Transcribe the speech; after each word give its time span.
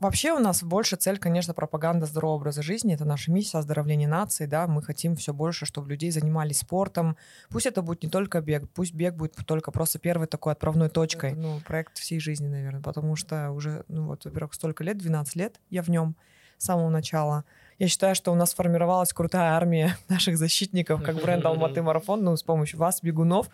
вообще 0.00 0.32
у 0.32 0.38
нас 0.38 0.62
больше 0.62 0.96
цель, 0.96 1.18
конечно, 1.18 1.54
пропаганда 1.54 2.06
здорового 2.06 2.36
образа 2.36 2.62
жизни. 2.62 2.94
Это 2.94 3.04
наша 3.04 3.30
миссия 3.30 3.58
оздоровления 3.58 4.08
нации, 4.08 4.46
да. 4.46 4.66
Мы 4.66 4.82
хотим 4.82 5.16
все 5.16 5.32
больше, 5.32 5.66
чтобы 5.66 5.90
людей 5.90 6.10
занимались 6.10 6.58
спортом. 6.58 7.16
Пусть 7.50 7.66
это 7.66 7.82
будет 7.82 8.02
не 8.02 8.08
только 8.08 8.40
бег, 8.40 8.68
пусть 8.74 8.94
бег 8.94 9.14
будет 9.14 9.34
только 9.46 9.70
просто 9.70 9.98
первой 9.98 10.26
такой 10.26 10.52
отправной 10.52 10.88
точкой. 10.88 11.32
Это, 11.32 11.40
ну, 11.40 11.60
проект 11.66 11.98
всей 11.98 12.20
жизни, 12.20 12.48
наверное, 12.48 12.82
потому 12.82 13.16
что 13.16 13.50
уже, 13.50 13.84
ну 13.88 14.06
вот, 14.06 14.24
во-первых, 14.24 14.54
столько 14.54 14.84
лет, 14.84 14.98
12 14.98 15.36
лет 15.36 15.60
я 15.70 15.82
в 15.82 15.88
нем 15.88 16.16
с 16.58 16.64
самого 16.64 16.90
начала. 16.90 17.44
Я 17.78 17.86
считаю, 17.86 18.14
что 18.14 18.32
у 18.32 18.34
нас 18.34 18.50
сформировалась 18.50 19.12
крутая 19.12 19.52
армия 19.52 19.96
наших 20.08 20.36
защитников, 20.36 21.02
как 21.02 21.16
бренд 21.16 21.44
Алматы 21.44 21.82
Марафон, 21.82 22.24
ну, 22.24 22.36
с 22.36 22.42
помощью 22.42 22.78
вас, 22.78 23.02
бегунов. 23.02 23.48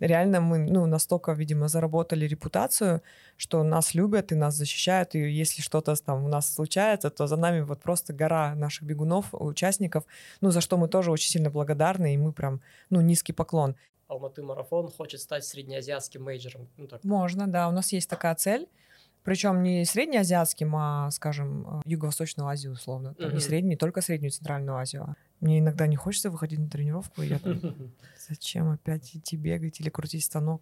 Реально 0.00 0.40
мы, 0.40 0.58
ну, 0.58 0.86
настолько, 0.86 1.32
видимо, 1.32 1.68
заработали 1.68 2.26
репутацию, 2.26 3.02
что 3.36 3.62
нас 3.64 3.94
любят 3.94 4.32
и 4.32 4.36
нас 4.36 4.54
защищают, 4.54 5.14
и 5.14 5.18
если 5.18 5.62
что-то 5.62 5.94
там 5.96 6.24
у 6.24 6.28
нас 6.28 6.54
случается, 6.54 7.10
то 7.10 7.26
за 7.26 7.36
нами 7.36 7.60
вот 7.60 7.80
просто 7.80 8.12
гора 8.12 8.54
наших 8.54 8.84
бегунов, 8.84 9.26
участников, 9.32 10.04
ну, 10.40 10.50
за 10.50 10.60
что 10.60 10.76
мы 10.76 10.88
тоже 10.88 11.10
очень 11.10 11.30
сильно 11.30 11.50
благодарны, 11.50 12.14
и 12.14 12.16
мы 12.16 12.32
прям, 12.32 12.60
ну, 12.90 13.00
низкий 13.00 13.32
поклон. 13.32 13.74
Алматы 14.06 14.42
Марафон 14.42 14.88
хочет 14.88 15.20
стать 15.20 15.44
среднеазиатским 15.44 16.22
мейджером. 16.22 16.68
Ну, 16.76 16.86
так. 16.86 17.04
Можно, 17.04 17.46
да, 17.46 17.68
у 17.68 17.72
нас 17.72 17.92
есть 17.92 18.08
такая 18.08 18.34
цель. 18.34 18.68
Причем 19.24 19.62
не 19.62 19.84
среднеазиатским, 19.84 20.74
а, 20.74 21.10
скажем, 21.10 21.80
э, 21.80 21.82
Юго-Восточную 21.84 22.48
Азию, 22.48 22.72
условно. 22.72 23.14
Там 23.14 23.28
mm-hmm. 23.28 23.34
Не 23.34 23.40
средний, 23.40 23.70
не 23.70 23.76
только 23.76 24.00
Среднюю 24.00 24.30
Центральную 24.30 24.78
Азию. 24.78 25.02
А 25.02 25.16
мне 25.40 25.58
иногда 25.58 25.86
не 25.86 25.96
хочется 25.96 26.30
выходить 26.30 26.58
на 26.58 26.70
тренировку, 26.70 27.20
и 27.20 27.26
я 27.26 27.38
там, 27.38 27.60
зачем 28.27 28.69
опять 28.69 29.15
идти 29.15 29.37
бегать 29.37 29.79
или 29.79 29.89
крутить 29.89 30.23
станок? 30.23 30.61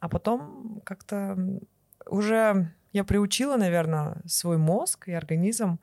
А 0.00 0.08
потом 0.08 0.80
как-то 0.84 1.38
уже 2.06 2.72
я 2.92 3.04
приучила, 3.04 3.56
наверное, 3.56 4.22
свой 4.26 4.58
мозг 4.58 5.08
и 5.08 5.12
организм 5.12 5.78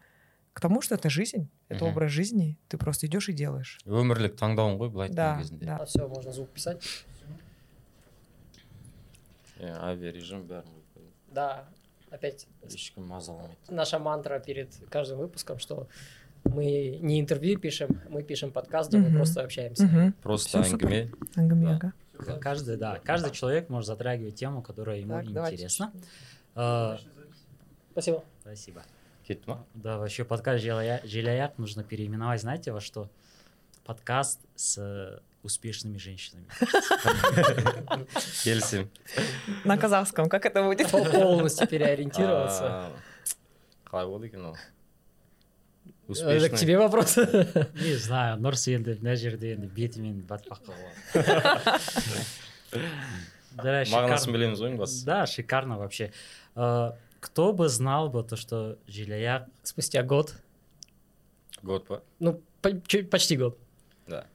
к 0.54 0.62
тому, 0.62 0.82
что 0.82 0.96
это 0.96 1.10
жизнь, 1.10 1.50
это 1.68 1.86
mm-hmm. 1.86 1.90
образ 1.90 2.12
жизни. 2.12 2.58
Ты 2.68 2.78
просто 2.78 3.08
идешь 3.08 3.30
и 3.30 3.34
делаешь. 3.34 3.82
өмірлік 3.86 4.38
таңдауың 4.38 4.78
ғой 4.78 4.90
былай 4.90 5.10
да, 5.10 5.42
да. 5.52 5.78
А 5.82 5.86
все, 5.86 6.08
можно 6.08 6.32
звук 6.32 6.50
писать. 6.50 7.06
иә 9.64 9.76
авиарежим 9.90 10.44
бәрін 10.50 10.82
да 11.34 11.66
опять 12.12 12.48
ешкім 12.68 13.08
мазаламайды 13.08 13.58
наша 13.70 14.00
мантра 14.00 14.40
перед 14.40 14.76
каждым 14.90 15.20
выпуском 15.20 15.60
что 15.60 15.88
мы 16.48 17.00
не 17.02 17.20
интервью 17.20 17.60
пишем, 17.60 18.02
мы 18.10 18.24
пишем 18.24 18.52
подкаст, 18.52 18.90
где 18.90 18.98
мы 18.98 19.16
просто 19.16 19.42
общаемся. 19.42 20.14
Просто 20.22 20.60
әңгіме. 20.60 21.12
Әңгіме, 21.36 21.92
Каждый, 22.40 22.78
да, 22.78 23.00
каждый 23.04 23.32
человек 23.32 23.70
может 23.70 23.88
затрагивать 23.88 24.36
тему, 24.36 24.62
которая 24.62 25.00
ему 25.00 25.22
так, 25.34 25.52
интересна. 25.52 25.92
А, 26.56 27.00
Спасибо. 27.92 28.24
Спасибо. 28.42 28.84
кетті 29.28 29.44
ма 29.48 29.64
Да, 29.74 29.98
вообще 29.98 30.24
подкаст 30.24 30.64
Желяяк 31.06 31.58
нужно 31.58 31.84
переименовать, 31.84 32.42
знаете, 32.42 32.72
во 32.72 32.82
что? 32.82 33.10
Подкаст 33.86 34.40
с 34.56 35.22
успешными 35.44 35.98
женщинами. 35.98 36.46
келісемін 38.44 38.88
На 39.66 39.78
казахском, 39.78 40.30
как 40.30 40.46
это 40.46 40.64
будет? 40.64 40.92
Полностью 40.92 41.68
переориентироваться. 41.68 42.90
қалай 43.94 44.08
болады 44.08 44.26
екен 44.26 44.46
ол 44.46 44.58
это 46.10 46.50
к 46.50 46.58
тебе 46.58 46.78
вопрос 46.78 47.18
не 47.18 47.96
знаю 47.96 48.38
нұрс 48.42 48.68
енді 48.72 48.98
мына 49.00 49.16
жерде 49.20 49.54
енді 49.56 49.68
бетімен 49.74 50.24
батпаққа 50.28 50.72
болады 50.76 51.80
мағынасын 53.94 54.32
білеміз 54.36 54.60
ғой 54.60 54.70
ең 54.74 54.78
да 55.08 55.26
шикарно 55.26 55.78
вообще 55.80 56.12
кто 56.56 57.54
бы 57.54 57.70
знал 57.70 58.10
бы 58.10 58.24
то 58.24 58.36
что 58.36 58.78
желяяк 58.88 59.48
спустя 59.64 60.04
год 60.04 60.36
год 61.62 61.88
по 61.88 62.02
ну 62.20 62.42
почти 62.62 63.38
год 63.38 63.58
да 64.08 64.26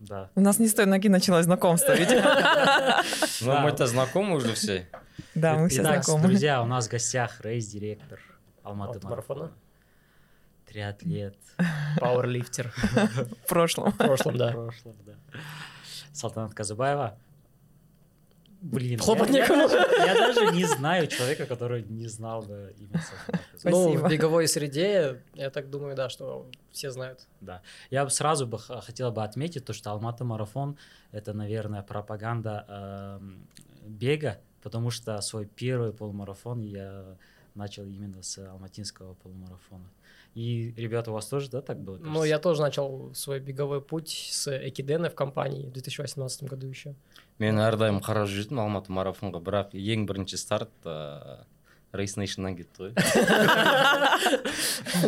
да. 0.00 0.30
У 0.34 0.40
нас 0.40 0.58
не 0.58 0.66
с 0.66 0.74
той 0.74 0.86
ноги 0.86 1.08
началось 1.08 1.44
знакомство, 1.44 1.92
ведь. 1.92 2.08
Ну, 3.42 3.60
мы-то 3.60 3.86
знакомы 3.86 4.36
уже 4.36 4.54
все. 4.54 4.88
Да, 5.34 5.58
мы 5.58 5.68
все 5.68 5.82
знакомы. 5.82 6.26
Друзья, 6.26 6.62
у 6.62 6.66
нас 6.66 6.88
в 6.88 6.90
гостях 6.90 7.40
рейс-директор 7.42 8.18
Алматы 8.62 9.06
марафона 9.06 9.50
триатлет, 10.75 11.37
пауэрлифтер. 11.99 12.73
В 13.45 13.47
прошлом. 13.47 13.91
В 13.91 13.97
прошлом, 13.97 14.37
да. 14.37 14.49
В 14.49 14.53
прошлом, 14.53 14.95
да. 15.05 15.13
Салтанат 16.11 16.53
Казыбаева. 16.53 17.17
Блин, 18.61 18.99
Хлопать 18.99 19.29
некому. 19.29 19.69
Я 19.69 20.15
даже 20.15 20.53
не 20.53 20.65
знаю 20.65 21.07
человека, 21.07 21.45
который 21.45 21.83
не 21.83 22.07
знал 22.07 22.41
бы 22.41 22.73
имя 22.77 23.01
Ну, 23.63 23.95
в 23.95 24.09
беговой 24.09 24.47
среде, 24.47 25.21
я 25.35 25.49
так 25.49 25.69
думаю, 25.69 25.95
да, 25.95 26.09
что 26.09 26.49
все 26.71 26.91
знают. 26.91 27.27
Да. 27.41 27.61
Я 27.89 28.03
бы 28.03 28.09
сразу 28.09 28.47
бы 28.47 28.57
хотел 28.57 29.11
бы 29.11 29.23
отметить 29.23 29.65
то, 29.65 29.71
что 29.71 29.91
Алматы 29.91 30.23
марафон— 30.23 30.77
это, 31.11 31.33
наверное, 31.33 31.83
пропаганда 31.83 32.65
э, 32.67 33.19
бега, 33.87 34.41
потому 34.61 34.89
что 34.89 35.21
свой 35.21 35.45
первый 35.45 35.93
полумарафон 35.93 36.63
я 36.63 37.17
начал 37.53 37.85
именно 37.85 38.23
с 38.23 38.37
алматинского 38.39 39.13
полумарафона. 39.13 39.89
И, 40.34 40.72
ребята, 40.76 41.10
у 41.10 41.14
вас 41.14 41.26
тоже, 41.26 41.50
да, 41.50 41.60
так 41.60 41.80
было? 41.80 41.98
Ну, 41.98 42.22
я 42.24 42.38
тоже 42.38 42.62
начал 42.62 43.10
свой 43.14 43.40
беговой 43.40 43.80
путь 43.80 44.28
с 44.30 44.46
Экидена 44.68 45.10
в 45.10 45.14
компании 45.14 45.66
в 45.66 45.72
2018 45.72 46.44
году 46.44 46.66
еще. 46.68 46.94
мен 47.40 47.56
әрдайым 47.56 48.02
қарап 48.04 48.28
жүрдім 48.28 48.60
алматы 48.60 48.92
марафонға 48.92 49.40
бірақ 49.40 49.72
ең 49.72 50.04
бірінші 50.04 50.36
старт 50.36 50.68
ыыы 50.84 51.40
рейс 51.96 52.12
нейшннан 52.20 52.54
кетті 52.58 52.82
ғой 52.84 52.92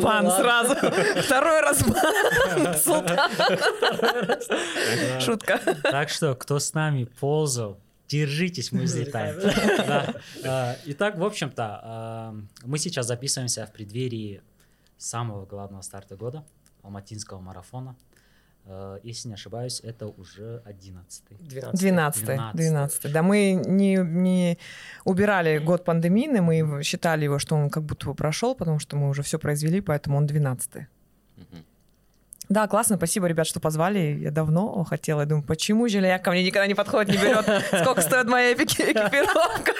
бан 0.02 0.30
сразу 0.32 0.74
второй 1.20 1.60
раз 1.60 1.84
шутка 5.22 5.60
так 5.82 6.08
что 6.08 6.34
кто 6.34 6.58
с 6.58 6.72
нами 6.74 7.04
ползал 7.20 7.78
Держитесь, 8.08 8.72
мы 8.72 8.82
взлетаем. 8.82 9.36
А, 10.44 10.76
итак, 10.84 11.16
в 11.16 11.24
общем-то, 11.24 11.80
а, 11.82 12.34
мы 12.62 12.76
сейчас 12.76 13.06
записываемся 13.06 13.64
в 13.64 13.72
преддверии 13.72 14.42
самого 14.97 15.45
главного 15.45 15.81
старта 15.81 16.15
года, 16.15 16.43
Алматинского 16.83 17.39
марафона. 17.39 17.95
Э, 18.65 18.99
если 19.03 19.29
не 19.29 19.35
ошибаюсь, 19.35 19.79
это 19.81 20.07
уже 20.07 20.61
11 20.65 21.23
12 21.39 21.79
12 21.79 22.55
12 22.55 23.11
Да, 23.11 23.21
мы 23.23 23.53
не, 23.65 23.95
не 23.95 24.57
убирали 25.05 25.57
год 25.59 25.85
пандемийный, 25.85 26.41
мы 26.41 26.83
считали 26.83 27.25
его, 27.25 27.39
что 27.39 27.55
он 27.55 27.69
как 27.69 27.83
будто 27.83 28.07
бы 28.07 28.15
прошел, 28.15 28.55
потому 28.55 28.79
что 28.79 28.97
мы 28.97 29.09
уже 29.09 29.23
все 29.23 29.39
произвели, 29.39 29.81
поэтому 29.81 30.17
он 30.17 30.25
12 30.25 30.75
-й. 30.75 30.85
Да, 32.49 32.67
классно, 32.67 32.95
спасибо, 32.95 33.27
ребят, 33.27 33.45
что 33.45 33.59
позвали. 33.59 34.17
Я 34.21 34.31
давно 34.31 34.83
хотела, 34.85 35.21
я 35.21 35.25
думаю, 35.25 35.43
почему 35.43 35.87
Желяяк 35.87 36.23
ко 36.23 36.31
мне 36.31 36.43
никогда 36.43 36.65
не 36.65 36.75
подходит, 36.75 37.13
не 37.13 37.17
берет, 37.17 37.45
сколько 37.81 38.01
стоит 38.01 38.27
моя 38.27 38.53
экипировка. 38.53 39.73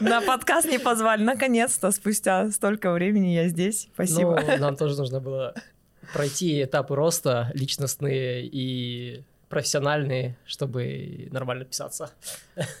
На 0.00 0.20
подкаст 0.20 0.68
не 0.68 0.78
позвали. 0.78 1.22
Наконец-то, 1.22 1.92
спустя 1.92 2.50
столько 2.50 2.92
времени 2.92 3.28
я 3.28 3.48
здесь. 3.48 3.88
Спасибо. 3.94 4.42
Ну, 4.46 4.56
нам 4.58 4.76
тоже 4.76 4.96
нужно 4.96 5.20
было 5.20 5.54
пройти 6.12 6.64
этапы 6.64 6.94
роста 6.94 7.50
личностные 7.54 8.44
и 8.44 9.22
профессиональные, 9.48 10.36
чтобы 10.44 11.28
нормально 11.30 11.64
писаться. 11.64 12.10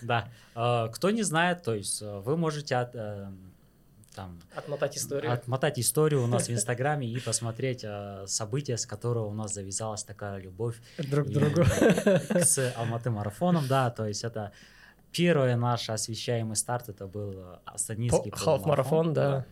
Да. 0.02 0.28
А, 0.54 0.88
кто 0.88 1.10
не 1.10 1.22
знает, 1.22 1.62
то 1.62 1.74
есть 1.74 2.02
э, 2.02 2.20
вы 2.24 2.36
можете 2.36 2.88
э, 2.92 3.28
там... 4.18 4.40
Отмотать 4.56 4.96
историю. 4.96 5.32
Отмотать 5.32 5.78
историю 5.78 6.24
у 6.24 6.26
нас 6.26 6.48
в 6.48 6.50
Инстаграме 6.56 7.06
и 7.06 7.20
посмотреть 7.20 7.84
э, 7.84 8.24
события, 8.26 8.76
с 8.76 8.84
которого 8.84 9.26
у 9.26 9.32
нас 9.32 9.54
завязалась 9.54 10.02
такая 10.02 10.40
любовь 10.40 10.74
друг 10.98 11.28
к 11.28 11.30
другу 11.30 11.62
с 11.64 12.74
Алматы 12.76 13.10
марафоном, 13.10 13.68
да, 13.68 13.90
то 13.90 14.06
есть 14.06 14.24
это 14.24 14.50
первый 15.12 15.54
наш 15.54 15.88
освещаемый 15.88 16.56
старт, 16.56 16.88
это 16.88 17.06
был 17.06 17.60
Астанинский 17.64 18.32
Халф-марафон, 18.32 19.12
да 19.12 19.46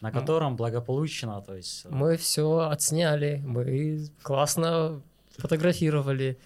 на 0.00 0.10
котором 0.10 0.56
благополучно, 0.56 1.40
то 1.40 1.54
есть... 1.54 1.86
Мы 1.88 2.16
все 2.18 2.68
отсняли, 2.70 3.40
мы 3.42 4.06
классно 4.22 5.00
фотографировали, 5.38 6.36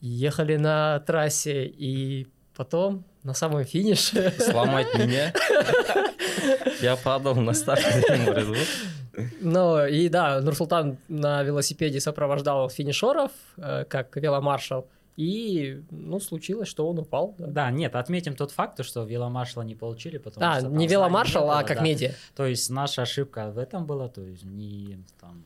ехали 0.00 0.56
на 0.56 1.00
трассе, 1.00 1.66
и 1.66 2.26
потом 2.56 3.04
на 3.22 3.34
самом 3.34 3.64
финише... 3.64 4.32
Сломать 4.38 4.94
меня? 4.94 5.34
Я 6.80 6.96
падал 6.96 7.34
на 7.36 7.52
старте. 7.52 8.04
Ну 9.40 9.86
и 9.86 10.08
да, 10.08 10.40
Нурсултан 10.40 10.98
на 11.08 11.42
велосипеде 11.42 12.00
сопровождал 12.00 12.68
финишеров, 12.68 13.30
э, 13.56 13.84
как 13.84 14.16
веломаршал. 14.16 14.88
И, 15.16 15.80
ну, 15.90 16.18
случилось, 16.18 16.68
что 16.68 16.88
он 16.88 16.98
упал. 16.98 17.36
Да, 17.38 17.46
да 17.46 17.70
нет, 17.70 17.94
отметим 17.94 18.34
тот 18.34 18.50
факт, 18.50 18.84
что 18.84 19.04
веломаршала 19.04 19.62
не 19.62 19.76
получили, 19.76 20.18
потому 20.18 20.44
а, 20.44 20.58
что... 20.58 20.68
не 20.68 20.88
веломаршал, 20.88 21.50
а 21.50 21.62
как 21.62 21.78
да. 21.78 21.84
медиа. 21.84 22.12
То 22.34 22.46
есть 22.46 22.68
наша 22.70 23.02
ошибка 23.02 23.50
в 23.50 23.58
этом 23.58 23.86
была, 23.86 24.08
то 24.08 24.22
есть 24.22 24.44
не 24.44 24.98
там 25.20 25.44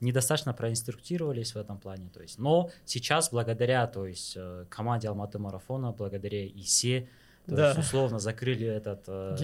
недостаточно 0.00 0.52
проинструктировались 0.52 1.54
в 1.54 1.56
этом 1.56 1.78
плане, 1.78 2.10
то 2.12 2.20
есть, 2.20 2.38
но 2.38 2.70
сейчас 2.84 3.30
благодаря, 3.30 3.86
то 3.86 4.06
есть 4.06 4.34
э, 4.36 4.66
команде 4.68 5.08
Алматы 5.08 5.38
марафона, 5.38 5.92
благодаря 5.92 6.46
ИСЕ, 6.46 7.08
То 7.46 7.54
Да. 7.56 7.66
есть, 7.68 7.80
условно, 7.80 8.18
закрыли 8.18 8.66
этот 8.66 9.04
э, 9.06 9.36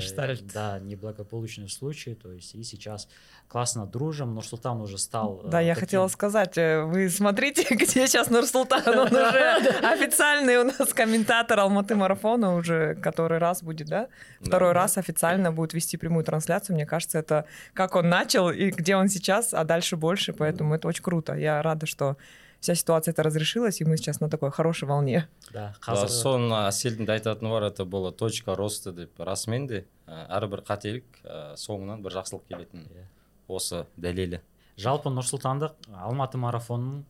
да, 0.55 0.79
неблагополучный 0.79 1.69
случай. 1.69 2.15
То 2.15 2.33
есть, 2.33 2.55
и 2.55 2.63
сейчас 2.63 3.09
классно 3.47 3.85
дружим. 3.87 4.35
Нурсултан 4.35 4.81
уже 4.81 4.97
стал... 4.97 5.43
э, 5.45 5.51
Да, 5.51 5.61
я 5.61 5.75
таким- 5.75 5.87
хотела 5.87 6.09
сказать, 6.09 6.57
э, 6.57 6.83
вы 6.85 7.11
смотрите, 7.11 7.63
где 7.75 7.87
сейчас 7.87 8.31
Нурсултан, 8.31 8.83
он 8.99 9.07
уже 9.13 9.57
официальный 9.83 10.57
у 10.59 10.65
нас 10.65 10.95
комментатор 10.95 11.61
Алматы 11.61 11.95
марафона 11.95 12.55
уже 12.55 12.95
который 12.95 13.39
раз 13.39 13.63
будет, 13.63 13.89
да? 13.89 14.09
Второй 14.41 14.73
раз 14.73 14.97
официально 14.97 15.53
будет 15.53 15.75
вести 15.75 15.97
прямую 15.99 16.25
трансляцию. 16.25 16.77
Мне 16.77 16.87
кажется, 16.87 17.19
это 17.19 17.45
как 17.75 17.97
он 17.97 18.09
начал 18.09 18.51
и 18.51 18.71
где 18.71 18.97
он 18.97 19.09
сейчас, 19.09 19.53
а 19.53 19.65
дальше 19.65 19.97
больше, 19.97 20.33
поэтому 20.33 20.75
это 20.75 20.89
очень 20.89 21.03
круто. 21.03 21.35
Я 21.35 21.61
рада, 21.63 21.85
что 21.87 22.17
вся 22.61 22.75
ситуация 22.75 23.13
это 23.13 23.23
разрешилась, 23.23 23.81
и 23.81 23.85
мы 23.85 23.97
сейчас 23.97 24.21
на 24.21 24.29
такой 24.29 24.51
хорошей 24.51 24.87
волне. 24.89 25.27
Да, 25.53 25.75
қазір 25.81 26.09
соны 26.13 26.53
әселдің 26.69 27.07
де 27.07 27.13
айтатыны 27.17 27.49
бар 27.51 27.65
это 27.71 27.85
было 27.85 28.13
точка 28.13 28.55
роста 28.55 28.93
деп 28.93 29.19
расымен 29.21 29.67
де 29.67 29.87
әрбір 30.07 30.63
қателік 30.69 31.05
ә, 31.25 31.55
соңынан 31.57 32.03
бір 32.03 32.13
жақсылық 32.21 32.45
келетін 32.49 32.85
Иә. 32.91 33.07
осы 33.49 33.87
дәлелі 33.97 34.41
жалпы 34.77 35.09
нұрсұлтанды 35.11 35.71
алматы 35.95 36.39
марафонының 36.39 37.05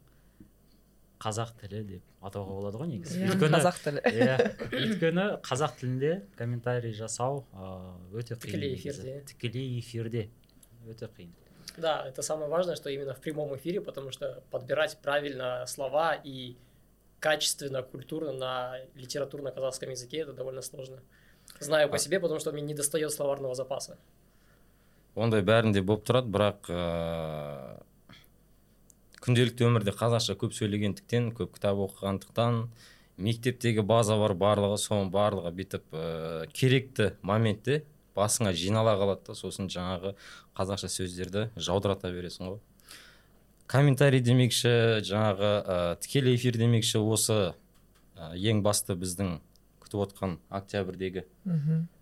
қазақ 1.21 1.51
тілі 1.61 1.83
деп 1.85 2.25
атауға 2.25 2.55
болады 2.61 2.79
ғой 2.81 2.89
негізі 2.95 3.27
өйткені 3.27 3.57
Қазақ 3.59 3.81
тілі. 3.85 4.01
иә 4.09 4.37
өйткені 4.71 5.27
қазақ 5.45 5.75
тілінде 5.81 6.13
комментарий 6.39 6.93
жасау 6.97 7.45
ыыы, 7.53 8.21
өте 8.23 8.35
қиын 8.37 8.41
Тікелей 8.41 8.75
эфирде. 8.77 9.21
тікелей 9.29 9.79
эфирде 9.81 10.29
өте 10.89 11.09
қиын 11.13 11.33
Да, 11.77 12.07
это 12.07 12.23
самое 12.23 12.49
важное, 12.49 12.77
что 12.77 12.91
именно 12.91 13.15
в 13.15 13.21
прямом 13.21 13.57
эфире, 13.57 13.81
потому 13.81 14.11
что 14.11 14.43
подбирать 14.51 14.99
правильно 15.03 15.65
слова 15.67 16.15
и 16.15 16.57
качественно, 17.21 17.83
культурно 17.83 18.33
на 18.33 18.77
литературно-казахском 18.95 19.91
языке 19.91 20.19
это 20.19 20.33
довольно 20.33 20.63
сложно. 20.63 20.99
Знаю 21.59 21.89
по 21.89 21.99
себе, 21.99 22.21
потому 22.21 22.41
что 22.41 22.53
мне 22.53 22.63
не 22.63 22.75
достает 22.75 23.13
словарного 23.13 23.55
запаса. 23.55 23.99
ондай 25.19 25.43
бәрінде 25.43 25.83
болып 25.83 26.05
тұрады 26.07 26.31
бірақ 26.31 26.69
ә, 26.71 26.81
күнделікті 29.25 29.67
өмірде 29.67 29.95
қазақша 29.97 30.37
көп 30.39 30.55
сөйлегендіктен 30.57 31.33
көп 31.37 31.57
кітап 31.57 31.81
оқығандықтан 31.87 32.61
мектептегі 33.21 33.83
база 33.87 34.17
бар 34.21 34.37
барлығы 34.39 34.79
соның 34.81 35.11
барлығы 35.13 35.53
бүйтіп 35.59 35.93
ә, 35.93 36.05
керекті 36.55 37.11
моментте 37.27 37.83
басыңа 38.21 38.53
жинала 38.53 38.95
қалады 39.01 39.31
да 39.31 39.39
сосын 39.39 39.71
жаңағы 39.73 40.15
қазақша 40.59 40.93
сөздерді 40.93 41.49
жаудырата 41.57 42.13
бересің 42.13 42.53
ғой. 42.53 42.61
Комментарий 43.71 44.21
демекші 44.21 45.01
жаңағы 45.07 45.51
ә, 45.63 45.79
тікелей 46.03 46.37
эфир 46.37 46.59
демекші 46.59 47.01
осы 47.01 47.39
ә, 48.19 48.33
ең 48.35 48.65
басты 48.67 48.97
біздің 48.99 49.39
күтіп 49.85 50.05
отқан 50.07 50.37
октябрьдегі 50.51 51.25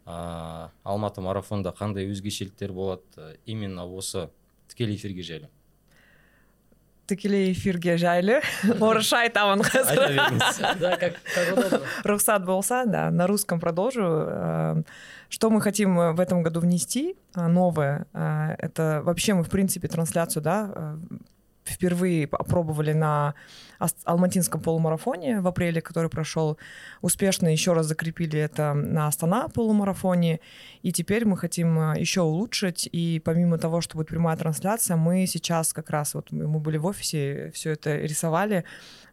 ә, 0.08 0.70
алматы 0.82 1.20
марафонда 1.20 1.74
қандай 1.76 2.08
өзгешеліктер 2.08 2.72
болады 2.72 3.04
ә, 3.16 3.36
именно 3.46 3.84
осы 3.84 4.30
тікелей 4.68 4.96
эфирге 4.96 5.22
жайлы. 5.22 5.50
Тікелей 7.08 7.52
эфирге 7.52 7.96
жайлы. 7.96 8.40
Орысша 8.80 9.22
айтамын 9.24 9.64
айта 9.64 9.92
қазір. 9.96 11.14
Рухсат 12.04 12.44
болса, 12.44 12.84
да, 12.86 13.10
на 13.10 13.26
русском 13.26 13.60
продолжу. 13.60 14.84
Что 15.28 15.50
мы 15.50 15.60
хотим 15.60 15.98
э, 15.98 16.12
в 16.12 16.20
этом 16.20 16.42
году 16.42 16.60
внести 16.60 17.16
э, 17.34 17.46
новое? 17.46 18.06
э, 18.14 18.54
Это 18.58 19.02
вообще 19.04 19.34
мы, 19.34 19.44
в 19.44 19.50
принципе, 19.50 19.88
трансляцию, 19.88 20.42
да, 20.42 20.72
э, 20.74 20.98
впервые 21.68 22.26
опробовали 22.32 22.92
на 22.92 23.34
Алматинском 24.04 24.60
полумарафоне 24.60 25.40
в 25.40 25.46
апреле, 25.46 25.80
который 25.80 26.10
прошел. 26.10 26.58
Успешно, 27.02 27.48
еще 27.48 27.74
раз 27.74 27.86
закрепили 27.86 28.40
это 28.40 28.72
на 28.74 29.06
Астана 29.06 29.48
полумарафоне, 29.48 30.40
и 30.82 30.92
теперь 30.92 31.24
мы 31.26 31.36
хотим 31.36 31.78
э, 31.78 32.00
еще 32.00 32.22
улучшить, 32.22 32.88
и 32.90 33.20
помимо 33.24 33.58
того, 33.58 33.80
что 33.80 33.96
будет 33.96 34.08
прямая 34.08 34.36
трансляция, 34.36 34.96
мы 34.96 35.26
сейчас 35.26 35.72
как 35.72 35.90
раз, 35.90 36.14
вот 36.14 36.32
мы 36.32 36.58
были 36.58 36.78
в 36.78 36.86
офисе, 36.86 37.50
все 37.54 37.72
это 37.72 37.96
рисовали, 37.96 38.64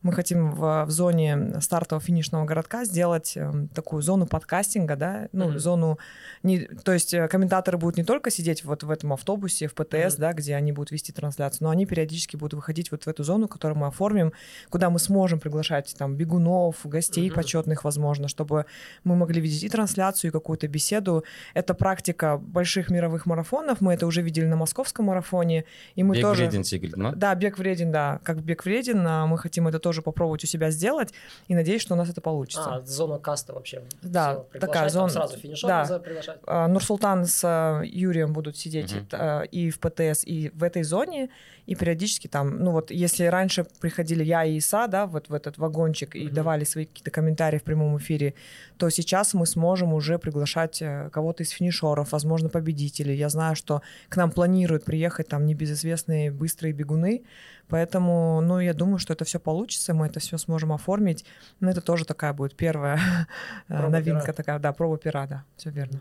мы 0.06 0.14
хотим 0.14 0.52
в, 0.52 0.86
в 0.86 0.92
зоне 0.92 1.54
стартово-финишного 1.60 2.46
городка 2.46 2.86
сделать 2.86 3.34
эм, 3.38 3.68
такую 3.70 4.04
зону 4.04 4.28
подкастинга, 4.28 4.96
да, 4.96 5.28
ну, 5.32 5.46
Мгм. 5.50 5.60
зону, 5.60 5.98
не, 6.44 6.60
то 6.60 6.94
есть 6.94 7.14
э, 7.14 7.28
комментаторы 7.28 7.78
будут 7.80 7.98
не 7.98 8.04
только 8.04 8.30
сидеть 8.30 8.64
вот 8.64 8.84
в 8.84 8.92
этом 8.92 9.14
автобусе, 9.14 9.68
в 9.68 9.74
ПТС, 9.74 10.14
Мгм. 10.14 10.22
да, 10.22 10.34
где 10.34 10.56
они 10.56 10.72
будут 10.72 10.92
вести 10.92 11.12
трансляцию, 11.12 11.64
но 11.64 11.70
они 11.72 11.86
периодически 11.88 12.38
будут 12.38 12.54
выходить 12.54 12.92
вот 12.92 13.06
в 13.06 13.08
эту 13.08 13.24
зону, 13.24 13.48
которую 13.48 13.80
мы 13.80 13.88
оформим, 13.88 14.32
куда 14.70 14.90
мы 14.92 15.00
сможем 15.00 15.40
приглашать 15.40 15.96
там 15.98 16.16
бегунов, 16.16 16.76
гостей 16.84 17.28
Мгм. 17.28 17.36
почетных, 17.36 17.84
возможно, 17.84 18.28
чтобы 18.28 18.66
мы 19.04 19.16
могли 19.16 19.42
видеть 19.42 19.64
и 19.64 19.70
трансляцию, 19.70 20.30
и 20.30 20.32
какую-то 20.32 20.68
беседу. 20.68 21.24
Это 21.56 21.74
практика 21.74 22.38
больших 22.38 22.92
мировых 22.92 23.26
марафонов, 23.26 23.82
мы 23.82 23.94
это 23.96 24.06
уже 24.06 24.22
видели 24.22 24.46
на 24.46 24.56
московском 24.56 25.06
марафоне, 25.06 25.64
и 25.96 26.04
мы 26.04 26.14
бек 26.14 26.22
тоже... 26.22 26.44
вреден 26.44 26.64
секілді 26.64 27.02
ма 27.02 27.14
Да, 27.16 27.36
бег 27.36 27.58
вреден, 27.58 27.92
да. 27.92 28.20
Как 28.24 28.38
бег 28.42 28.66
вреден, 28.66 29.08
а 29.08 29.26
мы 29.26 29.38
хотим 29.38 29.68
это 29.68 29.80
тоже 29.80 29.95
попробовать 30.02 30.44
у 30.44 30.48
себя 30.48 30.72
сделать, 30.72 31.14
и 31.48 31.56
надеюсь, 31.56 31.82
что 31.82 31.94
у 31.94 31.98
нас 31.98 32.10
это 32.10 32.22
получится. 32.22 32.76
А, 32.76 32.82
зона 32.82 33.20
каста 33.20 33.54
вообще. 33.54 33.82
Да, 34.02 34.36
приглашать 34.36 34.62
такая 34.62 34.90
зона- 34.90 35.10
Сразу 35.10 35.38
финишер 35.38 35.68
да. 35.68 35.86
за- 35.86 36.00
приглашать. 36.00 36.40
А, 36.48 36.68
Нурсултан 36.68 37.26
с 37.26 37.42
а, 37.44 37.82
Юрием 37.84 38.34
будут 38.34 38.58
сидеть 38.58 38.94
а, 39.12 39.42
и 39.44 39.70
в 39.70 39.80
ПТС, 39.80 40.24
и 40.26 40.50
в 40.54 40.64
этой 40.64 40.84
зоне, 40.84 41.30
и 41.66 41.76
периодически 41.76 42.28
там, 42.28 42.60
ну 42.60 42.72
вот, 42.72 42.92
если 42.92 43.26
раньше 43.26 43.66
приходили 43.80 44.24
я 44.24 44.46
и 44.46 44.58
Иса, 44.58 44.88
да, 44.88 45.08
вот 45.08 45.30
в 45.30 45.34
этот 45.34 45.58
вагончик 45.58 46.16
и 46.16 46.30
давали 46.30 46.64
свои 46.64 46.86
какие-то 46.86 47.12
комментарии 47.12 47.58
в 47.58 47.64
прямом 47.64 47.98
эфире, 47.98 48.34
то 48.78 48.90
сейчас 48.90 49.34
мы 49.34 49.46
сможем 49.46 49.94
уже 49.94 50.20
приглашать 50.20 50.82
э, 50.82 51.10
кого-то 51.12 51.44
из 51.44 51.50
финишеров, 51.50 52.12
возможно, 52.12 52.50
победителей. 52.50 53.16
Я 53.16 53.30
знаю, 53.30 53.56
что 53.56 53.82
к 54.10 54.18
нам 54.18 54.32
планируют 54.32 54.86
приехать 54.86 55.28
там 55.28 55.46
небезызвестные 55.46 56.32
быстрые 56.32 56.74
бегуны, 56.74 57.24
поэтому, 57.68 58.42
ну, 58.42 58.60
я 58.60 58.74
думаю, 58.74 59.00
что 59.00 59.14
это 59.14 59.26
все 59.26 59.40
получится, 59.40 59.94
мы 59.94 60.08
это 60.08 60.20
все 60.20 60.38
сможем 60.38 60.72
оформить. 60.72 61.26
Но 61.60 61.70
это 61.72 61.82
тоже 61.82 62.06
такая 62.06 62.34
будет 62.34 62.56
первая 62.56 63.00
э, 63.68 63.78
Проба 63.78 63.90
новинка 63.90 64.26
пера. 64.26 64.34
такая, 64.34 64.60
да, 64.60 64.74
проба 64.74 64.98
пера, 64.98 65.28
да, 65.28 65.44
все 65.58 65.72
верно. 65.72 66.00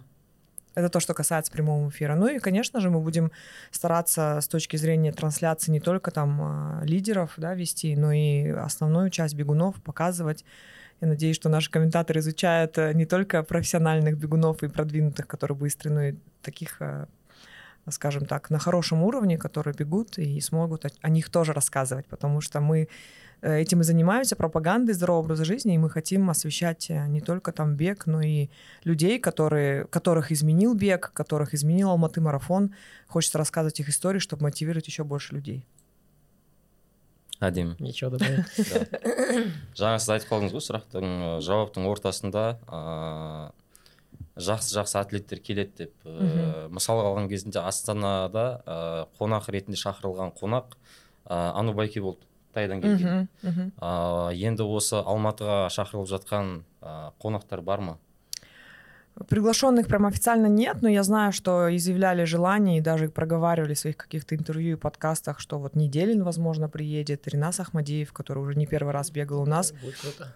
Это 0.75 0.88
то, 0.88 1.00
что 1.00 1.15
касается 1.15 1.53
прямого 1.53 1.88
эфира. 1.88 2.15
Ну 2.15 2.26
и, 2.26 2.38
конечно 2.38 2.81
же, 2.81 2.91
мы 2.91 3.00
будем 3.00 3.31
стараться 3.71 4.41
с 4.41 4.49
точки 4.49 4.76
зрения 4.76 5.12
трансляции 5.12 5.71
не 5.71 5.81
только 5.81 6.11
там 6.11 6.41
а, 6.43 6.81
лидеров 6.85 7.35
да, 7.37 7.55
вести, 7.55 7.94
но 7.97 8.12
и 8.12 8.49
основную 8.49 9.11
часть 9.11 9.35
бегунов 9.35 9.81
показывать. 9.82 10.44
Я 11.00 11.09
надеюсь, 11.09 11.37
что 11.37 11.49
наши 11.49 11.71
комментаторы 11.71 12.21
изучают 12.21 12.79
э, 12.79 12.93
не 12.94 13.05
только 13.05 13.43
профессиональных 13.43 14.17
бегунов 14.17 14.62
и 14.62 14.69
продвинутых, 14.69 15.26
которые 15.26 15.56
быстрые, 15.56 15.94
но 15.94 16.03
и 16.03 16.15
таких, 16.41 16.81
э, 16.81 17.06
скажем 17.91 18.26
так, 18.26 18.50
на 18.50 18.59
хорошем 18.59 19.03
уровне, 19.03 19.37
которые 19.37 19.75
бегут 19.75 20.19
и 20.19 20.40
смогут 20.40 20.87
о, 20.87 20.90
о 21.02 21.09
них 21.09 21.31
тоже 21.31 21.52
рассказывать, 21.52 22.07
потому 22.07 22.40
что 22.40 22.61
мы 22.61 22.88
этим 23.45 23.81
и 23.81 23.85
занимаемся, 23.85 24.37
пропагандой 24.37 24.95
здорового 24.95 25.25
образа 25.25 25.45
жизни, 25.45 25.75
и 25.75 25.79
мы 25.79 25.91
хотим 25.91 26.31
освещать 26.31 26.91
э, 26.91 27.07
не 27.09 27.21
только 27.21 27.53
там 27.53 27.77
бег, 27.77 28.07
но 28.07 28.21
и 28.23 28.49
людей, 28.85 29.19
которые, 29.19 29.85
которых 29.87 30.33
изменил 30.33 30.75
бег, 30.75 31.13
которых 31.13 31.55
изменил 31.55 31.91
Алматы 31.91 32.21
марафон. 32.21 32.75
Хочется 33.07 33.39
рассказывать 33.39 33.81
их 33.81 33.89
истории, 33.89 34.19
чтобы 34.19 34.43
мотивировать 34.45 34.87
еще 34.87 35.05
больше 35.05 35.35
людей. 35.35 35.67
әдемі 37.41 37.75
Ничего 37.81 38.11
добавить. 38.11 38.47
жаңа 39.77 39.99
сіз 39.99 40.11
айтып 40.15 40.31
қалдыңыз 40.31 40.55
ғой 40.55 40.63
сұрақтың 40.65 41.07
жауаптың 41.45 41.87
ортасында 41.91 42.45
ә, 42.71 43.51
жақсы 44.39 44.75
жақсы 44.79 44.97
атлеттер 45.01 45.41
келеді 45.43 45.73
деп 45.85 45.93
ә, 46.07 46.15
Мгм. 46.15 46.79
мысалға 46.79 47.11
алған 47.11 47.29
кезінде 47.29 47.59
астанада 47.61 48.63
ә, 48.65 49.07
қонақ 49.19 49.51
ретінде 49.51 49.77
шақырылған 49.77 50.33
қонақ 50.39 50.79
ә, 51.27 51.53
анубайке 51.59 52.01
болды 52.01 52.23
қытайдан 52.54 52.80
келген 52.80 53.28
мгм. 53.42 53.70
ә, 53.82 54.32
енді 54.32 54.62
осы 54.62 55.02
алматыға 55.02 55.66
шақырылып 55.75 56.08
жатқан 56.14 56.62
ә, 56.80 57.12
қонақтар 57.18 57.61
бар 57.61 57.80
ма 57.80 57.99
Приглашенных 59.28 59.87
прям 59.87 60.06
официально 60.06 60.46
нет, 60.46 60.82
но 60.82 60.88
я 60.88 61.04
знаю, 61.04 61.32
что 61.32 61.75
изъявляли 61.75 62.25
желание 62.25 62.78
и 62.78 62.80
даже 62.80 63.08
проговаривали 63.08 63.75
в 63.75 63.78
своих 63.78 63.96
каких-то 63.96 64.34
интервью 64.34 64.76
и 64.76 64.80
подкастах, 64.80 65.38
что 65.38 65.61
вот 65.61 65.76
Неделин, 65.76 66.25
возможно, 66.25 66.68
приедет, 66.68 67.28
Ринас 67.28 67.61
Ахмадеев, 67.61 68.12
который 68.12 68.40
уже 68.40 68.58
не 68.58 68.66
первый 68.66 68.92
раз 68.92 69.12
бегал 69.12 69.42
у 69.42 69.46
нас. 69.46 69.73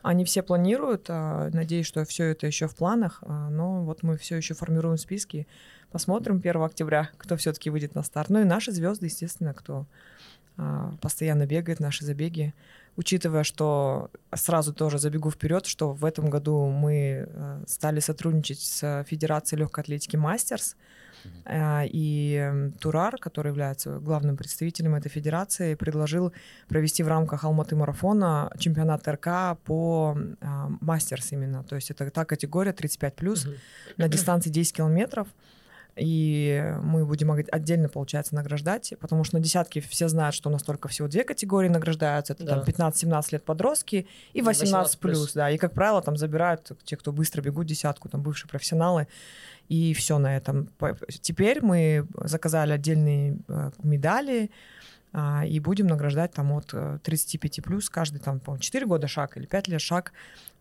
Они 0.02 0.24
все 0.24 0.44
планируют, 0.44 1.06
а, 1.08 1.50
надеюсь, 1.52 1.86
что 1.86 2.04
все 2.04 2.26
это 2.26 2.46
еще 2.46 2.68
в 2.68 2.76
планах, 2.76 3.18
а, 3.26 3.50
но 3.50 3.82
вот 3.82 4.04
мы 4.04 4.16
все 4.16 4.36
еще 4.36 4.54
формируем 4.54 4.96
списки. 4.96 5.48
Посмотрим 5.90 6.36
1 6.36 6.62
октября, 6.62 7.10
кто 7.16 7.36
все-таки 7.36 7.70
выйдет 7.70 7.96
на 7.96 8.04
старт. 8.04 8.30
Ну 8.30 8.42
и 8.42 8.44
наши 8.44 8.70
звезды, 8.70 9.06
естественно, 9.06 9.54
кто 9.54 9.74
а, 9.74 9.86
постоянно 11.00 11.46
бегает, 11.46 11.80
наши 11.80 12.04
забеги. 12.04 12.54
учитывая, 12.96 13.44
что 13.44 14.10
сразу 14.34 14.72
тоже 14.72 14.98
забегу 14.98 15.30
вперед, 15.30 15.66
что 15.66 15.92
в 15.92 16.04
этом 16.04 16.30
году 16.30 16.66
мы 16.66 17.28
э, 17.28 17.64
стали 17.66 18.00
сотрудничать 18.00 18.60
с 18.60 19.04
Федерацией 19.08 19.60
легкой 19.60 19.84
атлетики 19.84 20.16
Мастерс, 20.16 20.74
э, 21.44 21.86
и 21.86 22.72
Турар, 22.80 23.16
который 23.18 23.48
является 23.48 24.00
главным 24.00 24.36
представителем 24.36 24.96
этой 24.96 25.10
федерации, 25.10 25.76
предложил 25.76 26.32
провести 26.68 27.04
в 27.04 27.08
рамках 27.08 27.44
Алматы 27.44 27.76
марафона 27.76 28.50
чемпионат 28.58 29.06
РК 29.06 29.58
по 29.64 30.18
мастерс 30.80 31.32
именно. 31.32 31.62
То 31.62 31.76
есть 31.76 31.92
это 31.92 32.10
та 32.10 32.24
категория 32.24 32.72
35+, 32.72 33.58
на 33.96 34.08
дистанции 34.08 34.50
10 34.50 34.76
километров 34.76 35.28
и 35.98 36.74
мы 36.82 37.04
будем 37.04 37.30
отдельно, 37.32 37.88
получается, 37.88 38.34
награждать, 38.34 38.94
потому 39.00 39.24
что 39.24 39.36
на 39.36 39.42
десятки 39.42 39.80
все 39.80 40.08
знают, 40.08 40.34
что 40.34 40.48
у 40.48 40.52
нас 40.52 40.62
только 40.62 40.88
всего 40.88 41.08
две 41.08 41.24
категории 41.24 41.68
награждаются, 41.68 42.32
это 42.32 42.44
да. 42.44 42.60
там 42.60 42.90
15-17 42.90 43.24
лет 43.32 43.44
подростки 43.44 44.06
и 44.32 44.42
18 44.42 44.98
плюс, 44.98 45.32
да, 45.32 45.50
и, 45.50 45.58
как 45.58 45.72
правило, 45.72 46.00
там 46.02 46.16
забирают 46.16 46.72
те, 46.84 46.96
кто 46.96 47.12
быстро 47.12 47.42
бегут 47.42 47.66
десятку, 47.66 48.08
там 48.08 48.22
бывшие 48.22 48.48
профессионалы, 48.48 49.08
и 49.68 49.92
все 49.94 50.18
на 50.18 50.36
этом. 50.36 50.68
Теперь 51.20 51.62
мы 51.62 52.06
заказали 52.24 52.72
отдельные 52.72 53.38
э, 53.48 53.70
медали, 53.82 54.50
а, 55.12 55.44
и 55.46 55.58
будем 55.58 55.86
награждать 55.86 56.32
там 56.32 56.52
от 56.52 56.74
35 57.02 57.58
э, 57.58 57.62
плюс, 57.62 57.88
каждый 57.88 58.18
там, 58.18 58.40
по 58.40 58.58
4 58.58 58.86
года 58.86 59.08
шаг 59.08 59.36
или 59.36 59.46
5 59.46 59.68
лет 59.68 59.80
шаг, 59.80 60.12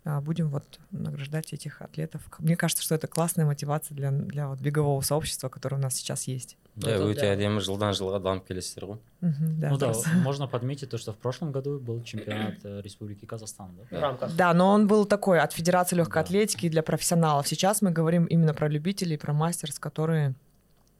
будем 0.03 0.49
вот 0.49 0.79
награждать 0.91 1.53
этих 1.53 1.81
атлетов. 1.81 2.21
Мне 2.39 2.55
кажется, 2.55 2.83
что 2.83 2.95
это 2.95 3.07
классная 3.07 3.45
мотивация 3.45 3.95
для, 3.95 4.11
для 4.11 4.47
вот 4.47 4.59
бегового 4.59 5.01
сообщества, 5.01 5.49
которое 5.49 5.77
у 5.77 5.81
нас 5.81 5.95
сейчас 5.95 6.27
есть. 6.27 6.57
Да, 6.77 6.93
вы 7.01 7.15
өте 7.15 7.25
әдемі 7.25 7.57
жылдан 7.65 7.95
жылға 7.97 8.19
дамып 8.21 8.45
келесіздер 8.45 8.83
ғой 8.85 8.97
да, 9.21 9.71
ну 9.71 9.77
да, 9.81 9.93
можно 10.21 10.45
подметить 10.45 10.91
то, 10.91 10.99
что 10.99 11.11
в 11.11 11.17
прошлом 11.17 11.51
году 11.51 11.79
был 11.79 12.03
чемпионат 12.03 12.63
э, 12.63 12.81
Республики 12.83 13.25
Казахстан, 13.25 13.71
да? 13.75 13.97
В 13.97 13.99
рамках. 13.99 14.35
Да, 14.35 14.53
но 14.53 14.69
он 14.69 14.85
был 14.85 15.05
такой 15.05 15.39
от 15.39 15.53
Федерации 15.53 15.95
легкой 15.95 16.13
да. 16.13 16.19
атлетики 16.19 16.69
для 16.69 16.83
профессионалов. 16.83 17.47
Сейчас 17.47 17.81
мы 17.81 17.89
говорим 17.89 18.25
именно 18.25 18.53
про 18.53 18.67
любителей, 18.67 19.17
про 19.17 19.33
мастерс, 19.33 19.79
которые 19.79 20.35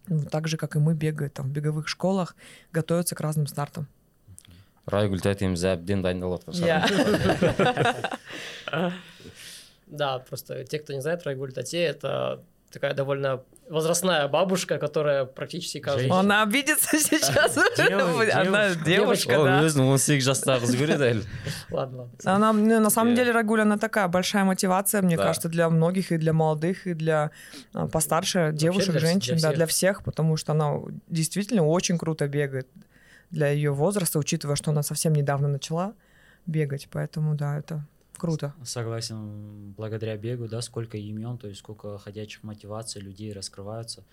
ну, 0.07 0.25
так 0.25 0.47
же, 0.47 0.57
как 0.57 0.75
и 0.75 0.79
мы, 0.79 0.95
бегают 0.95 1.35
там 1.35 1.49
в 1.49 1.51
беговых 1.51 1.87
школах, 1.87 2.35
готовятся 2.71 3.13
к 3.13 3.21
разным 3.21 3.45
стартам 3.45 3.87
райгүл 4.86 5.20
тәтеміз 5.22 5.64
әбден 5.76 6.02
дайындалып 6.02 6.42
Да, 9.92 10.20
просто 10.20 10.64
те, 10.64 10.78
кто 10.78 10.94
не 10.94 11.02
знает, 11.02 11.22
Райгуль 11.24 11.52
Тате — 11.52 11.84
это 11.84 12.40
такая 12.72 12.94
довольно 12.94 13.42
возрастная 13.68 14.26
бабушка, 14.28 14.78
которая 14.78 15.24
практически 15.24 15.80
каждый... 15.80 16.08
Она 16.08 16.42
обидится 16.42 16.98
сейчас. 16.98 17.58
Она 18.34 18.74
девушка, 18.74 19.36
да. 19.44 19.60
өзінің 19.62 19.92
он 19.92 20.00
сегіз 20.00 20.24
жастағы 20.26 20.66
қызы 20.66 20.80
көреді 20.80 21.26
Ладно, 21.70 22.08
ладно. 22.08 22.08
Она, 22.24 22.52
ну, 22.52 22.80
на 22.80 22.90
самом 22.90 23.14
деле, 23.14 23.32
Рагуль, 23.32 23.60
она 23.60 23.76
такая 23.76 24.08
большая 24.08 24.44
мотивация, 24.44 25.02
мне 25.02 25.16
кажется, 25.16 25.48
для 25.48 25.68
многих, 25.68 26.10
и 26.10 26.16
для 26.16 26.32
молодых, 26.32 26.86
и 26.86 26.94
для 26.94 27.30
а, 27.74 27.86
постарше 27.86 28.50
девушек, 28.52 28.98
женщин, 28.98 29.36
да, 29.40 29.52
для 29.52 29.66
всех, 29.66 30.02
потому 30.02 30.36
что 30.36 30.52
она 30.52 30.80
действительно 31.08 31.66
очень 31.66 31.98
круто 31.98 32.26
бегает 32.28 32.66
для 33.31 33.49
ее 33.49 33.71
возраста, 33.71 34.19
учитывая, 34.19 34.55
что 34.55 34.71
она 34.71 34.83
совсем 34.83 35.13
недавно 35.13 35.47
начала 35.47 35.93
бегать, 36.45 36.87
поэтому, 36.91 37.35
да, 37.35 37.57
это 37.57 37.85
Круто. 38.17 38.53
Согласен, 38.63 39.73
благодаря 39.77 40.17
бегу, 40.17 40.47
да, 40.47 40.61
сколько 40.61 40.97
имен, 40.97 41.37
то 41.37 41.47
есть 41.47 41.59
сколько 41.59 41.97
ходячих 41.99 42.43
мотиваций 42.43 43.01
людей 43.01 43.31
раскрываются. 43.31 44.03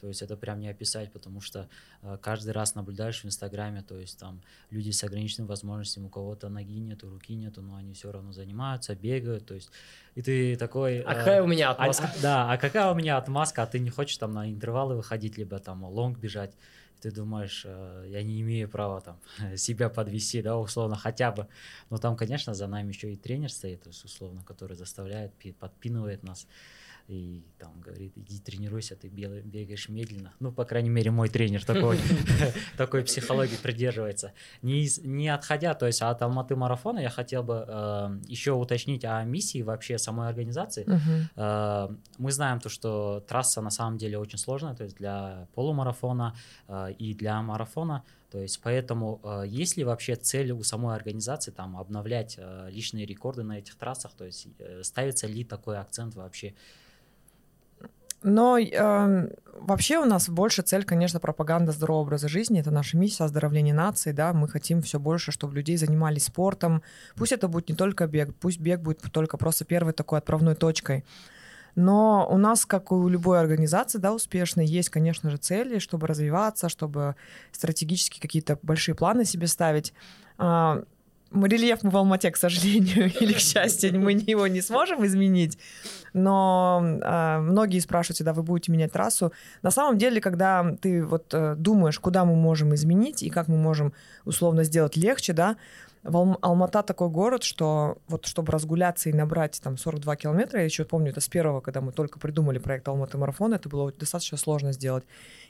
То 0.00 0.08
есть 0.08 0.20
это 0.20 0.36
прям 0.36 0.60
не 0.60 0.68
описать, 0.68 1.10
потому 1.12 1.40
что 1.40 1.68
э, 2.02 2.18
каждый 2.20 2.50
раз 2.50 2.74
наблюдаешь 2.74 3.22
в 3.22 3.24
Инстаграме, 3.24 3.82
то 3.82 3.98
есть 3.98 4.18
там 4.18 4.42
люди 4.68 4.90
с 4.90 5.02
ограниченными 5.02 5.48
возможностями, 5.48 6.06
у 6.06 6.08
кого-то 6.10 6.50
ноги 6.50 6.78
нету, 6.78 7.08
руки 7.08 7.34
нету, 7.34 7.62
но 7.62 7.76
они 7.76 7.94
все 7.94 8.12
равно 8.12 8.32
занимаются, 8.32 8.94
бегают, 8.94 9.46
то 9.46 9.54
есть 9.54 9.70
и 10.14 10.20
ты 10.20 10.56
такой... 10.56 11.00
А 11.00 11.12
э, 11.12 11.18
какая 11.18 11.42
у 11.42 11.46
меня 11.46 11.70
а, 11.70 11.72
отмазка? 11.72 12.12
А, 12.18 12.20
да, 12.20 12.52
а 12.52 12.58
какая 12.58 12.92
у 12.92 12.94
меня 12.94 13.16
отмазка, 13.16 13.62
а 13.62 13.66
ты 13.66 13.78
не 13.78 13.88
хочешь 13.88 14.18
там 14.18 14.32
на 14.32 14.50
интервалы 14.50 14.96
выходить, 14.96 15.38
либо 15.38 15.58
там 15.58 15.84
лонг 15.84 16.18
бежать, 16.18 16.52
ты 17.04 17.10
думаешь, 17.10 17.66
э, 17.66 18.06
я 18.08 18.22
не 18.22 18.40
имею 18.40 18.66
права 18.66 19.00
там 19.02 19.20
себя 19.56 19.90
подвести, 19.90 20.40
да, 20.40 20.56
условно, 20.56 20.96
хотя 20.96 21.32
бы. 21.32 21.46
Но 21.90 21.98
там, 21.98 22.16
конечно, 22.16 22.54
за 22.54 22.66
нами 22.66 22.88
еще 22.88 23.12
и 23.12 23.16
тренер 23.16 23.52
стоит, 23.52 23.86
условно, 23.86 24.42
который 24.42 24.74
заставляет, 24.74 25.32
подпинывает 25.60 26.22
нас 26.22 26.46
и 27.06 27.44
там 27.58 27.80
говорит, 27.80 28.12
иди 28.16 28.38
тренируйся, 28.40 28.96
ты 28.96 29.08
бегаешь 29.08 29.88
медленно. 29.88 30.32
Ну, 30.40 30.52
по 30.52 30.64
крайней 30.64 30.88
мере, 30.88 31.10
мой 31.10 31.28
тренер 31.28 31.64
такой, 31.64 31.98
такой 32.78 33.04
психологии 33.04 33.56
придерживается. 33.56 34.32
Не, 34.62 34.88
не 35.06 35.28
отходя, 35.28 35.74
то 35.74 35.86
есть 35.86 36.00
от 36.00 36.22
Алматы 36.22 36.56
марафона, 36.56 37.00
я 37.00 37.10
хотел 37.10 37.42
бы 37.42 37.64
э, 37.66 38.18
еще 38.26 38.52
уточнить 38.52 39.04
о 39.04 39.22
миссии 39.24 39.60
вообще 39.60 39.98
самой 39.98 40.28
организации. 40.28 40.86
Э, 41.36 41.88
мы 42.16 42.32
знаем 42.32 42.60
то, 42.60 42.70
что 42.70 43.20
трасса 43.28 43.60
на 43.60 43.70
самом 43.70 43.98
деле 43.98 44.18
очень 44.18 44.38
сложная, 44.38 44.74
то 44.74 44.84
есть 44.84 44.96
для 44.96 45.46
полумарафона 45.54 46.34
э, 46.68 46.92
и 46.98 47.14
для 47.14 47.42
марафона. 47.42 48.02
То 48.34 48.40
есть 48.40 48.60
поэтому 48.62 49.20
э, 49.22 49.44
есть 49.46 49.76
ли 49.76 49.84
вообще 49.84 50.16
цель 50.16 50.50
у 50.50 50.62
самой 50.64 50.96
организации 50.96 51.52
там 51.52 51.76
обновлять 51.76 52.34
э, 52.36 52.68
личные 52.70 53.06
рекорды 53.06 53.44
на 53.44 53.58
этих 53.58 53.76
трассах? 53.76 54.12
То 54.14 54.24
есть 54.24 54.48
э, 54.58 54.82
ставится 54.82 55.26
ли 55.26 55.44
такой 55.44 55.78
акцент 55.78 56.16
вообще? 56.16 56.54
Но 58.24 58.58
э, 58.58 59.28
вообще 59.52 59.98
у 59.98 60.06
нас 60.06 60.30
больше 60.30 60.62
цель, 60.62 60.84
конечно, 60.84 61.20
пропаганда 61.20 61.72
здорового 61.72 62.02
образа 62.04 62.26
жизни. 62.26 62.58
Это 62.58 62.70
наша 62.70 62.96
миссия 62.96 63.24
оздоровления 63.24 63.74
нации. 63.74 64.12
Да? 64.12 64.32
Мы 64.32 64.48
хотим 64.48 64.80
все 64.80 64.98
больше, 64.98 65.30
чтобы 65.30 65.54
людей 65.56 65.76
занимались 65.76 66.24
спортом. 66.24 66.82
Пусть 67.16 67.32
это 67.32 67.48
будет 67.48 67.68
не 67.68 67.74
только 67.74 68.06
бег, 68.06 68.34
пусть 68.40 68.58
бег 68.58 68.80
будет 68.80 69.02
только 69.12 69.36
просто 69.36 69.66
первой 69.66 69.92
такой 69.92 70.18
отправной 70.18 70.54
точкой. 70.54 71.04
Но 71.74 72.26
у 72.30 72.38
нас, 72.38 72.64
как 72.64 72.92
у 72.92 73.08
любой 73.08 73.40
организации, 73.40 73.98
да, 73.98 74.14
успешной, 74.14 74.64
есть, 74.64 74.88
конечно 74.88 75.28
же, 75.28 75.36
цели, 75.36 75.78
чтобы 75.78 76.06
развиваться, 76.06 76.70
чтобы 76.70 77.16
стратегически 77.52 78.20
какие-то 78.20 78.58
большие 78.62 78.94
планы 78.94 79.26
себе 79.26 79.48
ставить. 79.48 79.92
Рельеф 81.34 81.82
мы 81.82 81.90
в 81.90 81.96
Алмате, 81.96 82.30
к 82.30 82.36
сожалению, 82.36 83.12
или 83.20 83.32
к 83.32 83.38
счастью, 83.38 84.00
мы 84.00 84.12
его 84.12 84.46
не 84.46 84.60
сможем 84.60 85.04
изменить. 85.04 85.58
Но 86.12 86.80
э, 86.82 87.38
многие 87.40 87.80
спрашивают 87.80 88.16
всегда, 88.16 88.32
вы 88.32 88.42
будете 88.42 88.70
менять 88.70 88.92
трассу. 88.92 89.32
На 89.62 89.72
самом 89.72 89.98
деле, 89.98 90.20
когда 90.20 90.76
ты 90.80 91.04
вот 91.04 91.34
э, 91.34 91.56
думаешь, 91.56 91.98
куда 91.98 92.24
мы 92.24 92.36
можем 92.36 92.72
изменить 92.74 93.22
и 93.22 93.30
как 93.30 93.48
мы 93.48 93.56
можем 93.56 93.92
условно 94.24 94.62
сделать 94.62 94.96
легче, 94.96 95.32
да, 95.32 95.56
Ал- 96.04 96.38
Алмата 96.42 96.82
такой 96.82 97.08
город, 97.08 97.42
что 97.42 97.98
вот 98.08 98.26
чтобы 98.26 98.52
разгуляться 98.52 99.08
и 99.08 99.12
набрать 99.12 99.60
там 99.62 99.78
42 99.78 100.16
километра, 100.16 100.60
я 100.60 100.64
еще 100.64 100.84
помню, 100.84 101.10
это 101.10 101.20
с 101.20 101.28
первого, 101.28 101.60
когда 101.60 101.80
мы 101.80 101.92
только 101.92 102.18
придумали 102.18 102.58
проект 102.58 102.86
Алматы 102.88 103.16
марафон, 103.16 103.54
это 103.54 103.68
было 103.68 103.90
достаточно 103.92 104.36
сложно 104.36 104.72
сделать. 104.72 105.04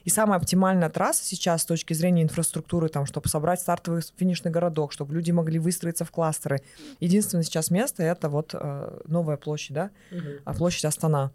И 0.05 0.09
самая 0.09 0.39
оптимальная 0.39 0.89
трасса 0.89 1.25
сейчас 1.25 1.63
с 1.63 1.65
точки 1.65 1.93
зрения 1.93 2.23
инфраструктуры, 2.23 2.89
там, 2.89 3.05
чтобы 3.05 3.27
собрать 3.27 3.59
стартовый 3.59 4.01
финишный 4.17 4.51
городок, 4.51 4.93
чтобы 4.93 5.13
люди 5.13 5.31
могли 5.31 5.59
выстроиться 5.59 6.05
в 6.05 6.11
кластеры. 6.11 6.61
Единственное 6.99 7.43
сейчас 7.43 7.69
место 7.69 8.03
это 8.03 8.29
вот 8.29 8.51
э, 8.53 8.99
новая 9.05 9.37
площадь, 9.37 9.73
да, 9.73 9.91
угу. 10.11 10.55
площадь 10.57 10.85
Астана. 10.85 11.31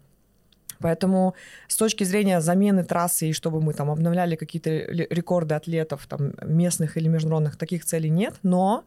Поэтому 0.81 1.35
с 1.67 1.75
точки 1.75 2.03
зрения 2.03 2.41
замены 2.41 2.83
трассы 2.83 3.29
и 3.29 3.33
чтобы 3.33 3.61
мы 3.61 3.73
там 3.73 3.89
обновляли 3.89 4.35
какие-то 4.35 4.69
рекорды 4.69 5.55
атлетов, 5.55 6.07
там, 6.07 6.33
местных 6.41 6.97
или 6.97 7.07
международных, 7.07 7.57
таких 7.57 7.85
целей 7.85 8.09
нет, 8.09 8.35
но 8.43 8.83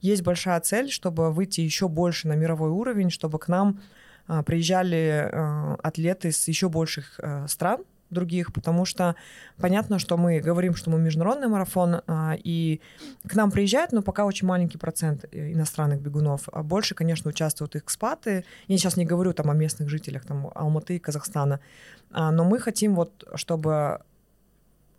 есть 0.00 0.22
большая 0.22 0.60
цель, 0.60 0.90
чтобы 0.90 1.32
выйти 1.32 1.60
еще 1.60 1.88
больше 1.88 2.28
на 2.28 2.34
мировой 2.34 2.70
уровень, 2.70 3.10
чтобы 3.10 3.38
к 3.38 3.48
нам 3.48 3.80
а, 4.26 4.42
приезжали 4.42 5.28
а, 5.32 5.76
атлеты 5.82 6.30
с 6.30 6.46
еще 6.48 6.68
больших 6.68 7.18
а, 7.18 7.46
стран, 7.48 7.84
других, 8.10 8.52
потому 8.52 8.84
что 8.84 9.16
понятно, 9.56 9.98
что 9.98 10.16
мы 10.16 10.40
говорим, 10.40 10.74
что 10.74 10.90
мы 10.90 10.98
международный 10.98 11.48
марафон, 11.48 12.02
и 12.44 12.80
к 13.26 13.34
нам 13.34 13.50
приезжают, 13.50 13.92
но 13.92 14.02
пока 14.02 14.24
очень 14.24 14.46
маленький 14.46 14.78
процент 14.78 15.24
э, 15.30 15.52
иностранных 15.52 16.00
бегунов. 16.00 16.48
А 16.52 16.62
больше, 16.62 16.94
конечно, 16.94 17.28
участвуют 17.30 17.76
экспаты. 17.76 18.44
Я 18.66 18.78
сейчас 18.78 18.96
не 18.96 19.04
говорю 19.04 19.32
там 19.32 19.50
о 19.50 19.54
местных 19.54 19.88
жителях, 19.88 20.24
там 20.24 20.50
Алматы, 20.54 20.98
Казахстана, 20.98 21.60
но 22.10 22.44
мы 22.44 22.58
хотим 22.58 22.94
вот, 22.94 23.24
чтобы 23.34 24.00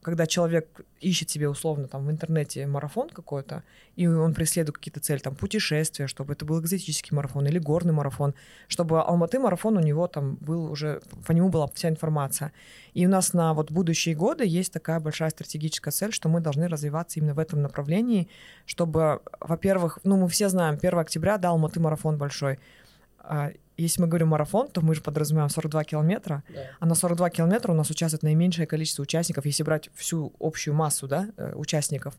когда 0.02 0.26
человек 0.28 0.82
ищет 1.02 1.30
себе 1.30 1.50
условно 1.50 1.88
там 1.88 2.06
в 2.06 2.12
интернете 2.12 2.66
марафон 2.68 3.10
какой-то, 3.10 3.64
и 3.96 4.08
он 4.08 4.34
преследует 4.34 4.78
какие-то 4.78 5.02
цели, 5.02 5.20
там 5.20 5.36
путешествия, 5.36 6.08
чтобы 6.08 6.34
это 6.34 6.46
был 6.46 6.62
экзотический 6.62 7.16
марафон 7.16 7.46
или 7.48 7.60
горный 7.60 7.92
марафон, 7.92 8.34
чтобы 8.68 9.02
Алматы 9.02 9.40
марафон 9.40 9.78
у 9.78 9.82
него 9.82 10.08
там 10.08 10.36
был 10.36 10.72
уже, 10.72 11.02
по 11.28 11.34
нему 11.34 11.50
была 11.50 11.68
вся 11.74 11.90
информация. 11.90 12.54
И 12.94 13.06
у 13.06 13.10
нас 13.10 13.34
на 13.34 13.54
вот 13.54 13.72
будущие 13.72 14.16
годы 14.16 14.46
есть 14.46 14.72
такая 14.72 15.00
большая 15.00 15.30
стратегическая 15.32 15.92
цель, 15.92 16.14
что 16.14 16.30
мы 16.30 16.40
должны 16.40 16.68
развиваться 16.68 17.20
именно 17.20 17.34
в 17.34 17.40
этом 17.40 17.62
направлении, 17.62 18.30
чтобы, 18.66 19.22
во-первых, 19.42 20.00
ну 20.04 20.16
мы 20.18 20.30
все 20.30 20.48
знаем, 20.50 20.78
1 20.82 21.00
октября, 21.00 21.38
да, 21.38 21.50
Алматы 21.50 21.80
марафон 21.80 22.18
большой, 22.18 22.60
а, 23.20 23.52
если 23.82 24.02
мы 24.02 24.08
говорим 24.08 24.30
марафон, 24.30 24.68
то 24.68 24.82
мы 24.82 24.96
же 24.96 25.02
подразумеваем 25.02 25.50
42 25.50 25.84
километра, 25.84 26.44
Да. 26.50 26.62
а 26.80 26.86
на 26.86 26.96
42 26.96 27.30
километра 27.30 27.72
у 27.72 27.76
нас 27.76 27.90
участвует 27.90 28.24
наименьшее 28.24 28.68
количество 28.68 29.04
участников, 29.04 29.46
если 29.46 29.64
брать 29.64 29.90
всю 29.96 30.34
общую 30.40 30.74
массу 30.76 31.08
да, 31.08 31.28
э, 31.38 31.54
участников. 31.56 32.14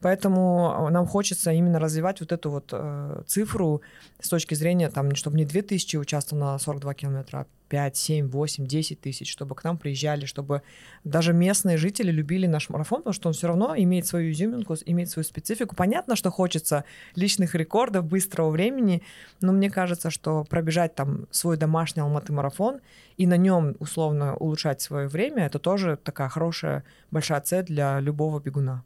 Поэтому 0.00 0.86
э, 0.88 0.90
нам 0.90 1.06
хочется 1.06 1.52
именно 1.52 1.78
развивать 1.78 2.20
вот 2.20 2.32
эту 2.32 2.50
вот 2.50 2.70
э, 2.72 3.22
цифру 3.26 3.82
с 4.20 4.28
точки 4.28 4.54
зрения, 4.54 4.88
там, 4.90 5.14
чтобы 5.14 5.36
не 5.36 5.44
2000 5.44 5.96
участвовало 5.96 6.52
на 6.52 6.58
42 6.58 6.94
километра, 6.94 7.38
а 7.40 7.46
5, 7.70 7.96
7, 7.96 8.28
8, 8.28 8.66
10 8.66 9.00
тысяч, 9.00 9.30
чтобы 9.30 9.54
к 9.54 9.64
нам 9.64 9.78
приезжали, 9.78 10.26
чтобы 10.26 10.62
даже 11.04 11.32
местные 11.32 11.78
жители 11.78 12.10
любили 12.10 12.46
наш 12.46 12.68
марафон, 12.68 12.98
потому 12.98 13.14
что 13.14 13.28
он 13.28 13.32
все 13.32 13.46
равно 13.46 13.74
имеет 13.76 14.06
свою 14.06 14.32
изюминку, 14.32 14.74
имеет 14.84 15.08
свою 15.08 15.24
специфику. 15.24 15.76
Понятно, 15.76 16.16
что 16.16 16.30
хочется 16.30 16.84
личных 17.14 17.54
рекордов, 17.54 18.04
быстрого 18.04 18.50
времени, 18.50 19.02
но 19.40 19.52
мне 19.52 19.70
кажется, 19.70 20.10
что 20.10 20.44
пробежать 20.44 20.94
там 20.94 21.26
свой 21.30 21.56
домашний 21.56 22.02
Алматы 22.02 22.32
марафон 22.32 22.80
и 23.16 23.26
на 23.26 23.36
нем 23.36 23.76
условно 23.78 24.34
улучшать 24.36 24.80
свое 24.80 25.06
время, 25.06 25.46
это 25.46 25.58
тоже 25.58 25.96
такая 26.02 26.28
хорошая 26.28 26.84
большая 27.10 27.40
цель 27.40 27.64
для 27.64 28.00
любого 28.00 28.40
бегуна. 28.40 28.84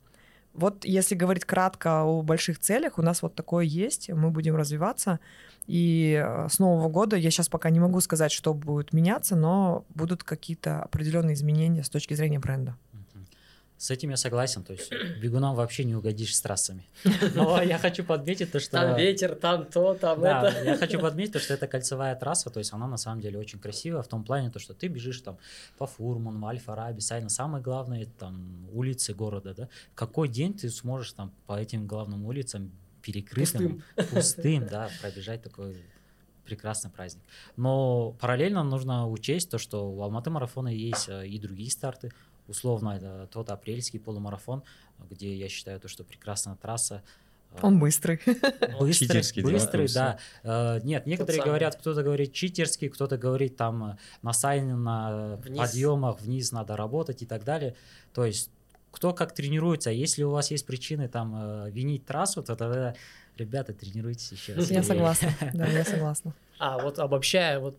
Вот 0.55 0.85
если 0.85 1.15
говорить 1.15 1.45
кратко 1.45 2.03
о 2.03 2.23
больших 2.23 2.59
целях, 2.59 2.99
у 2.99 3.03
нас 3.03 3.23
вот 3.23 3.35
такое 3.35 3.65
есть, 3.65 4.09
мы 4.09 4.31
будем 4.31 4.57
развиваться. 4.57 5.19
И 5.67 6.23
э, 6.25 6.49
с 6.49 6.59
Нового 6.59 6.89
года 6.89 7.17
я 7.17 7.31
сейчас 7.31 7.49
пока 7.49 7.71
не 7.71 7.81
могу 7.81 8.01
сказать, 8.01 8.33
что 8.33 8.55
будет 8.55 8.93
меняться, 8.93 9.35
но 9.35 9.85
будут 9.95 10.23
какие-то 10.23 10.83
определенные 10.83 11.35
изменения 11.35 11.83
с 11.83 11.91
точки 11.91 12.15
зрения 12.15 12.39
бренда. 12.39 12.77
С 13.77 13.91
этим 13.91 14.11
я 14.11 14.17
согласен, 14.17 14.63
то 14.63 14.73
есть 14.73 14.91
бегунам 15.21 15.55
вообще 15.55 15.85
не 15.85 15.95
угодишь 15.95 16.35
с 16.35 16.41
трассами. 16.41 16.87
Но 17.35 17.61
я 17.63 17.79
хочу 17.79 18.05
подметить 18.05 18.53
то, 18.53 18.61
что... 18.61 18.73
Там 18.73 18.97
ветер, 18.97 19.35
там 19.35 19.67
то, 19.67 19.95
там 19.95 20.21
Да, 20.21 20.49
это. 20.49 20.65
я 20.65 20.77
хочу 20.77 20.99
подметить, 21.01 21.33
то, 21.33 21.39
что 21.41 21.55
это 21.55 21.67
кольцевая 21.67 22.15
трасса, 22.15 22.51
то 22.51 22.59
есть 22.59 22.73
она 22.73 22.87
на 22.87 22.97
самом 22.97 23.21
деле 23.21 23.39
очень 23.39 23.59
красивая 23.59 24.03
в 24.03 24.09
том 24.09 24.25
плане, 24.25 24.51
то, 24.51 24.59
что 24.59 24.75
ты 24.75 24.89
бежишь 24.89 25.21
там 25.21 25.39
по 25.77 25.87
Фурману, 25.87 26.47
Альфа-Раби, 26.47 27.01
Сайна, 27.01 27.29
самые 27.29 27.63
главные 27.63 28.07
там 28.07 28.69
улицы 28.73 29.13
города, 29.13 29.55
да. 29.55 29.69
Какой 29.95 30.29
день 30.29 30.55
ты 30.55 30.71
сможешь 30.71 31.13
там 31.13 31.33
по 31.47 31.59
этим 31.59 31.87
главным 31.87 32.25
улицам 32.27 32.71
перекрытым, 33.03 33.83
пустым, 34.11 34.67
да, 34.71 34.89
пробежать 35.03 35.43
такой 35.43 35.77
прекрасный 36.45 36.91
праздник. 36.91 37.23
Но 37.57 38.13
параллельно 38.21 38.63
нужно 38.63 39.09
учесть 39.09 39.51
то, 39.51 39.59
что 39.59 39.91
у 39.91 40.03
Алматы 40.03 40.31
марафона 40.31 40.69
есть 40.69 41.09
э, 41.09 41.27
и 41.27 41.39
другие 41.39 41.71
старты. 41.71 42.13
Условно, 42.47 42.91
это 42.91 43.29
тот 43.33 43.51
апрельский 43.51 43.99
полумарафон, 43.99 44.63
где 45.11 45.35
я 45.35 45.49
считаю 45.49 45.81
то, 45.81 45.89
что 45.89 46.05
прекрасная 46.05 46.57
трасса. 46.57 47.03
Он 47.63 47.79
быстрый. 47.79 48.21
Быстрый, 48.81 48.93
Читерский, 48.93 49.43
да, 49.43 49.51
быстрый, 49.51 49.89
да. 49.95 50.19
Э, 50.43 50.81
Нет, 50.83 51.07
некоторые 51.07 51.43
говорят, 51.43 51.77
кто-то 51.77 52.03
говорит 52.03 52.33
читерский, 52.33 52.89
кто-то 52.89 53.17
говорит 53.17 53.57
там 53.57 53.93
э, 53.93 53.97
на 54.23 54.33
сайне, 54.33 54.75
на 54.75 55.37
Вниз. 55.37 55.59
подъемах 55.59 56.21
вниз 56.21 56.51
надо 56.53 56.77
работать 56.77 57.23
и 57.23 57.27
так 57.27 57.45
далее. 57.45 57.77
То 58.13 58.25
есть 58.25 58.51
кто 58.91 59.13
как 59.13 59.33
тренируется. 59.35 59.91
Если 59.91 60.25
у 60.25 60.31
вас 60.31 60.51
есть 60.51 60.67
причины 60.67 61.09
там 61.09 61.35
э, 61.67 61.71
винить 61.71 62.05
трассу, 62.05 62.43
то 62.43 62.57
тогда, 62.57 62.95
ребята, 63.37 63.73
тренируйтесь 63.73 64.33
еще 64.33 64.55
раз. 64.55 64.71
Я 64.71 64.83
согласна. 64.83 65.33
Да, 65.55 65.67
я 65.67 65.85
согласна. 65.85 66.35
А 66.59 66.79
вот 66.79 66.99
обобщая 66.99 67.61
вот 67.61 67.77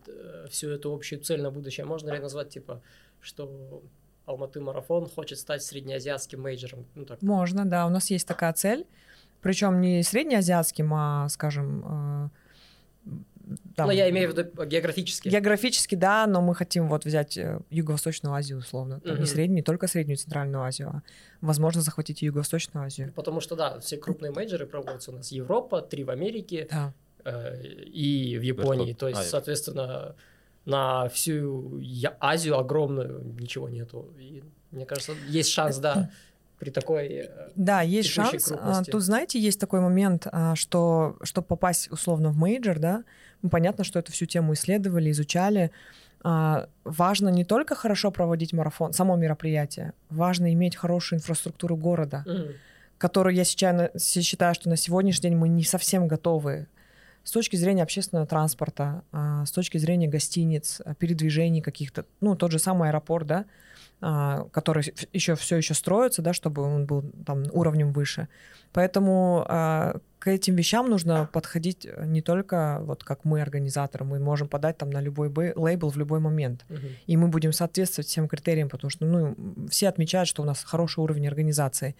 всю 0.50 0.70
эту 0.70 0.92
общую 0.92 1.20
цель 1.20 1.42
на 1.42 1.50
будущее, 1.50 1.84
можно 1.84 2.10
ли 2.12 2.18
назвать 2.18 2.48
типа, 2.48 2.80
что 3.20 3.82
Алматы 4.26 4.60
марафон 4.60 5.08
хочет 5.08 5.38
стать 5.38 5.62
среднеазиатским 5.62 6.40
мейджором? 6.42 6.84
Ну 6.94 7.04
так, 7.04 7.22
Можно, 7.22 7.64
да, 7.64 7.86
у 7.86 7.90
нас 7.90 8.10
есть 8.10 8.26
такая 8.26 8.52
цель, 8.52 8.84
причем 9.40 9.80
не 9.80 10.02
среднеазиатским, 10.02 10.92
а, 10.92 11.28
скажем, 11.28 12.30
э, 13.06 13.10
там, 13.76 13.86
ну 13.86 13.92
я 13.92 14.10
имею 14.10 14.32
в 14.32 14.36
виду 14.36 14.50
географически. 14.66 15.28
географически, 15.28 15.94
да, 15.94 16.26
но 16.26 16.42
мы 16.42 16.56
хотим 16.56 16.88
вот 16.88 17.04
взять 17.04 17.38
э, 17.38 17.60
Юго-Восточную 17.70 18.34
Азию, 18.34 18.58
условно, 18.58 18.98
Там 18.98 19.12
не 19.14 19.18
Мгм. 19.20 19.26
среднюю, 19.26 19.54
не 19.56 19.62
только 19.62 19.86
среднюю 19.86 20.16
и 20.16 20.20
Центральную 20.20 20.64
Азию, 20.64 20.88
а 20.88 21.02
возможно 21.40 21.80
захватить 21.80 22.22
Юго-Восточную 22.22 22.84
Азию. 22.84 23.12
Потому 23.14 23.40
что, 23.40 23.54
да, 23.54 23.78
все 23.78 23.96
крупные 23.96 24.32
мейджоры 24.32 24.66
проводятся 24.66 25.12
у 25.12 25.14
нас 25.14 25.30
Европа, 25.30 25.80
три 25.80 26.02
в 26.02 26.10
Америке 26.10 26.66
Да. 26.68 26.92
э, 27.24 27.62
и 27.64 28.36
в 28.38 28.42
Японии. 28.42 28.86
Верхот. 28.86 28.98
То 28.98 29.08
есть, 29.08 29.20
А, 29.20 29.24
соответственно, 29.24 30.16
на 30.66 31.08
всю 31.08 31.80
Азию 32.20 32.58
огромную 32.58 33.22
ничего 33.40 33.68
нету. 33.68 34.10
И 34.18 34.42
мне 34.72 34.84
кажется, 34.84 35.12
есть 35.28 35.50
шанс, 35.50 35.78
да, 35.78 36.10
при 36.58 36.70
такой... 36.70 37.06
э, 37.06 37.28
Да, 37.54 37.82
есть 37.82 38.08
шанс. 38.10 38.50
А, 38.50 38.56
крупности. 38.56 38.90
Тут, 38.90 39.02
знаете, 39.02 39.38
есть 39.38 39.60
такой 39.60 39.80
момент, 39.80 40.26
а, 40.30 40.54
что 40.56 41.16
чтобы 41.22 41.46
попасть 41.46 41.90
условно 41.92 42.30
в 42.30 42.36
major, 42.36 42.78
да, 42.78 43.04
ну, 43.42 43.48
понятно, 43.48 43.84
что 43.84 43.98
эту 43.98 44.12
всю 44.12 44.26
тему 44.26 44.52
исследовали, 44.54 45.10
изучали. 45.10 45.70
А, 46.24 46.68
Важно 46.84 47.28
не 47.28 47.44
только 47.44 47.74
хорошо 47.74 48.10
проводить 48.10 48.52
марафон, 48.52 48.92
само 48.92 49.16
мероприятие, 49.16 49.92
важно 50.10 50.52
иметь 50.52 50.74
хорошую 50.76 51.18
инфраструктуру 51.20 51.76
города, 51.76 52.24
м, 52.26 52.48
которую 52.98 53.34
я 53.36 53.44
сейчас 53.44 53.90
считаю, 54.24 54.54
что 54.54 54.68
на 54.68 54.76
сегодняшний 54.76 55.28
день 55.30 55.38
мы 55.38 55.48
не 55.48 55.62
совсем 55.62 56.08
готовы 56.08 56.66
с 57.26 57.32
точки 57.32 57.56
зрения 57.56 57.82
общественного 57.82 58.24
транспорта, 58.24 59.02
а, 59.10 59.44
с 59.44 59.50
точки 59.50 59.78
зрения 59.78 60.06
гостиниц, 60.06 60.80
а, 60.84 60.94
передвижений 60.94 61.60
каких-то, 61.60 62.04
ну, 62.20 62.36
тот 62.36 62.52
же 62.52 62.60
самый 62.60 62.88
аэропорт, 62.88 63.26
да, 63.26 63.44
а, 64.00 64.46
который 64.52 64.94
еще 65.12 65.34
все 65.34 65.56
еще 65.56 65.74
строится, 65.74 66.22
да, 66.22 66.32
чтобы 66.32 66.62
он 66.62 66.86
был 66.86 67.02
там 67.26 67.42
уровнем 67.50 67.92
выше. 67.92 68.28
Поэтому 68.72 69.44
к 70.18 70.28
этим 70.28 70.56
вещам 70.56 70.90
нужно 70.90 71.28
подходить 71.32 71.86
э, 71.86 72.04
не 72.04 72.20
только 72.20 72.78
вот 72.82 73.04
как 73.04 73.24
мы 73.24 73.40
организаторы, 73.40 74.04
мы 74.04 74.18
можем 74.18 74.48
подать 74.48 74.76
там 74.76 74.90
на 74.90 75.00
любой 75.00 75.30
лейбл 75.54 75.88
в 75.90 75.96
любой 75.96 76.18
момент 76.18 76.64
мгм. 76.68 76.88
и 77.06 77.16
мы 77.16 77.28
будем 77.28 77.52
соответствовать 77.52 78.08
всем 78.08 78.26
критериям, 78.26 78.68
потому 78.68 78.90
что 78.90 79.06
ну, 79.06 79.36
все 79.70 79.88
отмечают, 79.88 80.28
что 80.28 80.42
у 80.42 80.44
нас 80.44 80.64
хороший 80.64 81.00
уровень 81.00 81.28
организации. 81.28 81.94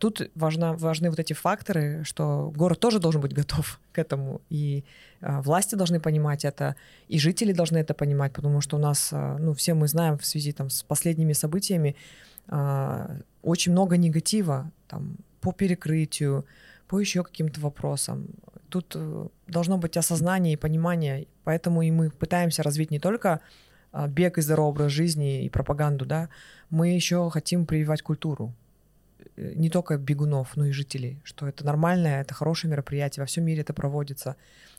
Тут 0.00 0.30
важна, 0.34 0.72
важны 0.72 1.10
вот 1.10 1.18
эти 1.18 1.34
факторы, 1.34 2.04
что 2.04 2.50
город 2.56 2.80
тоже 2.80 2.98
должен 2.98 3.20
быть 3.20 3.34
готов 3.34 3.78
к 3.92 3.98
этому, 3.98 4.40
и 4.48 4.82
а, 5.20 5.42
власти 5.42 5.74
должны 5.74 6.00
понимать 6.00 6.46
это, 6.46 6.74
и 7.08 7.18
жители 7.18 7.52
должны 7.52 7.76
это 7.76 7.92
понимать, 7.92 8.32
потому 8.32 8.62
что 8.62 8.78
у 8.78 8.80
нас, 8.80 9.10
а, 9.12 9.36
ну, 9.38 9.52
все 9.52 9.74
мы 9.74 9.88
знаем 9.88 10.16
в 10.16 10.24
связи 10.24 10.52
там, 10.52 10.70
с 10.70 10.82
последними 10.82 11.34
событиями, 11.34 11.96
а, 12.48 13.10
очень 13.42 13.72
много 13.72 13.98
негатива 13.98 14.70
там, 14.88 15.16
по 15.42 15.52
перекрытию, 15.52 16.46
по 16.88 16.98
еще 16.98 17.22
каким-то 17.22 17.60
вопросам. 17.60 18.26
Тут 18.70 18.96
э, 18.96 19.28
должно 19.48 19.76
быть 19.76 19.98
осознание 19.98 20.54
и 20.54 20.56
понимание, 20.56 21.26
поэтому 21.44 21.82
и 21.82 21.90
мы 21.90 22.10
пытаемся 22.10 22.62
развить 22.62 22.90
не 22.90 23.00
только 23.00 23.40
бег 24.08 24.38
и 24.38 24.42
здоровый 24.42 24.70
образ 24.70 24.92
жизни 24.92 25.44
и 25.44 25.50
пропаганду, 25.50 26.06
да, 26.06 26.28
мы 26.70 26.88
еще 26.88 27.28
хотим 27.30 27.66
прививать 27.66 28.02
культуру. 28.02 28.46
Э, 28.48 28.69
не 29.54 29.70
только 29.70 29.96
бегунов, 29.96 30.56
но 30.56 30.66
и 30.66 30.72
жителей, 30.72 31.20
что 31.24 31.46
это 31.48 31.64
нормальное, 31.64 32.20
это 32.22 32.34
хорошее 32.34 32.70
мероприятие, 32.70 33.22
во 33.22 33.26
всем 33.26 33.44
мире 33.44 33.62
это 33.62 33.72
проводится, 33.72 34.36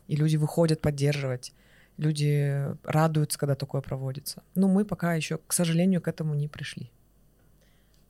и 0.08 0.16
люди 0.16 0.38
выходят 0.38 0.82
поддерживать, 0.82 1.54
люди 1.98 2.66
радуются, 2.84 3.38
когда 3.40 3.56
такое 3.56 3.82
проводится. 3.82 4.44
Но 4.56 4.68
мы 4.68 4.86
пока 4.86 5.14
еще, 5.16 5.40
к 5.48 5.54
сожалению, 5.54 6.02
к 6.02 6.08
этому 6.08 6.34
не 6.36 6.48
пришли. 6.48 6.92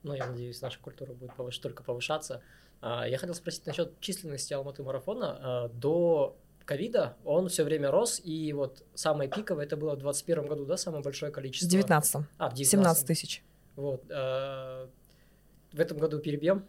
Ну, 0.03 0.13
я 0.13 0.27
надеюсь, 0.27 0.61
наша 0.61 0.79
культура 0.79 1.13
будет 1.13 1.31
повыш- 1.37 1.61
только 1.61 1.83
повышаться. 1.83 2.41
А, 2.81 3.05
Я 3.07 3.17
хотел 3.17 3.35
спросить 3.35 3.65
насчет 3.67 3.99
численности 3.99 4.53
Алматы 4.53 4.81
марафона. 4.83 5.37
А, 5.41 5.67
До 5.69 6.35
ковида 6.65 7.15
он 7.23 7.49
все 7.49 7.63
время 7.63 7.91
рос, 7.91 8.19
и 8.23 8.51
вот 8.53 8.83
самое 8.95 9.29
пиковое 9.29 9.65
это 9.65 9.77
было 9.77 9.91
в 9.91 9.99
2021 9.99 10.47
году, 10.47 10.65
да, 10.65 10.77
самое 10.77 11.03
большое 11.03 11.31
количество? 11.31 11.67
В 11.67 11.71
19 11.71 12.15
А, 12.37 12.49
в 12.49 12.53
19 12.53 12.67
17 12.71 13.05
тысяч. 13.07 13.43
Вот. 13.75 14.03
В 15.73 15.79
этом 15.79 15.97
году 15.97 16.19
перебьем? 16.19 16.63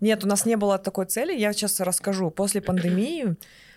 Нет, 0.00 0.24
у 0.24 0.26
нас 0.26 0.46
не 0.46 0.56
было 0.56 0.78
такой 0.78 1.06
цели. 1.06 1.38
Я 1.38 1.52
сейчас 1.52 1.80
расскажу. 1.80 2.30
После 2.30 2.60
пандемии 2.60 3.36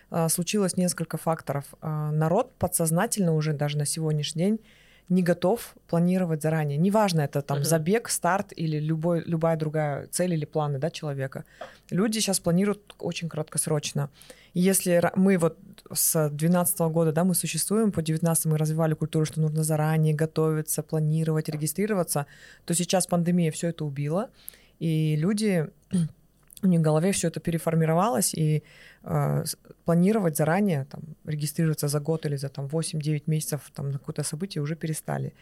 а, 0.09 0.29
случилось 0.29 0.77
несколько 0.77 1.17
факторов. 1.17 1.65
А, 1.81 2.11
народ 2.11 2.53
подсознательно 2.57 3.33
уже 3.33 3.53
даже 3.53 3.77
на 3.77 3.85
сегодняшний 3.85 4.43
день 4.43 4.59
не 5.09 5.23
готов 5.23 5.75
планировать 5.87 6.41
заранее. 6.41 6.77
Неважно, 6.77 7.21
это 7.21 7.41
там 7.41 7.57
Мгм. 7.57 7.65
забег, 7.65 8.09
старт 8.09 8.53
или 8.55 8.79
любой, 8.79 9.21
любая 9.25 9.57
другая 9.57 10.07
цель 10.07 10.33
или 10.33 10.45
планы 10.45 10.79
да, 10.79 10.89
человека. 10.89 11.43
Люди 11.89 12.19
сейчас 12.19 12.39
планируют 12.39 12.95
очень 12.97 13.27
краткосрочно. 13.27 14.09
И 14.53 14.61
если 14.61 15.11
мы 15.15 15.37
вот 15.37 15.57
с 15.91 16.13
2012 16.29 16.79
года, 16.91 17.11
да, 17.11 17.25
мы 17.25 17.35
существуем, 17.35 17.91
по 17.91 18.01
19 18.01 18.45
мы 18.45 18.57
развивали 18.57 18.93
культуру, 18.93 19.25
что 19.25 19.41
нужно 19.41 19.63
заранее 19.63 20.13
готовиться, 20.13 20.81
планировать, 20.81 21.49
регистрироваться, 21.49 22.25
то 22.65 22.73
сейчас 22.73 23.05
пандемия 23.05 23.51
все 23.51 23.67
это 23.69 23.83
убила, 23.83 24.29
и 24.81 25.15
люди 25.15 25.67
у 26.63 26.67
них 26.67 26.79
в 26.79 26.83
голове 26.83 27.11
все 27.11 27.27
это 27.27 27.39
переформировалось, 27.39 28.33
и 28.33 28.63
э, 29.03 29.43
планировать 29.85 30.37
заранее, 30.37 30.85
там, 30.85 31.01
регистрироваться 31.25 31.87
за 31.87 31.99
год 31.99 32.25
или 32.25 32.37
за 32.37 32.49
там, 32.49 32.65
8-9 32.65 33.23
месяцев 33.27 33.61
там, 33.73 33.91
на 33.91 33.99
какое-то 33.99 34.23
событие 34.23 34.61
уже 34.61 34.75
перестали. 34.75 35.33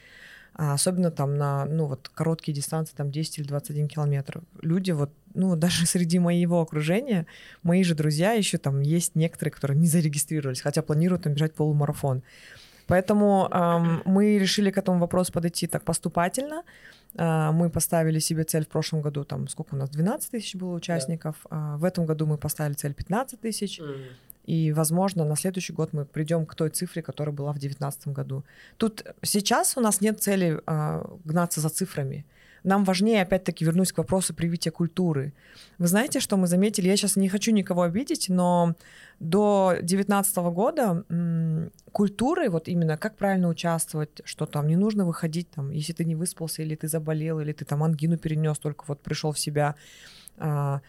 А 0.56 0.74
особенно 0.74 1.12
там 1.12 1.38
на 1.38 1.66
ну, 1.66 1.86
вот, 1.86 2.10
короткие 2.10 2.54
дистанции, 2.54 2.96
там 2.96 3.12
10 3.12 3.40
или 3.40 3.48
21 3.48 3.88
километр. 3.88 4.42
Люди 4.62 4.92
вот 4.92 5.12
ну, 5.34 5.56
даже 5.56 5.86
среди 5.94 6.20
моего 6.20 6.60
окружения, 6.62 7.26
мои 7.64 7.84
же 7.84 7.96
друзья 7.96 8.34
еще 8.34 8.58
там 8.58 8.82
есть 8.82 9.16
некоторые, 9.16 9.54
которые 9.54 9.78
не 9.78 9.88
зарегистрировались, 9.88 10.62
хотя 10.62 10.82
планируют 10.82 11.24
там 11.24 11.34
бежать 11.34 11.54
полумарафон. 11.54 12.24
Поэтому 12.88 13.48
эм, 13.52 14.02
мы 14.06 14.40
решили 14.40 14.72
к 14.72 14.78
этому 14.78 15.00
вопросу 15.00 15.32
подойти 15.32 15.68
так 15.68 15.84
поступательно. 15.84 16.64
Э, 17.16 17.52
мы 17.52 17.70
поставили 17.70 18.20
себе 18.20 18.44
цель 18.44 18.66
в 18.66 18.68
прошлом 18.68 19.02
году, 19.02 19.24
там, 19.24 19.48
сколько 19.48 19.76
у 19.76 19.78
нас, 19.78 19.90
12 19.90 20.32
тысяч 20.32 20.56
было 20.56 20.74
участников. 20.74 21.36
Да. 21.50 21.78
В 21.78 21.86
этом 21.86 22.06
году 22.06 22.26
мы 22.26 22.38
поставили 22.38 22.74
цель 22.74 22.94
15 22.94 23.40
тысяч. 23.40 23.80
Mm. 23.80 24.06
И, 24.46 24.72
возможно, 24.72 25.26
на 25.26 25.36
следующий 25.36 25.74
год 25.74 25.94
мы 25.94 26.06
придем 26.06 26.46
к 26.46 26.56
той 26.56 26.70
цифре, 26.70 27.02
которая 27.02 27.36
была 27.36 27.52
в 27.52 27.60
2019 27.60 28.08
году. 28.08 28.44
Тут 28.78 29.06
сейчас 29.22 29.78
у 29.78 29.82
нас 29.82 30.02
нет 30.02 30.22
цели 30.22 30.60
э, 30.66 31.06
гнаться 31.24 31.62
за 31.62 31.70
цифрами 31.70 32.26
нам 32.64 32.84
важнее, 32.84 33.22
опять-таки, 33.22 33.66
вернусь 33.66 33.92
к 33.92 33.98
вопросу 33.98 34.34
привития 34.34 34.72
культуры. 34.72 35.34
Вы 35.78 35.88
знаете, 35.88 36.20
что 36.20 36.38
мы 36.38 36.48
заметили? 36.48 36.88
Я 36.88 36.98
сейчас 36.98 37.16
не 37.16 37.30
хочу 37.30 37.52
никого 37.52 37.84
обидеть, 37.84 38.30
но 38.30 38.76
до 39.20 39.74
2019 39.80 40.38
года 40.38 41.04
м, 41.10 41.72
культуры, 41.92 42.50
вот 42.50 42.68
именно 42.68 42.98
как 42.98 43.16
правильно 43.16 43.48
участвовать, 43.48 44.22
что 44.26 44.46
там 44.46 44.68
не 44.68 44.76
нужно 44.76 45.06
выходить, 45.06 45.50
там, 45.52 45.72
если 45.72 45.94
ты 45.94 46.06
не 46.06 46.16
выспался, 46.16 46.62
или 46.62 46.76
ты 46.76 46.88
заболел, 46.88 47.40
или 47.40 47.54
ты 47.54 47.66
там 47.66 47.84
ангину 47.84 48.18
перенес, 48.18 48.58
только 48.58 48.86
вот 48.88 49.02
пришел 49.02 49.32
в 49.32 49.40
себя. 49.40 49.76
А, 50.38 50.82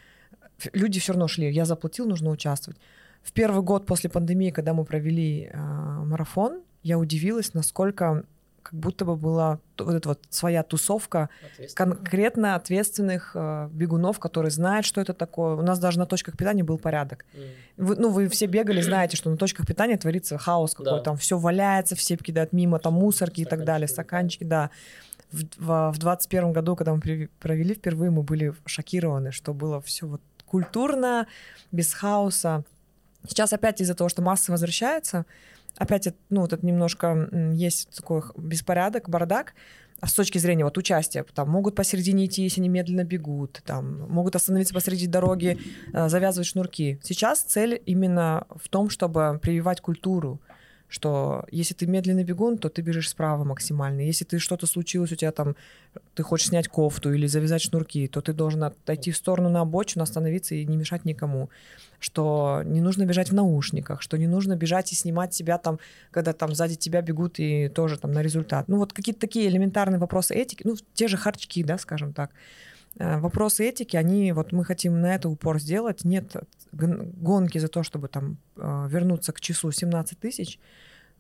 люди 0.72 1.00
все 1.00 1.12
равно 1.12 1.28
шли, 1.28 1.50
я 1.50 1.64
заплатил, 1.64 2.06
нужно 2.06 2.30
участвовать. 2.30 2.80
В 3.22 3.32
первый 3.32 3.62
год 3.62 3.86
после 3.86 4.08
пандемии, 4.08 4.50
когда 4.50 4.74
мы 4.74 4.84
провели 4.84 5.50
а, 5.52 6.04
марафон, 6.04 6.62
я 6.82 6.98
удивилась, 6.98 7.54
насколько 7.54 8.24
как 8.62 8.74
будто 8.74 9.04
бы 9.04 9.16
была 9.16 9.58
вот 9.78 9.94
эта 9.94 10.08
вот 10.10 10.20
своя 10.30 10.62
тусовка 10.62 11.28
конкретно 11.74 12.54
ответственных 12.54 13.32
э, 13.34 13.68
бегунов, 13.72 14.18
которые 14.18 14.50
знают, 14.50 14.86
что 14.86 15.00
это 15.00 15.14
такое. 15.14 15.56
У 15.56 15.62
нас 15.62 15.78
даже 15.78 15.98
на 15.98 16.06
точках 16.06 16.36
питания 16.36 16.62
был 16.62 16.78
порядок. 16.78 17.24
Mm. 17.32 17.48
Вы, 17.78 17.96
ну, 17.96 18.10
вы 18.10 18.28
все 18.28 18.46
бегали, 18.46 18.80
знаете, 18.80 19.16
что 19.16 19.30
на 19.30 19.36
точках 19.36 19.66
питания 19.66 19.96
творится 19.96 20.38
хаос 20.38 20.72
какой-то, 20.72 20.96
да. 20.96 21.02
там 21.02 21.16
все 21.16 21.38
валяется, 21.38 21.96
все 21.96 22.16
кидают 22.16 22.52
мимо, 22.52 22.78
там 22.78 22.94
мусорки 22.94 23.40
и 23.40 23.44
так 23.44 23.64
далее, 23.64 23.88
стаканчики, 23.88 24.44
да. 24.44 24.70
В, 25.32 25.44
в, 25.58 25.92
в 25.92 25.98
21 25.98 26.52
году, 26.52 26.76
когда 26.76 26.94
мы 26.94 27.28
провели 27.38 27.74
впервые, 27.74 28.10
мы 28.10 28.22
были 28.22 28.52
шокированы, 28.66 29.32
что 29.32 29.54
было 29.54 29.80
все 29.80 30.06
вот 30.06 30.20
культурно, 30.44 31.26
без 31.70 31.94
хаоса. 31.94 32.64
Сейчас 33.28 33.52
опять 33.52 33.80
из-за 33.80 33.94
того, 33.94 34.08
что 34.08 34.22
масса 34.22 34.50
возвращается, 34.50 35.24
опять, 35.76 36.08
ну, 36.28 36.42
вот 36.42 36.52
это 36.52 36.64
немножко 36.64 37.28
есть 37.52 37.88
такой 37.96 38.22
беспорядок, 38.36 39.08
бардак, 39.08 39.54
а 40.00 40.06
с 40.06 40.14
точки 40.14 40.38
зрения 40.38 40.64
вот 40.64 40.78
участия, 40.78 41.24
там 41.34 41.50
могут 41.50 41.74
посередине 41.74 42.26
идти, 42.26 42.42
если 42.42 42.60
они 42.60 42.70
медленно 42.70 43.04
бегут, 43.04 43.62
там 43.66 44.08
могут 44.08 44.34
остановиться 44.34 44.72
посреди 44.72 45.06
дороги, 45.06 45.58
э, 45.92 46.08
завязывать 46.08 46.48
шнурки. 46.48 46.98
Сейчас 47.02 47.42
цель 47.42 47.80
именно 47.84 48.46
в 48.56 48.68
том, 48.68 48.88
чтобы 48.88 49.38
прививать 49.42 49.80
культуру, 49.80 50.40
что 50.90 51.44
если 51.52 51.72
ты 51.72 51.86
медленный 51.86 52.24
бегун, 52.24 52.58
то 52.58 52.68
ты 52.68 52.82
бежишь 52.82 53.08
справа 53.08 53.44
максимально. 53.44 54.00
Если 54.00 54.24
ты 54.24 54.40
что-то 54.40 54.66
случилось, 54.66 55.12
у 55.12 55.14
тебя 55.14 55.30
там, 55.30 55.54
ты 56.16 56.24
хочешь 56.24 56.48
снять 56.48 56.66
кофту 56.66 57.14
или 57.14 57.28
завязать 57.28 57.62
шнурки, 57.62 58.08
то 58.08 58.20
ты 58.20 58.32
должен 58.32 58.64
отойти 58.64 59.12
в 59.12 59.16
сторону 59.16 59.48
на 59.48 59.60
обочину, 59.60 60.02
остановиться 60.02 60.56
и 60.56 60.66
не 60.66 60.76
мешать 60.76 61.04
никому. 61.04 61.48
Что 62.00 62.62
не 62.64 62.80
нужно 62.80 63.04
бежать 63.06 63.30
в 63.30 63.34
наушниках, 63.34 64.02
что 64.02 64.16
не 64.16 64.26
нужно 64.26 64.56
бежать 64.56 64.90
и 64.92 64.96
снимать 64.96 65.32
себя 65.32 65.58
там, 65.58 65.78
когда 66.10 66.32
там 66.32 66.56
сзади 66.56 66.74
тебя 66.74 67.02
бегут 67.02 67.38
и 67.38 67.68
тоже 67.68 67.96
там 67.96 68.10
на 68.10 68.20
результат. 68.20 68.66
Ну 68.66 68.78
вот 68.78 68.92
какие-то 68.92 69.20
такие 69.20 69.48
элементарные 69.48 70.00
вопросы 70.00 70.34
этики, 70.34 70.62
ну 70.64 70.74
те 70.94 71.06
же 71.06 71.16
харчки, 71.16 71.62
да, 71.62 71.78
скажем 71.78 72.12
так. 72.12 72.30
Э, 72.98 73.18
вопросы 73.18 73.68
этики, 73.68 73.96
они, 73.96 74.32
вот 74.32 74.52
мы 74.52 74.64
хотим 74.64 75.00
на 75.00 75.14
это 75.14 75.28
упор 75.28 75.60
сделать. 75.60 76.04
Нет 76.04 76.36
гонки 76.72 77.58
за 77.58 77.68
то, 77.68 77.82
чтобы 77.82 78.08
там 78.08 78.38
э, 78.56 78.86
вернуться 78.88 79.32
к 79.32 79.40
часу 79.40 79.70
17 79.70 80.18
тысяч, 80.18 80.58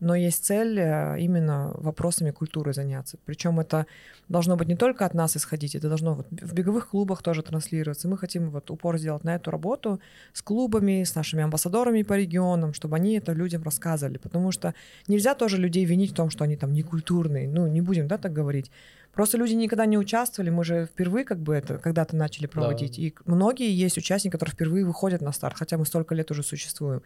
но 0.00 0.14
есть 0.14 0.44
цель 0.44 0.78
э, 0.78 1.16
именно 1.20 1.72
вопросами 1.74 2.30
культуры 2.30 2.72
заняться. 2.72 3.18
Причем 3.24 3.60
это 3.60 3.86
должно 4.28 4.56
быть 4.56 4.68
не 4.68 4.76
только 4.76 5.04
от 5.04 5.14
нас 5.14 5.36
исходить, 5.36 5.74
это 5.74 5.88
должно 5.88 6.14
вот 6.14 6.26
в 6.30 6.54
беговых 6.54 6.88
клубах 6.88 7.22
тоже 7.22 7.42
транслироваться. 7.42 8.08
Мы 8.08 8.16
хотим 8.18 8.50
вот 8.50 8.70
упор 8.70 8.98
сделать 8.98 9.24
на 9.24 9.34
эту 9.34 9.50
работу 9.50 10.00
с 10.32 10.42
клубами, 10.42 11.04
с 11.04 11.14
нашими 11.14 11.42
амбассадорами 11.42 12.02
по 12.02 12.14
регионам, 12.14 12.72
чтобы 12.72 12.96
они 12.96 13.14
это 13.14 13.32
людям 13.32 13.62
рассказывали, 13.62 14.18
потому 14.18 14.52
что 14.52 14.74
нельзя 15.06 15.34
тоже 15.34 15.58
людей 15.58 15.84
винить 15.84 16.12
в 16.12 16.14
том, 16.14 16.30
что 16.30 16.44
они 16.44 16.56
там 16.56 16.72
некультурные, 16.72 17.48
ну 17.48 17.66
не 17.66 17.82
будем, 17.82 18.08
да, 18.08 18.18
так 18.18 18.32
говорить. 18.32 18.70
Просто 19.12 19.38
люди 19.38 19.54
никогда 19.54 19.86
не 19.86 19.98
участвовали, 19.98 20.50
мы 20.50 20.64
же 20.64 20.86
впервые 20.86 21.24
как 21.24 21.40
бы 21.40 21.54
это 21.54 21.78
когда-то 21.78 22.14
начали 22.16 22.46
проводить. 22.46 22.96
Да. 22.96 23.02
И 23.02 23.14
многие 23.26 23.70
есть 23.70 23.98
участники, 23.98 24.32
которые 24.32 24.52
впервые 24.54 24.84
выходят 24.84 25.20
на 25.20 25.32
старт, 25.32 25.56
хотя 25.58 25.76
мы 25.76 25.84
столько 25.84 26.14
лет 26.14 26.30
уже 26.30 26.42
существуем. 26.42 27.02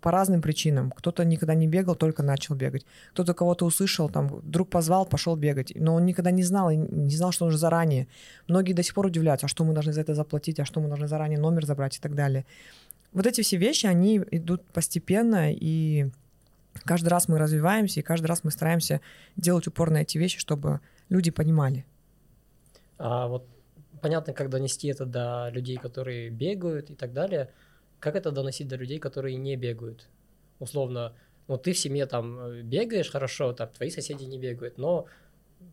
По 0.00 0.10
разным 0.10 0.40
причинам. 0.40 0.90
Кто-то 0.90 1.24
никогда 1.24 1.54
не 1.54 1.66
бегал, 1.66 1.94
только 1.94 2.22
начал 2.22 2.54
бегать. 2.54 2.86
Кто-то 3.12 3.34
кого-то 3.34 3.66
услышал, 3.66 4.08
там, 4.08 4.40
друг 4.42 4.70
позвал, 4.70 5.06
пошел 5.06 5.36
бегать. 5.36 5.72
Но 5.74 5.94
он 5.94 6.06
никогда 6.06 6.30
не 6.30 6.42
знал, 6.42 6.70
не 6.70 7.14
знал, 7.14 7.32
что 7.32 7.44
нужно 7.44 7.58
заранее. 7.58 8.08
Многие 8.48 8.72
до 8.72 8.82
сих 8.82 8.94
пор 8.94 9.06
удивляются, 9.06 9.46
а 9.46 9.48
что 9.48 9.64
мы 9.64 9.74
должны 9.74 9.92
за 9.92 10.00
это 10.00 10.14
заплатить, 10.14 10.58
а 10.60 10.64
что 10.64 10.80
мы 10.80 10.88
должны 10.88 11.06
заранее 11.06 11.38
номер 11.38 11.66
забрать 11.66 11.98
и 11.98 12.00
так 12.00 12.14
далее. 12.14 12.46
Вот 13.12 13.26
эти 13.26 13.42
все 13.42 13.56
вещи, 13.56 13.86
они 13.86 14.22
идут 14.30 14.64
постепенно, 14.72 15.52
и 15.52 16.10
каждый 16.84 17.08
раз 17.08 17.28
мы 17.28 17.38
развиваемся, 17.38 18.00
и 18.00 18.02
каждый 18.02 18.26
раз 18.26 18.44
мы 18.44 18.50
стараемся 18.50 19.00
делать 19.36 19.66
упор 19.66 19.90
на 19.90 20.02
эти 20.02 20.16
вещи, 20.16 20.38
чтобы 20.38 20.80
люди 21.08 21.30
понимали. 21.30 21.84
А 22.98 23.26
вот 23.26 23.46
понятно, 24.00 24.32
как 24.32 24.48
донести 24.48 24.88
это 24.88 25.04
до 25.04 25.50
людей, 25.52 25.76
которые 25.76 26.30
бегают 26.30 26.90
и 26.90 26.94
так 26.94 27.12
далее. 27.12 27.50
Как 28.00 28.16
это 28.16 28.32
доносить 28.32 28.68
до 28.68 28.76
людей, 28.76 28.98
которые 28.98 29.36
не 29.36 29.56
бегают? 29.56 30.08
Условно, 30.58 31.14
ну 31.48 31.58
ты 31.58 31.72
в 31.72 31.78
семье 31.78 32.06
там 32.06 32.38
э, 32.38 32.62
бегаешь 32.62 33.10
хорошо, 33.10 33.52
там 33.52 33.68
твои 33.68 33.90
соседи 33.90 34.24
не 34.24 34.38
бегают, 34.38 34.78
но 34.78 35.06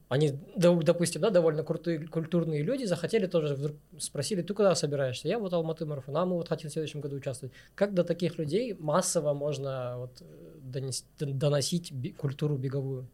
они, 0.09 0.33
допустим, 0.55 1.21
да, 1.21 1.29
довольно 1.29 1.63
крутые, 1.63 2.07
культурные 2.07 2.61
люди 2.61 2.85
захотели 2.85 3.25
тоже, 3.25 3.55
вдруг 3.55 3.77
спросили, 3.97 4.41
ты 4.41 4.53
куда 4.53 4.73
собираешься? 4.75 5.27
Я 5.27 5.39
вот 5.39 5.53
Алматы 5.53 5.85
марафон, 5.85 6.15
а 6.17 6.25
мы 6.25 6.35
вот 6.35 6.47
хотим 6.47 6.69
в 6.69 6.73
следующем 6.73 7.01
году 7.01 7.17
участвовать. 7.17 7.53
Как 7.75 7.93
до 7.93 8.03
таких 8.03 8.37
людей 8.37 8.75
массово 8.79 9.33
можно 9.33 9.95
вот 9.97 10.21
э, 10.21 10.25
донести, 10.61 11.05
доносить 11.19 11.93
культуру 12.17 12.57
беговую? 12.57 13.07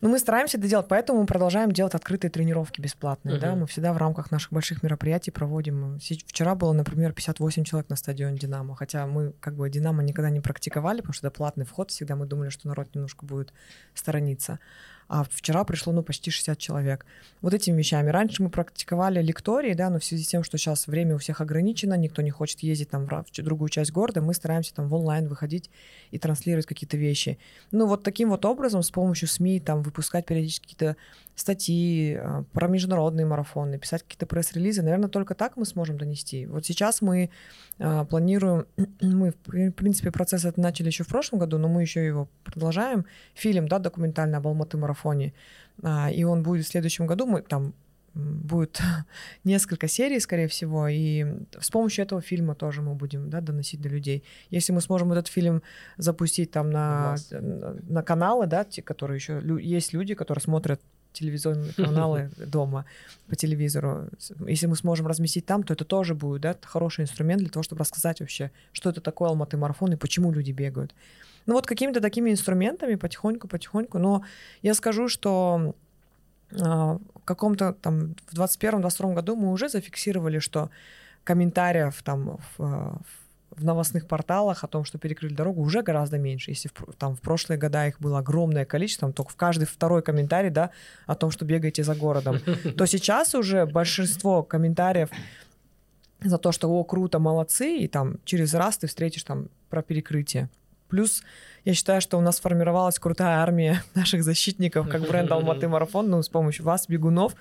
Но 0.00 0.08
мы 0.08 0.18
стараемся 0.18 0.56
это 0.56 0.66
делать, 0.66 0.86
поэтому 0.88 1.20
мы 1.20 1.26
продолжаем 1.26 1.72
делать 1.72 1.94
открытые 1.94 2.30
тренировки 2.30 2.80
бесплатные. 2.80 3.36
Uh-huh. 3.36 3.40
Да? 3.40 3.54
Мы 3.54 3.66
всегда 3.66 3.92
в 3.92 3.98
рамках 3.98 4.30
наших 4.30 4.52
больших 4.52 4.82
мероприятий 4.82 5.30
проводим. 5.30 5.98
Вчера 5.98 6.54
было, 6.54 6.72
например, 6.72 7.12
58 7.12 7.64
человек 7.64 7.90
на 7.90 7.96
стадионе 7.96 8.38
«Динамо», 8.38 8.74
хотя 8.74 9.06
мы 9.06 9.32
как 9.40 9.54
бы 9.56 9.68
«Динамо» 9.68 10.02
никогда 10.02 10.30
не 10.30 10.40
практиковали, 10.40 10.98
потому 10.98 11.12
что 11.12 11.26
это 11.26 11.36
платный 11.36 11.66
вход, 11.66 11.90
всегда 11.90 12.16
мы 12.16 12.26
думали, 12.26 12.48
что 12.48 12.68
народ 12.68 12.94
немножко 12.94 13.26
будет 13.26 13.52
сторониться 13.94 14.58
а 15.12 15.24
вчера 15.28 15.64
пришло, 15.64 15.92
ну, 15.92 16.04
почти 16.04 16.30
60 16.30 16.56
человек. 16.56 17.04
Вот 17.42 17.52
этими 17.52 17.76
вещами. 17.76 18.10
Раньше 18.10 18.44
мы 18.44 18.48
практиковали 18.48 19.20
лектории, 19.20 19.74
да, 19.74 19.90
но 19.90 19.98
в 19.98 20.04
связи 20.04 20.22
с 20.22 20.28
тем, 20.28 20.44
что 20.44 20.56
сейчас 20.56 20.86
время 20.86 21.16
у 21.16 21.18
всех 21.18 21.40
ограничено, 21.40 21.94
никто 21.94 22.22
не 22.22 22.30
хочет 22.30 22.60
ездить 22.60 22.90
там 22.90 23.08
в 23.08 23.42
другую 23.42 23.70
часть 23.70 23.90
города, 23.90 24.22
мы 24.22 24.34
стараемся 24.34 24.72
там 24.72 24.88
в 24.88 24.94
онлайн 24.94 25.26
выходить 25.26 25.68
и 26.12 26.18
транслировать 26.18 26.66
какие-то 26.66 26.96
вещи. 26.96 27.38
Ну, 27.72 27.88
вот 27.88 28.04
таким 28.04 28.28
вот 28.28 28.44
образом, 28.44 28.84
с 28.84 28.90
помощью 28.92 29.26
СМИ, 29.26 29.58
там, 29.58 29.82
выпускать 29.82 30.26
периодически 30.26 30.62
какие-то 30.62 30.96
статьи 31.40 32.14
а, 32.14 32.44
про 32.52 32.68
международные 32.68 33.26
марафоны, 33.26 33.78
писать 33.78 34.02
какие-то 34.02 34.26
пресс-релизы, 34.26 34.82
наверное, 34.82 35.08
только 35.08 35.34
так 35.34 35.56
мы 35.56 35.64
сможем 35.64 35.98
донести. 35.98 36.46
Вот 36.46 36.66
сейчас 36.66 37.02
мы 37.02 37.30
э, 37.78 38.04
планируем, 38.08 38.66
мы, 39.00 39.32
в 39.32 39.72
принципе, 39.72 40.10
процесс 40.10 40.44
это 40.44 40.60
начали 40.60 40.88
еще 40.88 41.04
в 41.04 41.08
прошлом 41.08 41.40
году, 41.40 41.58
но 41.58 41.68
мы 41.68 41.82
еще 41.82 42.04
его 42.04 42.28
продолжаем. 42.44 43.06
Фильм, 43.34 43.68
да, 43.68 43.78
документальный 43.78 44.38
об 44.38 44.46
Алматы 44.46 44.76
марафоне, 44.76 45.32
э, 45.82 46.12
и 46.12 46.24
он 46.24 46.42
будет 46.42 46.66
в 46.66 46.68
следующем 46.68 47.06
году, 47.06 47.26
мы 47.26 47.42
там 47.42 47.74
будет 48.14 48.80
несколько 49.44 49.88
серий, 49.88 50.20
скорее 50.20 50.48
всего, 50.48 50.88
и 50.88 51.26
с 51.58 51.70
помощью 51.70 52.04
этого 52.04 52.20
фильма 52.20 52.54
тоже 52.54 52.82
мы 52.82 52.94
будем 52.94 53.30
да, 53.30 53.40
доносить 53.40 53.80
до 53.80 53.88
людей. 53.88 54.24
Если 54.50 54.72
мы 54.72 54.80
сможем 54.80 55.12
этот 55.12 55.28
фильм 55.28 55.62
запустить 55.96 56.50
там 56.50 56.70
на, 56.70 57.16
на, 57.30 57.74
на 57.88 58.02
каналы, 58.02 58.46
да, 58.46 58.64
те, 58.64 58.82
которые 58.82 59.16
еще 59.16 59.40
есть 59.62 59.92
люди, 59.92 60.14
которые 60.14 60.42
смотрят 60.42 60.80
телевизионные 61.12 61.72
каналы 61.76 62.30
дома 62.36 62.84
по 63.28 63.36
телевизору. 63.36 64.08
Если 64.46 64.66
мы 64.66 64.76
сможем 64.76 65.06
разместить 65.06 65.46
там, 65.46 65.62
то 65.62 65.74
это 65.74 65.84
тоже 65.84 66.14
будет 66.14 66.42
да, 66.42 66.56
хороший 66.62 67.02
инструмент 67.02 67.40
для 67.40 67.50
того, 67.50 67.62
чтобы 67.62 67.80
рассказать 67.80 68.20
вообще, 68.20 68.50
что 68.72 68.90
это 68.90 69.00
такое 69.00 69.28
Алматы 69.28 69.56
марафон 69.56 69.92
и 69.92 69.96
почему 69.96 70.32
люди 70.32 70.52
бегают. 70.52 70.94
Ну 71.46 71.54
вот 71.54 71.66
какими-то 71.66 72.00
такими 72.00 72.30
инструментами 72.30 72.94
потихоньку-потихоньку. 72.94 73.98
Но 73.98 74.24
я 74.62 74.74
скажу, 74.74 75.08
что 75.08 75.74
а, 76.58 76.98
в 77.14 77.24
каком-то 77.24 77.72
там 77.72 78.14
в 78.26 78.38
21-22 78.38 79.14
году 79.14 79.36
мы 79.36 79.50
уже 79.50 79.68
зафиксировали, 79.68 80.38
что 80.38 80.70
комментариев 81.24 82.02
там 82.02 82.38
в, 82.56 82.58
в 82.58 83.19
в 83.50 83.64
новостных 83.64 84.06
порталах 84.06 84.64
о 84.64 84.68
том, 84.68 84.84
что 84.84 84.98
перекрыли 84.98 85.34
дорогу, 85.34 85.62
уже 85.62 85.82
гораздо 85.82 86.18
меньше. 86.18 86.50
Если 86.50 86.68
в, 86.68 86.92
там 86.96 87.16
в 87.16 87.20
прошлые 87.20 87.58
года 87.58 87.86
их 87.86 88.00
было 88.00 88.18
огромное 88.18 88.64
количество, 88.64 89.08
там, 89.08 89.12
только 89.12 89.32
в 89.32 89.36
каждый 89.36 89.64
второй 89.64 90.02
комментарий, 90.02 90.50
да, 90.50 90.70
о 91.06 91.14
том, 91.14 91.30
что 91.30 91.44
бегаете 91.44 91.82
за 91.82 91.94
городом, 91.94 92.38
то 92.76 92.86
сейчас 92.86 93.34
уже 93.34 93.66
большинство 93.66 94.42
комментариев 94.42 95.10
за 96.22 96.38
то, 96.38 96.52
что 96.52 96.68
о, 96.68 96.84
круто, 96.84 97.18
молодцы, 97.18 97.78
и 97.78 97.88
там 97.88 98.18
через 98.24 98.54
раз 98.54 98.78
ты 98.78 98.86
встретишь 98.86 99.24
там 99.24 99.48
про 99.68 99.82
перекрытие. 99.82 100.48
Плюс 100.88 101.22
я 101.64 101.74
считаю, 101.74 102.00
что 102.00 102.18
у 102.18 102.20
нас 102.20 102.36
сформировалась 102.36 102.98
крутая 102.98 103.38
армия 103.38 103.82
наших 103.94 104.22
защитников, 104.22 104.88
как 104.88 105.02
бренд 105.02 105.30
Алматы 105.30 105.68
Марафон, 105.68 106.10
ну, 106.10 106.22
с 106.22 106.28
помощью 106.28 106.64
вас, 106.64 106.88
бегунов, 106.88 107.34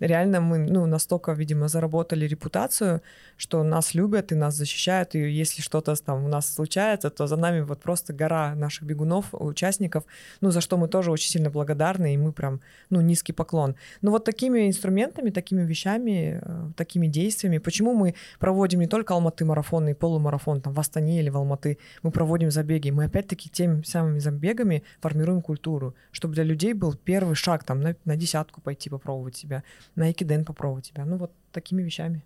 реально 0.00 0.40
мы 0.40 0.58
ну, 0.58 0.86
настолько, 0.86 1.32
видимо, 1.32 1.68
заработали 1.68 2.26
репутацию, 2.26 3.00
что 3.36 3.62
нас 3.62 3.94
любят 3.94 4.32
и 4.32 4.34
нас 4.34 4.54
защищают, 4.54 5.14
и 5.14 5.18
если 5.18 5.62
что-то 5.62 5.94
там 5.96 6.24
у 6.24 6.28
нас 6.28 6.52
случается, 6.52 7.10
то 7.10 7.26
за 7.26 7.36
нами 7.36 7.60
вот 7.60 7.80
просто 7.80 8.12
гора 8.12 8.54
наших 8.54 8.84
бегунов, 8.84 9.26
участников, 9.32 10.04
ну, 10.40 10.50
за 10.50 10.60
что 10.60 10.76
мы 10.76 10.88
тоже 10.88 11.10
очень 11.10 11.30
сильно 11.30 11.50
благодарны, 11.50 12.14
и 12.14 12.16
мы 12.16 12.32
прям, 12.32 12.60
ну, 12.90 13.00
низкий 13.00 13.32
поклон. 13.32 13.74
Но 14.02 14.10
вот 14.10 14.24
такими 14.24 14.68
инструментами, 14.68 15.30
такими 15.30 15.62
вещами, 15.62 16.40
э, 16.42 16.70
такими 16.76 17.06
действиями, 17.06 17.58
почему 17.58 17.94
мы 17.94 18.14
проводим 18.38 18.80
не 18.80 18.86
только 18.86 19.14
Алматы 19.14 19.44
марафон 19.44 19.88
и 19.88 19.94
полумарафон 19.94 20.60
там 20.60 20.72
в 20.72 20.80
Астане 20.80 21.20
или 21.20 21.30
в 21.30 21.36
Алматы, 21.36 21.78
мы 22.02 22.10
проводим 22.10 22.50
забеги, 22.50 22.90
мы 22.90 23.04
опять-таки 23.04 23.48
теми 23.48 23.82
самыми 23.82 24.18
забегами 24.18 24.82
формируем 25.00 25.42
культуру, 25.42 25.94
чтобы 26.12 26.34
для 26.34 26.44
людей 26.44 26.72
был 26.72 26.94
первый 26.94 27.34
шаг 27.34 27.64
там 27.64 27.80
на, 27.80 27.96
на 28.04 28.16
десятку 28.16 28.60
пойти 28.60 28.90
попробовать 28.90 29.36
себя, 29.36 29.62
на 29.94 30.10
Экиден 30.10 30.44
попробовать 30.44 30.86
себя. 30.86 31.04
Ну 31.04 31.16
вот 31.16 31.32
такими 31.52 31.82
вещами. 31.82 32.24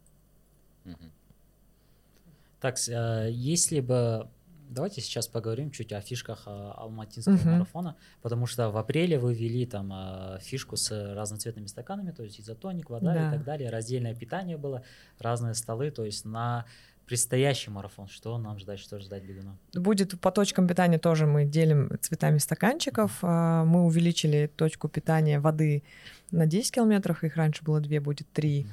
Так, 2.61 2.77
э, 2.89 3.29
если 3.31 3.81
бы 3.81 4.29
Давайте 4.71 5.01
сейчас 5.01 5.27
поговорим 5.29 5.71
чуть 5.71 5.93
о 5.93 6.01
фишках 6.01 6.43
э, 6.47 6.51
алматинского 6.51 7.37
uh-huh. 7.37 7.53
марафона, 7.53 7.97
потому 8.21 8.47
что 8.47 8.71
в 8.71 8.77
апреле 8.77 9.19
вы 9.19 9.33
ввели 9.33 9.65
там 9.65 9.91
э, 9.93 10.39
фишку 10.43 10.77
с 10.77 10.91
разноцветными 11.15 11.67
стаканами, 11.67 12.11
то 12.11 12.23
есть 12.23 12.39
изотоник, 12.39 12.91
вода 12.91 13.15
да. 13.15 13.29
и 13.29 13.31
так 13.31 13.45
далее, 13.45 13.71
раздельное 13.71 14.15
питание 14.15 14.59
было, 14.59 14.83
разные 15.19 15.55
столы, 15.55 15.91
то 15.91 16.05
есть 16.05 16.27
на 16.27 16.67
предстоящий 17.09 17.71
марафон, 17.71 18.07
что 18.09 18.39
нам 18.39 18.59
ждать, 18.59 18.79
что 18.79 19.01
ждать 19.01 19.25
бегуна? 19.25 19.57
Будет 19.75 20.21
по 20.21 20.31
точкам 20.31 20.69
питания 20.69 20.99
тоже 20.99 21.27
мы 21.27 21.45
делим 21.45 21.91
цветами 22.01 22.39
стаканчиков. 22.39 23.19
Uh-huh. 23.23 23.65
Мы 23.65 23.85
увеличили 23.85 24.51
точку 24.55 24.89
питания 24.89 25.41
воды 25.41 25.83
на 26.31 26.47
10 26.47 26.75
километров, 26.75 27.25
их 27.25 27.37
раньше 27.37 27.65
было 27.65 27.81
2, 27.81 28.01
будет 28.01 28.27
3. 28.33 28.67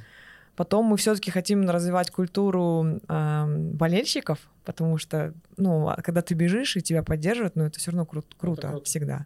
Потом 0.55 0.85
мы 0.85 0.97
все-таки 0.97 1.31
хотим 1.31 1.69
развивать 1.69 2.11
культуру 2.11 3.01
э, 3.07 3.45
болельщиков, 3.73 4.39
потому 4.63 4.97
что, 4.97 5.33
ну, 5.57 5.89
а 5.89 6.01
когда 6.01 6.21
ты 6.21 6.33
бежишь 6.33 6.77
и 6.77 6.81
тебя 6.81 7.03
поддерживают, 7.03 7.55
ну, 7.55 7.65
это 7.65 7.79
все 7.79 7.91
равно 7.91 8.03
кру- 8.03 8.23
круто, 8.37 8.69
круто 8.69 8.85
всегда. 8.85 9.25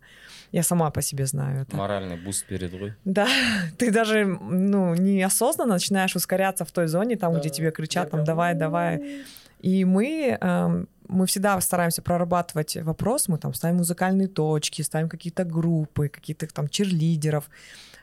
Я 0.52 0.64
сама 0.64 0.90
по 0.90 1.02
себе 1.02 1.26
знаю 1.28 1.62
это. 1.62 1.76
Моральный 1.78 2.18
boost 2.18 2.46
перед 2.48 2.74
игрой. 2.74 2.94
Да, 3.06 3.28
ты 3.78 3.92
даже, 3.92 4.26
ну, 4.26 4.96
неосознанно 4.96 5.74
начинаешь 5.74 6.16
ускоряться 6.16 6.66
в 6.66 6.72
той 6.72 6.88
зоне, 6.88 7.16
там, 7.16 7.34
да, 7.34 7.40
где 7.40 7.50
тебе 7.50 7.72
кричат, 7.72 8.10
там, 8.12 8.24
давай, 8.24 8.56
давай. 8.56 9.24
И 9.60 9.86
мы, 9.86 10.38
э, 10.40 10.86
мы 11.08 11.26
всегда 11.26 11.60
стараемся 11.62 12.02
прорабатывать 12.02 12.78
вопрос, 12.78 13.28
мы 13.28 13.38
там 13.38 13.54
ставим 13.54 13.78
музыкальные 13.78 14.28
точки, 14.28 14.82
ставим 14.82 15.10
какие-то 15.10 15.44
группы, 15.44 16.08
какие-то 16.08 16.48
там 16.48 16.68
черлидеров, 16.70 17.50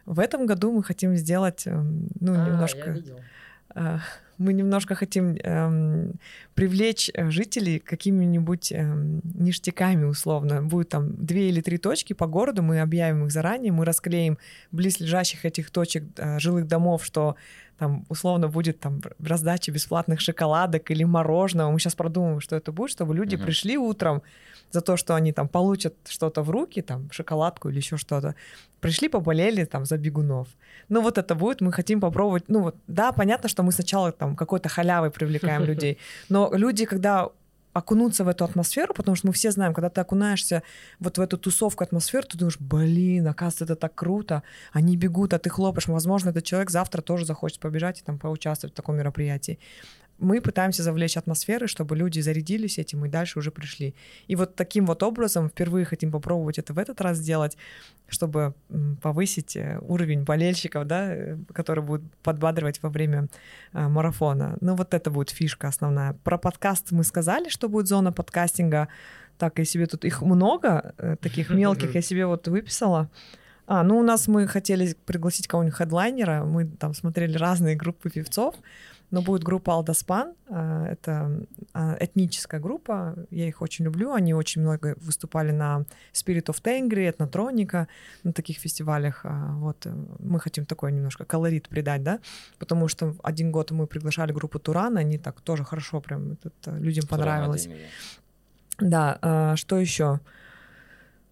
в 0.07 0.21
этом 0.21 0.47
году 0.47 0.73
мы 0.73 0.83
хотим 0.83 1.16
сделать, 1.16 1.66
эм, 1.66 2.09
ну, 2.21 2.33
а, 2.35 2.47
немножко... 2.47 2.97
Э, 3.75 3.99
мы 4.38 4.53
немножко 4.53 4.95
хотим 4.95 5.37
эм, 5.42 6.12
привлечь 6.55 7.11
э, 7.14 7.31
жителей 7.31 7.79
какими-нибудь 7.79 8.71
эм, 8.73 9.21
ништяками 9.25 10.05
условно. 10.05 10.62
Будет 10.62 10.90
там 10.90 11.14
две 11.27 11.49
или 11.49 11.61
три 11.61 11.79
точки 11.79 12.12
по 12.12 12.27
городу, 12.27 12.62
мы 12.62 12.81
объявим 12.81 13.25
их 13.25 13.33
заранее, 13.33 13.73
мы 13.73 13.85
расклеим 13.85 14.38
близлежащих 14.73 15.45
этих 15.45 15.71
точек 15.71 16.05
э, 16.16 16.38
жилых 16.38 16.69
домов, 16.69 17.05
что 17.05 17.37
там 17.79 18.05
условно 18.09 18.49
будет 18.49 18.81
там 18.81 19.01
раздача 19.19 19.73
бесплатных 19.73 20.21
шоколадок 20.21 20.90
или 20.90 21.05
мороженого. 21.05 21.71
Мы 21.71 21.79
сейчас 21.79 21.95
продумаем, 21.95 22.40
что 22.40 22.57
это 22.57 22.73
будет, 22.73 22.90
чтобы 22.90 23.14
люди 23.14 23.37
mm-hmm. 23.37 23.45
пришли 23.45 23.77
утром, 23.79 24.23
за 24.70 24.81
то, 24.81 24.96
что 24.96 25.14
они 25.14 25.33
там 25.33 25.48
получат 25.48 25.94
что-то 26.09 26.42
в 26.42 26.50
руки, 26.50 26.83
там, 26.83 27.11
шоколадку 27.11 27.68
или 27.68 27.76
еще 27.76 27.96
что-то. 27.96 28.35
Пришли, 28.81 29.09
поболели 29.09 29.64
там 29.64 29.85
за 29.85 29.96
бегунов. 29.98 30.48
Ну 30.88 31.00
вот 31.00 31.18
это 31.18 31.35
будет, 31.35 31.61
мы 31.61 31.72
хотим 31.72 32.00
попробовать. 32.00 32.44
Ну 32.48 32.62
вот, 32.62 32.76
да, 32.87 33.12
понятно, 33.12 33.48
что 33.48 33.62
мы 33.62 33.72
сначала 33.72 34.12
там 34.12 34.37
какой-то 34.37 34.68
халявой 34.68 35.11
привлекаем 35.11 35.64
людей, 35.70 35.98
но 36.29 36.50
люди, 36.52 36.85
когда 36.85 37.31
окунуться 37.76 38.24
в 38.24 38.29
эту 38.29 38.44
атмосферу, 38.44 38.94
потому 38.94 39.16
что 39.16 39.26
мы 39.26 39.33
все 39.35 39.50
знаем, 39.50 39.74
когда 39.74 39.90
ты 39.90 40.00
окунаешься 40.00 40.62
вот 40.98 41.18
в 41.18 41.20
эту 41.20 41.37
тусовку 41.37 41.85
атмосферу, 41.85 42.26
ты 42.26 42.38
думаешь, 42.38 42.59
блин, 42.59 43.29
оказывается, 43.29 43.64
это 43.64 43.76
так 43.76 43.94
круто, 43.94 44.42
они 44.72 44.96
бегут, 44.96 45.35
а 45.35 45.38
ты 45.38 45.50
хлопаешь, 45.50 45.87
возможно, 45.87 46.31
этот 46.31 46.44
человек 46.44 46.70
завтра 46.70 47.02
тоже 47.02 47.26
захочет 47.26 47.61
побежать 47.61 48.00
и 48.00 48.02
там 48.02 48.18
поучаствовать 48.18 48.72
в 48.72 48.76
таком 48.76 48.96
мероприятии 48.96 49.59
мы 50.18 50.40
пытаемся 50.40 50.83
завлечь 50.83 51.16
атмосферы, 51.16 51.66
чтобы 51.66 51.96
люди 51.96 52.20
зарядились 52.20 52.79
этим 52.79 53.05
и 53.05 53.09
дальше 53.09 53.38
уже 53.38 53.50
пришли. 53.50 53.94
И 54.29 54.37
вот 54.37 54.55
таким 54.55 54.87
вот 54.87 55.02
образом 55.02 55.48
впервые 55.48 55.85
хотим 55.85 56.11
попробовать 56.11 56.59
это 56.59 56.72
в 56.72 56.79
этот 56.79 57.00
раз 57.00 57.18
сделать, 57.18 57.57
чтобы 58.09 58.55
повысить 59.02 59.57
э, 59.57 59.79
уровень 59.83 60.22
болельщиков, 60.22 60.87
да, 60.87 61.14
э, 61.14 61.37
которые 61.52 61.85
будут 61.85 62.02
подбадривать 62.22 62.83
во 62.83 62.88
время 62.88 63.29
э, 63.72 63.88
марафона. 63.88 64.57
Ну 64.61 64.74
вот 64.74 64.94
это 64.94 65.11
будет 65.11 65.31
фишка 65.31 65.68
основная. 65.68 66.14
Про 66.24 66.38
подкаст 66.38 66.92
мы 66.92 67.05
сказали, 67.05 67.48
что 67.48 67.68
будет 67.68 67.87
зона 67.87 68.12
подкастинга. 68.12 68.88
Так, 69.38 69.59
я 69.59 69.64
себе 69.66 69.87
тут 69.87 70.05
их 70.05 70.22
много, 70.22 70.94
таких 71.20 71.50
мелких, 71.55 71.94
я 71.94 72.02
себе 72.02 72.26
вот 72.26 72.48
выписала. 72.48 73.11
А, 73.66 73.83
ну 73.83 73.98
у 73.98 74.02
нас 74.02 74.29
мы 74.29 74.46
хотели 74.46 74.94
пригласить 75.07 75.48
кого-нибудь 75.48 75.76
хедлайнера, 75.76 76.44
мы 76.44 76.66
там 76.66 76.94
смотрели 76.94 77.37
разные 77.37 77.74
группы 77.74 78.11
певцов, 78.11 78.55
но 79.11 79.23
будет 79.23 79.45
группа 79.45 79.73
Алдаспан, 79.73 80.35
а, 80.49 80.87
это 80.87 81.31
а, 81.73 81.97
этническая 82.01 82.61
группа, 82.61 83.14
я 83.31 83.47
их 83.47 83.62
очень 83.62 83.85
люблю, 83.85 84.12
они 84.12 84.35
очень 84.35 84.62
много 84.62 84.97
выступали 85.01 85.53
на 85.53 85.85
Spirit 86.12 86.47
of 86.47 86.62
Tengri, 86.62 87.09
Этнотроника, 87.09 87.88
на 88.25 88.33
таких 88.33 88.59
фестивалях, 88.59 89.21
а, 89.25 89.53
вот, 89.57 89.87
мы 90.19 90.40
хотим 90.40 90.66
такой 90.66 90.92
немножко 90.92 91.25
колорит 91.25 91.69
придать, 91.69 92.03
да, 92.03 92.19
потому 92.59 92.88
что 92.88 93.14
один 93.23 93.53
год 93.53 93.71
мы 93.71 93.87
приглашали 93.87 94.33
группу 94.33 94.59
Туран, 94.59 94.97
они 94.97 95.19
так 95.19 95.40
тоже 95.40 95.64
хорошо 95.64 96.01
прям, 96.01 96.33
это, 96.42 96.77
людям 96.77 97.07
понравилось. 97.07 97.69
Да, 98.79 99.55
что 99.57 99.79
еще? 99.79 100.21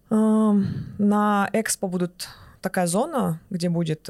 На 0.09 1.49
Экспо 1.53 1.87
будут 1.87 2.29
такая 2.61 2.87
зона, 2.87 3.39
где 3.49 3.69
будет 3.69 4.09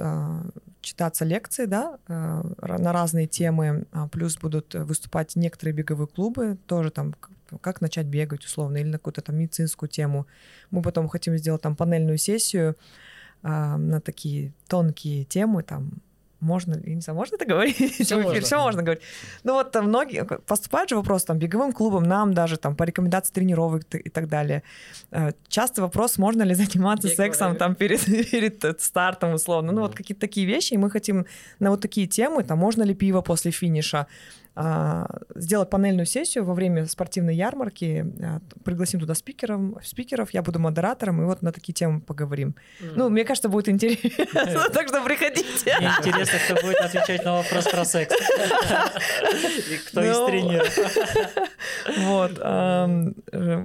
читаться 0.86 1.26
лекции, 1.26 1.66
да, 1.66 1.98
э, 2.08 2.44
на 2.62 2.94
разные 2.94 3.28
темы, 3.28 3.86
а 3.92 4.08
плюс 4.08 4.38
будут 4.38 4.74
выступать 4.74 5.36
некоторые 5.36 5.74
беговые 5.74 6.08
клубы, 6.08 6.58
тоже 6.68 6.92
там 6.92 7.16
как 7.62 7.82
начать 7.82 8.06
бегать 8.06 8.46
условно, 8.46 8.78
или 8.78 8.88
на 8.88 8.98
какую-то 8.98 9.22
там 9.22 9.38
медицинскую 9.38 9.90
тему. 9.90 10.28
Мы 10.72 10.82
потом 10.82 11.08
хотим 11.08 11.38
сделать 11.38 11.62
там 11.62 11.76
панельную 11.76 12.18
сессию 12.18 12.76
а, 13.44 13.78
на 13.78 14.02
такие 14.02 14.54
тонкие 14.68 15.26
темы, 15.26 15.64
там 15.64 15.92
можно, 16.46 16.80
я 16.84 16.96
не 16.96 17.02
знаю, 17.02 17.18
можно 17.18 17.36
это 17.36 17.46
говорить? 17.46 17.96
Все, 18.00 18.22
можно. 18.22 18.42
Все 18.42 18.60
можно 18.60 18.84
говорить. 18.84 19.04
Ну 19.44 19.54
вот 19.54 19.72
там 19.72 19.88
многие, 19.88 20.24
поступают 20.24 20.90
же 20.90 20.96
вопросы 20.96 21.26
там 21.26 21.40
беговым 21.40 21.74
клубам, 21.74 22.04
нам 22.04 22.34
даже 22.34 22.58
там 22.58 22.76
по 22.76 22.84
рекомендации 22.84 23.34
тренировок 23.34 23.84
и 23.94 24.10
так 24.10 24.28
далее. 24.28 24.64
Э, 25.12 25.32
часто 25.48 25.82
вопрос, 25.82 26.18
можно 26.18 26.44
ли 26.44 26.54
заниматься 26.56 27.08
Бег 27.08 27.18
сексом 27.18 27.56
там 27.56 27.76
перед, 27.76 28.06
перед 28.06 28.82
стартом 28.82 29.34
условно. 29.34 29.72
Ну 29.72 29.82
вот 29.82 29.96
какие-то 29.96 30.22
такие 30.22 30.46
вещи, 30.48 30.74
и 30.74 30.78
мы 30.78 30.90
хотим 30.90 31.26
на 31.60 31.70
вот 31.72 31.82
такие 31.82 32.08
темы, 32.08 32.44
там 32.44 32.60
можно 32.60 32.84
ли 32.84 32.94
пиво 32.94 33.22
после 33.22 33.52
финиша, 33.52 34.08
сделать 35.36 35.70
панельную 35.70 36.06
сессию 36.06 36.46
во 36.46 36.54
время 36.54 36.86
спортивной 36.86 37.36
ярмарки, 37.36 38.06
а, 38.22 38.40
пригласим 38.64 39.02
туда 39.02 39.14
спикеров, 39.14 39.86
спикеров, 39.86 40.32
я 40.32 40.42
буду 40.42 40.60
модератором, 40.60 41.22
и 41.22 41.26
вот 41.26 41.42
на 41.42 41.52
такие 41.52 41.74
темы 41.74 42.00
поговорим. 42.00 42.56
Mm. 42.80 42.94
Ну, 42.96 43.10
мне 43.10 43.26
кажется, 43.26 43.50
будет 43.50 43.68
интересно, 43.68 44.70
так 44.74 44.88
что 44.88 45.04
приходите. 45.04 45.76
Мне 45.78 45.92
интересно, 46.00 46.40
кто 46.46 46.66
будет 46.66 46.78
отвечать 46.78 47.26
на 47.26 47.36
вопрос 47.36 47.66
про 47.66 47.84
секс. 47.86 48.16
И 49.72 49.78
кто 49.78 50.04
из 50.04 50.18
ну, 50.18 50.28
тренеров. 50.28 50.78
Вот. 51.98 52.32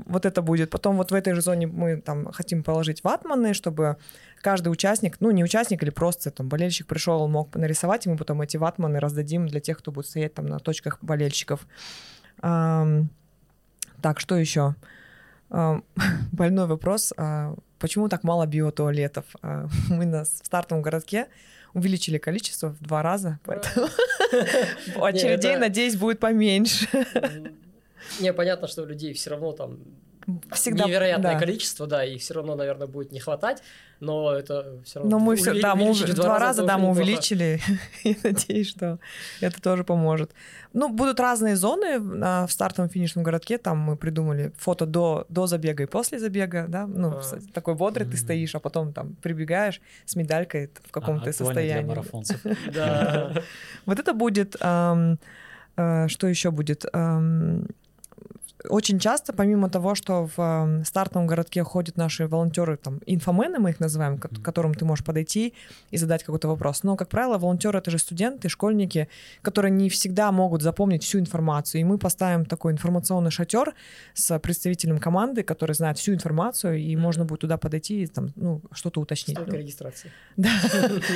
Вот 0.06 0.26
это 0.26 0.42
будет. 0.42 0.70
Потом 0.70 0.96
вот 0.96 1.10
в 1.10 1.14
этой 1.14 1.34
же 1.34 1.42
зоне 1.42 1.66
мы 1.66 2.00
там 2.00 2.32
хотим 2.32 2.62
положить 2.62 3.04
ватманы, 3.04 3.54
чтобы 3.54 3.96
каждый 4.40 4.68
участник, 4.68 5.20
ну 5.20 5.30
не 5.30 5.44
участник 5.44 5.82
или 5.82 5.90
просто 5.90 6.30
там 6.30 6.48
болельщик 6.48 6.86
пришел, 6.86 7.26
мог 7.28 7.54
нарисовать, 7.54 8.06
и 8.06 8.10
мы 8.10 8.16
потом 8.16 8.40
эти 8.42 8.56
ватманы 8.56 9.00
раздадим 9.00 9.46
для 9.46 9.60
тех, 9.60 9.78
кто 9.78 9.92
будет 9.92 10.06
стоять 10.06 10.34
там 10.34 10.46
на 10.46 10.58
точках 10.58 10.98
болельщиков. 11.02 11.66
Так, 12.40 14.18
что 14.18 14.36
еще? 14.36 14.74
Больной 16.32 16.66
вопрос. 16.66 17.12
А, 17.16 17.54
почему 17.78 18.08
так 18.08 18.22
мало 18.22 18.46
биотуалетов? 18.46 19.24
А, 19.42 19.68
мы 19.90 20.06
на, 20.06 20.24
в 20.24 20.28
стартовом 20.28 20.82
городке 20.82 21.26
увеличили 21.74 22.18
количество 22.18 22.68
в 22.68 22.80
два 22.80 23.02
раза, 23.02 23.38
поэтому 23.44 23.86
очередей, 25.04 25.56
надеюсь, 25.56 25.96
будет 25.96 26.18
поменьше. 26.18 26.88
Не, 28.20 28.32
понятно, 28.32 28.66
что 28.66 28.82
у 28.82 28.86
людей 28.86 29.12
все 29.12 29.30
равно 29.30 29.52
там 29.52 29.78
Всегда, 30.52 30.84
невероятное 30.84 31.34
да. 31.34 31.38
количество, 31.38 31.86
да, 31.86 32.04
и 32.04 32.18
все 32.18 32.34
равно, 32.34 32.54
наверное, 32.54 32.86
будет 32.86 33.12
не 33.12 33.20
хватать, 33.20 33.62
но 34.00 34.32
это 34.32 34.80
все 34.84 35.00
равно... 35.00 35.18
Но 35.18 35.24
мы 35.24 35.36
все, 35.36 35.60
да, 35.60 35.74
мы 35.74 35.92
в 35.92 36.14
два 36.14 36.38
раза, 36.38 36.64
да, 36.64 36.78
мы 36.78 36.90
увеличили. 36.90 37.60
И 38.04 38.16
надеюсь, 38.22 38.68
что 38.68 38.98
это 39.40 39.60
тоже 39.60 39.84
поможет. 39.84 40.32
Ну, 40.72 40.88
будут 40.88 41.20
разные 41.20 41.56
зоны 41.56 42.00
а, 42.22 42.46
в 42.46 42.52
стартовом 42.52 42.90
финишном 42.90 43.24
городке. 43.24 43.58
Там 43.58 43.78
мы 43.78 43.96
придумали 43.96 44.52
фото 44.56 44.86
до, 44.86 45.26
до 45.28 45.46
забега 45.46 45.82
и 45.82 45.86
после 45.86 46.18
забега, 46.18 46.66
да. 46.68 46.86
Ну, 46.86 47.10
А. 47.10 47.22
такой 47.52 47.74
бодрый 47.74 48.06
ты 48.06 48.16
стоишь, 48.16 48.54
а 48.54 48.60
потом 48.60 48.92
там 48.92 49.16
прибегаешь 49.22 49.80
с 50.06 50.16
медалькой 50.16 50.70
в 50.84 50.92
каком 50.92 51.16
А, 51.16 51.20
ты 51.20 51.30
актуально 51.30 51.52
для 51.54 51.62
состоянии. 51.62 51.88
марафонцев. 51.88 52.40
Да. 52.74 53.32
Вот 53.86 53.98
это 53.98 54.12
будет... 54.14 54.56
э, 54.60 55.16
что 56.08 56.26
еще 56.26 56.50
будет? 56.50 56.84
Очень 58.68 58.98
часто, 58.98 59.32
помимо 59.32 59.70
того, 59.70 59.94
что 59.94 60.28
в 60.36 60.82
стартовом 60.84 61.26
городке 61.26 61.62
ходят 61.64 61.96
наши 61.96 62.26
волонтеры, 62.26 62.76
там, 62.76 63.00
инфомены 63.06 63.58
мы 63.58 63.70
их 63.70 63.80
называем, 63.80 64.18
к 64.18 64.42
которым 64.42 64.74
ты 64.74 64.84
можешь 64.84 65.04
подойти 65.04 65.54
и 65.90 65.96
задать 65.96 66.24
какой-то 66.24 66.48
вопрос. 66.48 66.82
Но, 66.82 66.96
как 66.96 67.08
правило, 67.08 67.38
волонтеры— 67.38 67.78
это 67.80 67.90
же 67.90 67.98
студенты, 67.98 68.48
школьники, 68.48 69.08
которые 69.42 69.70
не 69.70 69.88
всегда 69.88 70.30
могут 70.32 70.62
запомнить 70.62 71.02
всю 71.02 71.18
информацию. 71.18 71.80
И 71.80 71.84
мы 71.84 71.98
поставим 71.98 72.44
такой 72.44 72.72
информационный 72.72 73.30
шатер 73.30 73.74
с 74.14 74.38
представителем 74.38 74.98
команды, 74.98 75.42
который 75.42 75.74
знает 75.74 75.98
всю 75.98 76.12
информацию, 76.12 76.78
и 76.78 76.96
можно 76.96 77.24
будет 77.24 77.40
туда 77.40 77.56
подойти 77.56 78.02
и 78.02 78.06
там, 78.06 78.30
ну, 78.36 78.60
что-то 78.72 79.00
уточнить. 79.00 79.36
Столько 79.36 79.52
Ну, 79.52 79.58
регистрации. 79.58 80.10
да. 80.36 80.50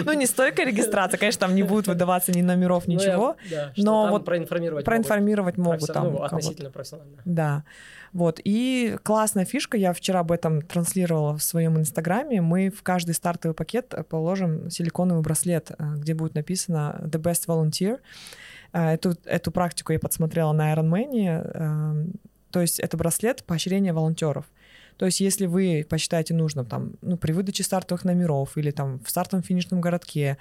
Ну, 0.05 0.13
не 0.13 0.27
столько 0.27 0.63
регистрация, 0.65 1.19
конечно, 1.19 1.41
там 1.41 1.55
не 1.55 1.63
будет 1.63 1.89
выдаваться 1.89 2.33
ни 2.33 2.43
номеров, 2.43 2.87
Ну, 2.87 2.95
ничего. 2.95 3.37
но 3.77 4.09
вот 4.09 4.25
проинформировать 4.25 4.87
могут 4.87 5.07
Проинформировать 5.07 5.59
могут 5.59 5.95
ну, 5.95 6.23
относительно 6.23 6.71
профессионально. 6.71 7.19
Да. 7.35 7.65
Вот. 8.13 8.41
И 8.45 8.97
классная 9.03 9.45
фишка, 9.45 9.77
я 9.77 9.93
вчера 9.93 10.21
об 10.21 10.31
этом 10.31 10.63
транслировала 10.63 11.37
в 11.37 11.43
своем 11.43 11.77
инстаграме. 11.79 12.41
Мы 12.41 12.71
в 12.71 12.83
каждый 12.83 13.13
стартовый 13.15 13.55
пакет 13.55 13.93
э, 13.93 14.05
положим 14.05 14.71
силиконовый 14.71 15.23
браслет, 15.23 15.73
э, 15.77 15.95
где 15.97 16.15
будет 16.15 16.35
написано 16.35 17.01
The 17.03 17.21
Best 17.21 17.47
Volunteer. 17.49 17.99
Э, 18.73 18.95
Эту, 18.95 19.17
эту 19.25 19.51
практику 19.51 19.93
я 19.93 19.99
подсмотрела 19.99 20.53
на 20.53 20.73
Ironman. 20.73 21.11
э, 21.13 22.07
То 22.51 22.61
есть 22.61 22.79
это 22.79 22.97
браслет 22.97 23.43
поощрения 23.45 23.93
волонтеров. 23.93 24.45
То 24.97 25.07
есть 25.07 25.21
если 25.21 25.47
вы 25.47 25.85
посчитаете 25.89 26.35
нужным 26.35 26.67
там, 26.67 26.93
ну, 27.03 27.17
при 27.17 27.33
выдаче 27.33 27.63
стартовых 27.65 28.05
номеров 28.05 28.57
или 28.57 28.71
там 28.71 28.99
в 29.05 29.11
стартовом 29.11 29.43
финишном 29.43 29.81
городке 29.81 30.37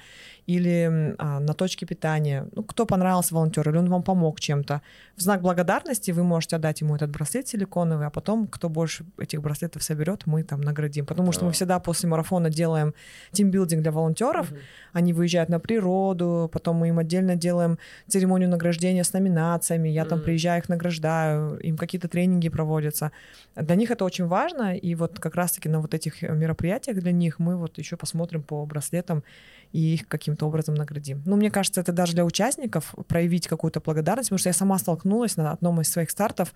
или 0.46 1.16
а, 1.18 1.40
на 1.40 1.54
точке 1.54 1.86
питания, 1.86 2.48
ну, 2.56 2.64
кто 2.64 2.86
понравился 2.86 3.34
волонтер 3.34 3.68
или 3.70 3.78
он 3.78 3.90
вам 3.90 4.04
помог 4.04 4.40
чем-то, 4.40 4.82
в 5.16 5.22
знак 5.22 5.42
благодарности 5.42 6.12
вы 6.12 6.24
можете 6.24 6.56
отдать 6.58 6.82
ему 6.82 6.96
этот 6.96 7.10
браслет 7.10 7.48
силиконовый, 7.48 8.06
а 8.08 8.10
потом, 8.10 8.48
кто 8.48 8.70
больше 8.70 9.06
этих 9.18 9.42
браслетов 9.42 9.82
соберет, 9.84 10.26
мы 10.28 10.44
там 10.44 10.62
наградим. 10.62 11.06
Потому 11.06 11.32
что 11.32 11.46
мы 11.46 11.50
Да. 11.52 11.54
всегда 11.54 11.80
после 11.80 12.10
марафона 12.10 12.50
делаем 12.50 12.94
тимбилдинг 13.32 13.82
для 13.82 13.92
волонтеров, 13.92 14.52
Мгм. 14.52 14.60
они 14.94 15.14
выезжают 15.14 15.50
на 15.50 15.60
природу, 15.60 16.50
потом 16.52 16.78
мы 16.78 16.90
им 16.90 17.00
отдельно 17.00 17.36
делаем 17.36 17.78
церемонию 18.08 18.50
награждения 18.50 19.04
с 19.04 19.14
номинациями, 19.14 19.90
я 19.90 20.06
там 20.06 20.20
Мгм. 20.20 20.26
приезжаю, 20.26 20.62
их 20.62 20.70
награждаю, 20.70 21.58
им 21.58 21.78
какие-то 21.78 22.08
тренинги 22.08 22.50
проводятся. 22.50 23.12
Для 23.56 23.76
них 23.76 23.90
это 23.92 24.06
очень 24.06 24.26
важно, 24.28 24.43
и 24.76 24.96
вот 24.96 25.20
как 25.20 25.36
раз-таки 25.36 25.70
на 25.70 25.80
вот 25.80 25.94
этих 25.94 26.24
э, 26.24 26.34
мероприятиях 26.34 26.98
для 26.98 27.12
них 27.12 27.40
мы 27.40 27.58
вот 27.58 27.78
еще 27.78 27.98
посмотрим 27.98 28.44
по 28.44 28.66
браслетам 28.66 29.24
и 29.72 29.94
их 29.94 30.08
каким-то 30.08 30.46
образом 30.46 30.76
наградим. 30.76 31.22
Ну, 31.26 31.36
мне 31.36 31.50
кажется, 31.50 31.82
это 31.82 31.92
даже 31.92 32.14
для 32.14 32.26
участников 32.26 32.94
проявить 33.08 33.48
какую-то 33.48 33.80
благодарность, 33.80 34.30
потому 34.30 34.40
что 34.40 34.50
я 34.50 34.54
сама 34.54 34.78
столкнулась 34.78 35.38
на 35.38 35.52
одном 35.52 35.82
из 35.82 35.92
своих 35.92 36.12
стартов 36.12 36.54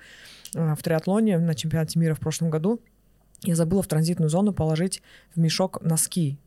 э, 0.54 0.76
в 0.76 0.84
триатлоне 0.84 1.40
на 1.40 1.56
чемпионате 1.56 2.00
мира 2.00 2.14
в 2.14 2.20
прошлом 2.20 2.50
году. 2.50 2.80
Я 3.44 3.56
забыла 3.56 3.84
в 3.84 3.88
транзитную 3.88 4.30
зону 4.30 4.54
положить 4.54 5.02
в 5.36 5.40
мешок 5.40 5.82
носки. 5.82 6.40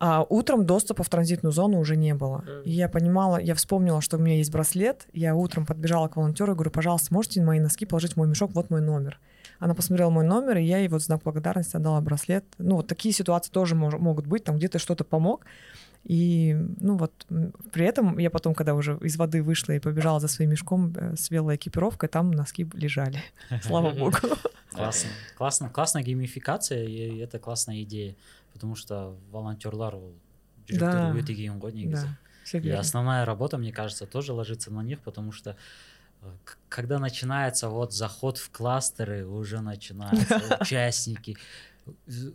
А 0.00 0.24
утром 0.26 0.64
доступа 0.64 1.02
в 1.02 1.10
транзитную 1.10 1.52
зону 1.52 1.78
уже 1.78 1.94
не 1.94 2.14
было. 2.14 2.42
И 2.64 2.70
я 2.70 2.88
понимала, 2.88 3.38
я 3.38 3.54
вспомнила, 3.54 4.00
что 4.00 4.16
у 4.16 4.20
меня 4.20 4.36
есть 4.36 4.50
браслет. 4.50 5.06
Я 5.12 5.34
утром 5.34 5.66
подбежала 5.66 6.08
к 6.08 6.16
волонтеру 6.16 6.52
и 6.52 6.54
говорю, 6.54 6.70
пожалуйста, 6.70 7.12
можете 7.12 7.42
мои 7.42 7.60
носки 7.60 7.84
положить 7.84 8.14
в 8.14 8.16
мой 8.16 8.26
мешок, 8.26 8.52
вот 8.54 8.70
мой 8.70 8.80
номер. 8.80 9.20
Она 9.60 9.74
посмотрела 9.74 10.10
мой 10.10 10.24
номер, 10.24 10.56
и 10.56 10.64
я 10.64 10.78
ей 10.78 10.88
вот 10.88 11.02
в 11.02 11.04
знак 11.04 11.22
благодарности 11.22 11.76
отдала 11.76 12.00
браслет. 12.00 12.44
Ну, 12.58 12.76
вот 12.76 12.86
такие 12.86 13.12
ситуации 13.12 13.52
тоже 13.52 13.74
мож- 13.74 13.98
могут 13.98 14.26
быть, 14.26 14.44
там 14.44 14.56
где-то 14.56 14.78
что-то 14.78 15.04
помог. 15.04 15.44
И, 16.02 16.56
ну 16.80 16.96
вот, 16.96 17.12
при 17.72 17.84
этом 17.84 18.18
я 18.18 18.30
потом, 18.30 18.54
когда 18.54 18.74
уже 18.74 18.98
из 19.02 19.16
воды 19.16 19.42
вышла 19.42 19.72
и 19.74 19.78
побежала 19.78 20.18
за 20.18 20.28
своим 20.28 20.50
мешком 20.50 20.94
э, 20.96 21.14
с 21.14 21.30
велой 21.30 21.56
экипировкой, 21.56 22.08
там 22.08 22.30
носки 22.30 22.66
лежали. 22.72 23.18
Слава 23.62 23.90
богу. 23.90 24.16
Классно, 24.72 25.10
классно, 25.36 25.68
классная 25.68 26.02
геймификация, 26.02 26.84
и 26.84 27.18
это 27.18 27.38
классная 27.38 27.82
идея, 27.82 28.14
потому 28.54 28.76
что 28.76 29.14
волонтерлар 29.30 29.96
жүректерге 30.70 31.20
өте 31.20 31.34
қиын 31.34 31.60
ғой 31.60 31.72
негізі. 31.72 32.08
И 32.52 32.70
основная 32.70 33.24
работа, 33.24 33.58
мне 33.58 33.72
кажется, 33.72 34.06
тоже 34.06 34.32
ложится 34.32 34.72
на 34.72 34.82
них, 34.82 35.00
потому 35.00 35.32
что 35.32 35.56
когда 36.68 36.98
начинается 36.98 37.68
вот 37.68 37.92
заход 37.92 38.38
в 38.38 38.50
кластеры, 38.50 39.26
уже 39.26 39.60
начинаются 39.60 40.40
участники, 40.60 41.36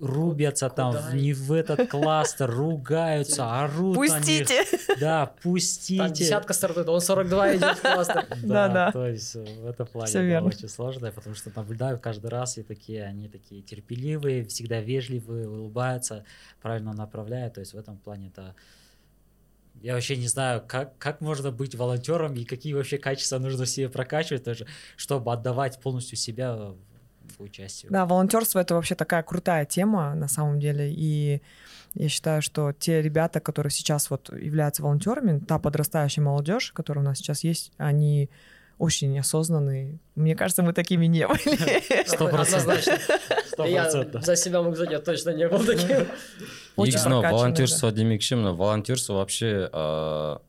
рубятся 0.01 0.69
там 0.69 0.93
Куда 0.93 1.13
не 1.13 1.33
в 1.33 1.51
этот 1.51 1.89
кластер, 1.89 2.49
ругаются, 2.49 3.63
орут 3.63 3.97
на 3.97 4.19
них. 4.19 4.47
Пустите! 4.47 4.63
Да, 4.99 5.25
Так, 5.25 5.39
пустите. 5.41 6.09
десятка 6.09 6.53
стартует, 6.53 6.89
он 6.89 7.01
42 7.01 7.55
идет 7.55 7.77
в 7.77 7.81
кластер. 7.81 8.25
Да, 8.43 8.67
да. 8.67 8.91
То 8.91 9.07
есть 9.07 9.35
э, 9.35 9.43
в 9.61 9.67
этом 9.67 9.87
плане 9.87 10.11
да, 10.11 10.21
верно. 10.21 10.47
очень 10.47 10.69
сложно, 10.69 11.11
потому 11.11 11.35
что 11.35 11.51
наблюдаю 11.55 11.99
каждый 11.99 12.29
раз, 12.29 12.57
и 12.57 12.63
такие, 12.63 13.03
они 13.03 13.27
такие 13.27 13.61
терпеливые, 13.61 14.45
всегда 14.45 14.81
вежливые, 14.81 15.47
улыбаются, 15.47 16.25
правильно 16.61 16.93
направляют. 16.93 17.55
То 17.55 17.61
есть 17.61 17.73
в 17.73 17.77
этом 17.77 17.97
плане 17.97 18.27
это... 18.27 18.55
Я 19.85 19.93
вообще 19.93 20.17
не 20.17 20.27
знаю, 20.27 20.63
как, 20.67 20.97
как 20.97 21.21
можно 21.21 21.51
быть 21.51 21.75
волонтером 21.75 22.33
и 22.33 22.43
какие 22.43 22.73
вообще 22.73 22.97
качества 22.97 23.37
нужно 23.37 23.67
себе 23.67 23.87
прокачивать 23.87 24.43
тоже, 24.43 24.65
чтобы 24.97 25.31
отдавать 25.31 25.79
полностью 25.79 26.17
себя 26.17 26.55
в 26.55 27.43
участие. 27.43 27.91
Да, 27.91 28.07
волонтерство 28.07 28.57
это 28.57 28.73
вообще 28.73 28.95
такая 28.95 29.21
крутая 29.21 29.63
тема 29.65 30.15
на 30.15 30.27
самом 30.27 30.59
деле. 30.59 30.91
И 30.91 31.39
я 31.93 32.09
считаю, 32.09 32.41
что 32.41 32.73
те 32.73 32.99
ребята, 33.03 33.39
которые 33.39 33.69
сейчас 33.69 34.09
вот 34.09 34.33
являются 34.33 34.81
волонтерами, 34.81 35.37
та 35.37 35.59
подрастающая 35.59 36.23
молодежь, 36.23 36.71
которая 36.71 37.05
у 37.05 37.07
нас 37.07 37.19
сейчас 37.19 37.43
есть, 37.43 37.71
они 37.77 38.31
очень 38.77 39.17
осознанные. 39.17 39.99
Мне 40.15 40.35
кажется, 40.35 40.63
мы 40.63 40.73
такими 40.73 41.05
не 41.05 41.27
были. 41.27 42.07
Сто 42.07 42.27
процентов. 42.27 42.85
Я 43.65 43.89
за 43.89 44.35
себя 44.35 44.61
могу 44.61 44.75
сказать, 44.75 44.91
я 44.91 44.99
точно 44.99 45.29
не 45.31 45.47
был 45.47 45.63
таким. 45.63 46.07
Очень 46.75 46.99
негізі 46.99 47.07
мынау 47.07 47.21
прокачанный, 47.21 47.31
волонтерство 47.31 47.91
демекші 47.91 48.35
мына 48.35 48.51
волонтерство 48.51 49.13
вообще 49.23 49.69
ыыы 49.71 50.39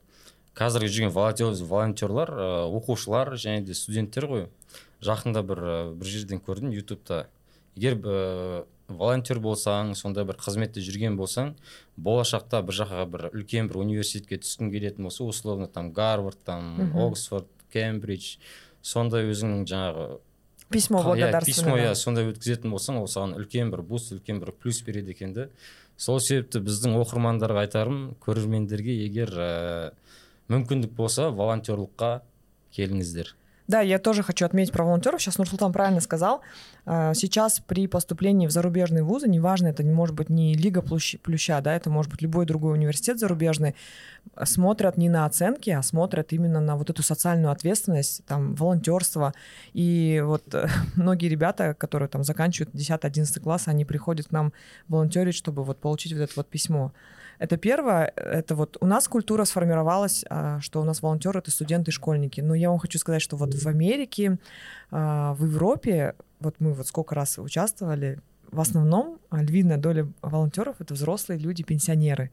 қазіргі 0.59 0.89
жүрген 0.91 1.13
волонтер 1.15 1.53
волонтерлар 1.63 2.31
оқушылар 2.75 3.37
және 3.39 3.61
де 3.63 3.75
студенттер 3.79 4.27
ғой 4.27 4.47
жақында 5.05 5.43
бір 5.47 5.61
бір 5.95 6.07
жерден 6.07 6.41
көрдім 6.43 6.73
ютубта 6.75 7.29
егер 7.77 8.01
волонтер 8.89 9.39
болсаң 9.39 9.95
сондай 9.95 10.25
бір 10.25 10.41
қызметте 10.41 10.81
жүрген 10.81 11.19
болсаң 11.21 11.55
болашақта 11.97 12.63
бір 12.67 12.81
жаққа 12.81 13.07
бір 13.13 13.29
үлкен 13.35 13.69
бір 13.69 13.83
университетке 13.85 14.41
түскің 14.43 14.73
келетін 14.73 15.07
болса 15.07 15.25
условно 15.25 15.69
там 15.69 15.93
гарвард 15.93 16.43
там 16.45 16.91
оксфорд 16.97 17.47
кембридж 17.77 18.37
сондай 18.83 19.29
өзіңнің 19.31 19.67
жаңағы 19.71 20.09
Письмо 20.67 20.99
иә, 20.99 21.03
письмо 21.03 21.03
благодарственное. 21.15 21.79
иә 21.79 21.89
да. 21.93 21.95
сондай 21.95 22.27
өткізетін 22.27 22.73
болсаң 22.75 22.97
ол 22.99 23.07
саған 23.07 23.37
үлкен 23.39 23.71
бір 23.71 23.85
boost 23.87 24.11
үлкен 24.17 24.41
бір 24.43 24.51
плюс 24.51 24.81
береді 24.83 25.15
екен 25.15 25.33
да 25.37 25.49
сол 25.97 26.19
себепті 26.21 26.59
біздің 26.67 26.97
оқырмандарға 26.99 27.63
айтарым 27.69 28.01
көрермендерге 28.25 28.97
егер 29.05 29.31
ә, 29.31 29.93
мүмкіндік 30.51 30.91
болса 30.99 31.29
волонтерлыққа 31.31 32.11
келіңіздер 32.75 33.31
Да, 33.69 33.81
я 33.81 33.99
тоже 33.99 34.23
хочу 34.23 34.47
отметить 34.47 34.73
про 34.73 34.85
волонтеров. 34.85 35.21
Сейчас 35.21 35.39
Нурсултан 35.39 35.73
правильно 35.73 36.01
сказал. 36.01 36.41
А, 36.85 37.15
Сейчас 37.15 37.61
при 37.61 37.89
поступлении 37.89 38.47
в 38.47 38.51
зарубежные 38.51 39.03
вузы, 39.03 39.29
неважно, 39.29 39.69
это 39.69 39.83
не 39.83 39.93
может 39.93 40.15
быть 40.15 40.31
не 40.31 40.55
Лига 40.55 40.81
Плющ- 40.81 41.19
Плюща, 41.19 41.61
да, 41.61 41.75
это 41.75 41.91
может 41.91 42.11
быть 42.11 42.23
любой 42.23 42.47
другой 42.47 42.75
университет 42.75 43.19
зарубежный, 43.19 43.75
а, 44.35 44.47
смотрят 44.47 44.97
не 44.97 45.09
на 45.09 45.25
оценки, 45.27 45.71
а 45.71 45.83
смотрят 45.83 46.33
именно 46.33 46.61
на 46.61 46.77
вот 46.77 46.91
эту 46.91 47.03
социальную 47.03 47.51
ответственность, 47.51 48.25
там, 48.27 48.55
волонтерство. 48.55 49.35
И 49.73 50.23
вот 50.25 50.43
э, 50.55 50.69
многие 50.95 51.29
ребята, 51.29 51.75
которые 51.75 52.09
там 52.09 52.23
заканчивают 52.23 52.75
10-11 52.75 53.41
класс, 53.41 53.65
они 53.67 53.85
приходят 53.85 54.29
к 54.29 54.31
нам 54.31 54.53
волонтерить, 54.89 55.35
чтобы 55.35 55.65
вот 55.65 55.79
получить 55.79 56.13
вот 56.13 56.21
это 56.21 56.33
вот 56.37 56.47
письмо. 56.49 56.93
Это 57.39 57.57
первое, 57.57 58.13
это 58.17 58.55
вот 58.55 58.77
у 58.81 58.87
нас 58.87 59.09
культура 59.09 59.45
сформировалась, 59.45 60.25
а, 60.29 60.61
что 60.61 60.81
у 60.81 60.85
нас 60.85 61.03
волонтеры 61.03 61.41
это 61.41 61.51
студенты 61.51 61.91
и 61.91 61.95
школьники. 61.95 62.41
Но 62.41 62.55
я 62.55 62.71
вам 62.71 62.79
хочу 62.79 62.99
сказать, 62.99 63.23
что 63.23 63.37
вот 63.37 63.55
в 63.55 63.69
Америке, 63.69 64.39
а, 64.91 65.35
в 65.35 65.45
Европе, 65.45 66.15
вот 66.41 66.57
мы 66.59 66.73
вот 66.73 66.87
сколько 66.87 67.15
раз 67.15 67.39
участвовали, 67.39 68.21
в 68.51 68.61
основном 68.61 69.19
львиная 69.33 69.77
доля 69.77 70.09
волонтеров 70.23 70.77
это 70.81 70.95
взрослые 70.95 71.39
люди, 71.39 71.63
пенсионеры. 71.63 72.31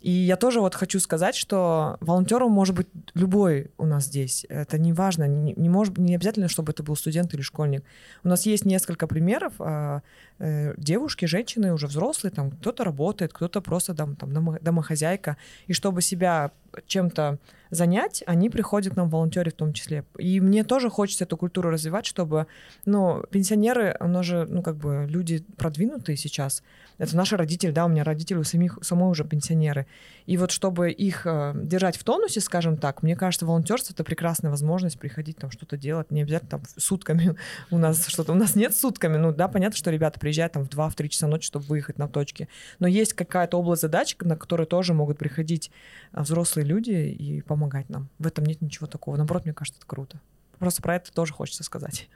И 0.00 0.10
я 0.10 0.36
тоже 0.36 0.60
вот 0.60 0.74
хочу 0.74 1.00
сказать, 1.00 1.34
что 1.34 1.96
волонтером 2.00 2.52
может 2.52 2.74
быть 2.76 2.86
любой 3.14 3.70
у 3.78 3.84
нас 3.84 4.04
здесь. 4.04 4.46
Это 4.48 4.78
не 4.78 4.92
важно, 4.92 5.26
не, 5.26 5.54
не, 5.54 5.68
может, 5.68 5.98
не 5.98 6.14
обязательно, 6.14 6.48
чтобы 6.48 6.72
это 6.72 6.82
был 6.82 6.94
студент 6.94 7.34
или 7.34 7.42
школьник. 7.42 7.82
У 8.22 8.28
нас 8.28 8.46
есть 8.46 8.64
несколько 8.64 9.06
примеров. 9.06 9.54
Э, 9.58 10.00
э, 10.38 10.74
девушки, 10.76 11.24
женщины 11.24 11.72
уже 11.72 11.88
взрослые, 11.88 12.32
там 12.32 12.52
кто-то 12.52 12.84
работает, 12.84 13.32
кто-то 13.32 13.60
просто 13.60 13.94
там, 13.94 14.14
там 14.14 14.58
домохозяйка. 14.60 15.36
И 15.66 15.72
чтобы 15.72 16.00
себя 16.00 16.52
чем-то 16.86 17.38
занять, 17.70 18.22
они 18.26 18.50
приходят 18.50 18.94
к 18.94 18.96
нам 18.96 19.08
волонтеры 19.08 19.50
в 19.50 19.54
том 19.54 19.72
числе. 19.72 20.04
И 20.18 20.40
мне 20.40 20.64
тоже 20.64 20.90
хочется 20.90 21.24
эту 21.24 21.36
культуру 21.36 21.70
развивать, 21.70 22.06
чтобы, 22.06 22.46
ну, 22.84 23.22
пенсионеры, 23.30 23.96
у 24.00 24.22
же, 24.22 24.46
ну, 24.48 24.62
как 24.62 24.76
бы 24.76 25.06
люди 25.08 25.44
продвинутые 25.56 26.16
сейчас. 26.16 26.62
Это 26.98 27.16
наши 27.16 27.36
родители, 27.36 27.70
да, 27.70 27.84
у 27.84 27.88
меня 27.88 28.02
родители 28.02 28.38
у 28.38 28.44
самих, 28.44 28.78
самой 28.82 29.10
уже 29.10 29.24
пенсионеры. 29.24 29.86
И 30.26 30.36
вот 30.36 30.50
чтобы 30.50 30.90
их 30.90 31.26
э, 31.26 31.52
держать 31.54 31.96
в 31.96 32.04
тонусе, 32.04 32.40
скажем 32.40 32.76
так, 32.76 33.02
мне 33.02 33.16
кажется, 33.16 33.46
волонтерство— 33.46 33.92
это 33.94 34.02
прекрасная 34.02 34.50
возможность 34.50 34.98
приходить 34.98 35.36
там 35.38 35.50
что-то 35.50 35.76
делать, 35.76 36.10
не 36.10 36.22
обязательно 36.22 36.50
там 36.50 36.62
сутками 36.76 37.36
у 37.70 37.78
нас 37.78 38.06
что-то, 38.08 38.32
у 38.32 38.34
нас 38.34 38.56
нет 38.56 38.76
сутками, 38.76 39.16
ну, 39.16 39.32
да, 39.32 39.46
понятно, 39.48 39.76
что 39.76 39.90
ребята 39.90 40.18
приезжают 40.18 40.54
там 40.54 40.64
в 40.64 40.68
2-3 40.68 41.08
часа 41.08 41.28
ночи, 41.28 41.46
чтобы 41.46 41.66
выехать 41.66 41.98
на 41.98 42.08
точки, 42.08 42.48
но 42.78 42.88
есть 42.88 43.12
какая-то 43.12 43.58
область 43.58 43.82
задач, 43.82 44.16
на 44.20 44.36
которые 44.36 44.66
тоже 44.66 44.92
могут 44.92 45.18
приходить 45.18 45.70
э, 46.12 46.20
взрослые 46.20 46.66
люди 46.66 46.90
и 46.90 47.40
помогать 47.42 47.57
нам. 47.88 48.08
В 48.18 48.26
этом 48.26 48.44
нет 48.44 48.60
ничего 48.60 48.86
такого. 48.86 49.16
Наоборот, 49.16 49.44
мне 49.44 49.54
кажется, 49.54 49.78
это 49.78 49.86
круто. 49.86 50.20
Просто 50.58 50.82
про 50.82 50.96
это 50.96 51.12
тоже 51.12 51.32
хочется 51.32 51.64
сказать. 51.64 52.08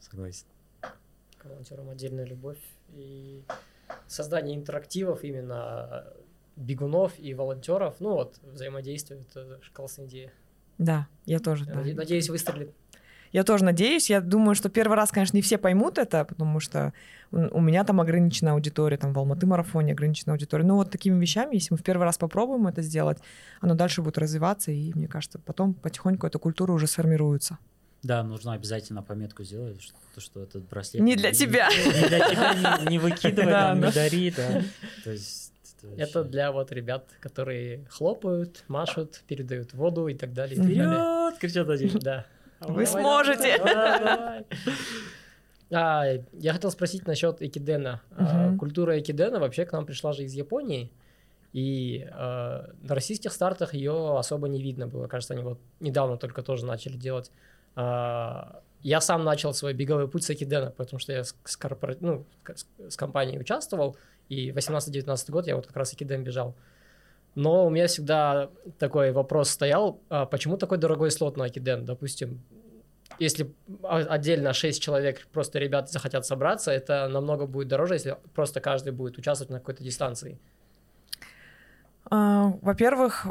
Согласен. 0.00 0.46
К 0.80 1.44
волонтерам 1.44 1.88
отдельная 1.88 2.24
любовь 2.24 2.58
и 2.94 3.42
создание 4.06 4.56
интерактивов 4.56 5.24
именно 5.24 6.06
бегунов 6.56 7.18
и 7.18 7.34
волонтеров. 7.34 7.96
Ну 8.00 8.12
вот, 8.12 8.38
взаимодействие, 8.42 9.20
это 9.20 9.60
классная 9.72 10.06
идея. 10.06 10.32
Да, 10.78 11.08
я 11.24 11.38
тоже. 11.38 11.64
Я 11.64 11.74
да. 11.74 11.82
Надеюсь, 11.94 12.28
выстрелит. 12.28 12.72
Я 13.34 13.42
тоже 13.42 13.64
надеюсь. 13.64 14.10
Я 14.10 14.20
думаю, 14.20 14.54
что 14.54 14.68
первый 14.68 14.94
раз, 14.94 15.10
конечно, 15.10 15.36
не 15.36 15.42
все 15.42 15.58
поймут 15.58 15.98
это, 15.98 16.24
потому 16.24 16.60
что 16.60 16.92
у 17.32 17.60
меня 17.60 17.82
там 17.82 18.00
ограниченная 18.00 18.52
аудитория, 18.52 18.96
там 18.96 19.12
в 19.12 19.18
Алматы 19.18 19.44
марафоне 19.44 19.92
ограниченная 19.92 20.34
аудитория. 20.34 20.64
Но 20.64 20.76
вот 20.76 20.92
такими 20.92 21.20
вещами, 21.20 21.56
если 21.56 21.74
мы 21.74 21.78
в 21.78 21.82
первый 21.82 22.04
раз 22.04 22.16
попробуем 22.16 22.68
это 22.68 22.80
сделать, 22.80 23.18
оно 23.60 23.74
дальше 23.74 24.02
будет 24.02 24.18
развиваться, 24.18 24.70
и 24.70 24.92
мне 24.94 25.08
кажется, 25.08 25.40
потом 25.40 25.74
потихоньку 25.74 26.28
эта 26.28 26.38
культура 26.38 26.70
уже 26.70 26.86
сформируется. 26.86 27.58
Да, 28.04 28.22
нужно 28.22 28.52
обязательно 28.52 29.02
пометку 29.02 29.42
сделать, 29.42 29.82
что, 29.82 30.20
что 30.20 30.40
этот 30.40 30.68
браслет... 30.68 31.02
Не 31.02 31.16
для 31.16 31.32
тебя. 31.32 31.68
Не, 31.70 32.06
для 32.06 32.28
тебя, 32.28 32.78
не, 32.84 32.90
не 32.90 32.98
выкидывай, 33.00 33.50
да, 33.50 33.74
не 33.74 33.90
дари, 33.90 34.30
да. 34.30 34.62
То 35.02 35.10
есть 35.10 35.52
это 35.96 36.22
для 36.22 36.52
вот 36.52 36.70
ребят, 36.70 37.08
которые 37.18 37.84
хлопают, 37.90 38.62
машут, 38.68 39.24
передают 39.26 39.74
воду 39.74 40.06
и 40.06 40.14
так 40.14 40.32
далее. 40.32 40.54
Вперед! 40.54 41.36
Кричат 41.40 41.68
один. 41.68 41.98
Да. 41.98 42.26
Вы 42.68 42.86
сможете. 42.86 43.60
А, 45.72 46.04
я 46.34 46.52
хотел 46.52 46.70
спросить 46.70 47.06
насчет 47.06 47.42
экидена. 47.42 48.00
А, 48.16 48.54
культура 48.56 49.00
экидена 49.00 49.40
вообще 49.40 49.64
к 49.64 49.72
нам 49.72 49.86
пришла 49.86 50.12
же 50.12 50.22
из 50.22 50.32
Японии. 50.32 50.92
И 51.54 52.04
э, 52.04 52.12
на 52.12 52.94
российских 52.94 53.32
стартах 53.32 53.74
ее 53.74 54.18
особо 54.18 54.48
не 54.48 54.60
видно 54.60 54.88
было. 54.88 55.06
Кажется, 55.06 55.34
они 55.34 55.42
вот 55.42 55.58
недавно 55.78 56.16
только 56.16 56.42
тоже 56.42 56.66
начали 56.66 56.96
делать. 56.96 57.30
Э, 57.76 58.42
я 58.82 59.00
сам 59.00 59.22
начал 59.22 59.54
свой 59.54 59.72
беговой 59.72 60.08
путь 60.08 60.24
с 60.24 60.30
Экидена, 60.30 60.70
потому 60.70 60.98
что 60.98 61.12
я 61.12 61.22
с, 61.22 61.34
с, 61.44 61.56
корпора... 61.56 61.96
ну, 62.00 62.26
с, 62.54 62.66
с 62.90 62.96
компанией 62.96 63.38
участвовал, 63.38 63.96
и 64.28 64.50
18-19 64.50 65.30
год 65.30 65.46
я 65.46 65.54
вот 65.54 65.68
как 65.68 65.76
раз 65.76 65.94
Экиден 65.94 66.24
бежал. 66.24 66.56
Но 67.34 67.66
у 67.66 67.70
меня 67.70 67.86
всегда 67.86 68.50
такой 68.78 69.12
вопрос 69.12 69.50
стоял, 69.50 70.00
а 70.08 70.26
почему 70.26 70.56
такой 70.56 70.78
дорогой 70.78 71.10
слот 71.10 71.36
на 71.36 71.46
Акиден? 71.46 71.84
Допустим, 71.84 72.42
если 73.18 73.52
отдельно 73.82 74.52
6 74.52 74.82
человек, 74.82 75.26
просто 75.32 75.58
ребят 75.58 75.90
захотят 75.90 76.26
собраться, 76.26 76.70
это 76.70 77.08
намного 77.08 77.46
будет 77.46 77.68
дороже, 77.68 77.94
если 77.94 78.16
просто 78.34 78.60
каждый 78.60 78.92
будет 78.92 79.18
участвовать 79.18 79.50
на 79.50 79.58
какой-то 79.58 79.82
дистанции. 79.82 80.38
А, 82.10 82.52
во-первых, 82.62 83.26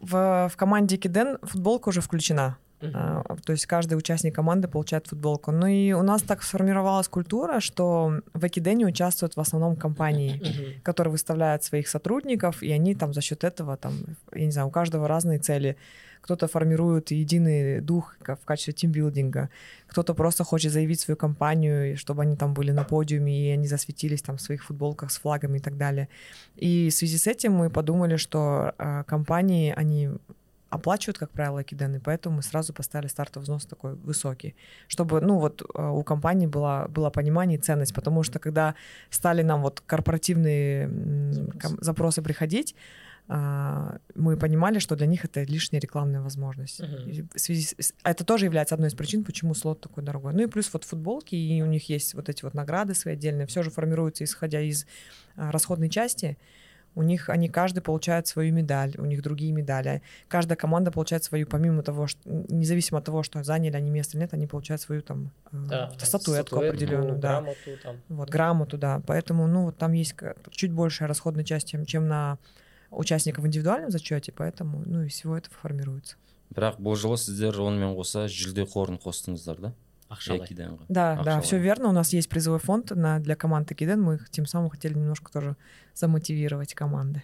в, 0.00 0.48
в 0.48 0.56
команде 0.56 0.96
Киден 0.96 1.38
футболка 1.42 1.88
уже 1.88 2.00
включена. 2.00 2.58
Uh-huh. 2.80 3.40
То 3.44 3.52
есть 3.52 3.66
каждый 3.66 3.94
участник 3.94 4.34
команды 4.34 4.68
получает 4.68 5.06
футболку. 5.06 5.52
Ну 5.52 5.66
и 5.66 5.92
у 5.92 6.02
нас 6.02 6.22
так 6.22 6.42
сформировалась 6.42 7.08
культура, 7.08 7.60
что 7.60 8.20
в 8.34 8.46
Экидене 8.46 8.86
участвуют 8.86 9.36
в 9.36 9.40
основном 9.40 9.76
компании, 9.76 10.40
uh-huh. 10.40 10.82
которые 10.82 11.12
выставляют 11.12 11.64
своих 11.64 11.88
сотрудников, 11.88 12.62
и 12.62 12.70
они 12.72 12.94
там 12.94 13.14
за 13.14 13.20
счет 13.20 13.44
этого, 13.44 13.76
там, 13.76 13.94
я 14.32 14.44
не 14.44 14.52
знаю, 14.52 14.68
у 14.68 14.70
каждого 14.70 15.08
разные 15.08 15.38
цели. 15.38 15.76
Кто-то 16.20 16.48
формирует 16.48 17.10
единый 17.10 17.82
дух 17.82 18.16
в 18.18 18.46
качестве 18.46 18.72
тимбилдинга, 18.72 19.50
кто-то 19.86 20.14
просто 20.14 20.42
хочет 20.42 20.72
заявить 20.72 21.00
свою 21.00 21.18
компанию, 21.18 21.98
чтобы 21.98 22.22
они 22.22 22.34
там 22.34 22.54
были 22.54 22.72
на 22.72 22.82
подиуме, 22.82 23.46
и 23.46 23.50
они 23.50 23.66
засветились 23.66 24.22
там 24.22 24.38
в 24.38 24.40
своих 24.40 24.64
футболках 24.64 25.10
с 25.10 25.18
флагами 25.18 25.58
и 25.58 25.60
так 25.60 25.76
далее. 25.76 26.08
И 26.56 26.88
в 26.88 26.94
связи 26.94 27.18
с 27.18 27.26
этим 27.26 27.52
мы 27.52 27.68
подумали, 27.68 28.16
что 28.16 28.72
э, 28.78 29.04
компании, 29.06 29.74
они 29.76 30.12
оплачивают, 30.74 31.18
как 31.18 31.30
правило, 31.30 31.62
кидены, 31.62 32.00
поэтому 32.00 32.36
мы 32.36 32.42
сразу 32.42 32.72
поставили 32.72 33.08
стартовый 33.08 33.44
взнос 33.44 33.66
такой 33.66 33.94
высокий, 33.94 34.54
чтобы, 34.88 35.20
ну, 35.20 35.38
вот 35.38 35.62
э, 35.62 35.88
у 35.88 36.02
компании 36.02 36.46
было, 36.46 36.86
было 36.88 37.10
понимание 37.10 37.58
и 37.58 37.60
ценность, 37.60 37.94
потому 37.94 38.22
что 38.22 38.38
когда 38.38 38.74
стали 39.10 39.42
нам 39.42 39.62
вот 39.62 39.80
корпоративные 39.80 40.88
запросы, 41.80 42.14
запросы 42.14 42.22
приходить, 42.22 42.74
а, 43.26 43.96
мы 44.14 44.36
понимали, 44.36 44.78
что 44.78 44.96
для 44.96 45.06
них 45.06 45.24
это 45.24 45.42
лишняя 45.44 45.80
рекламная 45.80 46.20
возможность. 46.20 46.80
Uh-huh. 46.80 47.26
В 47.34 47.40
связи 47.40 47.74
с... 47.78 47.94
Это 48.02 48.22
тоже 48.24 48.44
является 48.44 48.74
одной 48.74 48.88
из 48.88 48.94
причин, 48.94 49.24
почему 49.24 49.54
слот 49.54 49.80
такой 49.80 50.04
дорогой. 50.04 50.34
Ну 50.34 50.42
и 50.42 50.46
плюс 50.46 50.70
вот 50.72 50.84
футболки, 50.84 51.34
и 51.34 51.62
у 51.62 51.66
них 51.66 51.88
есть 51.88 52.14
вот 52.14 52.28
эти 52.28 52.44
вот 52.44 52.52
награды 52.54 52.94
свои 52.94 53.14
отдельные, 53.14 53.46
все 53.46 53.62
же 53.62 53.70
формируется 53.70 54.24
исходя 54.24 54.60
из 54.60 54.86
а, 55.36 55.50
расходной 55.50 55.88
части 55.88 56.36
у 56.94 57.02
них 57.02 57.28
они 57.28 57.48
каждый 57.48 57.80
получает 57.80 58.26
свою 58.26 58.52
медаль, 58.52 58.94
у 58.98 59.04
них 59.04 59.22
другие 59.22 59.52
медали. 59.52 60.02
Каждая 60.28 60.56
команда 60.56 60.90
получает 60.90 61.24
свою, 61.24 61.46
помимо 61.46 61.82
того, 61.82 62.06
что 62.06 62.20
независимо 62.24 62.98
от 62.98 63.04
того, 63.04 63.22
что 63.22 63.42
заняли 63.42 63.76
они 63.76 63.90
место 63.90 64.16
или 64.16 64.24
нет, 64.24 64.34
они 64.34 64.46
получают 64.46 64.80
свою 64.80 65.02
там 65.02 65.30
э, 65.52 65.56
да, 65.68 65.90
статуэтку, 65.98 66.06
статуэтку 66.06 66.56
определенную, 66.56 67.18
да. 67.18 67.40
Грамоту, 67.40 67.70
там. 67.82 67.96
Вот, 68.08 68.30
грамоту, 68.30 68.78
да. 68.78 69.02
Поэтому, 69.06 69.46
ну, 69.46 69.64
вот 69.66 69.76
там 69.76 69.92
есть 69.92 70.14
чуть 70.50 70.72
большая 70.72 71.08
расходная 71.08 71.44
часть, 71.44 71.68
чем, 71.68 71.84
чем 71.86 72.06
на 72.06 72.38
участников 72.90 73.44
в 73.44 73.46
индивидуальном 73.46 73.90
зачете, 73.90 74.32
поэтому, 74.32 74.82
ну, 74.86 75.02
и 75.02 75.08
всего 75.08 75.36
этого 75.36 75.56
формируется. 75.60 76.16
бірақ 76.54 76.78
бұл 76.78 76.94
жылы 76.94 77.18
сіздер 77.18 77.56
онымен 77.64 77.96
қоса 77.98 78.28
жүлде 78.30 78.66
қорын 78.70 79.00
қостыңыздар 79.02 79.60
да 79.60 79.70
Акшалай. 80.14 80.40
Да, 80.88 81.16
да, 81.24 81.40
все 81.40 81.58
верно. 81.58 81.88
У 81.88 81.92
нас 81.92 82.12
есть 82.12 82.28
призовой 82.28 82.58
фонд 82.58 82.90
на, 82.90 83.18
для 83.20 83.36
команды 83.36 83.74
Экиден. 83.74 84.00
Мы 84.00 84.18
тем 84.30 84.46
самым 84.46 84.70
хотели 84.70 84.94
немножко 84.94 85.30
тоже 85.32 85.56
замотивировать 85.94 86.74
команды. 86.74 87.22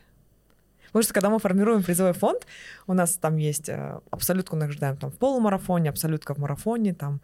Потому 0.93 1.03
что 1.03 1.15
когда 1.15 1.31
мы 1.31 1.39
формируем 1.39 1.83
призовой 1.83 2.13
фонд, 2.13 2.47
у 2.87 2.93
нас 2.93 3.15
там 3.15 3.37
есть 3.37 3.69
э, 3.69 4.01
абсолютку 4.11 4.57
награждаем 4.57 4.97
там 4.97 5.11
в 5.11 5.17
полумарафоне, 5.17 5.91
абсолютка 5.91 6.35
в 6.35 6.39
марафоне, 6.39 6.95
там 6.95 7.21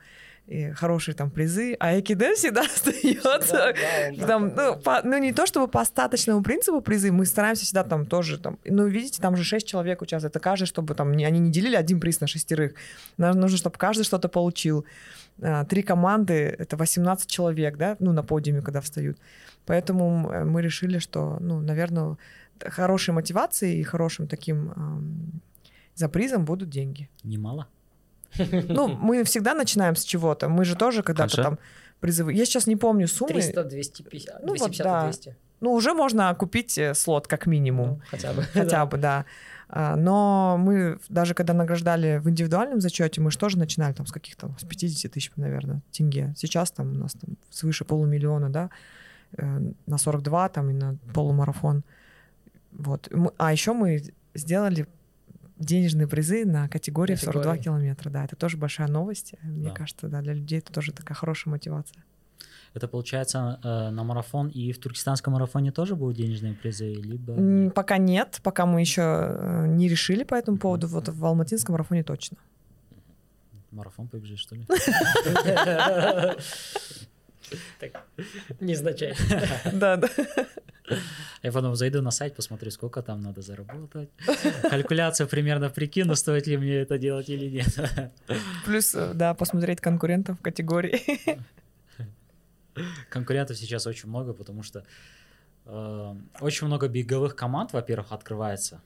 и 0.47 0.71
хорошие 0.71 1.15
там 1.15 1.31
призы, 1.31 1.77
а 1.81 1.99
Экиден 1.99 2.37
всегда 2.37 2.61
остается 2.75 3.75
да, 4.15 4.27
там, 4.27 4.55
ну, 4.55 4.77
по, 4.77 5.01
ну, 5.03 5.19
не 5.19 5.33
то 5.33 5.45
чтобы 5.45 5.67
по 5.67 5.81
остаточному 5.81 6.43
принципу 6.43 6.81
призы, 6.81 7.11
мы 7.11 7.27
стараемся 7.27 7.65
всегда 7.65 7.83
там 7.83 8.07
тоже 8.07 8.39
там, 8.39 8.59
ну, 8.65 8.87
видите, 8.87 9.21
там 9.21 9.37
же 9.37 9.43
шесть 9.43 9.67
человек 9.67 10.03
участвует, 10.03 10.31
это 10.31 10.41
каждый, 10.41 10.67
чтобы 10.67 10.95
там, 10.95 11.13
не, 11.15 11.25
они 11.25 11.41
не 11.41 11.51
делили 11.51 11.75
один 11.75 11.99
приз 11.99 12.21
на 12.21 12.29
шестерых, 12.29 12.75
нам 13.17 13.41
нужно, 13.41 13.59
чтобы 13.59 13.77
каждый 13.77 14.05
что-то 14.05 14.29
получил. 14.29 14.87
А, 15.43 15.65
три 15.65 15.83
команды, 15.83 16.55
это 16.59 16.77
18 16.77 17.29
человек, 17.29 17.77
да, 17.77 17.97
ну, 17.99 18.13
на 18.13 18.23
подиуме, 18.23 18.63
когда 18.63 18.81
встают. 18.81 19.19
Поэтому 19.67 20.31
э, 20.31 20.45
мы 20.45 20.63
решили, 20.63 20.99
что, 20.99 21.39
ну, 21.41 21.61
наверное, 21.61 22.17
хорошей 22.61 23.15
мотивацией 23.15 23.81
и 23.81 23.83
хорошим 23.83 24.27
таким 24.27 24.73
эм, 24.73 25.41
за 25.95 26.09
призом 26.09 26.45
будут 26.45 26.69
деньги. 26.69 27.09
Немало? 27.23 27.67
Ну, 28.69 28.89
мы 28.89 29.25
всегда 29.25 29.55
начинаем 29.55 29.97
с 29.97 30.05
чего-то. 30.05 30.49
Мы 30.49 30.65
же 30.65 30.77
тоже 30.77 31.03
когда-то 31.03 31.43
там 31.43 31.59
призывы. 32.01 32.33
Я 32.33 32.45
сейчас 32.45 32.67
не 32.67 32.77
помню 32.77 33.09
суммы. 33.09 33.33
300, 33.33 33.65
250, 33.65 34.41
ну, 34.43 34.55
250 34.55 34.87
вот, 34.87 34.93
да. 34.93 35.05
200. 35.05 35.37
Ну, 35.61 35.73
уже 35.73 35.95
можно 35.95 36.35
купить 36.35 36.77
э, 36.77 36.95
слот 36.95 37.27
как 37.27 37.47
минимум. 37.47 37.89
Ну, 37.89 38.01
хотя 38.11 38.33
бы. 38.33 38.43
Хотя 38.53 38.87
бы, 38.87 38.99
да. 38.99 39.25
А, 39.69 39.97
но 39.97 40.57
мы 40.59 40.99
даже 41.09 41.35
когда 41.35 41.55
награждали 41.55 42.19
в 42.19 42.29
индивидуальном 42.29 42.81
зачете, 42.81 43.21
мы 43.21 43.31
же 43.31 43.39
тоже 43.39 43.59
начинали 43.59 43.95
там 43.95 44.07
с 44.07 44.13
каких-то, 44.13 44.55
с 44.59 44.65
50 44.65 45.11
тысяч, 45.11 45.33
наверное, 45.37 45.81
тенге. 45.91 46.35
Сейчас 46.37 46.71
там 46.71 46.93
у 46.93 46.95
нас 46.95 47.15
там 47.15 47.37
свыше 47.51 47.85
полумиллиона, 47.85 48.51
да, 48.51 48.71
э, 49.37 49.73
на 49.87 49.99
42 49.99 50.49
там 50.51 50.71
и 50.71 50.73
на 50.75 50.97
полумарафон. 51.15 51.85
Вот. 52.79 53.11
А 53.39 53.53
еще 53.53 53.73
мы 53.73 54.03
сделали 54.35 54.87
денежные 55.59 56.07
призы 56.07 56.45
на 56.45 56.69
категории 56.69 57.15
в 57.15 57.21
42 57.21 57.59
километра. 57.59 58.11
Да, 58.11 58.25
это 58.25 58.37
тоже 58.37 58.57
большая 58.57 58.89
новость. 58.89 59.35
Мне 59.43 59.69
да. 59.69 59.75
кажется, 59.75 60.09
да, 60.09 60.21
для 60.21 60.35
людей 60.35 60.59
это 60.59 60.73
тоже 60.73 60.93
такая 60.93 61.15
хорошая 61.15 61.53
мотивация. 61.53 62.05
Это 62.75 62.89
получается 62.89 63.59
э, 63.65 63.91
на 63.91 64.05
марафон 64.05 64.49
и 64.49 64.71
в 64.73 64.79
туркестанском 64.79 65.33
марафоне 65.33 65.73
тоже 65.73 65.97
будут 65.97 66.19
денежные 66.19 66.53
призы, 66.53 66.93
либо... 66.93 67.71
Пока 67.71 67.97
нет, 67.97 68.41
пока 68.43 68.67
мы 68.67 68.81
еще 68.81 69.01
э, 69.03 69.67
не 69.67 69.89
решили 69.89 70.25
по 70.25 70.35
этому 70.35 70.59
поводу. 70.59 70.87
Вот 70.87 71.09
в 71.09 71.25
алматинском 71.25 71.73
марафоне 71.73 72.03
точно. 72.03 72.37
Марафон 73.71 74.09
побежишь, 74.09 74.41
что 74.41 74.57
ли? 74.57 74.67
Так, 77.81 78.05
Незначайно. 78.61 79.17
Да, 79.73 79.97
да. 79.97 80.09
Я 81.43 81.53
потом 81.53 81.75
зайду 81.77 82.03
на 82.03 82.11
сайт, 82.11 82.37
посмотрю, 82.37 82.71
сколько 82.71 83.03
там 83.03 83.21
надо 83.21 83.43
заработать. 83.43 84.09
Калькуляцию 84.63 85.29
примерно 85.29 85.69
прикину, 85.71 86.15
стоит 86.15 86.47
ли 86.47 86.57
мне 86.57 86.77
это 86.77 86.99
делать 86.99 87.29
или 87.29 87.49
нет. 87.51 88.13
Плюс, 88.65 88.95
э, 88.95 89.13
да, 89.15 89.35
посмотреть 89.35 89.81
конкурентов 89.81 90.39
в 90.39 90.43
категории. 90.43 91.01
Конкурентов 93.11 93.57
сейчас 93.57 93.87
очень 93.87 94.09
много, 94.09 94.33
потому 94.33 94.63
что 94.63 94.85
э, 95.65 96.15
очень 96.41 96.67
много 96.67 96.89
беговых 96.89 97.35
команд, 97.35 97.73
во-первых, 97.73 98.13
открывается. 98.13 98.81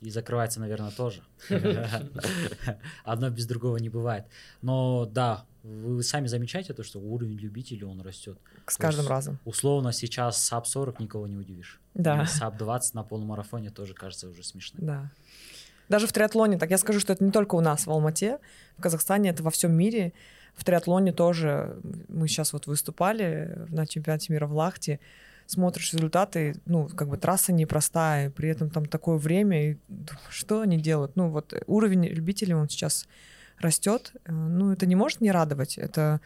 И 0.00 0.10
закрывается, 0.10 0.60
наверное, 0.60 0.90
тоже. 0.90 1.22
Одно 3.04 3.30
без 3.30 3.46
другого 3.46 3.76
не 3.76 3.88
бывает. 3.88 4.24
Но 4.60 5.06
да, 5.06 5.44
вы 5.62 6.02
сами 6.02 6.26
замечаете 6.26 6.74
то, 6.74 6.82
что 6.82 6.98
уровень 6.98 7.38
любителей, 7.38 7.84
он 7.84 8.00
растет. 8.00 8.38
С 8.66 8.76
каждым 8.76 9.04
есть 9.04 9.10
разом. 9.10 9.38
Условно 9.44 9.92
сейчас 9.92 10.42
sub 10.42 10.66
40 10.66 11.00
никого 11.00 11.26
не 11.26 11.36
удивишь. 11.36 11.80
Да. 11.94 12.26
sub 12.26 12.56
20 12.58 12.94
на 12.94 13.02
полумарафоне 13.02 13.70
тоже 13.70 13.94
кажется 13.94 14.28
уже 14.28 14.42
смешным. 14.42 14.84
Да. 14.84 15.10
Даже 15.88 16.06
в 16.06 16.12
триатлоне, 16.12 16.58
так 16.58 16.70
я 16.70 16.78
скажу, 16.78 17.00
что 17.00 17.12
это 17.12 17.24
не 17.24 17.30
только 17.30 17.54
у 17.54 17.60
нас 17.60 17.86
в 17.86 17.90
Алмате, 17.90 18.38
в 18.78 18.82
Казахстане, 18.82 19.30
это 19.30 19.42
во 19.42 19.50
всем 19.50 19.72
мире. 19.72 20.12
В 20.54 20.64
триатлоне 20.64 21.12
тоже 21.12 21.78
мы 22.08 22.28
сейчас 22.28 22.52
вот 22.52 22.66
выступали 22.66 23.66
на 23.68 23.86
чемпионате 23.86 24.32
мира 24.32 24.46
в 24.46 24.54
Лахте, 24.54 25.00
смотришь 25.46 25.92
результаты, 25.92 26.60
ну, 26.66 26.88
как 26.88 27.08
бы 27.08 27.16
трасса 27.16 27.52
непростая, 27.52 28.30
при 28.30 28.48
этом 28.48 28.70
там 28.70 28.86
такое 28.86 29.16
время, 29.18 29.70
и 29.70 29.78
думаешь, 29.88 30.30
что 30.30 30.62
они 30.62 30.78
делают? 30.78 31.16
Ну, 31.16 31.30
вот 31.30 31.54
уровень 31.66 32.06
любителей, 32.06 32.54
он 32.54 32.68
сейчас 32.68 33.06
растет, 33.62 34.12
Э, 34.24 34.32
ну, 34.32 34.72
это 34.72 34.86
не 34.86 34.96
может 34.96 35.20
не 35.20 35.30
радовать, 35.32 35.78
это 35.78 36.20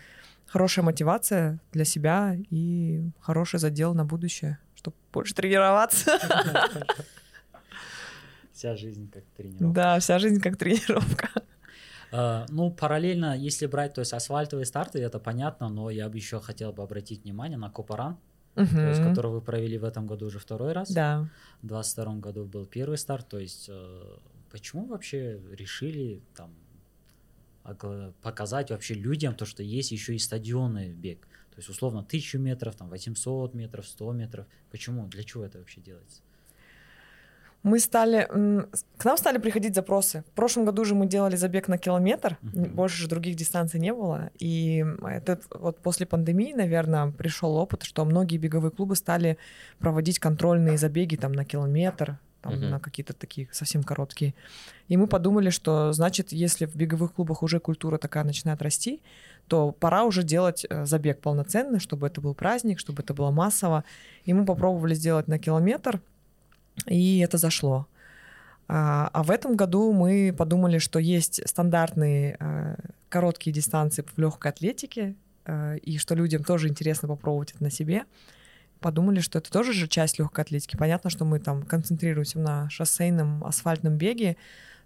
хорошая 0.47 0.85
мотивация 0.85 1.59
для 1.73 1.85
себя 1.85 2.37
и 2.51 3.11
хороший 3.21 3.59
задел 3.61 3.95
на 3.95 4.05
будущее, 4.05 4.59
чтобы 4.75 4.97
больше 5.13 5.35
тренироваться. 5.35 6.19
Вся 8.53 8.75
жизнь 8.77 9.11
как 9.11 9.25
тренировка. 9.37 9.67
Да, 9.75 9.99
вся 10.01 10.19
жизнь 10.19 10.41
как 10.41 10.57
тренировка. 10.57 11.29
А, 12.13 12.47
Ну, 12.49 12.71
параллельно, 12.71 13.37
если 13.37 13.67
брать, 13.67 13.93
то 13.95 14.01
есть 14.01 14.13
асфальтовые 14.15 14.65
старты, 14.65 14.99
это 15.01 15.19
понятно, 15.19 15.69
но 15.69 15.91
я 15.91 16.09
бы 16.09 16.17
еще 16.17 16.41
хотел 16.41 16.73
бы 16.73 16.83
обратить 16.83 17.25
внимание 17.25 17.59
на 17.59 17.69
Копаран, 17.71 18.17
то 18.55 18.63
есть, 18.63 19.01
Мгм. 19.01 19.11
который 19.11 19.31
вы 19.33 19.43
провели 19.43 19.77
в 19.77 19.85
этом 19.85 20.07
году 20.07 20.27
уже 20.27 20.39
второй 20.39 20.73
раз. 20.73 20.91
Да. 20.91 21.29
В 21.63 21.67
22 21.67 22.15
году 22.21 22.47
был 22.47 22.65
первый 22.65 22.97
старт. 22.97 23.29
То 23.29 23.39
есть, 23.39 23.67
э, 23.69 24.03
почему 24.51 24.87
вообще 24.87 25.39
решили 25.51 26.23
там 26.35 26.55
показать 28.23 28.71
вообще 28.71 28.95
людям 28.95 29.35
то, 29.35 29.45
что 29.47 29.63
есть 29.63 29.93
еще 29.93 30.15
и 30.15 30.19
стадионный 30.19 30.93
бег? 30.93 31.27
То 31.51 31.61
есть, 31.61 31.69
условно, 31.71 32.01
1000 32.01 32.39
метров, 32.39 32.75
там, 32.77 32.91
800 32.91 33.55
метров, 33.55 33.87
100 33.87 34.13
метров. 34.13 34.47
Почему? 34.71 35.07
Для 35.07 35.23
чего 35.25 35.45
это 35.45 35.59
вообще 35.59 35.81
делается? 35.81 36.21
Мы 37.63 37.81
стали... 37.81 38.29
К 38.97 39.05
нам 39.05 39.17
стали 39.17 39.39
приходить 39.39 39.75
запросы. 39.75 40.23
В 40.29 40.33
прошлом 40.37 40.67
году 40.67 40.85
же 40.85 40.95
мы 40.95 41.07
делали 41.07 41.35
забег 41.35 41.67
на 41.67 41.79
километр, 41.79 42.39
н- 42.43 42.71
больше 42.75 43.03
же 43.03 43.09
других 43.09 43.35
дистанций 43.35 43.81
не 43.81 43.93
было. 43.93 44.31
И 44.39 44.85
это 45.03 45.41
вот 45.51 45.79
после 45.79 46.07
пандемии, 46.07 46.53
наверное, 46.53 47.11
пришел 47.11 47.57
опыт, 47.57 47.83
что 47.83 48.05
многие 48.05 48.37
беговые 48.39 48.71
клубы 48.71 48.95
стали 48.95 49.37
проводить 49.79 50.19
контрольные 50.21 50.79
забеги 50.79 51.17
там 51.17 51.33
на 51.33 51.45
километр, 51.45 52.19
там, 52.47 52.61
Мгм. 52.61 52.71
на 52.71 52.81
какие-то 52.81 53.13
такие 53.13 53.49
совсем 53.53 53.83
короткие. 53.83 54.35
И 54.89 54.97
мы 54.97 55.07
подумали, 55.07 55.51
что 55.51 55.93
значит, 55.93 56.33
если 56.33 56.67
в 56.67 56.77
беговых 56.77 57.13
клубах 57.13 57.43
уже 57.43 57.59
культура 57.61 57.99
такая 57.99 58.25
начинает 58.25 58.63
расти, 58.63 59.01
то 59.49 59.73
пора 59.73 60.05
уже 60.05 60.23
делать 60.23 60.67
э, 60.69 60.87
забег 60.87 61.21
полноценный, 61.21 61.81
чтобы 61.81 62.07
это 62.07 62.21
был 62.21 62.35
праздник, 62.35 62.79
чтобы 62.79 63.03
это 63.03 63.15
было 63.15 63.31
массово. 63.31 63.85
И 64.25 64.33
мы 64.33 64.45
попробовали 64.45 64.95
сделать 64.95 65.29
на 65.29 65.39
километр, 65.39 66.01
и 66.87 67.19
это 67.21 67.39
зашло. 67.39 67.87
А, 68.69 69.11
а 69.13 69.23
в 69.23 69.31
этом 69.31 69.57
году 69.57 69.93
мы 69.93 70.35
подумали, 70.37 70.79
что 70.79 70.99
есть 70.99 71.41
стандартные 71.49 72.37
э, 72.41 72.77
короткие 73.09 73.53
дистанции 73.55 74.03
в 74.03 74.19
легкой 74.19 74.51
атлетике, 74.51 75.15
э, 75.45 75.79
и 75.79 75.99
что 75.99 76.15
людям 76.17 76.43
тоже 76.43 76.69
интересно 76.69 77.09
попробовать 77.09 77.53
это 77.55 77.63
на 77.63 77.71
себе. 77.71 78.05
Подумали, 78.81 79.21
что 79.21 79.39
это 79.39 79.51
тоже 79.51 79.73
же 79.73 79.89
часть 79.89 80.19
легкой 80.19 80.43
атлетики. 80.43 80.77
Понятно, 80.77 81.11
что 81.11 81.25
мы 81.25 81.41
там 81.41 81.63
концентрируемся 81.63 82.39
на 82.39 82.69
шоссейном 82.71 83.45
асфальтном 83.45 83.97
беге, 83.97 84.37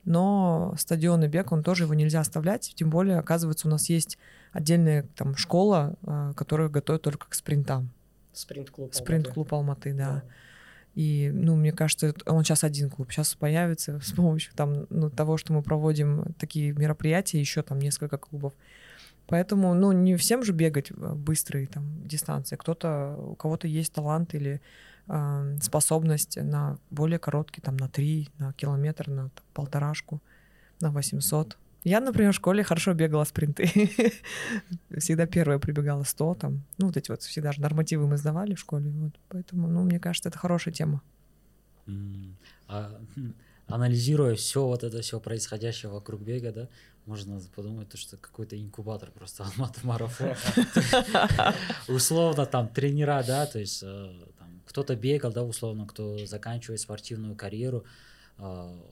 но 0.05 0.75
стадионный 0.79 1.29
бег, 1.29 1.53
он 1.53 1.63
тоже 1.63 1.85
его 1.85 1.95
нельзя 1.95 2.21
оставлять. 2.21 2.73
Тем 2.75 2.91
более, 2.91 3.19
оказывается, 3.19 3.69
у 3.69 3.71
нас 3.71 3.89
есть 3.89 4.19
отдельная 4.53 5.07
там 5.15 5.37
школа, 5.37 5.95
э, 6.03 6.33
которая 6.37 6.69
готовит 6.69 7.03
только 7.03 7.29
к 7.29 7.35
спринтам. 7.35 7.91
Спринт-клуб. 8.33 8.95
Спринт-клуб 8.95 9.53
Алматы, 9.53 9.93
да. 9.93 10.23
И, 10.95 11.31
ну, 11.33 11.55
мне 11.57 11.73
кажется, 11.73 12.15
он 12.27 12.45
сейчас 12.45 12.65
один 12.65 12.91
клуб. 12.91 13.13
Сейчас 13.13 13.35
появится 13.35 14.01
с 14.03 14.13
помощью 14.13 14.55
там, 14.55 14.87
ну, 14.91 15.11
того, 15.11 15.37
что 15.37 15.53
мы 15.53 15.63
проводим 15.63 16.35
такие 16.39 16.73
мероприятия, 16.73 17.41
еще 17.41 17.63
там 17.63 17.79
несколько 17.79 18.19
клубов. 18.19 18.55
Поэтому, 19.31 19.75
ну, 19.75 19.93
не 19.93 20.17
всем 20.17 20.43
же 20.43 20.53
бегать 20.53 20.91
э, 20.91 21.15
быстрые 21.15 21.69
там 21.69 21.85
дистанции. 22.05 22.57
Кто-то, 22.57 23.15
у 23.17 23.37
кого-то 23.37 23.69
есть 23.69 23.93
талант 23.93 24.35
или 24.35 24.61
э, 25.07 25.57
способность 25.63 26.37
на 26.37 26.79
более 26.91 27.21
короткий, 27.21 27.61
там, 27.61 27.77
на 27.77 27.89
3, 27.89 28.29
на 28.39 28.53
километр, 28.53 29.09
на 29.09 29.29
там, 29.29 29.45
полторашку, 29.55 30.21
на 30.81 30.91
800. 30.91 31.57
Я, 31.85 32.01
например, 32.01 32.33
в 32.33 32.37
школе 32.37 32.65
хорошо 32.65 32.93
бегала 32.93 33.25
спринты. 33.25 33.65
Всегда 34.99 35.27
первая 35.27 35.61
прибегала 35.61 36.03
100, 36.03 36.35
там, 36.35 36.65
ну, 36.79 36.87
вот 36.87 36.97
эти 36.97 37.13
вот 37.13 37.23
всегда 37.23 37.53
же 37.53 37.61
нормативы 37.61 38.09
мы 38.09 38.17
сдавали 38.17 38.55
в 38.55 38.59
школе, 38.59 38.91
вот. 38.91 39.13
Поэтому, 39.29 39.69
ну, 39.69 39.85
мне 39.85 40.01
кажется, 40.01 40.29
это 40.29 40.39
хорошая 40.39 40.75
тема. 40.75 41.03
А, 42.67 43.01
хм, 43.15 43.35
анализируя 43.67 44.35
все 44.35 44.67
вот 44.67 44.85
это 44.85 45.01
все 45.01 45.21
происходящее 45.21 45.91
вокруг 45.91 46.21
бега, 46.21 46.53
да, 46.53 46.69
можно 47.07 47.41
подумать, 47.55 47.89
то, 47.89 47.97
что 47.97 48.17
какой-то 48.17 48.61
инкубатор 48.61 49.11
просто 49.11 49.45
Алматы 49.57 49.81
марафон. 49.85 50.35
Условно 51.89 52.47
там 52.47 52.69
тренера, 52.69 53.23
да, 53.27 53.47
то 53.47 53.59
есть 53.59 53.83
э, 53.83 54.13
кто-то 54.67 54.95
бегал, 54.97 55.33
да, 55.33 55.43
условно, 55.43 55.87
кто 55.87 56.25
заканчивает 56.27 56.81
спортивную 56.81 57.35
карьеру, 57.35 57.85
э, 58.39 58.43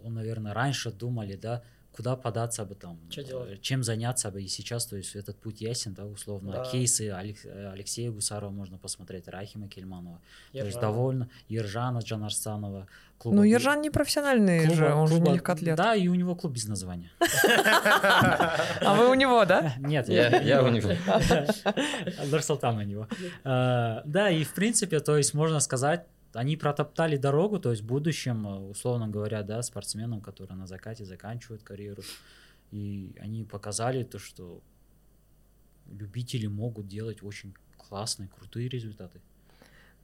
он, 0.05 0.15
наверное, 0.15 0.55
раньше 0.55 0.91
думали, 0.91 1.37
да, 1.37 1.63
куда 1.99 2.15
податься 2.17 2.65
бы 2.65 2.75
там, 2.77 2.97
э, 3.17 3.25
делать? 3.25 3.61
чем 3.61 3.83
заняться 3.83 4.31
бы, 4.31 4.41
и 4.41 4.47
сейчас, 4.49 4.87
то 4.87 4.97
есть 4.97 5.17
этот 5.17 5.37
путь 5.41 5.61
ясен, 5.61 5.95
да, 5.95 6.05
условно, 6.07 6.53
Да. 6.53 6.65
кейсы 6.71 7.11
Алекс- 7.11 7.45
э, 7.45 7.73
Алексея 7.73 8.11
Гусарова 8.13 8.51
можно 8.53 8.79
посмотреть, 8.79 9.27
Рахима 9.29 9.69
Кельманова, 9.69 10.21
то 10.53 10.65
есть 10.65 10.79
довольно, 10.81 11.29
Ержана 11.49 11.99
Джанарсанова, 11.99 12.87
клуба 13.19 13.37
Ну, 13.37 13.43
Ержан 13.43 13.83
не 13.83 13.91
профессиональный 13.91 14.61
клуба- 14.67 14.75
же, 14.77 14.95
он 14.95 15.09
же 15.09 15.15
не 15.15 15.21
клуба- 15.21 15.35
легкоатлет. 15.35 15.77
Да, 15.77 15.97
и 15.97 16.07
у 16.09 16.15
него 16.15 16.37
клуб 16.37 16.53
без 16.53 16.69
названия. 16.69 17.11
А 18.81 18.95
вы 18.95 19.11
у 19.11 19.15
него, 19.15 19.45
да? 19.45 19.75
Нет, 19.79 20.09
Я- 20.09 20.63
у 20.63 20.69
него. 20.69 20.91
Нурсултан 22.31 22.77
у 22.79 22.83
него. 22.83 23.09
А, 23.45 24.03
Да, 24.05 24.31
и 24.31 24.45
в 24.45 24.55
принципе, 24.55 25.01
то 25.01 25.17
есть 25.17 25.35
можно 25.35 25.61
сказать, 25.61 26.07
они 26.39 26.57
протоптали 26.57 27.17
дорогу, 27.17 27.59
то 27.59 27.71
есть 27.71 27.83
в 27.83 27.87
будущем, 27.87 28.47
э, 28.47 28.59
условно 28.71 29.09
говоря, 29.09 29.43
да, 29.43 29.63
спортсменам, 29.63 30.21
которые 30.21 30.57
на 30.57 30.67
закате 30.67 31.05
заканчивают 31.05 31.63
карьеру, 31.63 32.03
и 32.71 33.13
они 33.21 33.45
показали 33.45 34.05
то, 34.05 34.19
что 34.19 34.61
любители 35.87 36.47
могут 36.47 36.87
делать 36.87 37.23
очень 37.23 37.55
классные, 37.77 38.29
крутые 38.29 38.69
результаты. 38.69 39.21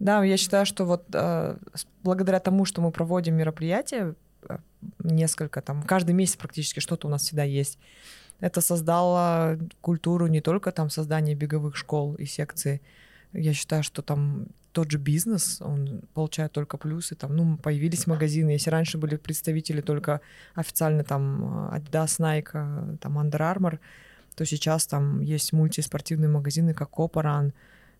Да, 0.00 0.24
я 0.24 0.36
считаю, 0.36 0.66
что 0.66 0.84
вот 0.84 1.04
э, 1.12 1.56
благодаря 2.02 2.40
тому, 2.40 2.64
что 2.64 2.80
мы 2.82 2.90
проводим 2.90 3.36
мероприятия, 3.36 4.16
э, 4.48 4.58
несколько 4.98 5.62
там, 5.62 5.82
каждый 5.84 6.14
месяц 6.14 6.36
практически 6.36 6.80
что-то 6.80 7.06
у 7.06 7.10
нас 7.10 7.22
всегда 7.22 7.44
есть, 7.44 7.78
это 8.40 8.60
создало 8.60 9.56
культуру 9.80 10.26
не 10.26 10.40
только 10.40 10.72
там 10.72 10.90
создания 10.90 11.36
беговых 11.36 11.76
школ 11.76 12.14
и 12.16 12.24
секций. 12.24 12.82
Я 13.32 13.52
считаю, 13.52 13.84
что 13.84 14.02
там 14.02 14.48
тот 14.74 14.90
же 14.90 14.98
бизнес, 14.98 15.62
он 15.62 16.02
получает 16.14 16.52
только 16.52 16.76
плюсы. 16.76 17.14
Там, 17.14 17.36
ну, 17.36 17.56
появились 17.56 18.06
магазины. 18.06 18.50
Если 18.50 18.70
раньше 18.70 18.98
были 18.98 19.16
представители 19.16 19.80
только 19.80 20.20
официально 20.54 21.04
там 21.04 21.70
Adidas, 21.72 22.18
Nike, 22.18 22.98
там 22.98 23.18
Under 23.18 23.38
Armour, 23.38 23.78
то 24.34 24.44
сейчас 24.44 24.86
там 24.86 25.20
есть 25.20 25.52
мультиспортивные 25.52 26.28
магазины, 26.28 26.74
как 26.74 26.90
Копаран, 26.90 27.52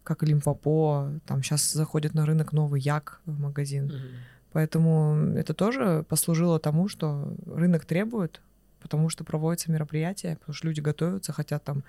как 0.02 0.22
Лимфопо. 0.24 1.20
Там 1.26 1.42
сейчас 1.42 1.72
заходит 1.72 2.14
на 2.14 2.26
рынок 2.26 2.52
новый 2.52 2.80
Як 2.80 3.20
магазин. 3.24 3.84
Мгм. 3.84 4.08
Поэтому 4.52 5.32
это 5.36 5.54
тоже 5.54 6.04
послужило 6.08 6.58
тому, 6.58 6.88
что 6.88 7.36
рынок 7.46 7.84
требует, 7.84 8.40
потому 8.80 9.10
что 9.10 9.24
проводятся 9.24 9.70
мероприятия, 9.70 10.36
потому 10.40 10.54
что 10.54 10.66
люди 10.66 10.80
готовятся, 10.80 11.32
хотят 11.32 11.62
там 11.64 11.84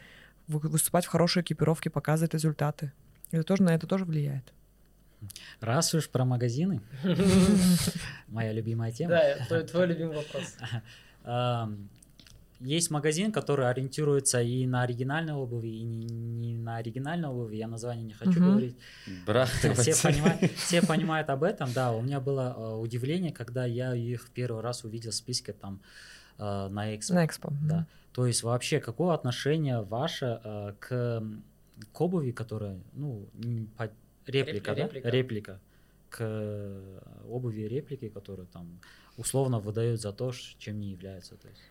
вы- 0.48 0.70
выступать 0.70 1.06
в 1.06 1.10
хорошей 1.10 1.42
экипировке, 1.42 1.90
показывать 1.90 2.34
результаты. 2.34 2.92
Это 3.32 3.44
тоже 3.44 3.64
на 3.64 3.74
это 3.74 3.88
тоже 3.88 4.06
влияет. 4.06 4.54
Раз 5.62 5.94
уж 5.94 6.10
про 6.10 6.26
магазины, 6.26 6.82
моя 8.28 8.54
любимая 8.54 8.92
тема. 8.92 9.12
Да, 9.12 9.46
твой, 9.48 9.64
твой 9.64 9.88
любимый 9.88 10.18
вопрос. 10.18 10.56
Есть 12.62 12.90
магазин, 12.90 13.34
который 13.34 13.70
ориентируется 13.70 14.42
и 14.42 14.66
на 14.66 14.84
оригинальную 14.84 15.38
обувь, 15.38 15.66
и 15.66 15.84
не, 15.84 16.06
не 16.06 16.58
на 16.58 16.78
оригинальную 16.78 17.34
обувь. 17.34 17.54
Я 17.54 17.68
название 17.68 18.06
не 18.06 18.14
хочу 18.14 18.40
говорить. 18.40 18.78
бірақ 19.28 19.48
Все 19.74 19.94
понимают, 20.02 20.52
все 20.54 20.82
понимают 20.82 21.30
об 21.30 21.44
этом, 21.44 21.74
да. 21.74 21.92
У 21.92 22.02
меня 22.02 22.22
было 22.22 22.56
э, 22.58 22.76
удивление, 22.76 23.34
когда 23.34 23.66
я 23.66 23.94
их 23.94 24.30
первый 24.34 24.62
раз 24.62 24.86
увидел 24.86 25.12
в 25.12 25.16
списке 25.16 25.52
там 25.52 25.82
э, 26.38 26.68
на 26.70 26.96
Экспо. 26.96 27.14
На 27.16 27.26
экспо. 27.26 27.50
Да. 27.68 27.88
То 28.14 28.26
есть 28.26 28.42
вообще 28.44 28.80
какое 28.80 29.14
отношение 29.14 29.82
ваше 29.82 30.40
э, 30.42 30.74
к, 30.80 31.24
к 31.92 32.02
обуви, 32.02 32.32
которая, 32.32 32.80
ну, 32.94 33.28
по- 33.78 33.92
реплика, 34.28 34.72
Репли- 34.72 34.76
да? 34.76 34.84
реплика. 34.84 35.10
Реплика. 35.10 35.60
К 36.10 36.72
обуви 37.30 37.68
реплики, 37.68 38.10
которую 38.10 38.48
там 38.48 38.80
условно 39.18 39.60
выдают 39.60 40.02
за 40.02 40.12
то, 40.14 40.32
чем 40.60 40.80
не 40.80 40.92
является. 40.92 41.36
То 41.36 41.48
есть. 41.48 41.62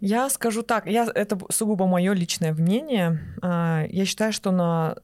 Я 0.00 0.28
скажу 0.30 0.62
так, 0.62 0.86
я, 0.86 1.06
это 1.14 1.38
сугубо 1.50 1.86
мое 1.86 2.12
личное 2.14 2.52
мнение. 2.52 3.18
А, 3.42 3.84
Я 3.88 4.04
считаю, 4.04 4.32
что 4.32 4.50
на... 4.52 4.96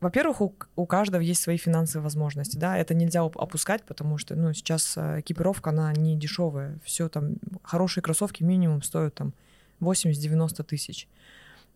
Во-первых, 0.00 0.40
у, 0.40 0.54
у 0.76 0.86
каждого 0.86 1.22
есть 1.22 1.40
свои 1.42 1.56
финансовые 1.56 2.02
возможности, 2.02 2.56
да, 2.58 2.76
это 2.76 2.92
нельзя 2.92 3.22
оп- 3.24 3.38
опускать, 3.38 3.84
потому 3.84 4.18
что, 4.18 4.34
ну, 4.34 4.52
сейчас 4.52 4.94
э, 4.96 5.20
экипировка, 5.20 5.70
она 5.70 5.92
не 5.92 6.16
дешевая, 6.16 6.78
все 6.84 7.08
там, 7.08 7.36
хорошие 7.62 8.02
кроссовки 8.02 8.42
минимум 8.42 8.82
стоят 8.82 9.14
там 9.14 9.32
80-90 9.80 10.64
тысяч 10.64 11.06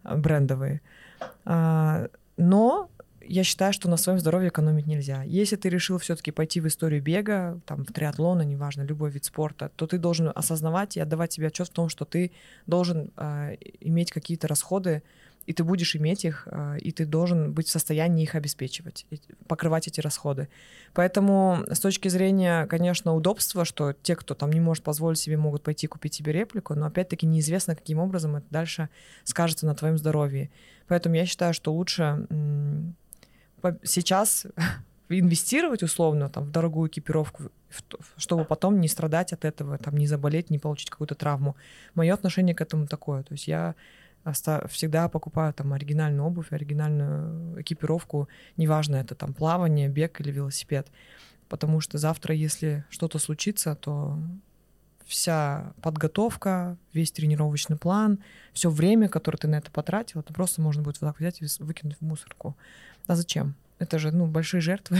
э, 0.03 0.17
брендовые. 0.17 0.81
А, 1.45 2.09
Но 2.37 2.91
я 3.29 3.45
считаю, 3.45 3.72
что 3.72 3.89
на 3.89 3.97
своем 3.97 4.18
здоровье 4.18 4.49
экономить 4.49 4.87
нельзя. 4.87 5.22
Если 5.22 5.57
ты 5.57 5.68
решил 5.68 5.99
все-таки 5.99 6.31
пойти 6.31 6.61
в 6.61 6.66
историю 6.66 7.03
бега, 7.03 7.61
там, 7.66 7.85
в 7.85 7.93
триатлона, 7.93 8.43
неважно, 8.43 8.83
любой 8.83 9.11
вид 9.11 9.24
спорта, 9.24 9.70
то 9.77 9.87
ты 9.87 9.99
должен 9.99 10.31
осознавать 10.35 10.97
и 10.97 11.01
отдавать 11.01 11.33
себе 11.33 11.49
отчет 11.49 11.68
в 11.68 11.72
том, 11.72 11.89
что 11.89 12.05
ты 12.05 12.33
должен 12.66 13.11
э, 13.16 13.57
иметь 13.81 14.12
какие-то 14.12 14.49
расходы, 14.49 15.03
и 15.47 15.53
ты 15.53 15.62
будешь 15.62 15.95
иметь 15.95 16.24
их, 16.24 16.49
э, 16.51 16.79
и 16.81 16.91
ты 16.91 17.07
должен 17.07 17.53
быть 17.53 17.68
в 17.68 17.70
состоянии 17.70 18.24
их 18.24 18.35
обеспечивать, 18.35 19.07
покрывать 19.47 19.87
эти 19.87 20.01
расходы. 20.01 20.49
Поэтому 20.93 21.64
с 21.70 21.81
точки 21.81 22.09
зрения, 22.09 22.66
конечно, 22.66 23.14
удобства, 23.14 23.64
что 23.64 23.93
те, 23.93 24.16
кто 24.16 24.35
там 24.35 24.53
не 24.53 24.61
может 24.61 24.83
позволить 24.83 25.18
себе, 25.18 25.37
могут 25.37 25.62
пойти 25.62 25.87
купить 25.87 26.14
себе 26.14 26.33
реплику, 26.33 26.74
но 26.74 26.87
опять-таки 26.87 27.27
неизвестно, 27.27 27.77
каким 27.77 27.99
образом 27.99 28.37
это 28.37 28.47
дальше 28.51 28.89
скажется 29.24 29.66
на 29.66 29.74
твоем 29.74 29.99
здоровье. 29.99 30.51
Поэтому 30.89 31.14
я 31.14 31.27
считаю, 31.27 31.55
что 31.55 31.72
лучше 31.72 32.27
сейчас 33.83 34.47
инвестировать 35.09 35.83
условно 35.83 36.29
там, 36.29 36.45
в 36.45 36.51
дорогую 36.51 36.89
экипировку, 36.89 37.51
чтобы 38.17 38.45
потом 38.45 38.81
не 38.81 38.89
страдать 38.89 39.33
от 39.33 39.45
этого, 39.45 39.79
там, 39.79 39.97
не 39.97 40.07
заболеть, 40.07 40.51
не 40.51 40.59
получить 40.59 40.91
какую-то 40.91 41.15
травму. 41.15 41.57
Мое 41.95 42.15
отношение 42.15 42.55
к 42.55 42.61
этому 42.61 42.87
такое. 42.87 43.23
То 43.23 43.33
есть 43.35 43.49
я 43.49 43.75
всегда 44.69 45.09
покупаю 45.09 45.53
там 45.53 45.73
оригинальную 45.73 46.27
обувь, 46.27 46.53
оригинальную 46.53 47.61
экипировку, 47.61 48.29
неважно, 48.57 48.97
это 48.97 49.15
там 49.15 49.33
плавание, 49.33 49.89
бег 49.89 50.21
или 50.21 50.33
велосипед. 50.33 50.89
Потому 51.49 51.81
что 51.81 51.99
завтра, 51.99 52.35
если 52.35 52.85
что-то 52.91 53.21
случится, 53.21 53.77
то 53.77 54.19
вся 55.05 55.73
подготовка, 55.81 56.77
весь 56.93 57.13
тренировочный 57.13 57.77
план, 57.77 58.19
все 58.53 58.69
время, 58.69 59.09
которое 59.09 59.39
ты 59.39 59.47
на 59.47 59.57
это 59.57 59.71
потратил, 59.71 60.21
это 60.21 60.35
просто 60.35 60.61
можно 60.61 60.83
будет 60.83 61.01
вот 61.01 61.07
так 61.07 61.21
взять 61.21 61.41
и 61.41 61.47
выкинуть 61.63 61.99
в 61.99 62.03
мусорку. 62.03 62.57
А 63.07 63.17
зачем? 63.17 63.55
Это 63.79 63.99
же, 63.99 64.11
ну, 64.11 64.27
большие 64.27 64.61
жертвы. 64.61 64.99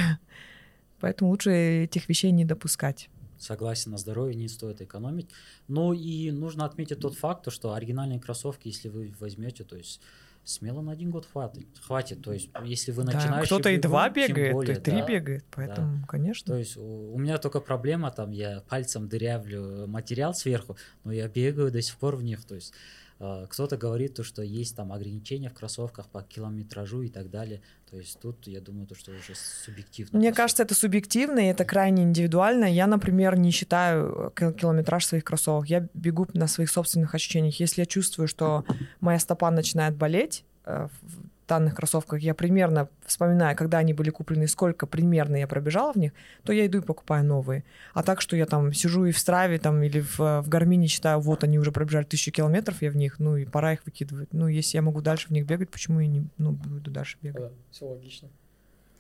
Поэтому 1.01 1.31
лучше 1.31 1.51
этих 1.85 2.09
вещей 2.09 2.31
не 2.31 2.45
допускать. 2.45 3.11
Согласен, 3.39 3.91
на 3.91 3.99
здоровье 3.99 4.35
не 4.35 4.49
стоит 4.49 4.81
экономить. 4.81 5.29
Ну 5.69 5.93
и 5.93 6.31
нужно 6.31 6.65
отметить 6.65 7.01
тот 7.01 7.17
факт, 7.17 7.45
то, 7.45 7.51
что 7.51 7.75
оригинальные 7.75 8.19
кроссовки, 8.19 8.69
если 8.69 8.89
вы 8.89 9.15
возьмете, 9.21 9.65
то 9.65 9.77
есть 9.77 10.01
смело 10.47 10.81
на 10.81 10.93
один 10.93 11.11
год 11.11 11.27
хватит. 11.27 11.67
хватит. 11.81 12.23
То 12.23 12.33
есть 12.33 12.49
если 12.65 12.93
вы 12.93 13.05
Да, 13.05 13.13
начинающий 13.13 13.47
кто-то 13.47 13.69
и 13.71 13.79
два 13.79 14.09
бегает, 14.09 14.53
более, 14.53 14.77
и 14.77 14.81
три 14.81 15.01
да. 15.01 15.07
бегает. 15.07 15.45
Поэтому, 15.51 16.07
конечно. 16.07 16.55
То 16.55 16.59
есть 16.59 16.77
у, 16.77 17.15
у 17.15 17.19
меня 17.19 17.37
только 17.39 17.61
проблема, 17.61 18.11
там 18.11 18.31
я 18.31 18.63
пальцем 18.69 19.09
дырявлю 19.09 19.87
материал 19.87 20.35
сверху, 20.35 20.77
но 21.05 21.13
я 21.13 21.29
бегаю 21.29 21.71
до 21.71 21.83
сих 21.83 21.97
пор 21.97 22.17
в 22.17 22.23
них. 22.23 22.45
То 22.45 22.55
есть 22.55 22.73
кто-то 23.19 23.77
говорит 23.79 24.14
то, 24.14 24.25
что 24.25 24.43
есть 24.43 24.77
там 24.77 24.93
ограничения 24.93 25.49
в 25.49 25.55
кроссовках 25.55 26.09
по 26.09 26.23
километражу 26.23 27.03
и 27.03 27.09
так 27.09 27.31
далее. 27.31 27.62
То 27.91 27.97
есть 27.97 28.21
тут 28.21 28.47
я 28.47 28.61
думаю, 28.61 28.87
то, 28.87 28.95
что 28.95 29.11
уже 29.12 29.35
субъективно. 29.35 30.19
Мне 30.19 30.29
просто. 30.29 30.43
кажется, 30.43 30.62
это 30.64 30.75
субъективно, 30.75 31.39
и 31.39 31.47
это 31.47 31.64
крайне 31.64 32.03
индивидуально. 32.03 32.67
Я, 32.67 32.87
например, 32.87 33.39
не 33.39 33.53
считаю 33.53 34.12
э, 34.27 34.31
кил- 34.39 34.53
километраж 34.53 35.07
своих 35.07 35.25
кроссовок. 35.25 35.69
Я 35.69 35.89
бегу 35.95 36.27
на 36.35 36.47
своих 36.47 36.71
собственных 36.71 37.14
ощущениях. 37.14 37.59
Если 37.59 37.81
я 37.83 37.87
чувствую, 37.87 38.29
что 38.29 38.64
моя 39.01 39.19
стопа 39.19 39.51
начинает 39.51 39.97
болеть 39.97 40.45
э, 40.67 40.89
данных 41.47 41.74
кроссовках, 41.74 42.20
я 42.20 42.34
примерно 42.34 42.88
вспоминаю, 43.05 43.57
когда 43.57 43.78
они 43.78 43.92
были 43.92 44.11
куплены, 44.11 44.47
сколько 44.49 44.86
примерно 44.86 45.36
я 45.36 45.47
пробежала 45.47 45.92
в 45.92 45.97
них, 45.97 46.12
то 46.44 46.53
я 46.53 46.66
иду 46.66 46.78
и 46.78 46.82
покупаю 46.82 47.24
новые. 47.24 47.64
А 47.94 48.03
так, 48.03 48.20
что 48.20 48.36
я 48.36 48.47
там 48.47 48.72
сижу 48.72 49.05
и 49.05 49.12
в 49.12 49.18
Страве 49.18 49.59
там, 49.59 49.82
или 49.82 50.01
в, 50.01 50.20
э, 50.20 50.40
в 50.40 50.49
Гармине 50.49 50.86
считаю, 50.88 51.20
вот 51.20 51.44
они 51.44 51.59
уже 51.59 51.72
пробежали 51.72 52.05
тысячу 52.05 52.32
километров, 52.32 52.82
я 52.82 52.90
в 52.90 52.97
них, 52.97 53.18
ну 53.18 53.36
и 53.36 53.44
пора 53.44 53.74
их 53.74 53.84
выкидывать. 53.86 54.32
Ну, 54.32 54.49
если 54.49 54.78
я 54.78 54.82
могу 54.82 55.01
дальше 55.01 55.28
в 55.28 55.30
них 55.30 55.47
бегать, 55.47 55.70
почему 55.70 56.01
я 56.01 56.09
не 56.09 56.26
ну, 56.38 56.53
буду 56.53 56.90
дальше 56.90 57.18
бегать? 57.22 57.42
Да, 57.42 57.51
все 57.70 57.86
логично. 57.86 58.28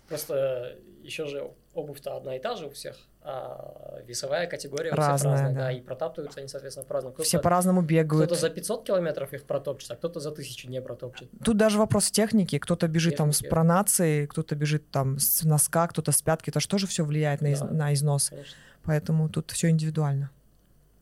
Просто 0.08 0.76
еще 1.02 1.26
же 1.26 1.50
обувь-то 1.76 2.16
одна 2.16 2.36
и 2.36 2.38
та 2.40 2.56
же 2.56 2.66
у 2.66 2.70
всех, 2.70 2.96
а 3.22 4.00
весовая 4.06 4.46
категория 4.46 4.90
у 4.90 4.94
всех 4.94 5.06
Разная, 5.06 5.32
разная, 5.32 5.52
да. 5.54 5.60
да. 5.60 5.72
и 5.72 5.80
протаптываются 5.80 6.40
они, 6.40 6.48
соответственно, 6.48 6.86
по-разному. 6.86 7.14
Кто-то, 7.14 7.28
Все 7.28 7.38
по-разному 7.38 7.82
бегают. 7.82 8.26
кто-то 8.26 8.40
за 8.40 8.50
500 8.50 8.84
километров 8.86 9.32
их 9.32 9.44
протопчет, 9.44 9.90
а 9.90 9.96
кто-то 9.96 10.20
за 10.20 10.30
тысячу 10.32 10.68
не 10.70 10.80
протопчет. 10.80 11.28
Тут 11.44 11.56
даже 11.56 11.78
вопрос 11.78 12.10
техники. 12.10 12.58
Кто-то 12.58 12.88
бежит 12.88 13.16
там 13.16 13.32
с 13.32 13.36
Техники. 13.38 13.50
пронацией, 13.50 14.26
кто-то 14.26 14.54
бежит 14.54 14.90
там 14.90 15.18
с 15.18 15.42
носка, 15.44 15.86
кто-то 15.88 16.12
с 16.12 16.22
пятки. 16.22 16.50
Это 16.50 16.60
же 16.60 16.68
тоже 16.68 16.86
все 16.86 17.04
влияет 17.04 17.40
на, 17.42 17.48
из- 17.52 17.60
Да. 17.60 17.66
на 17.66 17.92
износ. 17.94 18.30
Конечно. 18.30 18.56
Поэтому 18.84 19.28
тут 19.28 19.50
все 19.50 19.68
индивидуально. 19.70 20.30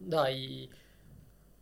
Да, 0.00 0.28
и 0.30 0.70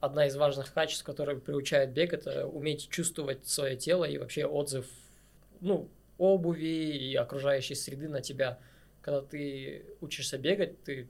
одна 0.00 0.26
из 0.26 0.36
важных 0.36 0.72
качеств, 0.72 1.04
которые 1.04 1.38
приучает 1.38 1.92
бег, 1.92 2.12
это 2.12 2.46
уметь 2.46 2.88
чувствовать 2.88 3.46
свое 3.46 3.76
тело 3.76 4.04
и 4.04 4.18
вообще 4.18 4.46
отзыв, 4.46 4.86
ну, 5.60 5.88
обуви 6.18 6.66
и 7.10 7.14
окружающей 7.16 7.74
среды 7.74 8.08
на 8.08 8.20
тебя. 8.20 8.58
Когда 9.03 9.20
ты 9.20 9.84
учишься 10.00 10.38
бегать, 10.38 10.82
ты 10.84 11.09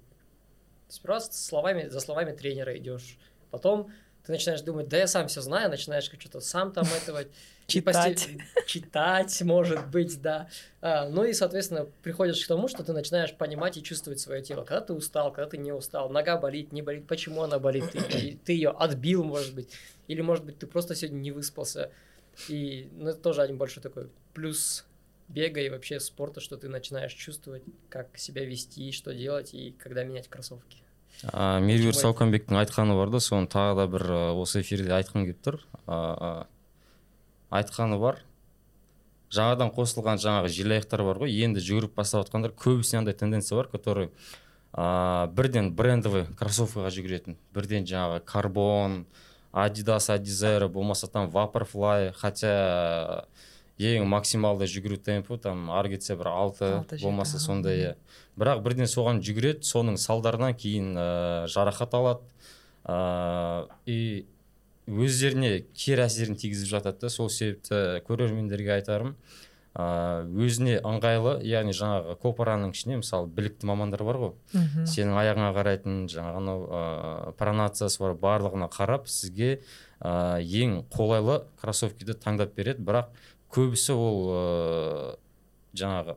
сперва 0.88 1.20
словами, 1.20 1.88
за 1.88 2.01
словами 2.01 2.32
тренера 2.32 2.76
идешь, 2.76 3.18
потом 3.51 3.93
ты 4.24 4.32
начинаешь 4.32 4.61
думать, 4.61 4.88
да 4.88 4.99
я 4.99 5.07
сам 5.07 5.28
все 5.28 5.40
знаю, 5.40 5.68
начинаешь 5.70 6.05
что-то 6.05 6.40
сам 6.40 6.72
там 6.72 6.86
этого 7.03 7.24
Читать. 7.66 8.28
читать, 8.66 9.43
может 9.43 9.88
быть, 9.88 10.20
да. 10.20 10.49
А, 10.80 11.09
ну 11.09 11.24
и, 11.24 11.32
соответственно, 11.32 11.86
приходишь 12.03 12.45
к 12.45 12.49
тому, 12.49 12.68
что 12.68 12.84
ты 12.84 12.93
начинаешь 12.93 13.34
понимать 13.34 13.76
и 13.76 13.82
чувствовать 13.82 14.20
свое 14.20 14.43
тело. 14.43 14.64
Когда 14.64 14.80
ты 14.80 14.93
устал, 14.93 15.32
когда 15.32 15.49
ты 15.49 15.59
не 15.59 15.72
устал, 15.72 16.11
нога 16.11 16.36
болит, 16.36 16.72
не 16.72 16.82
болит, 16.82 17.07
почему 17.07 17.43
она 17.43 17.59
болит, 17.59 17.84
ты, 17.90 18.38
ты 18.45 18.53
ее 18.53 18.70
отбил, 18.70 19.24
может 19.24 19.55
быть, 19.55 19.70
или, 20.07 20.20
может 20.20 20.45
быть, 20.45 20.59
ты 20.59 20.66
просто 20.66 20.95
сегодня 20.95 21.18
не 21.18 21.30
выспался. 21.30 21.90
И 22.49 22.88
ну, 22.93 23.11
это 23.11 23.20
тоже 23.20 23.43
один 23.43 23.57
большой 23.59 23.82
такой 23.82 24.09
плюс 24.34 24.84
бега 25.35 25.61
и 25.61 25.68
вообще 25.68 26.01
спорта, 26.01 26.41
что 26.41 26.57
ты 26.57 26.68
начинаешь 26.68 27.12
чувствовать, 27.12 27.62
как 27.89 28.16
себя 28.18 28.45
вести, 28.45 28.93
что 28.93 29.14
делать 29.14 29.55
и 29.55 29.74
когда 29.78 30.05
менять 30.05 30.28
кроссовки. 30.28 30.78
а, 31.30 31.61
меруерт 31.61 31.97
сауканбектің 32.01 32.59
айтқаны 32.62 32.97
бар 32.97 33.11
да 33.12 33.20
соны 33.20 33.47
тағы 33.47 33.76
да 33.76 33.87
бір 33.87 34.05
осы 34.41 34.62
эфирде 34.62 34.91
айтқым 34.97 35.26
келіп 35.28 35.43
тұр. 35.45 35.59
Айтқаны 37.53 37.99
бар. 38.01 38.22
Жаңадан 39.33 39.70
қосылған 39.76 40.18
жаңағы 40.20 40.51
желаяқтар 40.53 41.05
бар 41.07 41.22
ғой. 41.22 41.37
Енді 41.45 41.62
жүгіріп 41.64 41.95
бастап 41.97 42.26
жатқандар 42.26 42.53
көбісіне 42.57 43.03
андай 43.03 43.14
тенденция 43.14 43.57
бар 43.61 43.68
который 43.68 44.11
а, 44.72 45.28
бірден 45.37 45.72
брендовый 45.76 46.26
кроссовкаға 46.37 46.91
жүгіретін. 46.91 47.37
Бірден 47.55 47.87
жаңағы 47.87 48.24
карбон 48.24 49.05
адидас 49.53 50.11
адизайро 50.11 50.68
болмаса 50.68 51.07
там 51.07 51.30
вапорфлай 51.30 52.12
хотя 52.12 53.26
ең 53.80 54.06
максималды 54.10 54.68
жүгіру 54.70 54.98
темпі 55.00 55.38
там 55.42 55.70
ары 55.72 55.94
кетсе 55.94 56.16
бір 56.18 56.32
алты 56.32 56.72
болмаса 57.02 57.40
сондай 57.40 57.78
иә. 57.78 57.94
Бірақ 58.36 58.62
бірден 58.64 58.90
соған 58.90 59.22
жүгіреді 59.24 59.64
соның 59.66 59.96
салдарынан 60.00 60.54
кейін 60.56 60.92
ә, 60.96 61.06
жарақат 61.52 61.96
алады. 61.96 62.28
Ә, 62.84 63.68
и 63.86 64.26
өздеріне 64.86 65.62
кері 65.72 66.06
әсерін 66.06 66.36
тигізіп 66.36 66.68
жатады 66.76 67.06
да. 67.06 67.10
Сол 67.10 67.30
себепті 67.30 68.02
көрермендерге 68.08 68.76
айтарым 68.76 69.16
ә, 69.72 70.24
өзіне 70.28 70.78
ыңғайлы 70.84 71.38
яғни 71.48 71.72
жаңағы 71.76 72.16
копараның 72.22 72.74
ішіне 72.74 72.98
мысалы 73.00 73.30
білікті 73.32 73.68
мамандар 73.70 74.04
бар 74.04 74.20
ғой. 74.20 74.32
Сенің 74.84 75.16
аяғыңа 75.22 75.52
қарайтын 75.56 76.02
жаңағы 76.12 76.42
анау 76.42 76.66
ыыы 76.66 77.34
пронациясы 77.40 78.02
бар 78.02 78.16
барлығына 78.20 78.68
қарап 78.72 79.08
сізге 79.08 79.60
ә, 80.00 80.42
ең 80.42 80.82
қолайлы 80.92 81.44
кроссовкиді 81.62 82.18
таңдап 82.20 82.56
береді. 82.58 82.84
Бірақ 82.84 83.14
көбісі 83.53 83.96
ол 83.96 84.20
ыыы 84.32 85.16
жаңағы 85.76 86.16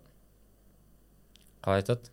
қалай 1.66 1.82
айтады? 1.82 2.12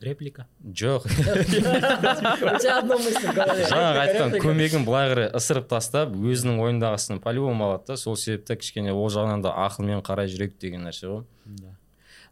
Реплика. 0.00 0.46
Жоқ. 0.64 1.04
У 1.04 1.08
тебя 1.10 2.78
одна 2.78 2.96
мысль 2.96 3.26
в 3.26 3.34
голове. 3.34 3.66
жаңағы 3.68 4.00
айтқан 4.06 4.36
көмегін 4.40 4.86
былай 4.86 5.10
қарай 5.12 5.28
ысырып 5.36 5.66
тастап 5.68 6.14
өзінің 6.16 6.56
ойындағысын 6.64 7.20
по 7.20 7.34
любому 7.36 7.66
алады 7.66 7.92
да. 7.92 7.96
Сол 8.00 8.16
себепті 8.16 8.56
кішкене 8.56 8.94
ол 8.94 9.10
жағынан 9.12 9.44
да 9.44 9.52
ақылмен 9.66 10.00
қарай 10.00 10.30
жүрейік 10.32 10.56
деген 10.56 10.88
нәрсе 10.88 11.10
ғой. 11.10 11.26
Да. 11.44 11.76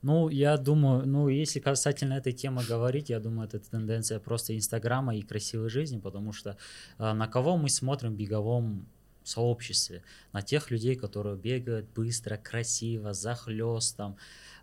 Ну, 0.01 0.31
я 0.31 0.57
думаю, 0.57 1.07
ну, 1.07 1.29
если 1.29 1.61
касательно 1.61 2.15
этой 2.15 2.33
темы 2.33 2.63
говорить, 2.65 3.11
я 3.11 3.21
думаю, 3.21 3.49
это 3.49 3.59
тенденция 3.59 4.21
просто 4.21 4.57
Инстаграма 4.57 5.17
и 5.17 5.23
красивой 5.23 5.69
жизни, 5.69 5.99
потому 5.99 6.33
что 6.33 6.57
а, 6.99 7.13
на 7.15 7.27
кого 7.27 7.57
мы 7.57 7.69
смотрим 7.69 8.15
в 8.15 8.17
беговом 8.17 8.87
сообществе? 9.28 10.02
На 10.34 10.42
тех 10.42 10.72
людей, 10.72 10.96
которые 10.96 11.36
бегают 11.38 11.86
быстро, 11.96 12.38
красиво, 12.38 13.14
захлестом, 13.14 14.16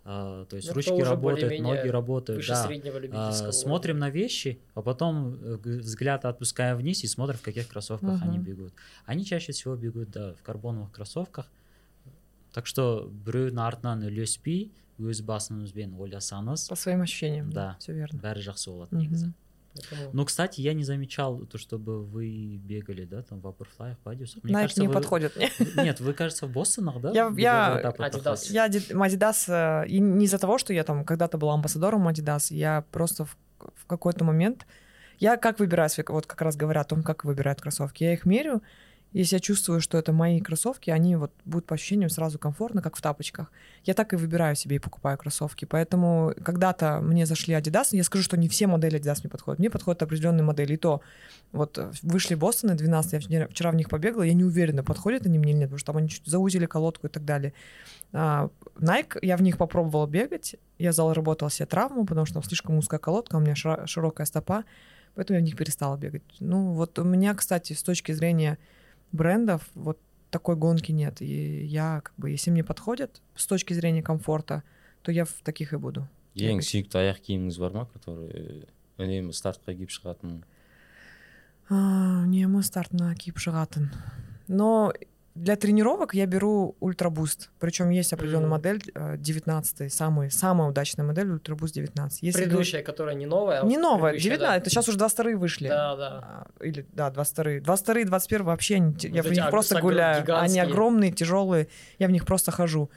а, 0.03 0.45
то 0.45 0.55
есть 0.55 0.67
Ну, 0.67 0.73
кто 0.73 0.77
ручки 0.79 0.91
уже 1.01 1.09
работают, 1.11 1.21
более-менее 1.49 1.75
ноги 1.81 1.87
работают, 1.89 2.37
Выше 2.37 2.49
да. 2.53 2.65
среднего 2.67 2.97
А, 2.97 2.99
любительского. 2.99 3.51
смотрим 3.51 3.99
на 3.99 4.09
вещи, 4.09 4.59
а 4.75 4.81
потом 4.81 5.35
э, 5.43 5.57
г- 5.57 5.79
взгляд 5.79 6.25
отпускаем 6.25 6.77
вниз 6.77 7.03
и 7.03 7.07
смотрим, 7.07 7.37
в 7.37 7.41
каких 7.41 7.67
кроссовках 7.67 8.21
они 8.23 8.37
Мгм. 8.39 8.43
бегут. 8.45 8.73
Они 9.05 9.25
чаще 9.25 9.51
всего 9.51 9.75
бегут, 9.75 10.11
да, 10.11 10.33
в 10.33 10.41
карбоновых 10.43 10.91
кроссовках. 10.91 11.45
Так 12.53 12.67
что 12.67 13.09
біреудің 13.25 13.59
артынан 13.59 14.03
ілеспей 14.09 14.71
өз 14.99 15.21
басыңызбен 15.23 15.95
ойласаңыз 15.97 16.67
По 16.69 16.75
своим 16.75 17.01
ощущениям. 17.01 17.49
Да. 17.51 17.77
Все 17.79 17.93
верно. 17.93 18.19
бәрі 18.19 18.41
жақсы 18.41 18.69
болады 18.69 18.91
Мгм. 18.91 19.01
негізі 19.01 19.33
Поэтому- 19.90 20.10
ну 20.12 20.24
кстати 20.24 20.60
я 20.60 20.74
не 20.74 20.84
замечал 20.84 21.46
то 21.46 21.58
чтобы 21.58 22.04
вы 22.04 22.56
бегали 22.62 23.04
да 23.04 23.22
там 23.22 23.40
в 23.40 23.42
ваперфлаях 23.42 23.98
падиусах 23.98 24.42
Мне 24.44 24.52
Найк 24.52 24.64
кажется, 24.64 24.80
не 24.82 24.88
вы- 24.88 24.94
подходит 24.94 25.36
мне. 25.36 25.50
нет 25.84 26.00
вы 26.00 26.12
кажется 26.12 26.46
в 26.46 26.50
Бостонах 26.52 27.00
да 27.00 27.10
Я- 27.12 27.28
в 27.28 27.36
я- 27.36 27.80
Adidas. 27.98 28.50
Я 28.50 28.66
Adidas, 28.68 29.44
э, 29.84 29.88
и 29.88 29.98
не 30.00 30.24
из-за 30.26 30.38
того, 30.38 30.58
что 30.58 30.72
я 30.72 30.84
там 30.84 31.04
когда-то 31.04 31.38
была 31.38 31.54
амбассадором 31.54 32.08
Adidas, 32.08 32.52
я 32.54 32.84
просто 32.92 33.24
в, 33.24 33.36
в 33.74 33.86
какой-то 33.86 34.24
момент, 34.24 34.66
я 35.18 35.36
как 35.36 35.58
выбираю 35.60 35.88
вот 36.08 36.26
как 36.26 36.42
раз 36.42 36.56
говоря 36.56 36.82
о 36.82 36.84
том, 36.84 37.02
как 37.02 37.24
выбирают 37.24 37.60
кроссовки, 37.60 38.04
я 38.04 38.12
их 38.12 38.26
мерю, 38.26 38.62
если 39.20 39.36
я 39.36 39.40
чувствую, 39.40 39.80
что 39.80 39.96
это 39.96 40.12
мои 40.12 40.40
кроссовки, 40.40 40.90
они 40.90 41.16
вот 41.16 41.32
будут 41.46 41.66
по 41.66 41.74
ощущениям 41.74 42.10
сразу 42.10 42.38
комфортно, 42.38 42.82
как 42.82 42.96
в 42.96 43.00
тапочках. 43.00 43.50
Я 43.84 43.94
так 43.94 44.12
и 44.12 44.16
выбираю 44.16 44.54
себе 44.56 44.76
и 44.76 44.78
покупаю 44.78 45.16
кроссовки. 45.16 45.64
Поэтому 45.64 46.34
когда-то 46.44 47.00
мне 47.00 47.24
зашли 47.24 47.54
Adidas, 47.54 47.88
я 47.92 48.04
скажу, 48.04 48.22
что 48.22 48.36
не 48.36 48.48
все 48.48 48.66
модели 48.66 49.00
Adidas 49.00 49.20
мне 49.22 49.30
подходят. 49.30 49.58
Мне 49.58 49.70
подходят 49.70 50.02
определенные 50.02 50.42
модели. 50.42 50.74
И 50.74 50.76
то 50.76 51.00
вот 51.52 51.78
вышли 52.02 52.34
Бостоны 52.34 52.74
12, 52.74 53.26
я 53.30 53.48
вчера- 53.48 53.70
в 53.70 53.74
них 53.74 53.88
побегала, 53.88 54.22
я 54.22 54.34
не 54.34 54.44
уверена, 54.44 54.84
подходят 54.84 55.24
они 55.24 55.38
мне 55.38 55.52
или 55.52 55.60
нет, 55.60 55.68
потому 55.68 55.78
что 55.78 55.86
там 55.92 55.96
они 55.96 56.08
чуть 56.10 56.26
заузили 56.26 56.66
колодку 56.66 57.06
и 57.06 57.10
так 57.10 57.24
далее. 57.24 57.54
А, 58.12 58.50
Nike, 58.78 59.18
я 59.22 59.38
в 59.38 59.42
них 59.42 59.56
попробовала 59.56 60.06
бегать, 60.06 60.56
я 60.78 60.92
заработала 60.92 61.50
себе 61.50 61.64
травму, 61.64 62.04
потому 62.04 62.26
что 62.26 62.34
там 62.34 62.42
слишком 62.42 62.76
узкая 62.76 63.00
колодка, 63.00 63.36
у 63.36 63.40
меня 63.40 63.54
широкая 63.54 64.26
стопа, 64.26 64.64
поэтому 65.14 65.38
я 65.38 65.42
в 65.42 65.44
них 65.44 65.56
перестала 65.56 65.96
бегать. 65.96 66.22
Ну 66.38 66.72
вот 66.72 66.98
у 66.98 67.04
меня, 67.04 67.34
кстати, 67.34 67.72
с 67.72 67.82
точки 67.82 68.12
зрения 68.12 68.58
брендов, 69.11 69.67
вот 69.75 69.99
такой 70.29 70.55
гонки 70.55 70.91
нет. 70.91 71.21
И 71.21 71.65
я, 71.65 72.01
как 72.03 72.13
бы, 72.17 72.29
если 72.29 72.51
мне 72.51 72.63
подходят 72.63 73.21
с 73.35 73.45
точки 73.45 73.73
зрения 73.73 74.01
комфорта, 74.01 74.63
то 75.01 75.11
я 75.11 75.25
в 75.25 75.33
таких 75.43 75.73
и 75.73 75.77
буду. 75.77 76.07
ең 76.31 76.61
сүйікті 76.63 76.95
аяқ 76.95 77.17
киіміңіз 77.27 77.57
бар 77.59 77.73
ма 77.75 77.81
который 77.91 78.63
үнемі 78.95 79.35
стартқа 79.35 79.75
киіп 79.75 79.91
шығатын 79.91 80.37
А, 81.71 82.23
не 82.27 82.43
стартына 82.63 83.13
киіп 83.15 83.37
шығатын. 83.39 83.91
Но 84.47 84.91
для 85.36 85.54
тренировок 85.56 86.14
я 86.14 86.26
беру 86.26 86.74
ультрабуст. 86.80 87.50
Причем 87.60 87.90
есть 87.90 88.12
определенная 88.12 88.46
Мгм. 88.46 88.50
модель, 88.50 88.82
э, 88.94 89.16
19 89.18 89.88
самый, 89.92 90.30
самая 90.30 90.68
удачная 90.70 91.04
модель 91.04 91.30
ультрабуст 91.30 91.74
19. 91.74 92.22
Если 92.22 92.42
Предыдущая, 92.44 92.82
которая 92.82 93.14
не 93.14 93.26
новая. 93.26 93.60
а 93.60 93.64
Не 93.66 93.76
новая, 93.78 94.12
предыдущая, 94.12 94.30
19, 94.38 94.48
да. 94.48 94.56
это 94.56 94.70
сейчас 94.70 94.88
уже 94.88 94.98
22 94.98 95.36
вышли. 95.36 95.68
Да, 95.68 95.96
да. 95.96 96.08
А, 96.60 96.64
Или, 96.64 96.86
да, 96.92 97.10
22. 97.10 97.60
22 97.60 98.00
и 98.00 98.04
21 98.04 98.44
вообще, 98.46 98.78
не 98.80 98.94
те- 98.94 99.08
я 99.08 99.22
Вот 99.22 99.30
в 99.30 99.34
них 99.34 99.50
просто 99.50 99.80
гуляю. 99.80 100.16
Они 100.16 100.22
гигантские. 100.24 100.62
огромные, 100.64 101.12
тяжелые, 101.12 101.68
я 101.98 102.08
в 102.08 102.10
них 102.10 102.24
просто 102.26 102.50
хожу. 102.50 102.90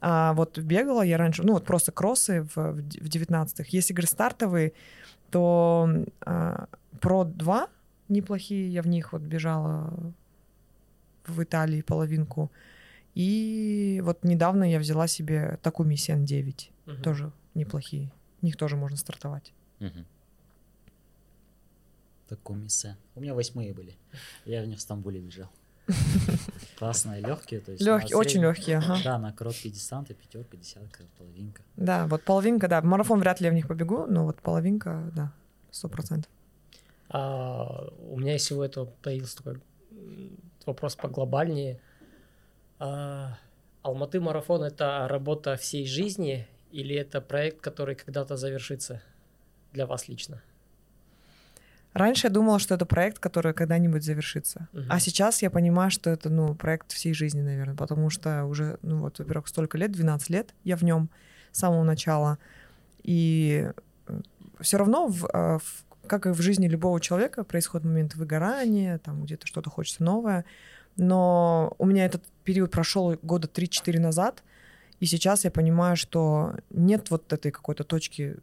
А 0.00 0.32
вот 0.32 0.58
бегала 0.58 1.02
я 1.02 1.16
раньше, 1.18 1.42
ну 1.44 1.52
вот 1.52 1.64
просто 1.64 1.92
кроссы 1.92 2.42
в, 2.54 2.72
в 2.72 2.82
д- 2.82 2.98
в 3.00 3.08
19-х. 3.08 3.68
Если 3.70 3.92
говорить 3.92 4.10
стартовые, 4.10 4.72
то 5.30 5.88
а, 6.24 6.66
Pro 7.00 7.24
2 7.24 7.66
неплохие, 8.08 8.68
я 8.68 8.82
в 8.82 8.88
них 8.88 9.12
вот 9.12 9.22
бежала 9.22 9.92
в 11.26 11.42
Италии 11.42 11.82
половинку. 11.82 12.50
И 13.14 14.00
вот 14.04 14.24
недавно 14.24 14.64
я 14.70 14.78
взяла 14.78 15.06
себе 15.06 15.58
Такуми 15.62 15.96
Сен 15.96 16.24
9, 16.24 16.70
Мгм. 16.86 17.02
тоже 17.02 17.32
неплохие. 17.54 18.10
В 18.40 18.44
них 18.44 18.56
тоже 18.56 18.76
можно 18.76 18.96
стартовать. 18.96 19.52
Мгм. 19.80 20.06
Такуми 22.28 22.68
Сен. 22.68 22.96
У 23.14 23.20
меня 23.20 23.34
восьмые 23.34 23.74
были. 23.74 23.94
Я 24.44 24.62
в 24.62 24.66
них 24.66 24.78
в 24.78 24.80
Стамбуле 24.80 25.20
бежал. 25.20 25.50
Классные, 26.78 27.20
легкие. 27.20 27.60
То 27.60 27.72
есть 27.72 27.84
Легкие, 27.84 28.16
очень 28.16 28.40
легкие, 28.40 28.78
ага. 28.78 28.96
Да, 29.04 29.18
на 29.18 29.32
короткие 29.32 29.74
дистанты, 29.74 30.14
пятерка, 30.14 30.56
десятка, 30.56 31.02
половинка. 31.18 31.62
Да, 31.76 32.06
вот 32.06 32.22
половинка, 32.22 32.68
да. 32.68 32.80
Марафон 32.80 33.20
вряд 33.20 33.40
ли 33.40 33.46
я 33.46 33.50
в 33.52 33.54
них 33.54 33.68
побегу, 33.68 34.06
но 34.06 34.24
вот 34.24 34.40
половинка, 34.40 35.10
да, 35.14 35.32
сто 35.70 35.88
процентов. 35.88 36.30
А, 37.10 37.88
у 38.08 38.18
меня 38.18 38.36
из 38.36 38.42
всего 38.42 38.64
этого 38.64 38.86
появился 39.02 39.36
такой 39.38 39.60
вопрос 40.66 40.96
поглобальнее. 40.96 41.80
А, 42.78 43.38
Алматы 43.82 44.20
марафон 44.20 44.62
это 44.62 45.06
работа 45.08 45.56
всей 45.56 45.86
жизни 45.86 46.46
или 46.70 46.94
это 46.94 47.20
проект, 47.20 47.60
который 47.60 47.94
когда-то 47.94 48.36
завершится 48.36 49.02
для 49.72 49.86
вас 49.86 50.08
лично? 50.08 50.40
Раньше 51.92 52.28
я 52.28 52.32
думала, 52.32 52.58
что 52.58 52.74
это 52.74 52.86
проект, 52.86 53.18
который 53.18 53.52
когда-нибудь 53.52 54.02
завершится. 54.02 54.68
Мгм. 54.72 54.86
А 54.88 54.98
сейчас 54.98 55.42
я 55.42 55.50
понимаю, 55.50 55.90
что 55.90 56.08
это, 56.08 56.30
ну, 56.30 56.54
проект 56.54 56.92
всей 56.92 57.12
жизни, 57.12 57.42
наверное, 57.42 57.76
потому 57.76 58.08
что 58.08 58.44
уже, 58.46 58.78
ну, 58.82 59.00
вот, 59.00 59.18
во-первых, 59.18 59.48
столько 59.48 59.76
лет, 59.76 59.92
12 59.92 60.30
лет 60.30 60.54
я 60.64 60.76
в 60.76 60.82
нем 60.82 61.10
с 61.50 61.58
самого 61.58 61.82
начала. 61.82 62.38
И 63.02 63.70
все 64.60 64.78
равно, 64.78 65.06
в, 65.08 65.26
э, 65.26 65.58
в- 65.58 65.84
как 66.06 66.26
и 66.26 66.30
в 66.30 66.40
жизни 66.40 66.66
любого 66.68 67.00
человека, 67.00 67.44
происходит 67.44 67.86
момент 67.86 68.14
выгорания, 68.14 68.98
там 68.98 69.24
где-то 69.24 69.46
что-то 69.46 69.70
хочется 69.70 70.02
новое. 70.02 70.44
Но 70.96 71.74
у 71.78 71.86
меня 71.86 72.04
этот 72.04 72.22
период 72.44 72.70
прошел 72.70 73.16
года 73.22 73.48
3-4 73.48 73.98
назад, 73.98 74.42
и 75.00 75.06
сейчас 75.06 75.44
я 75.44 75.50
понимаю, 75.50 75.96
что 75.96 76.56
нет 76.70 77.10
вот 77.10 77.32
этой 77.32 77.50
какой-то 77.50 77.84
точки 77.84 78.36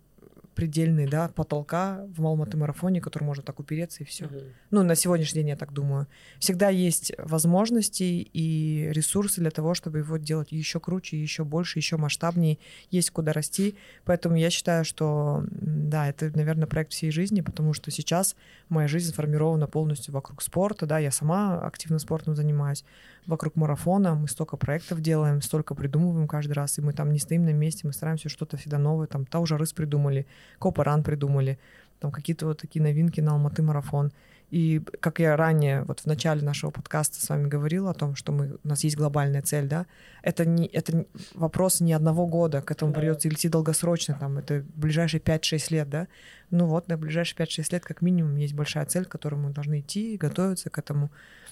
предельной, 0.59 1.07
да, 1.07 1.29
потолка 1.29 2.05
в 2.17 2.25
Алматы 2.27 2.57
марафоне, 2.57 2.99
который 2.99 3.23
можно 3.23 3.41
так 3.41 3.61
упереться 3.61 4.03
и 4.03 4.05
все. 4.05 4.25
Мгм. 4.25 4.39
Ну, 4.71 4.83
на 4.83 4.95
сегодняшний 4.95 5.39
день 5.39 5.49
я 5.49 5.55
так 5.55 5.71
думаю. 5.71 6.05
Всегда 6.37 6.67
есть 6.67 7.13
возможности 7.17 8.03
и 8.03 8.89
ресурсы 8.91 9.39
для 9.39 9.51
того, 9.51 9.73
чтобы 9.73 9.99
его 9.99 10.17
делать 10.17 10.51
еще 10.51 10.81
круче, 10.81 11.15
еще 11.21 11.45
больше, 11.45 11.79
еще 11.79 11.95
масштабнее. 11.95 12.57
Есть 12.91 13.11
куда 13.11 13.31
расти. 13.31 13.75
Поэтому 14.03 14.35
я 14.35 14.49
считаю, 14.49 14.83
что 14.83 15.45
да, 15.49 16.09
это, 16.09 16.29
наверное, 16.35 16.67
проект 16.67 16.91
всей 16.91 17.11
жизни, 17.11 17.39
потому 17.39 17.71
что 17.71 17.89
сейчас 17.89 18.35
моя 18.67 18.89
жизнь 18.89 19.13
сформирована 19.13 19.67
полностью 19.67 20.13
вокруг 20.13 20.41
спорта. 20.41 20.85
Да, 20.85 20.99
я 20.99 21.11
сама 21.11 21.61
активно 21.61 21.99
спортом 21.99 22.35
занимаюсь. 22.35 22.83
Вокруг 23.25 23.55
марафона 23.55 24.15
мы 24.15 24.27
столько 24.27 24.57
проектов 24.57 25.01
делаем, 25.01 25.41
столько 25.41 25.73
придумываем 25.73 26.27
каждый 26.27 26.53
раз, 26.53 26.79
и 26.79 26.81
мы 26.81 26.93
там 26.93 27.13
не 27.13 27.19
стоим 27.19 27.45
на 27.45 27.53
месте, 27.53 27.81
мы 27.85 27.93
стараемся 27.93 28.27
что-то 28.27 28.57
всегда 28.57 28.77
новое. 28.77 29.07
Там 29.07 29.25
Тау 29.25 29.45
Жарыс 29.45 29.71
придумали, 29.71 30.25
Копаран 30.57 31.03
придумали, 31.03 31.59
там 31.99 32.11
какие-то 32.11 32.47
вот 32.47 32.59
такие 32.59 32.81
новинки 32.81 33.21
на 33.21 33.33
Алматы 33.33 33.61
марафон. 33.61 34.11
И 34.51 34.81
как 34.99 35.19
я 35.19 35.35
ранее, 35.37 35.83
вот 35.83 35.99
в 35.99 36.05
начале 36.07 36.41
нашего 36.41 36.71
подкаста 36.71 37.23
с 37.23 37.29
вами 37.29 37.47
говорила 37.47 37.91
о 37.91 37.93
том, 37.93 38.15
что 38.15 38.31
мы, 38.31 38.57
у 38.63 38.67
нас 38.67 38.83
есть 38.83 38.97
глобальная 38.97 39.43
цель, 39.43 39.67
да, 39.67 39.85
это, 40.23 40.43
не, 40.43 40.65
это 40.65 41.05
вопрос 41.35 41.81
не 41.81 41.93
одного 41.93 42.25
года, 42.25 42.63
к 42.63 42.71
этому 42.71 42.91
придется 42.91 43.29
идти 43.29 43.47
долгосрочно, 43.47 44.17
там, 44.19 44.39
это 44.39 44.65
ближайшие 44.73 45.21
5-6 45.21 45.65
лет, 45.69 45.89
да. 45.89 46.07
Ну 46.49 46.65
вот, 46.65 46.87
на 46.87 46.97
ближайшие 46.97 47.37
5-6 47.37 47.73
лет 47.73 47.85
как 47.85 48.01
минимум 48.01 48.37
есть 48.37 48.55
большая 48.55 48.87
цель, 48.87 49.05
к 49.05 49.09
которой 49.09 49.35
мы 49.35 49.51
должны 49.51 49.81
идти, 49.81 50.17
готовиться 50.17 50.71
к 50.71 50.79
этому 50.79 51.11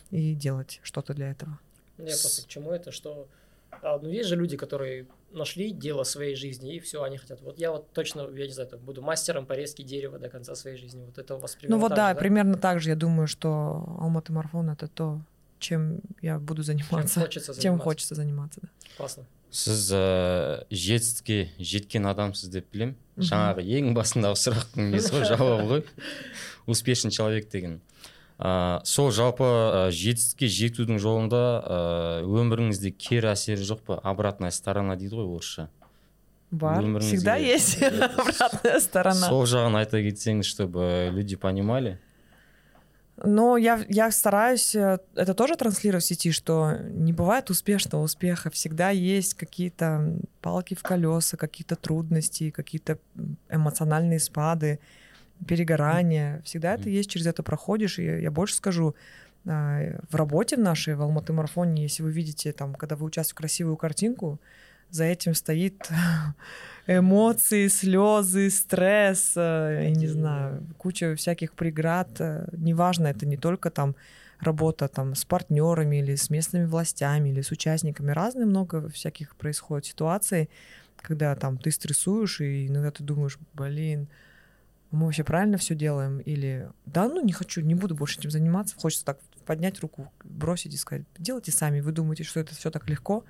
и 0.10 0.34
делать 0.34 0.80
что-то 0.82 1.14
для 1.14 1.30
этого. 1.30 1.60
Я 2.00 2.06
просто 2.06 2.46
к 2.46 2.48
чему 2.48 2.72
это, 2.72 2.92
что 2.92 3.28
а, 3.84 4.00
ну, 4.02 4.10
есть 4.10 4.30
же 4.30 4.36
люди, 4.36 4.58
которые 4.58 5.06
нашли 5.32 5.72
дело 5.72 6.04
своей 6.04 6.36
жизни, 6.36 6.76
и 6.76 6.80
все, 6.80 7.04
они 7.04 7.18
хотят. 7.18 7.42
Вот 7.42 7.60
я 7.60 7.72
вот 7.72 7.92
точно, 7.94 8.28
я 8.36 8.46
не 8.48 8.54
знаю, 8.54 8.70
там, 8.70 8.80
буду 8.80 9.02
мастером 9.02 9.46
по 9.46 9.54
резке 9.54 9.84
дерева 9.84 10.18
до 10.20 10.30
конца 10.30 10.56
своей 10.56 10.78
жизни. 10.78 11.04
Вот 11.06 11.18
это 11.18 11.36
у 11.36 11.40
вас 11.40 11.56
Ну 11.56 11.60
примерно 11.60 11.82
вот 11.82 11.90
так 11.90 11.98
да, 11.98 12.10
же, 12.14 12.20
примерно 12.20 12.58
так 12.58 12.80
же, 12.80 12.90
я 12.90 12.96
думаю, 12.96 13.28
что 13.28 13.84
Алматы 14.00 14.32
марафон 14.34 14.70
это 14.70 14.88
то, 14.88 15.22
чем 15.60 16.00
я 16.22 16.40
буду 16.40 16.64
Чем 16.64 16.66
заниматься, 16.78 17.20
хочется 17.20 17.54
чем 17.54 17.62
заниматься. 17.62 17.84
хочется 17.84 18.16
заниматься. 18.16 18.60
Да. 18.62 18.70
Классно. 18.98 19.26
сіз 19.50 19.92
ә, 19.96 20.66
жетістікке 20.70 21.50
жеткен 21.58 22.04
адамсыз 22.12 22.50
деп 22.52 22.66
білем 22.74 22.96
Мгм. 23.16 23.24
жаңағы 23.30 23.64
ең 23.64 23.94
басындағы 23.96 24.36
сұрақтың 24.44 24.90
несі 24.92 25.14
ғой 25.16 25.24
жауабы 25.24 25.68
ғой 25.72 25.84
успешный 26.68 27.12
человек 27.16 27.48
деген 27.50 27.80
ә, 28.39 28.81
сол 28.85 29.11
жалпы 29.11 29.45
ә, 29.45 29.91
жетістікке 29.91 30.47
жетудің 30.47 30.99
жолында 30.99 31.43
ә, 31.63 31.79
өміріңізде 32.27 32.91
кері 32.97 33.33
әсері 33.35 33.63
жоқ 33.63 33.81
па 33.87 34.01
обратная 34.03 34.51
сторона 34.51 34.97
дейді 34.97 35.17
ғой 35.21 35.29
орысша 35.37 35.69
Бар. 36.53 36.83
Өміріңізге- 36.85 37.17
Всегда 37.17 37.37
есть 37.37 37.83
обратная 37.83 38.81
сторона. 38.81 39.29
сол 39.29 39.45
жағын 39.47 39.77
айта 39.79 40.03
кетсеңіз 40.05 40.45
чтобы 40.45 41.11
люди 41.13 41.37
понимали 41.37 41.99
Но 43.25 43.57
я, 43.59 43.85
я 43.89 44.11
стараюсь 44.11 44.75
э, 44.75 44.99
это 45.15 45.35
тоже 45.35 45.55
транслировать 45.57 46.03
в 46.03 46.07
сети, 46.09 46.33
что 46.33 46.73
не 46.91 47.13
бывает 47.13 47.51
успешного 47.51 48.03
успеха. 48.03 48.51
Всегда 48.51 48.91
есть 48.91 49.35
какие-то 49.35 50.15
палки 50.41 50.75
в 50.75 50.83
колеса, 50.83 51.37
какие-то 51.37 51.77
трудности, 51.77 52.51
какие-то 52.51 52.99
эмоциональные 53.51 54.19
спады, 54.19 54.81
перегорания. 55.46 56.42
Всегда 56.44 56.76
это 56.76 56.90
есть, 56.90 57.10
через 57.10 57.28
это 57.28 57.44
проходишь. 57.44 58.00
И 58.00 58.04
я 58.04 58.32
больше 58.32 58.56
скажу, 58.56 58.96
а, 59.46 60.00
в 60.10 60.16
работе 60.16 60.56
в 60.56 60.60
нашей, 60.60 60.96
в 60.96 61.02
Алматы 61.02 61.34
марафоне, 61.34 61.84
если 61.84 62.04
вы 62.04 62.12
видите, 62.12 62.52
там, 62.52 62.74
когда 62.76 62.96
вы 62.96 63.06
участвуете 63.06 63.36
в 63.36 63.38
красивую 63.38 63.78
картинку, 63.78 64.40
за 64.90 65.04
этим 65.04 65.34
стоит 65.34 65.90
эмоции, 66.88 67.68
слезы, 67.68 68.50
стресс, 68.50 69.34
э, 69.36 69.82
я 69.84 69.92
не 69.92 70.08
знаю, 70.08 70.66
куча 70.78 71.16
всяких 71.16 71.54
преград. 71.54 72.10
э, 72.20 72.48
Неважно, 72.54 73.08
это 73.08 73.26
не 73.26 73.38
только 73.38 73.70
там 73.70 73.96
работа 74.40 74.88
там 74.88 75.16
с 75.16 75.26
партнерами 75.26 75.98
или 75.98 76.16
с 76.16 76.30
местными 76.30 76.66
властями 76.66 77.30
или 77.30 77.42
с 77.42 77.52
участниками. 77.52 78.12
Разные 78.12 78.46
много 78.46 78.88
всяких 78.90 79.36
происходит 79.36 79.86
ситуаций, 79.86 80.50
когда 81.02 81.36
там 81.36 81.58
ты 81.58 81.72
стрессуешь 81.72 82.42
и 82.42 82.68
иногда 82.68 82.92
ты 82.92 83.04
думаешь, 83.04 83.38
блин, 83.54 84.08
мы 84.92 85.06
вообще 85.06 85.24
правильно 85.24 85.58
все 85.58 85.76
делаем? 85.76 86.20
Или 86.20 86.70
да, 86.86 87.08
ну 87.08 87.24
не 87.24 87.34
хочу, 87.34 87.62
не 87.62 87.76
буду 87.76 87.96
больше 87.96 88.20
этим 88.20 88.32
заниматься. 88.32 88.76
Хочется 88.76 89.06
так 89.06 89.20
поднять 89.46 89.80
руку, 89.80 90.12
бросить 90.24 90.74
и 90.74 90.78
сказать, 90.78 91.06
делайте 91.18 91.52
сами. 91.52 91.80
Вы 91.80 91.92
думаете, 91.92 92.24
что 92.24 92.40
это 92.40 92.54
все 92.56 92.70
так 92.72 92.90
легко? 92.90 93.24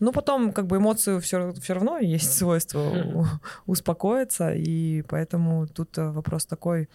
Но 0.00 0.10
потом, 0.12 0.52
как 0.52 0.66
бы, 0.66 0.78
эмоции 0.78 1.20
все, 1.20 1.52
все 1.52 1.74
равно 1.74 1.98
есть 1.98 2.36
свойство 2.36 3.28
успокоиться, 3.66 4.52
и 4.52 5.02
поэтому 5.02 5.66
тут 5.68 5.96
э, 5.98 6.10
вопрос 6.10 6.46
такой, 6.46 6.88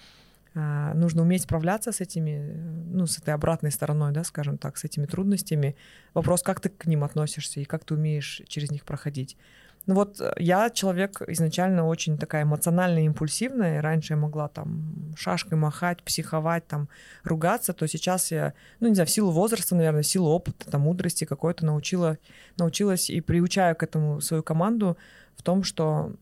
а, 0.54 0.94
нужно 0.96 1.22
уметь 1.22 1.44
справляться 1.44 1.92
с 1.92 2.02
этими, 2.02 2.54
ну, 2.92 3.08
с 3.08 3.18
этой 3.18 3.34
обратной 3.34 3.72
стороной, 3.72 4.12
да, 4.12 4.24
скажем 4.24 4.58
так, 4.58 4.78
с 4.78 4.84
этими 4.84 5.06
трудностями. 5.06 5.76
Вопрос, 6.14 6.42
как 6.42 6.60
ты 6.60 6.70
к 6.70 6.86
ним 6.88 7.04
относишься 7.04 7.60
и 7.62 7.66
как 7.66 7.86
ты 7.86 7.94
умеешь 7.94 8.42
через 8.48 8.72
них 8.72 8.84
проходить. 8.84 9.38
Ну 9.86 9.95
вот 9.95 10.19
э, 10.21 10.34
я 10.38 10.69
человек 10.69 11.21
изначально 11.27 11.86
очень 11.88 12.17
такая 12.17 12.43
эмоционально 12.43 13.05
импульсивная. 13.05 13.82
Раньше 13.82 14.13
я 14.13 14.17
могла 14.17 14.47
там 14.47 15.13
шашкой 15.17 15.57
махать, 15.57 16.03
психовать, 16.03 16.67
там 16.67 16.89
ругаться, 17.23 17.73
то 17.73 17.88
сейчас 17.88 18.32
я, 18.32 18.53
ну 18.80 18.88
не 18.88 18.95
знаю, 18.95 19.07
в 19.07 19.11
силу 19.11 19.32
возраста, 19.32 19.75
наверное, 19.75 20.03
в 20.03 20.07
силу 20.07 20.30
опыта, 20.30 20.69
там, 20.69 20.82
мудрости 20.82 21.25
какой-то 21.25 21.65
научила, 21.65 22.17
научилась 22.57 23.09
и 23.09 23.21
приучаю 23.21 23.75
к 23.75 23.84
этому 23.84 24.21
свою 24.21 24.43
команду 24.43 24.97
в 25.36 25.43
том, 25.43 25.63
что 25.63 26.13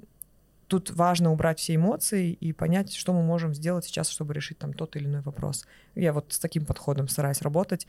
тут 0.68 0.92
важно 0.92 1.32
убрать 1.32 1.60
все 1.60 1.76
эмоции 1.76 2.32
и 2.32 2.54
понять, 2.54 2.94
что 2.94 3.14
мы 3.14 3.24
можем 3.24 3.54
сделать 3.54 3.86
сейчас, 3.86 4.10
чтобы 4.10 4.34
решить 4.34 4.58
там 4.58 4.74
тот 4.74 4.96
или 4.96 5.06
иной 5.06 5.22
вопрос. 5.22 5.66
Я 5.96 6.14
вот 6.14 6.34
с 6.34 6.40
таким 6.40 6.66
подходом 6.66 7.08
стараюсь 7.08 7.42
работать. 7.42 7.88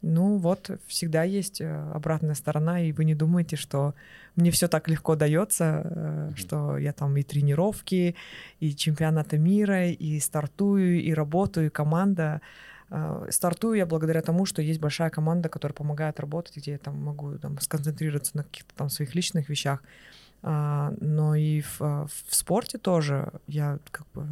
Ну 0.00 0.36
вот, 0.36 0.70
всегда 0.86 1.24
есть 1.24 1.60
э, 1.60 1.90
обратная 1.92 2.34
сторона, 2.34 2.80
и 2.80 2.92
вы 2.92 3.04
не 3.04 3.16
думаете, 3.16 3.56
что 3.56 3.94
мне 4.36 4.52
все 4.52 4.68
так 4.68 4.88
легко 4.88 5.16
дается, 5.16 5.82
э, 5.84 6.30
что 6.36 6.78
я 6.78 6.92
там 6.92 7.16
и 7.16 7.24
тренировки, 7.24 8.14
и 8.60 8.76
чемпионаты 8.76 9.38
мира, 9.38 9.88
и 9.88 10.20
стартую, 10.20 11.02
и 11.02 11.12
работаю, 11.12 11.66
и 11.66 11.70
команда. 11.70 12.40
Э, 12.90 13.26
Стартую 13.30 13.74
я 13.74 13.86
благодаря 13.86 14.22
тому, 14.22 14.46
что 14.46 14.62
есть 14.62 14.80
большая 14.80 15.10
команда, 15.10 15.48
которая 15.48 15.74
помогает 15.74 16.20
работать, 16.20 16.56
где 16.56 16.72
я 16.72 16.78
там 16.78 17.02
могу 17.02 17.36
там, 17.38 17.58
сконцентрироваться 17.58 18.36
на 18.36 18.44
каких-то 18.44 18.74
там 18.76 18.90
своих 18.90 19.16
личных 19.16 19.48
вещах. 19.48 19.82
А, 20.41 20.93
но 20.99 21.35
и 21.35 21.61
в, 21.61 21.81
а, 21.81 22.05
в 22.07 22.35
спорте 22.35 22.77
тоже 22.77 23.31
я 23.47 23.79
как 23.91 24.07
бы 24.13 24.27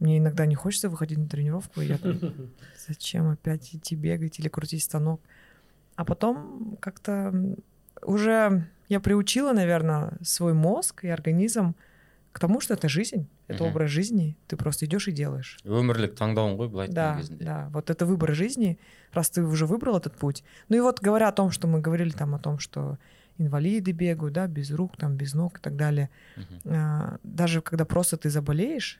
мне 0.00 0.18
иногда 0.18 0.44
не 0.46 0.54
хочется 0.56 0.88
выходить 0.88 1.18
на 1.18 1.28
тренировку, 1.28 1.80
и 1.80 1.86
я 1.86 1.98
там, 1.98 2.20
зачем 2.88 3.28
опять 3.30 3.74
идти 3.74 3.94
бегать 3.94 4.38
или 4.40 4.48
крутить 4.48 4.82
станок. 4.82 5.20
А 5.96 6.04
потом 6.04 6.76
как-то 6.80 7.12
м, 7.32 7.56
уже 8.02 8.66
я 8.88 9.00
приучила, 9.00 9.52
наверное, 9.52 10.18
свой 10.22 10.52
мозг 10.52 11.04
и 11.04 11.08
организм 11.08 11.74
к 12.32 12.40
тому, 12.40 12.60
что 12.60 12.74
это 12.74 12.88
жизнь, 12.88 13.28
это 13.46 13.62
Мгм. 13.62 13.72
образ 13.72 13.90
жизни. 13.90 14.36
Ты 14.48 14.56
просто 14.56 14.86
идешь 14.86 15.06
и 15.06 15.12
делаешь. 15.12 15.58
өмірлік 15.64 16.18
таңдауың 16.18 16.56
ғой 16.58 16.68
былай 16.68 16.88
Да, 16.88 17.14
айтқан 17.14 17.20
кезінде 17.20 17.44
да, 17.44 17.68
вот 17.72 17.88
это 17.90 18.04
выбор 18.04 18.34
жизни, 18.34 18.78
раз 19.12 19.30
ты 19.30 19.42
уже 19.44 19.66
выбрал 19.66 19.96
этот 19.96 20.16
путь. 20.18 20.42
Ну 20.68 20.76
и 20.76 20.80
вот 20.80 21.00
говоря 21.00 21.28
о 21.28 21.32
том, 21.32 21.52
что 21.52 21.68
мы 21.68 21.80
говорили 21.80 22.10
там 22.10 22.34
о 22.34 22.38
том, 22.40 22.58
что 22.58 22.98
инвалиды 23.39 23.91
бегают, 23.91 24.33
да, 24.33 24.47
без 24.47 24.71
рук, 24.71 24.97
там, 24.97 25.15
без 25.15 25.33
ног 25.33 25.57
и 25.57 25.61
так 25.61 25.75
далее. 25.75 26.09
Мгм. 26.35 26.75
А, 26.75 27.17
даже 27.23 27.61
когда 27.61 27.85
просто 27.85 28.17
ты 28.17 28.29
заболеешь, 28.29 28.99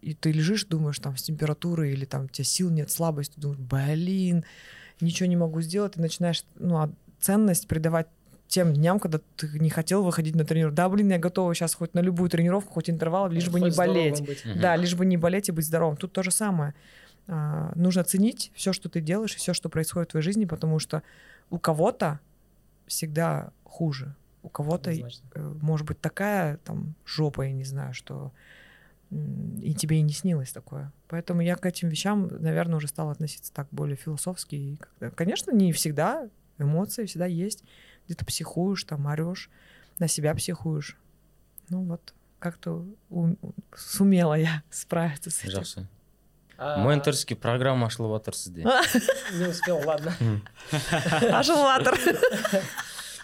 и 0.00 0.14
ты 0.14 0.32
лежишь, 0.32 0.64
думаешь, 0.64 0.98
там, 0.98 1.16
с 1.16 1.22
температурой 1.22 1.92
или 1.92 2.04
там 2.04 2.24
у 2.24 2.28
тебя 2.28 2.44
сил 2.44 2.70
нет, 2.70 2.90
слабость, 2.90 3.34
ты 3.34 3.40
думаешь, 3.40 3.60
блин, 3.60 4.44
ничего 5.00 5.28
не 5.28 5.36
могу 5.36 5.60
сделать, 5.60 5.94
ты 5.94 6.00
начинаешь, 6.00 6.44
ну, 6.56 6.76
а 6.76 6.90
ценность 7.20 7.68
придавать 7.68 8.06
тем 8.46 8.72
дням, 8.72 8.98
когда 8.98 9.20
ты 9.36 9.46
не 9.58 9.70
хотел 9.70 10.02
выходить 10.02 10.34
на 10.34 10.44
тренировку. 10.44 10.76
Да, 10.76 10.88
блин, 10.88 11.10
я 11.10 11.18
готова 11.18 11.54
сейчас 11.54 11.74
хоть 11.74 11.92
на 11.94 12.00
любую 12.00 12.30
тренировку, 12.30 12.72
хоть 12.72 12.88
интервал, 12.88 13.28
лишь 13.28 13.50
бы 13.50 13.60
не 13.60 13.70
Хоть 13.70 13.76
болеть. 13.76 14.22
быть. 14.22 14.44
Мгм. 14.44 14.60
Да, 14.60 14.74
лишь 14.76 14.94
бы 14.94 15.04
не 15.04 15.16
болеть 15.18 15.50
и 15.50 15.52
быть 15.52 15.66
здоровым. 15.66 15.96
Тут 15.96 16.12
то 16.12 16.22
же 16.22 16.30
самое. 16.30 16.74
А, 17.26 17.72
нужно 17.74 18.04
ценить 18.04 18.50
все, 18.54 18.72
что 18.72 18.88
ты 18.88 19.02
делаешь, 19.02 19.34
и 19.34 19.38
все, 19.38 19.52
что 19.52 19.68
происходит 19.68 20.08
в 20.08 20.10
твоей 20.12 20.24
жизни, 20.24 20.46
потому 20.46 20.78
что 20.78 21.02
у 21.50 21.58
кого-то 21.58 22.20
всегда 22.88 23.52
хуже. 23.64 24.14
У 24.42 24.48
кого-то, 24.48 24.90
э, 25.34 25.54
может 25.60 25.86
быть, 25.86 26.00
такая 26.00 26.56
там 26.58 26.94
жопа, 27.04 27.42
я 27.42 27.52
не 27.52 27.64
знаю, 27.64 27.92
что 27.94 28.32
и 29.10 29.74
тебе 29.74 29.98
и 29.98 30.02
не 30.02 30.12
снилось 30.12 30.52
такое. 30.52 30.92
Поэтому 31.08 31.40
я 31.40 31.56
к 31.56 31.64
этим 31.64 31.88
вещам, 31.88 32.28
наверное, 32.40 32.76
уже 32.76 32.88
стала 32.88 33.12
относиться 33.12 33.52
так 33.52 33.66
более 33.70 33.96
философски. 33.96 34.54
И 34.54 34.78
Конечно, 35.14 35.50
не 35.50 35.72
всегда 35.72 36.28
эмоции 36.58 37.06
всегда 37.06 37.26
есть. 37.26 37.64
Где-то 38.06 38.24
психуешь, 38.26 38.84
там 38.84 39.06
орешь, 39.06 39.50
на 39.98 40.08
себя 40.08 40.34
психуешь. 40.34 40.96
Ну 41.70 41.84
вот, 41.84 42.14
как-то 42.38 42.86
ум- 43.08 43.38
сумела 43.74 44.34
я 44.34 44.62
справиться 44.70 45.30
с 45.30 45.42
этим. 45.44 45.60
жақсы 45.60 45.88
менторский 46.58 47.36
программа 47.36 47.86
ашылып 47.86 48.18
жатыр 48.18 48.34
сізде 48.34 48.64
Не 49.38 49.46
успел, 49.48 49.80
ладно. 49.86 50.12
Ажулатор. 51.32 51.98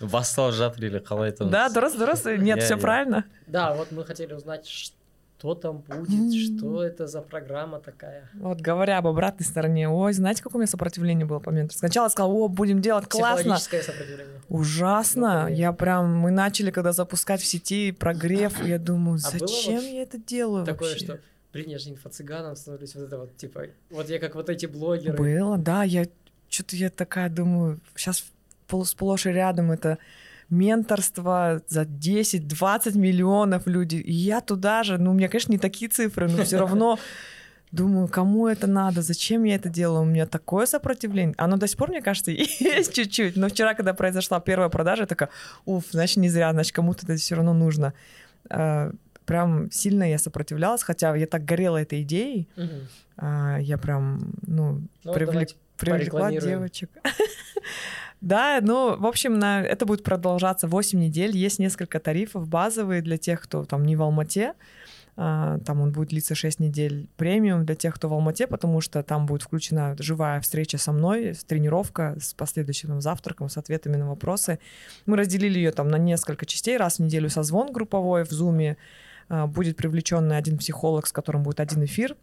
басталып 0.00 0.54
жатыр 0.54 0.84
или 0.84 0.98
қалай 1.00 1.32
айтамыз 1.32 1.50
Да, 1.52 1.68
дұрыс, 1.68 1.96
дұрыс. 1.98 2.26
Нет, 2.38 2.62
все 2.62 2.76
правильно. 2.76 3.24
Да, 3.46 3.74
вот 3.74 3.90
мы 3.92 4.04
хотели 4.04 4.34
узнать, 4.34 4.66
что 4.66 5.54
там 5.54 5.78
будет, 5.78 6.32
что 6.34 6.82
это 6.82 7.06
за 7.06 7.20
программа 7.20 7.78
такая. 7.80 8.28
Вот 8.34 8.60
говоря 8.60 8.98
об 8.98 9.06
обратной 9.06 9.44
стороне, 9.46 9.88
ой, 9.88 10.12
знаете, 10.12 10.42
какое 10.42 10.58
у 10.58 10.60
меня 10.60 10.68
сопротивление 10.70 11.26
было 11.26 11.38
по 11.38 11.50
ментору? 11.50 11.78
Сначала 11.78 12.08
сказал, 12.08 12.32
о, 12.36 12.48
будем 12.48 12.80
делать, 12.80 13.08
классно. 13.08 13.58
Сопротивление. 13.58 14.40
Ужасно. 14.48 15.42
Ну, 15.48 15.54
Я 15.54 15.72
прям, 15.72 16.16
мы 16.16 16.30
начали, 16.30 16.70
когда 16.70 16.92
запускать 16.92 17.40
в 17.40 17.46
сети 17.46 17.92
прогрев, 17.92 18.64
я 18.64 18.78
думаю, 18.78 19.16
А 19.24 19.30
зачем 19.38 19.80
я 19.80 20.02
это 20.02 20.18
делаю 20.18 20.64
Такое, 20.64 20.90
вообще? 20.90 21.04
что 21.04 21.18
блин, 21.54 21.70
я 21.70 21.78
же 21.78 21.90
инфо-цыганом 21.90 22.56
становлюсь, 22.56 22.94
вот 22.94 23.04
это 23.04 23.18
вот, 23.18 23.36
типа, 23.36 23.66
вот 23.90 24.08
я 24.10 24.18
как 24.18 24.34
вот 24.34 24.50
эти 24.50 24.66
блогеры. 24.66 25.16
Было, 25.16 25.56
да, 25.56 25.84
я 25.84 26.06
что-то 26.48 26.76
я 26.76 26.90
такая 26.90 27.30
думаю, 27.30 27.80
сейчас 27.96 28.24
сплошь 28.84 29.26
и 29.26 29.30
рядом 29.30 29.70
это 29.70 29.98
менторство 30.50 31.62
за 31.68 31.82
10-20 31.82 32.98
миллионов 32.98 33.66
люди. 33.66 33.96
И 33.96 34.12
я 34.12 34.40
туда 34.40 34.82
же, 34.82 34.98
ну, 34.98 35.12
у 35.12 35.14
меня, 35.14 35.28
конечно, 35.28 35.52
не 35.52 35.58
такие 35.58 35.88
цифры, 35.88 36.28
но 36.28 36.44
все 36.44 36.58
равно 36.58 36.98
думаю, 37.72 38.08
кому 38.08 38.46
это 38.46 38.66
надо, 38.66 39.02
зачем 39.02 39.44
я 39.44 39.54
это 39.56 39.68
делаю, 39.68 40.02
у 40.02 40.06
меня 40.06 40.26
такое 40.26 40.66
сопротивление. 40.66 41.34
Оно 41.38 41.56
до 41.56 41.66
сих 41.66 41.76
пор, 41.76 41.90
мне 41.90 42.02
кажется, 42.02 42.30
есть 42.30 42.92
чуть-чуть. 42.92 43.36
Но 43.36 43.48
вчера, 43.48 43.74
когда 43.74 43.94
произошла 43.94 44.40
первая 44.40 44.68
продажа, 44.68 45.02
я 45.02 45.06
такая, 45.06 45.30
уф, 45.64 45.84
значит, 45.90 46.16
не 46.18 46.28
зря, 46.28 46.52
значит, 46.52 46.74
кому-то 46.74 47.04
это 47.04 47.16
все 47.16 47.36
равно 47.36 47.52
нужно. 47.52 47.94
Прям 49.26 49.70
сильно 49.70 50.04
я 50.10 50.18
сопротивлялась, 50.18 50.82
хотя 50.82 51.14
я 51.16 51.26
так 51.26 51.44
горела 51.44 51.78
этой 51.78 52.02
идеей, 52.02 52.48
Мгм. 52.56 52.88
а, 53.16 53.58
я 53.60 53.78
прям, 53.78 54.32
ну, 54.46 54.80
Ну, 55.04 55.12
привлек- 55.14 55.56
привлекла 55.78 56.30
девочек. 56.30 56.90
Да, 58.20 58.60
ну, 58.62 58.96
в 58.96 59.04
общем, 59.06 59.38
на, 59.38 59.60
это 59.62 59.84
будет 59.84 60.02
продолжаться 60.02 60.66
8 60.66 60.98
недель. 60.98 61.36
Есть 61.36 61.58
несколько 61.58 62.00
тарифов 62.00 62.48
базовые 62.48 63.02
для 63.02 63.18
тех, 63.18 63.42
кто 63.42 63.64
там 63.64 63.84
не 63.84 63.96
в 63.96 64.02
Алмате. 64.02 64.54
А, 65.16 65.58
Там 65.66 65.80
он 65.82 65.92
будет 65.92 66.08
длиться 66.08 66.34
6 66.34 66.58
недель 66.58 67.06
премиум 67.16 67.64
для 67.66 67.74
тех, 67.74 67.94
кто 67.94 68.08
в 68.08 68.12
Алмате, 68.14 68.46
потому 68.46 68.80
что 68.80 69.02
там 69.02 69.26
будет 69.26 69.42
включена 69.42 69.94
живая 69.98 70.40
встреча 70.40 70.78
со 70.78 70.90
мной, 70.92 71.34
тренировка 71.46 72.16
с 72.18 72.32
последующим 72.34 73.00
завтраком, 73.02 73.48
с 73.50 73.58
ответами 73.58 73.96
на 73.96 74.08
вопросы. 74.08 74.58
Мы 75.06 75.16
разделили 75.18 75.58
ее 75.58 75.70
там 75.70 75.88
на 75.88 75.98
несколько 75.98 76.46
частей. 76.46 76.78
Раз 76.78 76.96
в 76.98 77.02
неделю 77.02 77.28
созвон 77.28 77.72
групповой 77.72 78.24
в 78.24 78.30
Зуме. 78.30 78.70
А, 78.72 78.78
Будет 79.28 79.76
привлеченный 79.76 80.36
один 80.36 80.58
психолог, 80.58 81.06
с 81.06 81.12
которым 81.12 81.42
будет 81.42 81.60
один 81.60 81.84
эфир. 81.84 82.16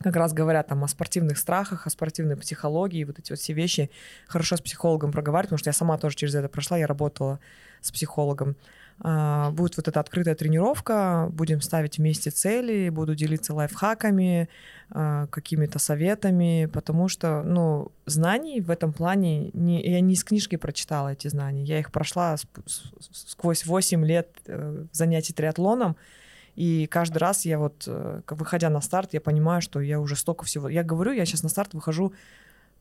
Как 0.00 0.14
раз 0.14 0.32
говорят 0.32 0.68
там 0.68 0.84
о 0.84 0.88
спортивных 0.88 1.38
страхах, 1.38 1.86
о 1.86 1.90
спортивной 1.90 2.36
психологии, 2.36 3.04
вот 3.04 3.18
эти 3.18 3.32
вот 3.32 3.40
все 3.40 3.52
вещи. 3.52 3.90
Хорошо 4.28 4.56
с 4.56 4.60
психологом 4.60 5.10
проговаривать, 5.10 5.48
потому 5.48 5.58
что 5.58 5.70
я 5.70 5.74
сама 5.74 5.98
тоже 5.98 6.14
через 6.16 6.34
это 6.36 6.48
прошла, 6.48 6.78
я 6.78 6.86
работала 6.86 7.40
с 7.80 7.90
психологом. 7.90 8.54
А, 9.00 9.50
будет 9.50 9.76
вот 9.76 9.86
эта 9.88 10.00
открытая 10.00 10.34
тренировка, 10.34 11.28
будем 11.32 11.60
ставить 11.60 11.98
вместе 11.98 12.30
цели, 12.30 12.88
буду 12.88 13.14
делиться 13.14 13.54
лайфхаками, 13.54 14.48
а, 14.90 15.26
какими-то 15.28 15.78
советами, 15.78 16.68
потому 16.72 17.08
что, 17.08 17.42
ну, 17.42 17.92
знаний 18.06 18.60
в 18.60 18.70
этом 18.70 18.92
плане, 18.92 19.50
не, 19.52 19.82
я 19.82 20.00
не 20.00 20.14
из 20.14 20.24
книжки 20.24 20.56
прочитала 20.56 21.12
эти 21.12 21.28
знания, 21.28 21.62
я 21.62 21.78
их 21.78 21.92
прошла 21.92 22.36
сквозь 23.12 23.66
8 23.66 24.04
лет 24.04 24.28
э, 24.46 24.84
занятий 24.92 25.32
триатлоном, 25.32 25.96
и 26.58 26.88
каждый 26.88 27.18
раз 27.18 27.44
я 27.44 27.56
вот, 27.56 27.84
э, 27.86 28.20
выходя 28.26 28.68
на 28.68 28.80
старт, 28.80 29.14
я 29.14 29.20
понимаю, 29.20 29.62
что 29.62 29.80
я 29.80 30.00
уже 30.00 30.16
столько 30.16 30.44
всего... 30.44 30.68
Я 30.68 30.82
говорю, 30.82 31.12
я 31.12 31.24
сейчас 31.24 31.44
на 31.44 31.48
старт 31.48 31.72
выхожу 31.72 32.12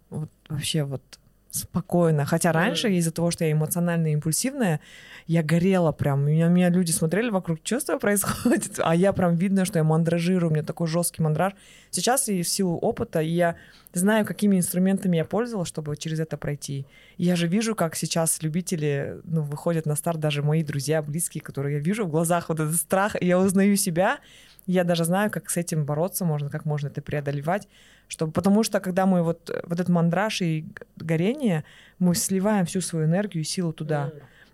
вот 0.10 0.32
вообще 0.50 0.84
вот 0.84 1.04
спокойно. 1.52 2.26
Хотя 2.26 2.52
раньше, 2.52 2.90
из-за 2.94 3.12
того, 3.12 3.32
что 3.32 3.46
я 3.46 3.52
эмоционально 3.52 4.14
импульсивная, 4.14 4.80
я 5.28 5.44
горела 5.44 5.92
прям. 5.92 6.26
Меня, 6.26 6.48
меня 6.48 6.70
люди 6.70 6.92
смотрели 6.92 7.30
вокруг, 7.30 7.60
что 7.64 8.00
происходит? 8.00 8.80
А 8.80 8.96
я 8.96 9.14
прям 9.14 9.36
видно, 9.36 9.66
что 9.66 9.80
я 9.80 9.84
мандражирую, 9.84 10.50
у 10.50 10.54
меня 10.54 10.64
такой 10.64 10.88
жесткий 10.88 11.22
мандраж. 11.22 11.54
Сейчас 11.92 12.30
и 12.30 12.42
в 12.42 12.48
силу 12.48 12.78
опыта, 12.78 13.22
и 13.22 13.30
я 13.30 13.56
знаю, 13.94 14.26
какими 14.26 14.58
инструментами 14.58 15.18
я 15.18 15.26
пользовалась, 15.26 15.70
чтобы 15.70 15.98
через 15.98 16.20
это 16.20 16.38
пройти. 16.38 16.86
И 17.18 17.26
я 17.26 17.36
же 17.36 17.48
вижу, 17.48 17.76
как 17.76 17.96
сейчас 17.96 18.42
любители 18.42 19.20
ну, 19.24 19.42
выходят 19.42 19.86
на 19.86 19.96
старт, 19.96 20.20
даже 20.20 20.44
мои 20.44 20.64
друзья, 20.64 21.02
близкие, 21.02 21.42
которые 21.42 21.78
я 21.78 21.82
вижу 21.82 22.06
в 22.06 22.10
глазах 22.10 22.50
вот 22.50 22.60
этот 22.60 22.76
страх, 22.76 23.16
и 23.20 23.26
я 23.26 23.40
узнаю 23.40 23.76
себя, 23.76 24.20
я 24.68 24.84
даже 24.84 25.06
знаю, 25.06 25.32
как 25.32 25.50
с 25.50 25.58
этим 25.58 25.86
бороться 25.86 26.26
можно, 26.26 26.50
как 26.50 26.66
можно 26.66 26.88
это 26.88 27.02
преодолевать. 27.02 27.68
Чтобы, 28.08 28.32
потому 28.32 28.64
что 28.64 28.80
когда 28.80 29.06
мы 29.06 29.22
вот, 29.22 29.50
вот 29.64 29.80
этот 29.80 29.90
мандраж 29.90 30.42
и 30.42 30.66
горение, 30.96 31.64
мы 32.00 32.16
сливаем 32.16 32.66
всю 32.66 32.82
свою 32.82 33.06
энергию 33.06 33.42
и 33.42 33.46
силу 33.46 33.74
туда. 33.74 34.12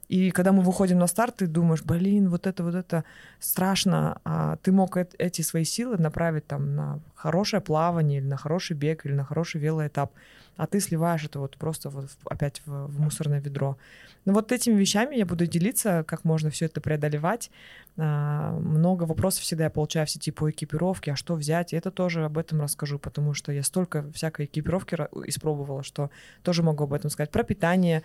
И 0.10 0.32
когда 0.32 0.52
мы 0.52 0.62
выходим 0.62 1.00
на 1.00 1.08
старт, 1.08 1.38
ты 1.38 1.48
думаешь, 1.48 1.82
блин, 1.84 2.30
вот 2.30 2.46
это, 2.46 2.64
вот 2.64 2.76
это 2.76 3.04
страшно. 3.40 4.20
А 4.26 4.58
ты 4.58 4.72
мог 4.72 4.98
эти 4.98 5.42
свои 5.42 5.64
силы 5.64 5.98
направить 5.98 6.46
там 6.46 6.76
на 6.76 7.00
хорошее 7.16 7.62
плавание, 7.62 8.20
или 8.20 8.28
на 8.28 8.38
хороший 8.38 8.76
бег, 8.76 9.06
или 9.06 9.14
на 9.14 9.24
хороший 9.24 9.62
велоэтап. 9.62 10.12
А 10.58 10.68
ты 10.68 10.80
сливаешь 10.80 11.24
это 11.24 11.40
вот 11.40 11.58
просто 11.58 11.90
вот 11.90 12.10
опять 12.26 12.62
в, 12.66 12.88
в 12.88 13.00
мусорное 13.00 13.40
ведро. 13.40 13.78
Ну 14.26 14.34
вот 14.34 14.52
этими 14.52 14.76
вещами 14.76 15.16
я 15.16 15.26
буду 15.26 15.46
делиться, 15.48 16.04
как 16.08 16.24
можно 16.24 16.50
все 16.50 16.66
это 16.66 16.80
преодолевать. 16.80 17.52
А, 17.98 18.52
много 18.60 19.04
вопросов 19.04 19.44
всегда 19.44 19.66
я 19.66 19.70
получаю 19.70 20.08
в 20.08 20.10
сети 20.10 20.32
по 20.32 20.50
экипировке, 20.50 21.12
а 21.12 21.16
что 21.16 21.36
взять, 21.36 21.74
и 21.74 21.76
это 21.76 21.92
тоже 21.92 22.24
об 22.24 22.38
этом 22.38 22.62
расскажу, 22.62 23.00
потому 23.00 23.34
что 23.34 23.52
я 23.52 23.64
столько 23.64 24.10
всякой 24.14 24.46
экипировки 24.46 24.96
испробовала, 25.28 25.84
что 25.84 26.10
тоже 26.44 26.64
могу 26.64 26.86
об 26.86 26.94
этом 26.94 27.10
сказать. 27.10 27.32
Про 27.32 27.44
питание. 27.44 28.04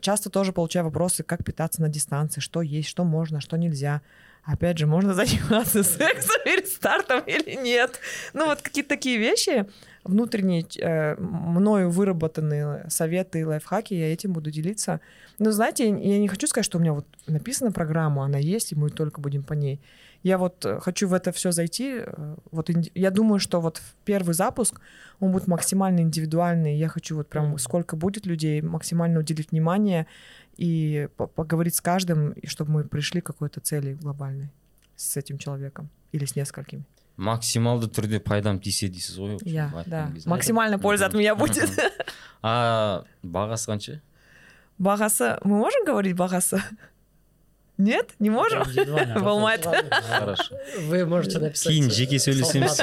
Часто 0.00 0.30
тоже 0.30 0.52
получаю 0.52 0.86
вопросы, 0.86 1.22
как 1.22 1.44
питаться 1.44 1.82
на 1.82 1.88
дистанции, 1.88 2.40
что 2.40 2.62
есть, 2.62 2.88
что 2.88 3.04
можно, 3.04 3.40
что 3.40 3.56
нельзя 3.56 4.02
опять 4.44 4.78
же, 4.78 4.86
можно 4.86 5.14
заниматься 5.14 5.82
сексом 5.82 6.40
перед 6.44 6.66
стартом 6.68 7.20
или 7.26 7.56
нет. 7.56 8.00
Ну, 8.32 8.46
вот 8.46 8.62
какие-то 8.62 8.88
такие 8.90 9.18
вещи, 9.18 9.66
внутренние, 10.04 10.64
э, 10.78 11.16
мною 11.18 11.90
выработанные 11.90 12.86
советы 12.88 13.40
и 13.40 13.44
лайфхаки, 13.44 13.94
я 13.94 14.12
этим 14.12 14.32
буду 14.32 14.50
делиться. 14.50 15.00
Но, 15.38 15.50
знаете, 15.50 15.88
я 15.88 16.18
не 16.18 16.28
хочу 16.28 16.46
сказать, 16.46 16.64
что 16.64 16.78
у 16.78 16.80
меня 16.80 16.92
вот 16.92 17.06
написана 17.26 17.72
программа, 17.72 18.24
она 18.24 18.38
есть, 18.38 18.72
и 18.72 18.76
мы 18.76 18.90
только 18.90 19.20
будем 19.20 19.42
по 19.42 19.54
ней. 19.54 19.80
Я 20.22 20.36
вот 20.36 20.64
э, 20.64 20.80
хочу 20.80 21.08
в 21.08 21.14
это 21.14 21.32
все 21.32 21.52
зайти. 21.52 22.02
Э, 22.06 22.36
вот 22.50 22.70
я 22.94 23.10
думаю, 23.10 23.38
что 23.38 23.60
вот 23.60 23.82
первый 24.04 24.34
запуск, 24.34 24.80
он 25.18 25.32
будет 25.32 25.46
максимально 25.46 26.00
индивидуальный. 26.00 26.76
Я 26.76 26.88
хочу 26.88 27.16
вот 27.16 27.28
прям 27.28 27.58
сколько 27.58 27.96
будет 27.96 28.26
людей, 28.26 28.60
максимально 28.62 29.20
уделить 29.20 29.50
внимание 29.50 30.06
и 30.56 31.08
поговорить 31.16 31.74
с 31.74 31.80
каждым, 31.80 32.32
и 32.32 32.46
чтобы 32.46 32.70
мы 32.70 32.84
пришли 32.84 33.20
к 33.20 33.26
какой-то 33.26 33.60
цели 33.60 33.94
глобальной 33.94 34.50
с 34.96 35.16
этим 35.16 35.38
человеком 35.38 35.88
или 36.12 36.26
с 36.26 36.36
несколькими. 36.36 36.84
Максималды 37.20 37.88
түрде 37.92 38.20
пайдам 38.24 38.58
тисе 38.64 38.88
дейсіз 38.88 39.18
ғой 39.20 39.36
иә 39.44 39.68
да 39.86 40.08
максимально 40.24 40.78
польза 40.78 41.06
от 41.06 41.14
меня 41.14 41.34
будет 41.36 41.68
а 42.42 43.04
бағасы 43.22 43.68
қанша 43.68 43.98
бағасы 44.78 45.36
мы 45.44 45.58
можем 45.60 45.84
говорить 45.84 46.16
бағасы 46.16 46.62
нет, 47.80 48.10
не 48.18 48.28
можем? 48.28 48.62
В 48.62 49.26
Алматы. 49.26 49.70
Хорошо. 49.90 50.54
Вы 50.88 51.06
можете 51.06 51.38
написать 51.38 51.72
Кейін 51.72 51.90
жеке 51.90 52.18
сөйлесеміз. 52.20 52.76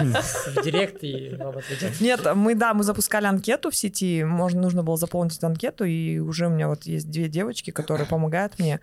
в 0.57 0.63
директ 0.63 1.03
и 1.03 1.35
вам 1.37 1.57
ответят. 1.57 2.01
Нет, 2.01 2.25
мы, 2.33 2.55
да, 2.55 2.73
мы 2.73 2.83
запускали 2.83 3.27
анкету 3.27 3.69
в 3.69 3.75
сети, 3.75 4.23
можно, 4.23 4.61
нужно 4.61 4.81
было 4.81 4.97
заполнить 4.97 5.37
эту 5.37 5.45
анкету, 5.45 5.85
и 5.85 6.17
уже 6.17 6.47
у 6.47 6.49
меня 6.49 6.67
вот 6.67 6.87
есть 6.87 7.11
две 7.11 7.29
девочки, 7.29 7.69
которые 7.69 8.07
помогают 8.07 8.57
мне. 8.57 8.79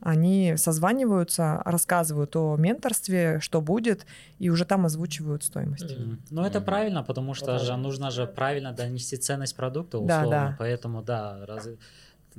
Они 0.00 0.54
созваниваются, 0.56 1.60
рассказывают 1.64 2.36
о 2.36 2.56
менторстве, 2.56 3.40
что 3.40 3.60
будет, 3.60 4.06
и 4.38 4.50
уже 4.50 4.64
там 4.64 4.86
озвучивают 4.86 5.42
стоимость. 5.42 5.92
Mm-hmm. 5.92 6.18
Ну, 6.30 6.44
это 6.44 6.58
mm-hmm. 6.58 6.64
правильно, 6.64 7.02
потому 7.02 7.34
что 7.34 7.52
вот 7.52 7.62
же 7.62 7.76
нужно 7.76 8.10
же 8.10 8.26
правильно 8.26 8.72
донести 8.72 9.16
ценность 9.16 9.56
продукта, 9.56 9.98
условно. 9.98 10.30
Да, 10.30 10.48
да. 10.48 10.56
Поэтому, 10.58 11.02
да, 11.02 11.44
раз 11.46 11.68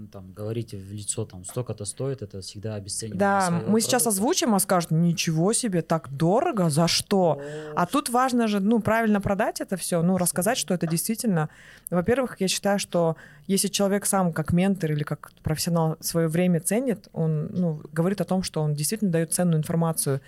там, 0.07 0.33
говорите 0.33 0.77
в 0.77 0.91
лицо, 0.91 1.25
там, 1.25 1.43
столько-то 1.43 1.85
стоит, 1.85 2.21
это 2.21 2.41
всегда 2.41 2.75
обесценивание. 2.75 3.19
Да, 3.19 3.49
мы 3.51 3.59
продукта. 3.59 3.81
сейчас 3.81 4.07
озвучим, 4.07 4.55
а 4.55 4.59
скажут, 4.59 4.91
ничего 4.91 5.53
себе, 5.53 5.81
так 5.81 6.09
дорого, 6.09 6.69
за 6.69 6.87
что? 6.87 7.41
А 7.75 7.85
тут 7.85 8.09
важно 8.09 8.47
же, 8.47 8.59
ну, 8.59 8.79
правильно 8.79 9.21
продать 9.21 9.61
это 9.61 9.77
все, 9.77 10.01
ну, 10.01 10.17
рассказать, 10.17 10.57
что 10.57 10.73
это 10.73 10.87
действительно... 10.87 11.49
Во-первых, 11.89 12.39
я 12.39 12.47
считаю, 12.47 12.79
что 12.79 13.15
если 13.47 13.67
человек 13.67 14.05
сам 14.05 14.31
как 14.31 14.53
ментор 14.53 14.91
или 14.91 15.03
как 15.03 15.31
профессионал 15.43 15.97
свое 15.99 16.27
время 16.27 16.59
ценит, 16.59 17.07
он, 17.13 17.47
ну, 17.51 17.81
говорит 17.91 18.21
о 18.21 18.25
том, 18.25 18.43
что 18.43 18.61
он 18.61 18.73
действительно 18.75 19.11
дает 19.11 19.33
ценную 19.33 19.57
информацию, 19.59 20.21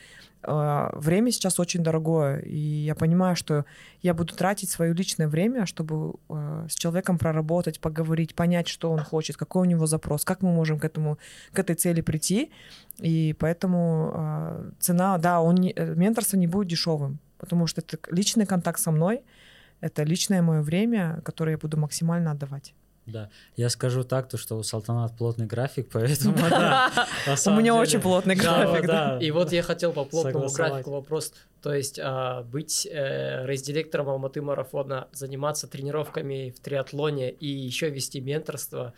время 0.44 1.32
сейчас 1.32 1.60
очень 1.60 1.84
дорогое, 1.84 2.40
и 2.40 2.58
я 2.58 2.96
понимаю, 2.96 3.36
что 3.36 3.66
я 4.02 4.14
буду 4.14 4.36
тратить 4.36 4.70
свое 4.70 4.94
личное 4.94 5.28
время, 5.28 5.66
чтобы 5.66 6.16
а, 6.30 6.66
с 6.68 6.76
человеком 6.76 7.18
проработать, 7.18 7.80
поговорить, 7.80 8.34
понять, 8.34 8.68
что 8.68 8.92
он 8.92 9.00
хочет, 9.00 9.38
какой 9.38 9.62
у 9.62 9.70
него 9.70 9.86
запрос, 9.86 10.26
как 10.26 10.42
мы 10.42 10.52
можем 10.52 10.80
к 10.80 10.86
этому, 10.86 11.18
к 11.54 11.60
этой 11.60 11.76
цели 11.76 12.02
прийти, 12.02 12.52
и 12.98 13.36
поэтому 13.38 14.12
а, 14.14 14.72
цена, 14.80 15.18
да, 15.18 15.42
он 15.42 15.56
не, 15.56 15.74
э, 15.76 15.96
менторство 15.96 16.38
не 16.38 16.48
будет 16.48 16.68
дешевым, 16.68 17.20
потому 17.38 17.68
что 17.68 17.82
это 17.82 17.98
личный 18.10 18.46
контакт 18.46 18.80
со 18.80 18.92
мной, 18.92 19.22
это 19.80 20.04
личное 20.04 20.42
мое 20.42 20.62
время, 20.62 21.22
которое 21.24 21.52
я 21.52 21.58
буду 21.58 21.78
максимально 21.78 22.32
отдавать. 22.32 22.74
Да, 23.12 23.30
я 23.56 23.70
скажу 23.70 24.04
так, 24.04 24.30
то 24.30 24.38
что 24.38 24.58
у 24.58 24.64
Салтанат 24.64 25.18
плотный 25.18 25.46
график, 25.46 25.90
поэтому 25.94 26.36
да. 26.38 26.92
У 27.46 27.52
меня 27.52 27.76
очень 27.76 28.00
плотный 28.00 28.36
график, 28.36 28.88
да. 28.88 29.18
И 29.20 29.32
вот 29.32 29.52
я 29.52 29.64
хотел 29.64 29.94
по 29.94 30.06
плотному 30.06 30.50
графику 30.50 30.92
вопрос, 30.92 31.34
то 31.62 31.74
есть 31.74 32.00
а, 32.02 32.44
быть 32.44 32.88
э, 32.92 33.46
рейс-директором 33.46 34.10
Алматы 34.10 34.42
марафона, 34.42 35.08
заниматься 35.12 35.68
тренировками 35.68 36.54
в 36.58 36.60
триатлоне 36.60 37.30
и 37.32 37.48
еще 37.48 37.90
вести 37.90 38.20
менторство, 38.20 38.94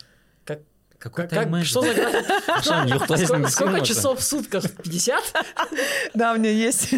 как 0.45 0.59
какой 1.03 1.27
как, 1.27 1.51
как, 1.51 1.65
что 1.65 1.81
за 1.81 1.93
график? 1.93 3.49
Сколько 3.51 3.81
часов 3.81 4.19
в 4.19 4.23
сутках? 4.23 4.63
50? 4.71 5.21
Да, 6.13 6.33
у 6.33 6.37
меня 6.37 6.51
есть 6.51 6.93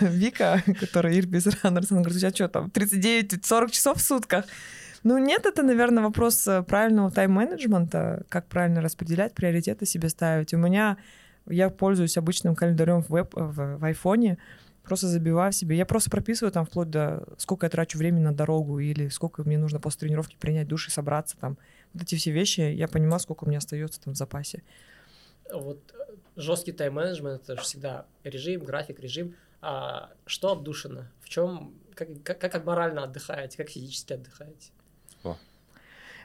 Вика, 0.00 0.62
которая 0.80 1.18
Ирбис 1.18 1.46
Раннерс, 1.46 1.90
она 1.90 2.00
говорит, 2.00 2.16
у 2.16 2.20
тебя 2.20 2.30
что 2.30 2.48
там, 2.48 2.70
39-40 2.72 3.70
часов 3.70 3.98
в 3.98 4.00
сутках? 4.00 4.46
Ну 5.04 5.18
нет, 5.18 5.44
это, 5.44 5.62
наверное, 5.62 6.02
вопрос 6.02 6.48
э, 6.48 6.62
правильного 6.62 7.10
тайм-менеджмента, 7.10 8.24
как 8.30 8.46
правильно 8.46 8.80
распределять, 8.80 9.34
приоритеты 9.34 9.84
себе 9.84 10.08
ставить. 10.08 10.54
У 10.54 10.56
меня, 10.56 10.96
я 11.46 11.68
пользуюсь 11.68 12.16
обычным 12.16 12.54
календарем 12.54 13.02
в, 13.02 13.10
веб, 13.10 13.34
в, 13.34 13.76
в 13.76 13.84
айфоне, 13.84 14.38
просто 14.82 15.06
забиваю 15.08 15.52
себе. 15.52 15.76
Я 15.76 15.84
просто 15.84 16.08
прописываю 16.08 16.52
там 16.52 16.64
вплоть 16.64 16.88
до 16.88 17.22
сколько 17.36 17.66
я 17.66 17.70
трачу 17.70 17.98
времени 17.98 18.22
на 18.22 18.34
дорогу 18.34 18.78
или 18.78 19.08
сколько 19.08 19.44
мне 19.44 19.58
нужно 19.58 19.78
после 19.78 20.00
тренировки 20.00 20.36
принять 20.40 20.68
душ 20.68 20.88
и 20.88 20.90
собраться 20.90 21.36
там. 21.38 21.58
Вот 21.92 22.02
эти 22.02 22.14
все 22.14 22.30
вещи, 22.30 22.62
я 22.62 22.88
понимаю, 22.88 23.20
сколько 23.20 23.44
у 23.44 23.48
меня 23.48 23.58
остается 23.58 24.00
там 24.00 24.14
в 24.14 24.16
запасе. 24.16 24.62
Вот 25.52 25.80
э, 25.92 26.14
жесткий 26.36 26.72
тайм-менеджмент 26.72 27.42
это 27.42 27.56
же 27.56 27.62
всегда 27.62 28.06
режим, 28.24 28.64
график, 28.64 29.00
режим. 29.00 29.34
А 29.60 30.12
что 30.24 30.52
отдушено? 30.52 31.08
В 31.20 31.28
чем, 31.28 31.74
как, 31.94 32.08
как, 32.22 32.40
как 32.40 32.64
морально 32.64 33.04
отдыхаете, 33.04 33.58
как 33.58 33.68
физически 33.68 34.14
отдыхаете? 34.14 34.70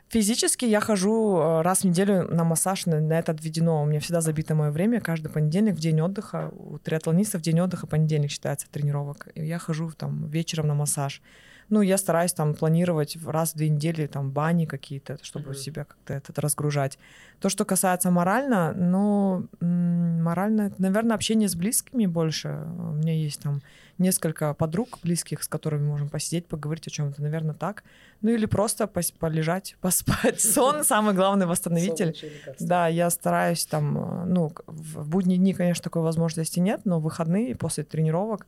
Физически 0.09 0.65
я 0.65 0.79
хожу 0.79 1.37
э, 1.37 1.61
раз 1.61 1.81
в 1.81 1.83
неделю 1.83 2.27
на 2.33 2.43
массаж, 2.43 2.87
на, 2.87 2.99
на 2.99 3.19
это 3.19 3.31
отведено. 3.31 3.83
У 3.83 3.85
меня 3.85 3.99
всегда 3.99 4.21
забито 4.21 4.55
мое 4.55 4.71
время, 4.71 5.01
каждый 5.01 5.29
понедельник 5.29 5.75
в 5.75 5.79
день 5.79 6.01
отдыха. 6.01 6.51
У 6.51 6.79
триатлонистов 6.79 7.41
день 7.41 7.59
отдыха 7.59 7.85
понедельник 7.85 8.31
считается 8.31 8.67
тренировок. 8.71 9.27
И 9.35 9.45
я 9.45 9.59
хожу 9.59 9.91
там 9.91 10.27
вечером 10.27 10.67
на 10.67 10.73
массаж. 10.73 11.21
Ну, 11.69 11.81
я 11.81 11.97
стараюсь 11.97 12.33
там 12.33 12.55
планировать 12.55 13.17
раз 13.25 13.53
в 13.53 13.57
две 13.57 13.69
недели 13.69 14.07
там 14.07 14.31
бани 14.31 14.65
какие-то, 14.65 15.17
чтобы 15.21 15.49
Мгм. 15.49 15.53
себя 15.55 15.83
как-то 15.83 16.13
этот 16.13 16.39
разгружать. 16.39 16.97
То, 17.39 17.49
что 17.49 17.63
касается 17.65 18.09
морально, 18.11 18.73
ну, 18.73 19.45
морально, 19.61 20.71
наверное, 20.77 21.15
общение 21.15 21.47
с 21.47 21.55
близкими 21.55 22.05
больше. 22.07 22.47
У 22.77 22.93
меня 22.93 23.13
есть 23.13 23.41
там 23.41 23.61
несколько 23.99 24.53
подруг 24.53 24.99
близких, 25.03 25.43
с 25.43 25.47
которыми 25.47 25.85
можем 25.85 26.09
посидеть, 26.09 26.47
поговорить 26.47 26.87
о 26.87 26.89
чем-то, 26.89 27.21
наверное, 27.21 27.53
так. 27.53 27.83
Ну 28.21 28.29
или 28.31 28.45
просто 28.47 28.85
пос- 28.85 29.13
полежать, 29.17 29.75
поспать. 29.81 30.41
Сон 30.41 30.83
самый 30.83 31.13
главный 31.13 31.45
восстановитель. 31.45 32.15
Да, 32.59 32.87
я 32.87 33.09
стараюсь 33.09 33.65
там, 33.65 33.97
э, 33.97 34.25
ну, 34.25 34.51
в 34.67 35.07
будние 35.07 35.37
дни, 35.37 35.53
конечно, 35.53 35.83
такой 35.83 36.01
возможности 36.01 36.59
нет, 36.59 36.81
но 36.85 36.99
выходные 36.99 37.55
после 37.55 37.83
тренировок, 37.83 38.47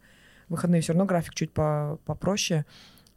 выходные 0.49 0.81
все 0.81 0.93
равно 0.93 1.05
график 1.05 1.33
чуть 1.35 1.51
по- 1.51 1.99
попроще, 2.05 2.65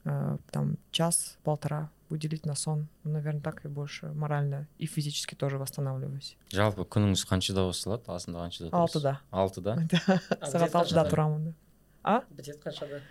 там 0.04 0.78
час-полтора 0.92 1.90
уделить 2.10 2.46
на 2.46 2.56
сон. 2.56 2.88
Ну, 3.04 3.12
наверное, 3.12 3.42
так 3.42 3.64
и 3.66 3.68
больше 3.68 4.08
морально 4.14 4.68
и 4.80 4.86
физически 4.88 5.36
тоже 5.36 5.58
восстанавливаюсь. 5.58 6.38
жалпы 6.52 6.82
күніңіз 6.84 7.26
қаншада 7.30 7.68
басталады 7.68 8.04
асында 8.08 8.40
қаншада 8.40 8.70
тұрасыз 8.70 8.80
Алтыда. 8.82 9.20
алтыда 9.32 9.76
Да, 9.92 10.20
А 10.42 10.46
сағат 10.46 10.62
где-то 10.64 10.80
алтыда 10.80 11.04
же- 11.06 11.12
тұрамын, 11.16 11.44
да. 11.46 11.54
А? 12.04 12.22
Бітет 12.32 12.64
қаншада? 12.64 13.02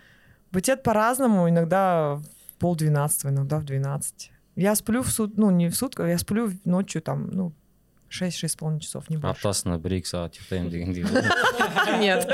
Бытет 0.51 0.83
по-разному, 0.83 1.47
иногда 1.49 2.15
в 2.15 2.23
полдвенадцатого, 2.59 3.31
иногда 3.31 3.57
в 3.59 3.63
12. 3.65 4.31
Я 4.57 4.75
сплю 4.75 5.01
в 5.03 5.11
сут, 5.11 5.37
ну, 5.37 5.51
не 5.51 5.69
в 5.69 5.75
сутках, 5.75 6.07
я 6.09 6.17
сплю 6.17 6.51
ночью 6.65 7.01
там, 7.01 7.29
ну, 7.31 7.53
6-6,5 8.09 8.79
часов, 8.79 9.09
не 9.09 9.17
больше. 9.17 9.37
аптасына 9.39 9.77
бір 9.77 9.93
екі 10.01 10.09
сағат 10.09 10.33
ұйықтаймын 10.35 10.69
дегендей 10.69 11.03
ғой. 11.03 11.99
Нет, 11.99 12.25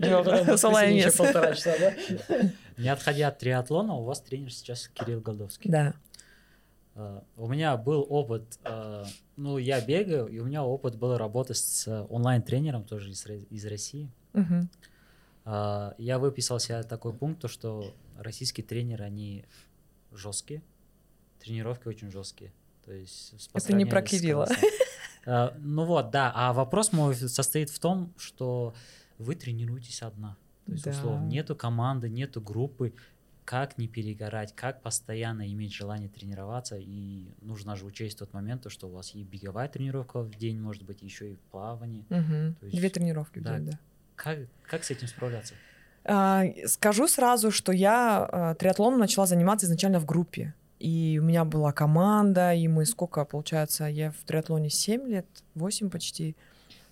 Потом 0.00 0.58
солай 0.58 0.90
воскресенье 0.92 1.02
емес. 1.04 1.16
полтора 1.16 1.54
часа, 1.54 1.74
да? 1.78 1.92
Не 2.77 2.89
отходя 2.89 3.29
от 3.29 3.39
триатлона, 3.39 3.93
у 3.95 4.03
вас 4.03 4.21
тренер 4.21 4.53
сейчас 4.53 4.87
Кирилл 4.89 5.19
Голдовский. 5.21 5.69
Да. 5.71 5.93
Э, 6.95 7.21
У 7.35 7.47
меня 7.47 7.75
был 7.77 8.05
опыт, 8.09 8.59
э, 8.63 9.03
ну, 9.35 9.57
я 9.57 9.81
бегаю, 9.81 10.27
и 10.27 10.39
у 10.39 10.45
меня 10.45 10.63
опыт 10.63 10.95
был 10.95 11.17
работы 11.17 11.53
с 11.53 11.87
онлайн-тренером 12.09 12.83
тоже 12.83 13.09
из, 13.11 13.25
Ро- 13.25 13.47
из 13.49 13.65
России. 13.65 14.09
А, 15.45 15.95
Я 15.97 16.19
выписал 16.19 16.59
себе 16.59 16.83
такой 16.83 17.13
пункт, 17.13 17.41
то, 17.41 17.47
что 17.47 17.93
российские 18.17 18.65
тренеры, 18.65 19.05
они 19.05 19.45
жесткие, 20.11 20.61
тренировки 21.39 21.87
очень 21.87 22.11
жесткие. 22.11 22.51
То 22.85 22.91
есть 22.91 23.33
Это 23.53 23.73
не 23.73 23.85
про 23.85 24.01
Кирилла. 24.01 24.47
А, 25.25 25.53
Ну 25.59 25.85
вот, 25.85 26.09
да. 26.11 26.31
А 26.35 26.53
вопрос 26.53 26.91
мой 26.93 27.15
состоит 27.15 27.69
в 27.69 27.79
том, 27.79 28.13
что 28.17 28.73
вы 29.17 29.35
тренируетесь 29.35 30.01
одна. 30.01 30.37
То 30.67 30.71
есть, 30.73 30.83
Да. 30.85 30.91
условно, 30.91 31.25
нету 31.25 31.55
команды, 31.55 32.09
нету 32.09 32.39
группы. 32.41 32.93
Как 33.45 33.77
не 33.77 33.87
перегорать, 33.87 34.53
как 34.53 34.81
постоянно 34.81 35.49
иметь 35.53 35.73
желание 35.73 36.09
тренироваться. 36.09 36.75
И 36.77 37.29
нужно 37.41 37.77
же 37.77 37.85
учесть 37.85 38.19
тот 38.19 38.33
момент, 38.33 38.63
то, 38.63 38.69
что 38.69 38.87
у 38.87 38.91
вас 38.91 39.15
и 39.15 39.23
беговая 39.23 39.69
тренировка 39.69 40.19
в 40.21 40.35
день, 40.35 40.59
может 40.59 40.83
быть, 40.83 41.01
еще 41.01 41.31
и 41.31 41.37
плавание. 41.51 42.03
То 42.09 42.65
есть- 42.65 42.77
Две 42.77 42.89
тренировки 42.89 43.39
в 43.39 43.43
да. 43.43 43.57
день, 43.57 43.69
да. 43.71 43.79
Как, 44.15 44.39
как 44.69 44.83
с 44.83 44.91
этим 44.91 45.07
справляться? 45.07 45.53
А, 46.03 46.43
Скажу 46.65 47.07
сразу, 47.07 47.51
что 47.51 47.71
я 47.71 48.25
а, 48.29 48.55
триатлоном 48.55 48.99
начала 48.99 49.25
заниматься 49.25 49.65
изначально 49.65 49.99
в 49.99 50.05
группе. 50.05 50.53
И 50.79 51.17
у 51.21 51.23
меня 51.25 51.45
была 51.45 51.71
команда, 51.71 52.53
и 52.53 52.67
мы 52.67 52.85
сколько, 52.85 53.23
получается, 53.25 53.85
я 53.85 54.11
в 54.11 54.17
триатлоне 54.25 54.69
7 54.69 55.07
лет, 55.07 55.25
8 55.55 55.89
почти. 55.89 56.35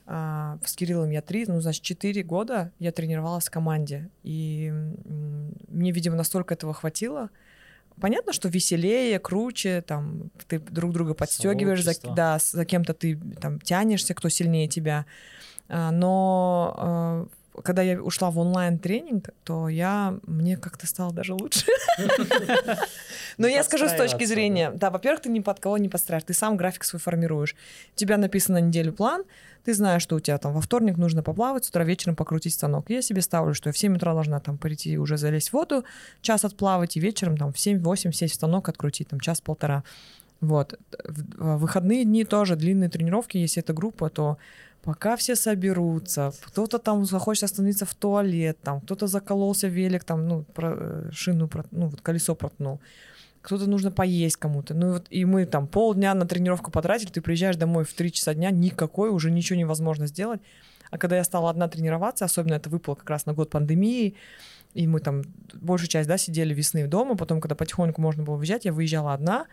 А, 0.07 0.59
с 0.63 0.75
Кириллом 0.75 1.09
я 1.09 1.21
3, 1.21 1.45
ну, 1.47 1.61
значит, 1.61 1.83
4 1.83 2.23
года 2.23 2.71
я 2.79 2.91
тренировалась 2.91 3.47
в 3.47 3.51
команде. 3.51 4.09
И 4.23 4.71
мне, 5.69 5.91
видимо, 5.91 6.15
настолько 6.15 6.53
этого 6.53 6.73
хватило. 6.73 7.29
Понятно, 7.99 8.33
что 8.33 8.49
веселее, 8.49 9.19
круче, 9.19 9.81
там, 9.81 10.29
ты 10.47 10.59
друг 10.59 10.91
друга 10.91 11.13
подстегиваешь, 11.13 11.83
за, 11.83 11.93
да, 12.13 12.37
за 12.39 12.65
кем-то 12.65 12.93
ты 12.93 13.17
там 13.39 13.59
тянешься, 13.59 14.13
кто 14.13 14.29
сильнее 14.29 14.67
тебя. 14.67 15.05
А, 15.69 15.91
Но 15.91 16.75
а, 16.77 17.27
когда 17.63 17.81
я 17.81 18.01
ушла 18.01 18.31
в 18.31 18.39
онлайн-тренинг, 18.39 19.29
то 19.43 19.69
я, 19.69 20.17
мне 20.27 20.57
как-то 20.57 20.87
стало 20.87 21.13
даже 21.13 21.33
лучше. 21.33 21.65
Но 23.37 23.47
я 23.47 23.63
скажу 23.63 23.87
с 23.87 23.93
точки 23.93 24.25
зрения, 24.25 24.71
да, 24.71 24.89
во-первых, 24.89 25.21
ты 25.21 25.29
ни 25.29 25.39
под 25.39 25.59
кого 25.59 25.77
не 25.77 25.89
подстраиваешь, 25.89 26.25
ты 26.25 26.33
сам 26.33 26.57
график 26.57 26.83
свой 26.83 26.99
формируешь. 26.99 27.55
У 27.93 27.97
тебя 27.97 28.17
написано 28.17 28.59
на 28.59 28.65
неделю 28.65 28.93
план, 28.93 29.23
ты 29.63 29.73
знаешь, 29.73 30.01
что 30.01 30.15
у 30.15 30.19
тебя 30.19 30.37
там 30.37 30.53
во 30.53 30.61
вторник 30.61 30.97
нужно 30.97 31.23
поплавать, 31.23 31.65
с 31.65 31.69
утра 31.69 31.83
вечером 31.83 32.15
покрутить 32.15 32.53
станок. 32.53 32.89
Я 32.89 33.01
себе 33.01 33.21
ставлю, 33.21 33.53
что 33.53 33.69
я 33.69 33.73
в 33.73 33.77
7 33.77 33.95
утра 33.95 34.13
должна 34.13 34.39
там 34.39 34.57
прийти 34.57 34.97
уже 34.97 35.17
залезть 35.17 35.49
в 35.49 35.53
воду, 35.53 35.85
час 36.21 36.45
отплавать, 36.45 36.97
и 36.97 36.99
вечером 36.99 37.37
там 37.37 37.51
в 37.51 37.57
7-8 37.57 38.11
сесть 38.11 38.33
в 38.33 38.35
станок, 38.35 38.69
открутить 38.69 39.09
там 39.09 39.19
час-полтора. 39.19 39.83
Вот. 40.41 40.77
В 41.03 41.57
выходные 41.57 42.05
дни 42.05 42.25
тоже 42.25 42.55
длинные 42.55 42.89
тренировки, 42.89 43.37
если 43.37 43.63
это 43.63 43.73
группа, 43.73 44.09
то 44.09 44.37
пока 44.85 45.15
все 45.15 45.35
соберутся, 45.35 46.31
кто-то 46.45 46.77
там 46.77 47.05
захочет 47.05 47.43
остановиться 47.43 47.85
в 47.85 47.93
туалет, 47.95 48.57
там 48.63 48.81
кто-то 48.81 49.07
закололся 49.07 49.67
велик, 49.67 50.03
там, 50.03 50.27
ну, 50.27 50.43
про- 50.43 50.77
э, 50.77 51.09
шину, 51.11 51.47
прот- 51.47 51.67
ну, 51.71 51.87
вот 51.87 52.01
колесо 52.01 52.35
проткнул, 52.35 52.79
кто-то 53.41 53.67
нужно 53.67 53.91
поесть 53.91 54.37
кому-то. 54.37 54.73
Ну, 54.73 54.93
вот, 54.93 55.07
и 55.09 55.25
мы 55.25 55.45
там 55.45 55.67
полдня 55.67 56.13
на 56.13 56.25
тренировку 56.25 56.71
потратили, 56.71 57.09
ты 57.09 57.21
приезжаешь 57.21 57.55
домой 57.55 57.83
в 57.83 57.93
3 57.93 58.11
часа 58.11 58.33
дня, 58.33 58.51
никакой, 58.51 59.09
уже 59.09 59.31
ничего 59.31 59.59
невозможно 59.59 60.07
сделать. 60.07 60.39
А 60.91 60.97
когда 60.97 61.17
я 61.17 61.23
стала 61.23 61.49
одна 61.49 61.67
тренироваться, 61.67 62.25
особенно 62.25 62.53
это 62.53 62.69
выпало 62.69 62.95
как 62.95 63.09
раз 63.09 63.25
на 63.25 63.33
год 63.33 63.49
пандемии, 63.49 64.13
и 64.75 64.87
мы 64.87 64.99
там 64.99 65.23
большую 65.53 65.89
часть, 65.89 66.07
да, 66.07 66.17
сидели 66.17 66.53
весны 66.53 66.87
дома, 66.87 67.15
потом, 67.17 67.41
когда 67.41 67.55
потихоньку 67.55 68.01
можно 68.01 68.23
было 68.23 68.35
выезжать, 68.35 68.65
я 68.65 68.73
выезжала 68.73 69.13
одна, 69.13 69.47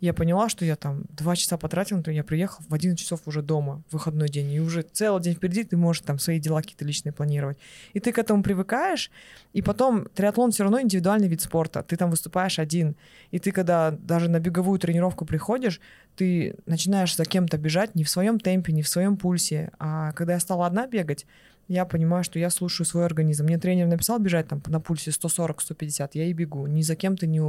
я 0.00 0.14
поняла, 0.14 0.48
что 0.48 0.64
я 0.64 0.76
там 0.76 1.04
два 1.10 1.36
часа 1.36 1.58
потратила, 1.58 2.02
то 2.02 2.10
я 2.10 2.24
приехал 2.24 2.64
в 2.68 2.72
11 2.74 2.98
часов 2.98 3.20
уже 3.26 3.42
дома 3.42 3.82
в 3.88 3.92
выходной 3.94 4.28
день, 4.28 4.50
и 4.52 4.60
уже 4.60 4.82
целый 4.82 5.22
день 5.22 5.34
впереди 5.34 5.64
ты 5.64 5.76
можешь 5.76 6.02
там 6.02 6.18
свои 6.18 6.40
дела 6.40 6.62
какие-то 6.62 6.84
личные 6.84 7.12
планировать. 7.12 7.58
И 7.92 8.00
ты 8.00 8.12
к 8.12 8.18
этому 8.18 8.42
привыкаешь, 8.42 9.10
и 9.52 9.62
потом 9.62 10.06
триатлон 10.14 10.52
все 10.52 10.62
равно 10.62 10.80
индивидуальный 10.80 11.28
вид 11.28 11.42
спорта, 11.42 11.82
ты 11.82 11.96
там 11.96 12.10
выступаешь 12.10 12.58
один, 12.58 12.96
и 13.30 13.38
ты 13.38 13.52
когда 13.52 13.90
даже 13.90 14.28
на 14.30 14.40
беговую 14.40 14.78
тренировку 14.78 15.24
приходишь, 15.26 15.80
ты 16.16 16.56
начинаешь 16.66 17.14
за 17.16 17.24
кем-то 17.24 17.58
бежать 17.58 17.94
не 17.94 18.04
в 18.04 18.10
своем 18.10 18.40
темпе, 18.40 18.72
не 18.72 18.82
в 18.82 18.88
своем 18.88 19.16
пульсе, 19.16 19.70
а 19.78 20.12
когда 20.12 20.34
я 20.34 20.40
стала 20.40 20.66
одна 20.66 20.86
бегать, 20.86 21.26
я 21.70 21.84
понимаю, 21.84 22.24
что 22.24 22.40
я 22.40 22.50
слушаю 22.50 22.84
свой 22.84 23.06
организм. 23.06 23.44
Мне 23.44 23.56
тренер 23.56 23.86
написал 23.86 24.18
бежать 24.18 24.48
там 24.48 24.60
на 24.66 24.80
пульсе 24.80 25.12
140-150, 25.12 26.10
я 26.14 26.24
и 26.24 26.32
бегу. 26.32 26.66
Ни 26.66 26.82
за 26.82 26.96
кем 26.96 27.16
ты 27.16 27.28
не, 27.28 27.40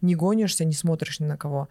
не 0.00 0.14
гонишься, 0.14 0.64
не 0.64 0.72
смотришь 0.72 1.20
ни 1.20 1.26
на 1.26 1.36
кого. 1.36 1.68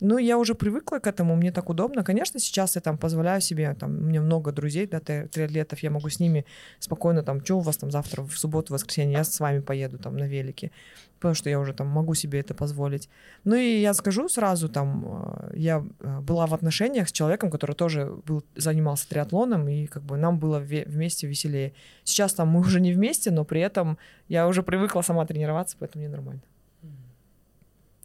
Ну, 0.00 0.18
я 0.18 0.38
уже 0.38 0.54
привыкла 0.54 0.98
к 1.00 1.08
этому, 1.08 1.34
мне 1.34 1.50
так 1.50 1.70
удобно. 1.70 2.04
Конечно, 2.04 2.38
сейчас 2.38 2.76
я 2.76 2.80
там 2.80 2.98
позволяю 2.98 3.40
себе, 3.40 3.74
там, 3.74 3.96
у 3.96 4.00
меня 4.00 4.20
много 4.20 4.52
друзей, 4.52 4.86
да, 4.86 5.00
три- 5.00 5.26
триатлетов, 5.26 5.82
я 5.82 5.90
могу 5.90 6.08
с 6.08 6.20
ними 6.20 6.44
спокойно, 6.78 7.22
там, 7.22 7.44
что 7.44 7.56
у 7.56 7.60
вас 7.60 7.76
там 7.76 7.90
завтра, 7.90 8.22
в 8.22 8.38
субботу, 8.38 8.72
воскресенье, 8.72 9.18
я 9.18 9.24
с 9.24 9.40
вами 9.40 9.58
поеду 9.60 9.98
там 9.98 10.16
на 10.16 10.28
велике, 10.28 10.70
потому 11.16 11.34
что 11.34 11.50
я 11.50 11.58
уже 11.58 11.72
там 11.72 11.88
могу 11.88 12.14
себе 12.14 12.38
это 12.38 12.54
позволить. 12.54 13.08
Ну, 13.44 13.56
и 13.56 13.80
я 13.80 13.92
скажу 13.92 14.28
сразу, 14.28 14.68
там, 14.68 15.04
э, 15.50 15.56
я 15.56 15.84
э, 16.00 16.20
была 16.20 16.46
в 16.46 16.54
отношениях 16.54 17.08
с 17.08 17.12
человеком, 17.12 17.50
который 17.50 17.74
тоже 17.74 18.06
был, 18.24 18.44
занимался 18.54 19.08
триатлоном, 19.08 19.68
и 19.68 19.86
как 19.86 20.04
бы 20.04 20.16
нам 20.16 20.38
было 20.38 20.60
вместе 20.60 21.26
веселее. 21.26 21.72
Сейчас 22.04 22.34
там 22.34 22.48
мы 22.48 22.60
уже 22.66 22.80
не 22.80 22.92
вместе, 22.92 23.32
но 23.32 23.44
при 23.44 23.60
этом 23.60 23.98
я 24.28 24.46
уже 24.46 24.62
привыкла 24.62 25.02
сама 25.02 25.26
тренироваться, 25.26 25.76
поэтому 25.80 26.04
мне 26.04 26.08
нормально. 26.08 26.42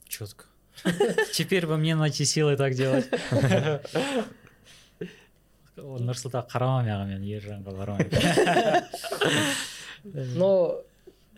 Четко. 0.07 0.45
Теперь 1.33 1.65
бы 1.67 1.77
мне 1.77 1.95
найти 1.95 2.25
силы 2.25 2.57
так 2.57 2.73
делать. 2.73 3.07
нұрсұлтан 5.77 6.45
қарама 6.51 6.83
маған 6.85 7.07
мен 7.09 7.23
ержанға 7.25 7.73
қарамаймын 7.73 8.83
Но, 10.35 10.81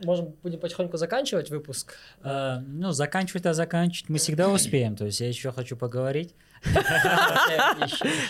можем, 0.04 0.34
будем 0.44 0.60
потихоньку 0.60 0.98
заканчивать 0.98 1.50
выпуск. 1.50 1.96
Э, 2.24 2.58
Ну, 2.60 2.92
заканчивать-то 2.92 3.54
заканчивать 3.54 4.10
мы 4.10 4.18
всегда 4.18 4.50
успеем. 4.50 4.96
То 4.96 5.06
есть 5.06 5.22
я 5.22 5.28
еще 5.28 5.52
хочу 5.52 5.78
поговорить. 5.78 6.34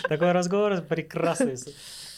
Такой 0.08 0.32
разговор 0.32 0.82
прекрасный 0.82 1.56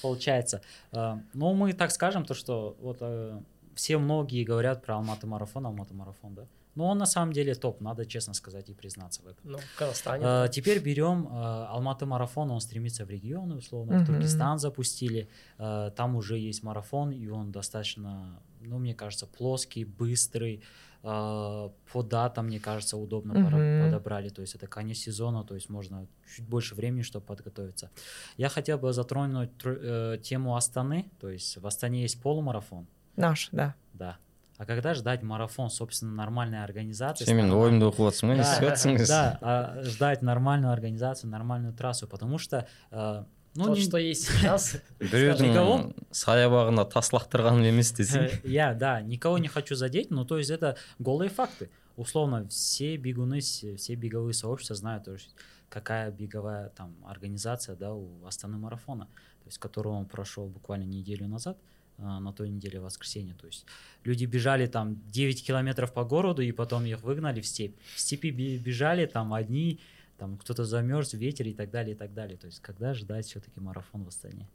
получается. 0.02 0.60
Э, 0.92 1.14
Ну, 1.34 1.54
мы 1.54 1.72
так 1.72 1.90
скажем, 1.92 2.24
то 2.24 2.34
что 2.34 2.76
вот 2.80 2.98
э, 3.00 3.38
все 3.74 3.98
многие 3.98 4.44
говорят 4.44 4.84
про 4.84 4.96
Алматы 4.96 5.26
марафон, 5.26 5.66
Алматы 5.66 5.94
марафон, 5.94 6.34
да? 6.34 6.42
Но 6.78 6.86
он 6.86 6.98
на 6.98 7.06
самом 7.06 7.32
деле 7.32 7.54
топ, 7.56 7.80
надо 7.80 8.06
честно 8.06 8.34
сказать 8.34 8.70
и 8.70 8.72
признаться 8.74 9.22
в 9.22 9.26
этом. 9.26 9.50
Ну, 9.52 9.58
в 9.58 9.78
Казахстане. 9.78 10.24
Э, 10.24 10.48
Теперь 10.48 10.78
берем 10.78 11.26
э, 11.26 11.66
Алматы 11.74 12.06
марафон, 12.06 12.50
он 12.52 12.60
стремится 12.60 13.04
в 13.04 13.10
регионы, 13.10 13.56
условно, 13.56 13.98
в. 13.98 14.06
Туркестан 14.06 14.58
запустили, 14.60 15.28
э, 15.58 15.90
там 15.96 16.14
уже 16.14 16.38
есть 16.38 16.62
марафон, 16.62 17.10
и 17.10 17.28
он 17.28 17.50
достаточно, 17.50 18.40
ну, 18.60 18.78
мне 18.78 18.94
кажется, 18.94 19.26
плоский, 19.26 19.84
быстрый, 19.84 20.62
э, 21.02 21.70
по 21.92 22.02
датам, 22.02 22.46
мне 22.46 22.60
кажется, 22.60 22.96
удобно 22.96 23.34
Мгм. 23.34 23.84
подобрали, 23.84 24.28
то 24.28 24.40
есть 24.42 24.54
это 24.54 24.68
конец 24.68 24.98
сезона, 24.98 25.42
то 25.44 25.54
есть 25.56 25.70
можно 25.70 26.06
чуть 26.36 26.46
больше 26.48 26.74
времени, 26.76 27.02
чтобы 27.02 27.26
подготовиться. 27.26 27.90
Я 28.36 28.48
хотел 28.48 28.78
бы 28.78 28.92
затронуть 28.92 29.50
тр- 29.58 30.14
э, 30.14 30.18
тему 30.18 30.54
Астаны, 30.54 31.10
то 31.20 31.28
есть 31.28 31.56
в 31.56 31.66
Астане 31.66 32.02
есть 32.02 32.22
полумарафон, 32.22 32.86
Наш, 33.16 33.48
да. 33.52 33.74
да 33.94 34.16
А 34.57 34.65
когда 34.65 34.93
ждать 34.93 35.23
марафон, 35.23 35.69
собственно, 35.69 36.11
нормальной 36.13 36.63
организации? 36.63 37.25
сен 37.25 37.37
менің 37.37 37.57
ойымды 37.57 37.85
оқып 37.89 38.05
жатрсың 38.13 38.27
ба 38.29 38.33
не 38.35 38.41
істеп 38.41 38.69
жатрсың 38.69 39.07
Да, 39.07 39.37
а, 39.41 39.81
ждать 39.83 40.21
нормальную 40.21 40.71
организацию, 40.71 41.29
нормальную 41.31 41.73
трассу, 41.73 42.07
потому 42.07 42.37
что 42.37 42.67
э, 42.91 43.23
ну, 43.55 43.63
Вот 43.69 43.77
не- 43.77 43.83
что 43.83 43.97
есть 43.97 44.27
сейчас. 44.29 44.77
біреудің 44.99 45.49
Никого? 45.51 45.93
саябағына 46.11 46.85
тас 46.91 47.11
лақтырғаным 47.11 47.65
емес 47.65 47.91
десең 47.93 48.29
Э, 48.29 48.39
Я, 48.47 48.73
да, 48.73 49.01
никого 49.01 49.37
не 49.39 49.47
хочу 49.47 49.75
задеть, 49.75 50.11
но 50.11 50.23
то 50.23 50.37
есть 50.37 50.49
это 50.51 50.75
голые 50.99 51.29
факты. 51.29 51.69
Условно, 51.97 52.47
все 52.49 52.95
бегуны, 52.97 53.41
с- 53.41 53.75
все 53.77 53.95
беговые 53.95 54.33
сообщества 54.33 54.75
знают, 54.75 55.03
то 55.05 55.13
есть, 55.13 55.35
какая 55.69 56.11
беговая 56.11 56.69
там 56.69 56.95
организация, 57.05 57.75
да, 57.75 57.93
у 57.93 58.25
Астаны 58.25 58.57
марафона, 58.57 59.05
то 59.05 59.47
есть, 59.47 59.57
которую 59.57 59.95
он 59.95 60.05
прошел 60.05 60.47
буквально 60.47 60.85
неделю 60.85 61.27
назад, 61.27 61.57
а, 61.57 61.76
на 61.98 62.32
той 62.32 62.48
неделе 62.48 62.80
воскресенье. 62.80 63.34
То 63.34 63.46
есть 63.46 63.66
люди 64.04 64.24
бежали 64.24 64.66
там 64.66 65.00
9 65.10 65.46
километров 65.46 65.92
по 65.92 66.04
городу, 66.04 66.42
и 66.42 66.52
потом 66.52 66.84
их 66.84 67.02
выгнали 67.02 67.40
в 67.40 67.46
степь. 67.46 67.76
В 67.94 68.00
степи 68.00 68.30
бе- 68.30 68.58
бежали 68.58 69.06
там 69.06 69.34
одни, 69.34 69.80
там 70.16 70.36
кто-то 70.36 70.64
замерз, 70.64 71.14
ветер 71.14 71.46
и 71.46 71.54
так 71.54 71.70
далее, 71.70 71.94
и 71.94 71.98
так 71.98 72.14
далее. 72.14 72.36
То 72.36 72.46
есть 72.46 72.60
когда 72.60 72.94
ждать 72.94 73.26
все-таки 73.26 73.60
марафон 73.60 74.04
в 74.04 74.08
Астане? 74.08 74.48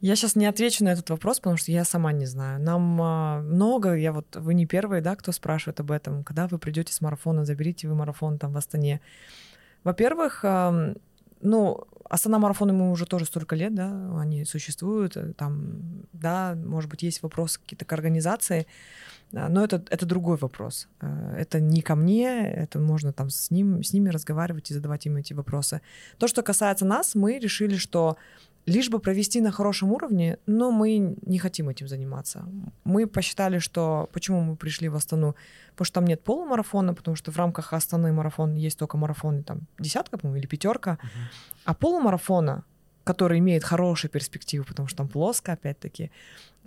Я 0.00 0.14
сейчас 0.14 0.36
не 0.36 0.46
отвечу 0.46 0.84
на 0.84 0.90
этот 0.92 1.10
вопрос, 1.10 1.38
потому 1.40 1.56
что 1.56 1.72
я 1.72 1.84
сама 1.84 2.12
не 2.12 2.26
знаю. 2.26 2.60
Нам 2.60 3.02
а, 3.02 3.40
много, 3.40 3.94
я 3.94 4.12
вот 4.12 4.36
вы 4.36 4.54
не 4.54 4.64
первые, 4.64 5.02
да, 5.02 5.16
кто 5.16 5.32
спрашивает 5.32 5.80
об 5.80 5.90
этом. 5.90 6.22
Когда 6.22 6.46
вы 6.46 6.58
придете 6.58 6.92
с 6.92 7.00
марафона, 7.00 7.44
заберите 7.44 7.88
вы 7.88 7.96
марафон 7.96 8.38
там 8.38 8.52
в 8.52 8.56
Астане. 8.56 9.00
Во-первых, 9.82 10.44
ну, 11.40 11.86
Астана 12.08 12.38
марафоны 12.38 12.72
мы 12.72 12.90
уже 12.90 13.06
тоже 13.06 13.26
столько 13.26 13.56
лет, 13.56 13.74
да, 13.74 14.18
они 14.18 14.44
существуют, 14.44 15.16
э, 15.16 15.32
там, 15.34 16.06
да, 16.12 16.54
может 16.56 16.90
быть, 16.90 17.02
есть 17.02 17.22
вопросы 17.22 17.60
какие-то 17.60 17.84
к 17.84 17.92
организации, 17.92 18.66
а, 19.34 19.48
но 19.48 19.62
это, 19.62 19.84
это 19.90 20.06
другой 20.06 20.36
вопрос. 20.36 20.88
Э, 21.00 21.36
Это 21.38 21.60
не 21.60 21.82
ко 21.82 21.94
мне, 21.94 22.50
это 22.50 22.78
можно 22.78 23.12
там 23.12 23.30
с, 23.30 23.50
ним, 23.50 23.82
с 23.82 23.92
ними 23.92 24.08
разговаривать 24.08 24.70
и 24.70 24.74
задавать 24.74 25.06
им 25.06 25.16
эти 25.16 25.34
вопросы. 25.34 25.80
То, 26.18 26.28
что 26.28 26.42
касается 26.42 26.86
нас, 26.86 27.14
мы 27.14 27.38
решили, 27.38 27.76
что 27.76 28.16
лишь 28.68 28.90
бы 28.90 28.98
провести 28.98 29.40
на 29.40 29.50
хорошем 29.50 29.92
уровне, 29.92 30.36
но 30.46 30.70
мы 30.70 31.16
не 31.26 31.38
хотим 31.38 31.68
этим 31.68 31.88
заниматься. 31.88 32.44
Мы 32.84 33.06
посчитали, 33.06 33.58
что 33.58 34.08
почему 34.12 34.40
мы 34.40 34.56
пришли 34.56 34.88
в 34.88 34.94
Астану, 34.94 35.34
потому 35.70 35.86
что 35.86 35.94
там 35.94 36.06
нет 36.06 36.22
полумарафона, 36.22 36.94
потому 36.94 37.16
что 37.16 37.32
в 37.32 37.36
рамках 37.36 37.72
Астаны 37.72 38.12
марафон 38.12 38.54
есть 38.54 38.78
только 38.78 38.96
марафоны 38.96 39.42
там 39.42 39.60
десятка, 39.78 40.18
по-моему, 40.18 40.38
или 40.40 40.46
пятерка, 40.46 40.98
а 41.64 41.74
полумарафона, 41.74 42.64
который 43.08 43.38
имеет 43.38 43.64
хорошие 43.64 44.10
перспективы, 44.10 44.64
потому 44.64 44.88
что 44.88 44.98
там 44.98 45.08
плоско, 45.08 45.52
опять-таки, 45.52 46.10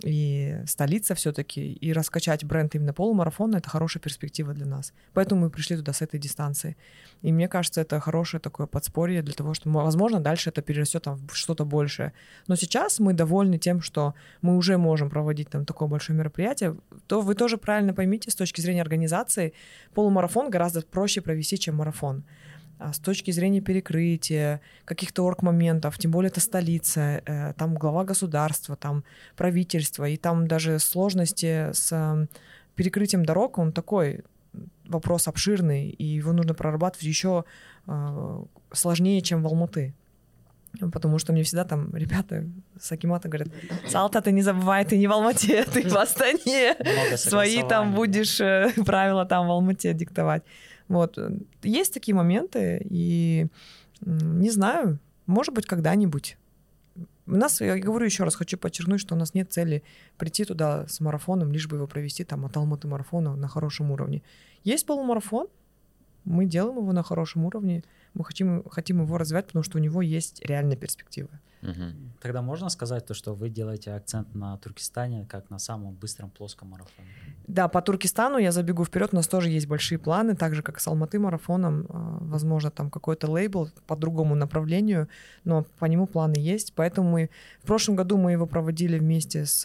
и 0.04 0.56
столица 0.66 1.14
все-таки, 1.14 1.72
и 1.72 1.92
раскачать 1.92 2.44
бренд 2.44 2.74
именно 2.74 2.92
полумарафона— 2.92 3.56
это 3.58 3.70
хорошая 3.70 4.02
перспектива 4.02 4.52
для 4.52 4.66
нас. 4.66 4.92
Поэтому 5.12 5.42
мы 5.42 5.50
пришли 5.50 5.76
туда 5.76 5.92
с 5.92 6.02
этой 6.02 6.18
дистанции. 6.18 6.76
И 7.22 7.32
мне 7.32 7.46
кажется, 7.48 7.80
это 7.80 8.00
хорошее 8.00 8.40
такое 8.40 8.66
подспорье 8.66 9.22
для 9.22 9.34
того, 9.34 9.54
что, 9.54 9.70
возможно, 9.70 10.18
дальше 10.18 10.50
это 10.50 10.62
перерастет 10.62 11.02
там 11.02 11.18
в 11.28 11.36
что-то 11.36 11.64
большее. 11.64 12.12
Но 12.48 12.56
сейчас 12.56 13.00
мы 13.00 13.12
довольны 13.12 13.58
тем, 13.58 13.80
что 13.80 14.14
мы 14.42 14.56
уже 14.56 14.78
можем 14.78 15.10
проводить 15.10 15.48
там 15.48 15.64
такое 15.64 15.88
большое 15.88 16.18
мероприятие. 16.18 16.74
То 17.06 17.20
вы 17.20 17.34
тоже 17.34 17.56
правильно 17.56 17.94
поймите, 17.94 18.30
с 18.30 18.34
точки 18.34 18.60
зрения 18.60 18.82
организации, 18.82 19.52
полумарафон 19.94 20.50
гораздо 20.50 20.82
проще 20.82 21.20
провести, 21.20 21.56
чем 21.56 21.76
марафон. 21.76 22.24
А 22.84 22.92
с 22.92 22.98
точки 22.98 23.30
зрения 23.30 23.60
перекрытия, 23.60 24.60
каких-то 24.84 25.24
орг-моментов, 25.24 25.98
тем 25.98 26.10
более 26.10 26.30
это 26.30 26.40
столица, 26.40 27.22
э, 27.24 27.52
там 27.56 27.74
глава 27.74 28.04
государства, 28.04 28.74
там 28.76 29.04
правительство, 29.36 30.08
и 30.08 30.16
там 30.16 30.48
даже 30.48 30.78
сложности 30.78 31.72
с 31.72 32.28
перекрытием 32.74 33.24
дорог, 33.24 33.58
он 33.58 33.72
такой 33.72 34.24
вопрос 34.86 35.28
обширный, 35.28 35.90
и 35.90 36.04
его 36.04 36.32
нужно 36.32 36.54
прорабатывать 36.54 37.06
еще 37.06 37.44
э, 37.86 38.44
сложнее, 38.72 39.20
чем 39.20 39.42
в 39.42 39.46
Алматы. 39.46 39.94
Потому 40.92 41.18
что 41.18 41.32
мне 41.32 41.42
всегда 41.42 41.64
там 41.64 41.94
ребята 41.94 42.46
с 42.80 42.90
Акимата 42.90 43.28
говорят, 43.28 43.48
Салта, 43.86 44.22
ты 44.22 44.32
не 44.32 44.42
забывай, 44.42 44.84
ты 44.84 44.96
не 44.96 45.06
в 45.06 45.12
Алмате, 45.12 45.64
ты 45.72 45.88
в 45.88 45.96
Астане. 45.96 46.74
Свои 47.16 47.62
там 47.62 47.94
будешь 47.94 48.40
э, 48.40 48.72
правила 48.84 49.24
там 49.24 49.46
в 49.46 49.50
Алмате 49.50 49.94
диктовать. 49.94 50.42
Вот. 50.92 51.18
Есть 51.62 51.94
такие 51.94 52.14
моменты, 52.14 52.86
и 52.90 53.46
не 54.02 54.50
знаю, 54.50 54.98
может 55.26 55.54
быть, 55.54 55.64
когда-нибудь. 55.64 56.36
У 57.26 57.32
нас, 57.32 57.62
я 57.62 57.78
говорю 57.78 58.04
еще 58.04 58.24
раз, 58.24 58.34
хочу 58.34 58.58
подчеркнуть, 58.58 59.00
что 59.00 59.14
у 59.14 59.18
нас 59.18 59.32
нет 59.32 59.50
цели 59.50 59.82
прийти 60.18 60.44
туда 60.44 60.86
с 60.88 61.00
марафоном, 61.00 61.50
лишь 61.50 61.66
бы 61.66 61.76
его 61.76 61.86
провести 61.86 62.24
там 62.24 62.44
от 62.44 62.54
Алматы 62.58 62.88
марафона 62.88 63.34
на 63.36 63.48
хорошем 63.48 63.90
уровне. 63.90 64.22
Есть 64.64 64.84
полумарафон, 64.84 65.46
мы 66.24 66.44
делаем 66.44 66.76
его 66.76 66.92
на 66.92 67.02
хорошем 67.02 67.46
уровне, 67.46 67.84
мы 68.12 68.24
хотим, 68.24 68.62
хотим 68.68 69.00
его 69.00 69.16
развивать, 69.16 69.46
потому 69.46 69.62
что 69.62 69.78
у 69.78 69.80
него 69.80 70.02
есть 70.02 70.44
реальные 70.44 70.76
перспективы. 70.76 71.30
Мгм. 71.62 72.12
Тогда 72.20 72.42
можно 72.42 72.68
сказать 72.70 73.06
то, 73.06 73.14
что 73.14 73.34
вы 73.34 73.48
делаете 73.48 73.92
акцент 73.92 74.34
на 74.34 74.56
Туркестане 74.58 75.26
как 75.28 75.50
на 75.50 75.58
самом 75.58 75.94
быстром 75.94 76.30
плоском 76.30 76.70
марафоне? 76.70 77.08
Да, 77.46 77.68
по 77.68 77.80
Туркестану 77.80 78.38
я 78.38 78.50
забегу 78.52 78.84
вперед, 78.84 79.10
у 79.12 79.16
нас 79.16 79.28
тоже 79.28 79.48
есть 79.48 79.66
большие 79.68 79.98
планы, 79.98 80.34
так 80.34 80.54
же 80.54 80.62
как 80.62 80.80
с 80.80 80.88
Алматы 80.88 81.18
марафоном, 81.18 81.86
а, 81.88 82.18
возможно, 82.20 82.70
там 82.70 82.90
какой-то 82.90 83.30
лейбл 83.30 83.70
по 83.86 83.96
другому 83.96 84.34
направлению, 84.34 85.08
но 85.44 85.64
по 85.78 85.86
нему 85.86 86.06
планы 86.06 86.34
есть, 86.36 86.72
поэтому 86.74 87.10
мы 87.10 87.30
в 87.62 87.66
прошлом 87.66 87.96
году 87.96 88.16
мы 88.16 88.32
его 88.32 88.46
проводили 88.46 88.98
вместе 88.98 89.46
с, 89.46 89.62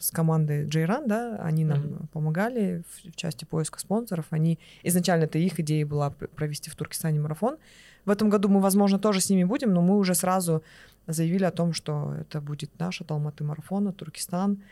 с 0.00 0.10
командой 0.10 0.66
Джейран, 0.68 1.06
да, 1.06 1.38
они 1.42 1.64
нам 1.64 1.78
Мгм. 1.78 2.08
помогали 2.12 2.82
в, 2.88 3.10
в 3.12 3.16
части 3.16 3.44
поиска 3.44 3.78
спонсоров, 3.78 4.26
они 4.30 4.58
изначально 4.82 5.24
это 5.24 5.38
их 5.38 5.60
идея 5.60 5.86
была 5.86 6.10
пр- 6.10 6.28
провести 6.28 6.70
в 6.70 6.76
Туркестане 6.76 7.20
марафон. 7.20 7.56
В 8.04 8.10
этом 8.10 8.30
году 8.30 8.48
мы, 8.48 8.60
возможно, 8.60 8.98
тоже 9.00 9.20
с 9.20 9.30
ними 9.30 9.42
будем, 9.44 9.74
но 9.74 9.82
мы 9.82 9.96
уже 9.98 10.14
сразу 10.14 10.62
заявили 11.06 11.44
о 11.44 11.50
том, 11.50 11.72
что 11.72 12.14
это 12.18 12.40
будет 12.40 12.78
наш 12.78 13.00
от 13.00 13.10
Алматы 13.10 13.44
марафона, 13.44 13.92
Туркестан, 13.92 14.62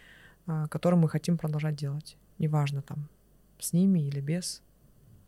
а, 0.47 0.69
который 0.69 0.97
мы 0.99 1.09
хотим 1.09 1.39
продолжать 1.39 1.77
делать. 1.77 2.17
Неважно 2.39 2.83
там 2.83 3.09
с 3.59 3.73
ними 3.73 4.01
или 4.01 4.21
без. 4.21 4.61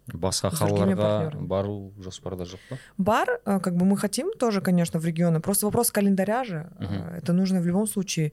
басқа 0.07 0.53
қалаларға 0.55 1.41
бару 1.41 1.93
жоспарда 1.99 2.45
жоқ 2.45 2.61
па 2.69 2.77
Бар, 2.97 3.41
а, 3.45 3.59
как 3.59 3.75
бы 3.75 3.85
мы 3.85 3.97
хотим 3.97 4.31
тоже, 4.39 4.61
конечно, 4.61 5.01
в 5.01 5.05
регионы. 5.05 5.41
Просто 5.41 5.67
вопрос 5.67 5.91
календаря 5.91 6.45
же. 6.45 6.71
А, 6.79 7.17
Это 7.17 7.33
нужно 7.33 7.61
в 7.61 7.67
любом 7.67 7.87
случае 7.87 8.33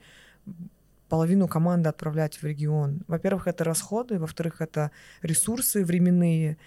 половину 1.09 1.47
команды 1.47 1.89
отправлять 1.89 2.37
в 2.37 2.43
регион. 2.43 3.01
Во-первых, 3.07 3.47
это 3.47 3.63
расходы, 3.63 4.19
во-вторых, 4.19 4.61
это 4.61 4.91
ресурсы 5.21 5.83
временные. 5.83 6.57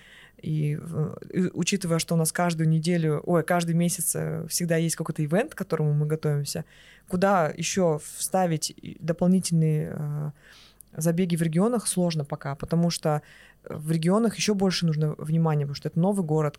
И, 0.42 0.76
в- 0.76 1.16
и 1.32 1.50
учитывая, 1.52 1.98
что 1.98 2.14
у 2.14 2.18
нас 2.18 2.32
каждую 2.32 2.68
неделю, 2.68 3.22
ой, 3.24 3.42
каждый 3.42 3.74
месяц 3.74 4.14
э, 4.14 4.46
всегда 4.48 4.76
есть 4.76 4.96
какой-то 4.96 5.24
ивент, 5.24 5.54
к 5.54 5.58
которому 5.58 5.92
мы 5.94 6.06
готовимся, 6.06 6.64
куда 7.08 7.52
еще 7.56 8.00
вставить 8.16 8.74
дополнительные 9.00 9.96
э, 9.98 10.30
забеги 10.96 11.36
в 11.36 11.42
регионах 11.42 11.86
сложно 11.86 12.24
пока, 12.24 12.54
потому 12.54 12.90
что 12.90 13.22
в 13.68 13.90
регионах 13.90 14.36
еще 14.36 14.54
больше 14.54 14.86
нужно 14.86 15.14
внимания, 15.18 15.64
потому 15.64 15.74
что 15.74 15.88
это 15.88 15.98
новый 15.98 16.24
город, 16.24 16.58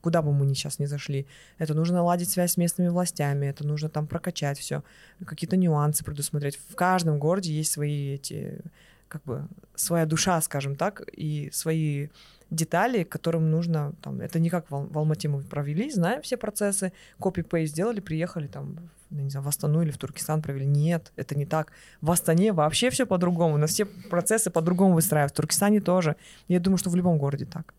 куда 0.00 0.22
бы 0.22 0.32
мы 0.32 0.44
ни 0.44 0.54
сейчас 0.54 0.78
не 0.80 0.86
зашли. 0.86 1.26
Это 1.58 1.74
нужно 1.74 1.96
наладить 1.98 2.30
связь 2.30 2.52
с 2.52 2.56
местными 2.56 2.88
властями, 2.88 3.46
это 3.46 3.64
нужно 3.66 3.88
там 3.88 4.06
прокачать 4.06 4.58
все, 4.58 4.82
какие-то 5.24 5.56
нюансы 5.56 6.04
предусмотреть. 6.04 6.58
В 6.68 6.74
каждом 6.74 7.18
городе 7.18 7.52
есть 7.52 7.72
свои 7.72 8.14
эти, 8.14 8.60
как 9.08 9.24
бы, 9.24 9.48
своя 9.74 10.06
душа, 10.06 10.40
скажем 10.40 10.76
так, 10.76 11.02
и 11.12 11.50
свои 11.52 12.08
детали, 12.50 13.04
которым 13.04 13.50
нужно, 13.50 13.92
там, 14.02 14.20
это 14.20 14.38
не 14.38 14.50
как 14.50 14.70
в, 14.70 14.92
в 14.92 14.98
Алмате 14.98 15.28
мы 15.28 15.42
провели, 15.42 15.90
знаем 15.90 16.22
все 16.22 16.36
процессы, 16.36 16.92
копи-пейст 17.18 17.72
сделали, 17.72 18.00
приехали 18.00 18.46
там, 18.46 18.90
не 19.10 19.30
знаю, 19.30 19.44
в 19.44 19.48
Астану 19.48 19.82
или 19.82 19.90
в 19.90 19.98
Туркестан 19.98 20.42
провели. 20.42 20.66
Нет, 20.66 21.12
это 21.16 21.36
не 21.36 21.46
так. 21.46 21.72
В 22.00 22.10
Астане 22.10 22.52
вообще 22.52 22.90
все 22.90 23.06
по-другому, 23.06 23.54
у 23.54 23.58
нас 23.58 23.70
все 23.70 23.84
процессы 23.84 24.50
по-другому 24.50 24.94
выстраивают, 24.94 25.32
в 25.32 25.36
Туркестане 25.36 25.80
тоже. 25.80 26.16
Я 26.48 26.60
думаю, 26.60 26.78
что 26.78 26.90
в 26.90 26.96
любом 26.96 27.18
городе 27.18 27.46
так. 27.46 27.74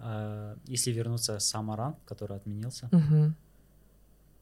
А, 0.00 0.56
Если 0.66 0.92
вернуться 0.92 1.38
Самаран, 1.38 1.96
который 2.06 2.36
отменился, 2.36 2.88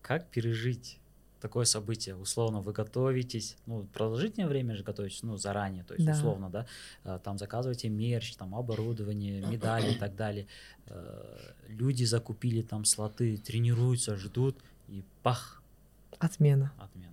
как 0.03 0.27
пережить 0.27 1.01
такое 1.47 1.65
событие? 1.65 2.15
Условно, 2.17 2.61
вы 2.61 2.73
готовитесь, 2.73 3.57
ну, 3.67 3.85
продолжительное 3.93 4.49
время 4.49 4.75
же 4.75 4.83
готовитесь, 4.83 5.23
ну, 5.23 5.37
заранее, 5.37 5.85
то 5.85 5.95
есть, 5.95 6.07
Да. 6.07 6.13
условно, 6.13 6.51
да, 6.51 6.67
а, 7.05 7.19
там 7.19 7.39
заказываете 7.39 7.89
мерч, 7.89 8.35
там, 8.37 8.55
оборудование, 8.55 9.47
медали 9.47 9.93
и 9.93 9.99
так 9.99 10.17
далее. 10.17 10.47
Э, 10.87 11.53
Люди 11.69 12.05
закупили 12.05 12.63
там 12.63 12.85
слоты, 12.85 13.37
тренируются, 13.37 14.17
ждут, 14.17 14.57
и 14.89 15.03
пах, 15.23 15.63
Отмена. 16.19 16.73
отмена. 16.79 17.13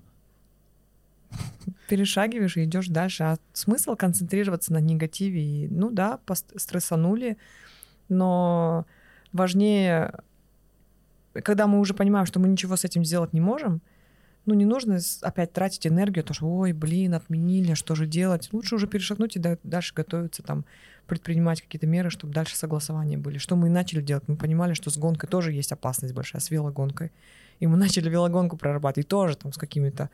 перешагиваешь 1.89 2.57
и 2.57 2.63
идешь 2.63 2.87
дальше. 2.87 3.23
А 3.23 3.37
смысл 3.53 3.95
концентрироваться 3.95 4.73
на 4.73 4.79
негативе? 4.81 5.41
И, 5.41 5.67
ну 5.67 5.89
да, 5.91 6.19
стрессанули, 6.55 7.37
но 8.09 8.85
важнее, 9.31 10.13
когда 11.33 11.67
мы 11.67 11.79
уже 11.79 11.93
понимаем, 11.93 12.25
что 12.25 12.39
мы 12.39 12.47
ничего 12.47 12.75
с 12.75 12.85
этим 12.85 13.05
сделать 13.05 13.33
не 13.33 13.41
можем, 13.41 13.81
ну, 14.45 14.53
не 14.53 14.65
нужно 14.65 14.99
опять 15.21 15.53
тратить 15.53 15.87
энергию, 15.87 16.23
то 16.23 16.33
что, 16.33 16.47
ой, 16.47 16.73
блин, 16.73 17.13
отменили, 17.13 17.75
что 17.75 17.95
же 17.95 18.07
делать? 18.07 18.49
Лучше 18.51 18.75
уже 18.75 18.87
перешагнуть 18.87 19.35
и 19.37 19.39
да- 19.39 19.57
дальше 19.63 19.93
готовиться 19.93 20.43
там, 20.43 20.65
предпринимать 21.07 21.61
какие-то 21.61 21.87
меры, 21.87 22.09
чтобы 22.09 22.33
дальше 22.33 22.55
согласования 22.55 23.17
были. 23.17 23.37
Что 23.37 23.55
мы 23.55 23.67
и 23.67 23.71
начали 23.71 24.01
делать? 24.01 24.25
Мы 24.27 24.35
понимали, 24.35 24.73
что 24.73 24.89
с 24.89 24.97
гонкой 24.97 25.29
тоже 25.29 25.53
есть 25.53 25.71
опасность 25.71 26.13
большая, 26.13 26.41
с 26.41 26.51
велогонкой. 26.51 27.11
И 27.59 27.67
мы 27.67 27.77
начали 27.77 28.09
велогонку 28.09 28.57
прорабатывать, 28.57 29.07
тоже 29.07 29.37
там 29.37 29.53
с 29.53 29.57
какими-то 29.57 30.09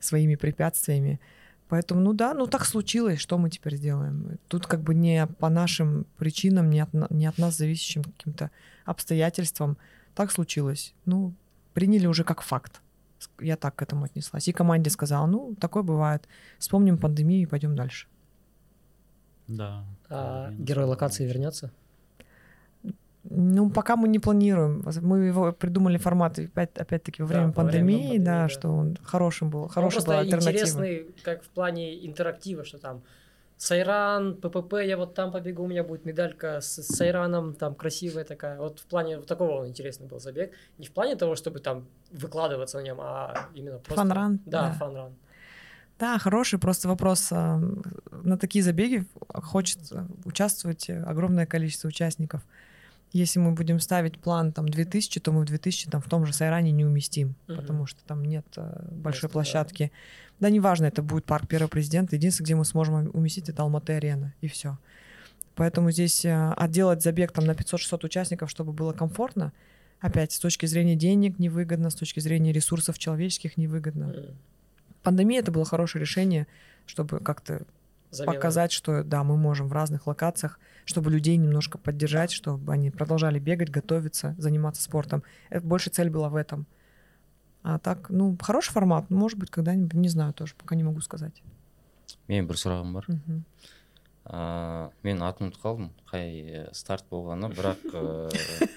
своими 0.00 0.34
препятствиями. 0.34 1.20
Поэтому, 1.68 2.00
ну 2.00 2.14
да, 2.14 2.32
ну 2.32 2.46
так 2.46 2.64
случилось, 2.64 3.20
что 3.20 3.36
мы 3.36 3.50
теперь 3.50 3.76
сделаем? 3.76 4.38
Тут 4.48 4.66
как 4.66 4.80
бы 4.80 4.94
не 4.94 5.26
по 5.26 5.50
нашим 5.50 6.06
причинам, 6.16 6.70
не 6.70 6.80
от, 6.80 7.10
не 7.10 7.26
от 7.26 7.36
нас 7.36 7.58
зависящим 7.58 8.04
каким-то 8.04 8.50
обстоятельствам. 8.86 9.76
Так 10.14 10.32
случилось. 10.32 10.94
Ну, 11.04 11.34
приняли 11.74 12.06
уже 12.06 12.24
как 12.24 12.40
факт. 12.40 12.80
Я 13.40 13.56
так 13.56 13.74
к 13.74 13.82
этому 13.82 14.04
отнеслась. 14.04 14.48
И 14.48 14.52
команде 14.52 14.90
сказала, 14.90 15.26
ну, 15.26 15.54
такое 15.60 15.82
бывает. 15.82 16.28
Вспомним 16.58 16.98
пандемию 16.98 17.42
и 17.42 17.46
пойдем 17.46 17.74
дальше. 17.74 18.06
Да. 19.46 19.84
А 20.08 20.50
герой 20.52 20.84
локации 20.84 21.26
вернется? 21.26 21.70
Ну, 23.30 23.70
пока 23.70 23.96
мы 23.96 24.08
не 24.08 24.18
планируем. 24.18 24.84
Мы 25.02 25.26
его 25.26 25.52
придумали 25.52 25.98
формат 25.98 26.38
опять, 26.38 26.78
опять-таки 26.78 27.22
во 27.22 27.28
Да, 27.28 27.34
время 27.34 27.52
во 27.52 27.62
время 27.62 27.72
пандемии, 27.72 27.98
пандемии, 27.98 28.24
да, 28.24 28.42
да. 28.42 28.48
что 28.48 28.68
он 28.70 28.96
хорошим 29.02 29.50
был, 29.50 29.68
хорошая 29.68 30.04
была 30.04 30.16
просто 30.16 30.36
альтернатива. 30.36 30.50
интересный, 30.50 31.14
как 31.24 31.42
в 31.42 31.48
плане 31.48 32.06
интерактива, 32.06 32.64
что 32.64 32.78
там 32.78 33.02
Сайран, 33.58 34.36
ППП, 34.36 34.74
я 34.86 34.96
вот 34.96 35.14
там 35.14 35.32
побегу, 35.32 35.64
у 35.64 35.66
меня 35.66 35.82
будет 35.82 36.04
медалька 36.04 36.60
с 36.60 36.80
Сайраном, 36.82 37.54
там 37.54 37.74
красивая 37.74 38.24
такая. 38.24 38.56
Вот 38.58 38.78
в 38.78 38.84
плане 38.86 39.16
вот 39.16 39.26
такого 39.26 39.60
он 39.62 39.66
интересный 39.68 40.06
был 40.06 40.20
забег. 40.20 40.52
Не 40.78 40.86
в 40.86 40.92
плане 40.92 41.16
того, 41.16 41.34
чтобы 41.34 41.58
там 41.58 41.84
выкладываться 42.12 42.78
на 42.78 42.82
нем, 42.82 42.98
а 43.00 43.48
именно 43.54 43.78
просто... 43.78 43.96
Фан-ран, 43.96 44.40
Да, 44.46 44.62
да. 44.68 44.72
фан-ран. 44.74 45.12
Да, 45.98 46.18
хороший, 46.20 46.60
просто 46.60 46.86
вопрос. 46.86 47.28
а, 47.32 47.60
На 48.22 48.38
такие 48.38 48.62
забеги 48.62 49.04
хочет 49.34 49.80
участвовать 50.24 50.88
огромное 50.88 51.44
количество 51.46 51.88
участников. 51.88 52.42
Если 53.10 53.40
мы 53.40 53.52
будем 53.52 53.80
ставить 53.80 54.20
план 54.20 54.52
там 54.52 54.68
2000, 54.68 55.18
то 55.18 55.32
мы 55.32 55.40
в 55.40 55.46
2000 55.46 55.90
там 55.90 56.00
в 56.00 56.08
том 56.08 56.26
же 56.26 56.32
Сайране 56.32 56.70
не 56.70 56.84
уместим, 56.84 57.34
Мгм. 57.48 57.56
потому 57.56 57.86
что 57.86 58.04
там 58.04 58.22
нет 58.24 58.44
а, 58.56 58.84
большой 58.92 59.28
да. 59.28 59.32
площадки. 59.32 59.90
Да, 59.90 60.27
неважно, 60.46 60.86
это 60.86 61.02
будет 61.02 61.24
парк 61.24 61.48
первого 61.48 61.68
президента. 61.68 62.16
Единственное, 62.16 62.46
где 62.46 62.54
мы 62.54 62.64
сможем 62.64 63.10
уместить, 63.12 63.48
это 63.48 63.62
Алматы-арена, 63.62 64.34
и 64.40 64.46
все. 64.46 64.78
Поэтому 65.56 65.90
здесь 65.90 66.24
а, 66.24 66.54
отделать 66.54 67.02
забег 67.02 67.32
там 67.32 67.44
на 67.44 67.52
500-600 67.52 68.06
участников, 68.06 68.48
чтобы 68.48 68.72
было 68.72 68.92
комфортно, 68.92 69.52
опять 70.00 70.32
с 70.32 70.38
точки 70.38 70.66
зрения 70.66 70.94
денег 70.94 71.40
невыгодно, 71.40 71.90
с 71.90 71.96
точки 71.96 72.20
зрения 72.20 72.52
ресурсов 72.52 72.98
человеческих 72.98 73.56
невыгодно 73.56 74.36
пандемия 75.08 75.40
это 75.40 75.50
было 75.50 75.64
хорошее 75.64 76.00
решение, 76.00 76.46
чтобы 76.84 77.20
как-то 77.20 77.62
замена. 78.10 78.34
показать, 78.34 78.72
что 78.72 79.02
да, 79.02 79.24
мы 79.24 79.38
можем 79.38 79.68
в 79.68 79.72
разных 79.72 80.06
локациях, 80.06 80.58
чтобы 80.84 81.10
людей 81.10 81.36
немножко 81.36 81.78
поддержать, 81.78 82.30
чтобы 82.30 82.72
они 82.72 82.90
продолжали 82.90 83.38
бегать, 83.38 83.70
готовиться, 83.70 84.34
заниматься 84.38 84.82
спортом. 84.82 85.22
Это 85.48 85.66
больше 85.66 85.88
цель 85.88 86.10
была 86.10 86.28
в 86.28 86.36
этом. 86.36 86.66
А 87.62 87.78
так, 87.78 88.08
ну, 88.10 88.36
хороший 88.40 88.72
формат, 88.72 89.10
может 89.10 89.38
быть, 89.38 89.50
когда-нибудь, 89.50 89.94
не 89.94 90.08
знаю 90.08 90.32
тоже, 90.32 90.54
пока 90.56 90.74
не 90.76 90.84
могу 90.84 91.00
сказать. 91.00 91.42
менің 92.28 92.46
бір 92.48 92.56
сұрағым 92.60 92.92
бар 92.92 93.06
ыыы 94.28 94.90
мен 95.02 95.22
атын 95.24 95.48
ұмытып 95.48 95.62
қалдым. 95.62 95.86
Қай 96.10 96.28
э, 96.44 96.62
старт 96.76 97.04
болғаны 97.10 97.48
бірақ 97.56 97.80
ыыы 97.96 98.68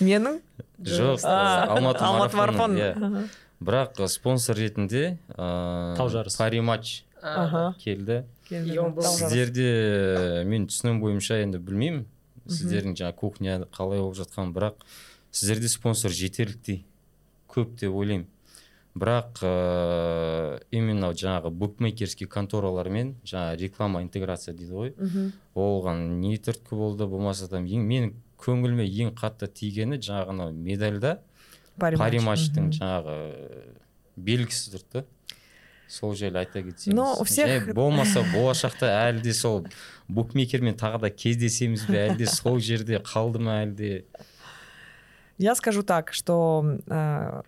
Менің? 0.00 0.40
жоқ. 0.82 1.20
А, 1.24 1.66
алматы 1.70 2.36
марафон. 2.36 2.74
иә. 2.76 3.28
Бірақ 3.62 4.00
э, 4.02 4.08
спонсор 4.08 4.56
ретінде 4.58 5.18
ыыы 5.36 5.96
Тау 5.96 6.08
жарысы. 6.10 6.38
пари 6.38 6.60
матч 6.60 7.04
А, 7.22 7.44
Ага. 7.46 7.76
келді. 7.78 8.24
Сіздерде 8.50 10.42
э, 10.42 10.44
мен 10.44 10.66
түсінігім 10.66 10.98
бойынша 11.00 11.38
енді 11.42 11.58
білмеймін. 11.58 12.04
Сіздердің 12.44 12.98
жаңағы 12.98 13.14
кухня 13.16 13.54
қалай 13.72 14.02
болып 14.02 14.18
жатқанын 14.18 14.52
бірақ 14.52 14.82
сіздерде 15.32 15.68
спонсор 15.68 16.10
жетерліктей. 16.10 16.84
Көп 17.54 17.76
деп 17.80 17.92
ойлаймын 17.94 18.26
бірақ 18.94 19.40
ыыы 19.42 20.60
именно 20.70 21.08
жаңағы 21.12 21.50
букмекерский 21.50 22.28
конторалармен 22.30 23.14
жаңағы 23.26 23.56
реклама 23.64 24.02
интеграция 24.04 24.54
дейді 24.54 24.72
ғой 24.72 24.92
Мгм. 24.98 25.32
оған 25.54 26.04
не 26.20 26.36
түрткі 26.38 26.76
болды 26.78 27.06
болмаса 27.10 27.48
там 27.50 27.64
ең 27.66 27.82
менің 27.90 28.12
көңіліме 28.38 28.86
ең 28.86 29.14
қатты 29.18 29.48
тигені 29.48 29.98
жаңағы 29.98 30.30
анау 30.36 30.52
медальда 30.52 31.18
Пари 31.78 31.96
матч. 31.96 32.04
пари 32.04 32.18
матчтың 32.22 32.68
Мгм. 32.68 32.78
жаңағы 32.78 33.16
белгісі 34.16 34.76
тұрды 34.76 34.92
да 34.92 35.04
сол 35.88 36.14
жайлы 36.14 36.38
айта 36.44 36.62
кетсеңіз 36.62 36.94
Ну, 36.94 37.04
у 37.20 37.24
всех- 37.24 37.74
болмаса 37.74 38.22
болашақта 38.32 38.86
әлі 39.10 39.22
де 39.22 39.32
сол 39.34 39.66
букмекермен 40.08 40.74
тағы 40.78 41.00
да 41.00 41.10
кездесеміз 41.10 41.86
бе 41.90 42.08
әлде 42.08 42.26
сол 42.30 42.58
жерде 42.60 42.98
қалды 43.02 43.38
ма 43.42 43.58
әлде 43.66 44.04
Я 45.38 45.54
скажу 45.54 45.82
так, 45.82 46.12
что 46.12 46.78
э, 46.86 47.42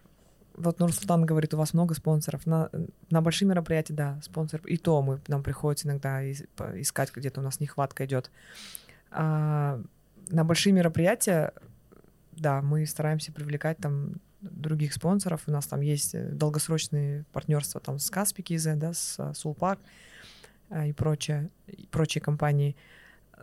вот 0.57 0.81
Нурсултан 0.81 1.25
говорит, 1.25 1.55
у 1.55 1.57
вас 1.57 1.75
много 1.75 1.95
спонсоров. 1.95 2.47
На, 2.47 2.71
на 3.11 3.21
большие 3.21 3.49
мероприятия, 3.49 3.95
да, 3.95 4.19
спонсор. 4.23 4.61
И 4.67 4.77
то 4.77 5.03
мы, 5.03 5.21
нам 5.29 5.43
приходится 5.43 5.87
иногда 5.87 6.29
искать, 6.31 7.13
где-то 7.15 7.41
у 7.41 7.45
нас 7.45 7.61
нехватка 7.61 8.05
идет. 8.07 8.31
А, 9.11 9.81
на 10.29 10.45
большие 10.45 10.73
мероприятия, 10.73 11.53
да, 12.33 12.63
мы 12.63 12.87
стараемся 12.87 13.33
привлекать 13.33 13.79
там 13.79 14.15
других 14.41 14.93
спонсоров. 14.93 15.43
У 15.47 15.51
нас 15.51 15.67
там 15.67 15.81
есть 15.81 16.15
э, 16.15 16.31
долгосрочные 16.31 17.25
партнерства 17.33 17.81
там 17.81 17.99
с 17.99 18.11
Каспи 18.11 18.59
да, 18.77 18.93
с 18.93 19.17
э, 19.19 19.33
Сулпак 19.35 19.79
э, 20.71 20.89
и 20.89 20.93
прочее, 20.93 21.51
и 21.67 21.87
прочие 21.87 22.23
компании. 22.23 22.77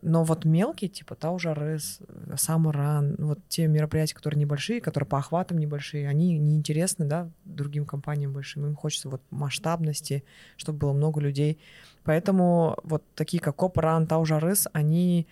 Но 0.02 0.24
вот 0.24 0.44
мелкие, 0.44 0.90
типа 0.90 1.16
Таужарес, 1.16 2.00
Самуран, 2.36 3.16
вот 3.20 3.40
те 3.48 3.68
мероприятия, 3.68 4.16
которые 4.16 4.40
небольшие, 4.40 4.82
которые 4.82 5.08
по 5.08 5.20
охватам 5.20 5.60
небольшие, 5.60 6.10
они 6.10 6.38
неинтересны, 6.40 7.06
да, 7.06 7.30
другим 7.46 7.86
компаниям 7.86 8.34
большим. 8.34 8.66
Им 8.66 8.76
хочется 8.76 9.10
вот 9.10 9.22
масштабности, 9.30 10.24
чтобы 10.58 10.80
было 10.80 10.94
много 10.94 11.22
людей. 11.22 11.60
Поэтому 12.04 12.76
вот 12.84 13.04
такие, 13.16 13.42
как 13.42 13.56
Копран, 13.56 14.08
Таужарес, 14.08 14.68
они 14.74 15.28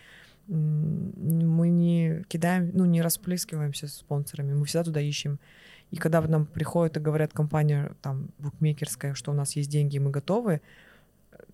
мы 0.47 1.69
не 1.69 2.23
кидаем, 2.27 2.71
ну, 2.73 2.85
не 2.85 3.01
расплескиваемся 3.01 3.87
с 3.87 3.95
спонсорами, 3.95 4.53
мы 4.53 4.65
всегда 4.65 4.83
туда 4.83 5.01
ищем. 5.01 5.39
И 5.91 5.97
когда 5.97 6.21
нам 6.21 6.45
приходят 6.45 6.97
и 6.97 6.99
говорят 6.99 7.33
компания 7.33 7.93
там 8.01 8.29
букмекерская, 8.37 9.13
что 9.13 9.31
у 9.31 9.33
нас 9.33 9.55
есть 9.55 9.69
деньги, 9.69 9.97
мы 9.97 10.09
готовы, 10.09 10.61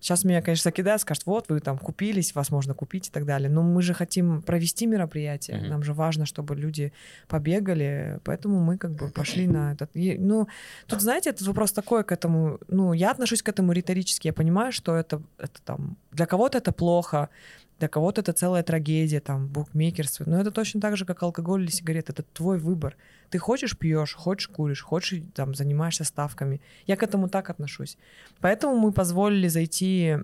Сейчас 0.00 0.24
меня, 0.24 0.42
конечно, 0.42 0.70
закидают, 0.70 1.02
скажут, 1.02 1.26
вот 1.26 1.48
вы 1.48 1.60
там 1.60 1.78
купились, 1.78 2.34
вас 2.34 2.50
можно 2.50 2.74
купить 2.74 3.08
и 3.08 3.10
так 3.10 3.24
далее. 3.24 3.50
Но 3.50 3.62
мы 3.62 3.82
же 3.82 3.94
хотим 3.94 4.42
провести 4.42 4.86
мероприятие. 4.86 5.58
Мгм. 5.58 5.68
Нам 5.68 5.82
же 5.82 5.92
важно, 5.92 6.26
чтобы 6.26 6.56
люди 6.56 6.92
побегали. 7.26 8.20
Поэтому 8.24 8.60
мы 8.60 8.78
как 8.78 8.92
бы 8.92 9.08
пошли 9.08 9.46
на 9.46 9.72
этот... 9.72 9.90
и, 9.94 10.16
ну, 10.18 10.48
тут, 10.86 11.00
знаете, 11.00 11.30
этот 11.30 11.46
вопрос 11.46 11.72
такой 11.72 12.04
к 12.04 12.12
этому... 12.12 12.58
Ну, 12.68 12.92
я 12.92 13.10
отношусь 13.10 13.42
к 13.42 13.48
этому 13.48 13.72
риторически. 13.72 14.28
Я 14.28 14.32
понимаю, 14.32 14.72
что 14.72 14.96
это, 14.96 15.22
это 15.38 15.62
там... 15.64 15.96
Для 16.12 16.26
кого-то 16.26 16.58
это 16.58 16.72
плохо, 16.72 17.28
для 17.78 17.88
кого-то 17.88 18.20
это 18.20 18.32
целая 18.32 18.62
трагедия, 18.62 19.20
там, 19.20 19.46
букмекерство. 19.46 20.24
Но 20.26 20.40
это 20.40 20.50
точно 20.50 20.80
так 20.80 20.96
же, 20.96 21.04
как 21.04 21.22
алкоголь 21.22 21.62
или 21.62 21.70
сигарет. 21.70 22.10
Это 22.10 22.22
твой 22.22 22.58
выбор. 22.58 22.96
Ты 23.30 23.38
хочешь 23.38 23.78
пьешь, 23.78 24.14
хочешь 24.14 24.48
куришь, 24.48 24.82
хочешь 24.82 25.22
там 25.34 25.54
занимаешься 25.54 26.04
ставками. 26.04 26.60
Я 26.86 26.96
к 26.96 27.02
этому 27.02 27.28
так 27.28 27.50
отношусь. 27.50 27.96
Поэтому 28.40 28.76
мы 28.76 28.92
позволили 28.92 29.48
зайти 29.48 30.16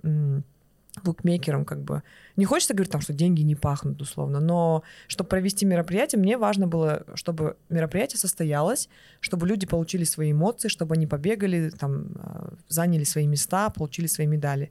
букмекерам, 1.02 1.64
как 1.64 1.82
бы. 1.82 2.02
Не 2.36 2.44
хочется 2.44 2.74
говорить 2.74 2.92
там, 2.92 3.00
что 3.00 3.12
деньги 3.12 3.42
не 3.42 3.54
пахнут, 3.54 4.00
условно, 4.00 4.40
но 4.40 4.82
чтобы 5.08 5.28
провести 5.28 5.66
мероприятие, 5.66 6.20
мне 6.20 6.38
важно 6.38 6.66
было, 6.68 7.04
чтобы 7.14 7.56
мероприятие 7.68 8.18
состоялось, 8.18 8.88
чтобы 9.20 9.48
люди 9.48 9.66
получили 9.66 10.04
свои 10.04 10.32
эмоции, 10.32 10.68
чтобы 10.68 10.94
они 10.94 11.06
побегали, 11.06 11.70
там, 11.70 12.06
а, 12.16 12.54
заняли 12.68 13.04
свои 13.04 13.26
места, 13.26 13.70
получили 13.70 14.06
свои 14.06 14.26
медали. 14.26 14.70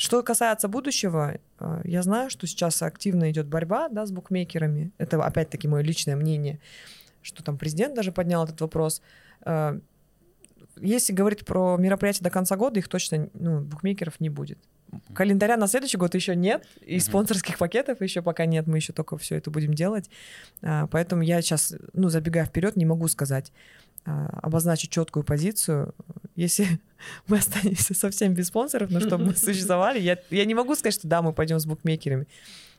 Что 0.00 0.22
касается 0.22 0.66
будущего, 0.66 1.36
э, 1.58 1.80
я 1.84 2.02
знаю, 2.02 2.30
что 2.30 2.46
сейчас 2.46 2.80
активно 2.80 3.30
идет 3.30 3.48
борьба 3.48 3.90
да, 3.90 4.06
с 4.06 4.10
букмекерами. 4.10 4.92
Это 4.96 5.22
опять-таки 5.22 5.68
мое 5.68 5.82
личное 5.82 6.16
мнение, 6.16 6.58
что 7.20 7.44
там 7.44 7.58
президент 7.58 7.94
даже 7.94 8.10
поднял 8.10 8.44
этот 8.44 8.58
вопрос. 8.62 9.02
Э, 9.44 9.78
Если 10.80 11.12
говорить 11.12 11.44
про 11.44 11.76
мероприятия 11.76 12.24
до 12.24 12.30
конца 12.30 12.56
года, 12.56 12.78
их 12.78 12.88
точно, 12.88 13.28
ну, 13.34 13.60
букмекеров 13.60 14.20
не 14.20 14.30
будет. 14.30 14.58
Календаря 15.12 15.58
на 15.58 15.66
следующий 15.66 15.98
год 15.98 16.14
еще 16.14 16.34
нет, 16.34 16.66
и 16.80 16.98
спонсорских 16.98 17.58
пакетов 17.58 18.00
еще 18.00 18.22
пока 18.22 18.46
нет, 18.46 18.66
мы 18.66 18.78
еще 18.78 18.94
только 18.94 19.18
все 19.18 19.36
это 19.36 19.50
будем 19.50 19.74
делать. 19.74 20.08
А, 20.62 20.86
Поэтому 20.86 21.20
я 21.20 21.42
сейчас, 21.42 21.74
ну, 21.92 22.08
забегая 22.08 22.46
вперед, 22.46 22.74
не 22.74 22.86
могу 22.86 23.06
сказать, 23.08 23.52
обозначить 24.04 24.90
четкую 24.90 25.24
позицию. 25.24 25.94
Если 26.36 26.80
мы 27.26 27.38
останемся 27.38 27.94
совсем 27.94 28.34
без 28.34 28.48
спонсоров, 28.48 28.90
но 28.90 29.00
чтобы 29.00 29.26
мы 29.26 29.36
существовали, 29.36 30.00
я, 30.00 30.18
я 30.30 30.44
не 30.44 30.54
могу 30.54 30.74
сказать, 30.74 30.94
что 30.94 31.08
да, 31.08 31.22
мы 31.22 31.32
пойдем 31.32 31.58
с 31.58 31.66
букмекерами. 31.66 32.26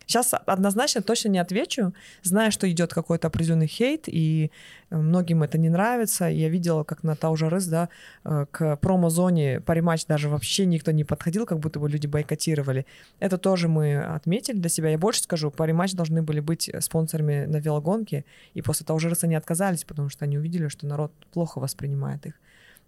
Сейчас 0.08 0.34
однозначно 0.46 1.02
точно 1.02 1.30
не 1.30 1.40
отвечу, 1.40 1.94
зная, 2.22 2.52
что 2.52 2.70
идет 2.70 2.94
какой-то 2.94 3.28
определенный 3.28 3.68
хейт, 3.68 4.06
и 4.08 4.52
э, 4.90 4.98
многим 4.98 5.42
это 5.42 5.58
не 5.58 5.70
нравится. 5.70 6.26
Я 6.26 6.50
видела, 6.50 6.84
как 6.84 7.04
на 7.04 7.16
Таужарыс, 7.16 7.66
да, 7.68 7.88
э, 8.26 8.46
к 8.52 8.76
промо-зоне 8.78 9.62
париматч 9.62 10.06
даже 10.08 10.28
вообще 10.28 10.66
никто 10.66 10.92
не 10.92 11.06
подходил, 11.06 11.46
как 11.46 11.60
будто 11.60 11.80
бы 11.80 11.90
люди 11.90 12.08
бойкотировали. 12.08 12.86
Это 13.20 13.38
тоже 13.38 13.70
мы 13.70 14.02
отметили 14.02 14.58
для 14.58 14.70
себя. 14.70 14.90
Я 14.90 14.98
больше 14.98 15.22
скажу, 15.22 15.50
париматч 15.50 15.94
должны 15.94 16.22
были 16.22 16.42
быть 16.42 16.70
спонсорами 16.82 17.46
на 17.46 17.58
велогонке, 17.58 18.26
и 18.54 18.62
после 18.62 18.86
Таужарыса 18.86 19.28
они 19.28 19.36
отказались, 19.36 19.86
потому 19.86 20.10
что 20.10 20.26
они 20.26 20.38
увидели, 20.38 20.68
что 20.68 20.88
народ 20.88 21.14
плохо 21.32 21.60
воспринимает 21.60 22.26
их. 22.26 22.34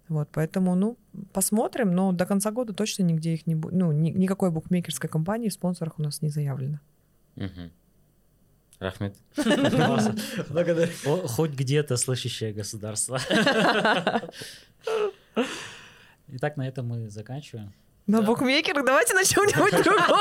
Вот, 0.08 0.28
поэтому, 0.32 0.74
ну, 0.74 0.98
посмотрим, 1.32 1.92
но 1.94 2.12
до 2.12 2.26
конца 2.26 2.50
года 2.50 2.72
точно 2.74 3.04
нигде 3.04 3.32
их 3.34 3.46
не 3.46 3.54
будет, 3.54 3.74
ну, 3.74 3.90
ни, 3.92 4.10
никакой 4.10 4.50
букмекерской 4.50 5.08
компании 5.08 5.48
в 5.48 5.52
спонсорах 5.54 5.98
у 5.98 6.02
нас 6.02 6.20
не 6.22 6.28
заявлено. 6.28 6.78
рахмет 8.78 9.16
Благодарю. 10.50 10.92
Хоть 11.28 11.52
где-то 11.52 11.96
слышащее 11.96 12.52
государство. 12.52 13.18
Итак, 16.28 16.56
на 16.56 16.68
этом 16.68 16.86
мы 16.88 17.08
заканчиваем. 17.10 17.72
На 18.06 18.20
Да. 18.20 18.26
букмекерах 18.26 18.84
давайте 18.84 19.14
на 19.14 19.24
чем-нибудь 19.24 19.72
другом. 19.84 20.18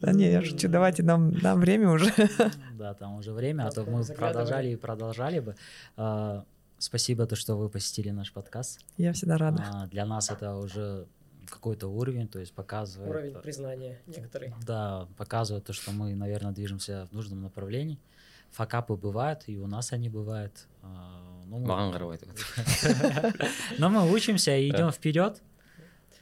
Да 0.00 0.12
не, 0.12 0.30
я 0.30 0.42
шучу, 0.42 0.68
давайте 0.68 1.02
нам, 1.02 1.30
нам 1.38 1.60
время 1.60 1.88
уже. 1.90 2.12
Да, 2.72 2.94
там 2.94 3.14
уже 3.16 3.32
время, 3.32 3.66
а 3.66 3.70
то 3.70 3.84
мы 3.84 4.04
продолжали 4.04 4.70
и 4.70 4.76
продолжали 4.76 5.38
бы. 5.40 5.54
Спасибо, 6.84 7.26
то, 7.26 7.34
что 7.34 7.56
вы 7.56 7.70
посетили 7.70 8.10
наш 8.10 8.30
подкаст. 8.30 8.78
Я 8.98 9.14
всегда 9.14 9.38
рада. 9.38 9.64
А, 9.72 9.86
Для 9.86 10.04
нас 10.04 10.30
это 10.30 10.54
уже 10.56 11.06
какой-то 11.48 11.88
уровень, 11.88 12.28
то 12.28 12.38
есть 12.38 12.52
показывает... 12.52 13.08
Уровень 13.10 13.34
признания 13.40 14.02
некоторый. 14.06 14.52
Да, 14.66 15.08
показывает 15.16 15.64
то, 15.64 15.72
что 15.72 15.92
мы, 15.92 16.14
наверное, 16.14 16.52
движемся 16.52 17.08
в 17.10 17.14
нужном 17.14 17.40
направлении. 17.40 17.98
Факапы 18.50 18.96
бывают, 18.96 19.44
и 19.46 19.58
у 19.58 19.66
нас 19.66 19.94
они 19.94 20.10
бывают. 20.10 20.66
А, 20.82 21.22
ну, 21.46 21.60
мы- 21.60 21.66
Но 23.78 23.88
мы 23.88 24.12
учимся 24.12 24.54
и 24.54 24.68
идем 24.68 24.90
вперед. 24.90 25.40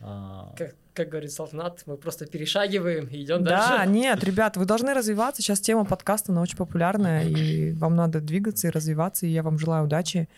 А, 0.01 0.55
Как, 0.57 0.75
как 0.95 1.09
говорит 1.09 1.33
Салтанат, 1.33 1.83
мы 1.87 1.97
просто 1.97 2.27
перешагиваем 2.27 3.07
и 3.07 3.23
идем 3.25 3.43
Да, 3.45 3.79
дальше. 3.79 3.93
нет, 3.93 4.23
ребят, 4.25 4.57
вы 4.57 4.65
должны 4.65 4.95
развиваться. 4.95 5.43
Сейчас 5.43 5.61
тема 5.61 5.85
подкаста, 5.85 6.31
она 6.33 6.41
очень 6.43 6.57
популярная, 6.57 7.25
и 7.25 7.73
вам 7.73 7.97
надо 7.97 8.21
двигаться 8.21 8.69
и 8.69 8.71
развиваться. 8.71 9.27
И 9.27 9.31
я 9.31 9.43
вам 9.43 9.59
желаю 9.59 9.85
удачи. 9.87 10.29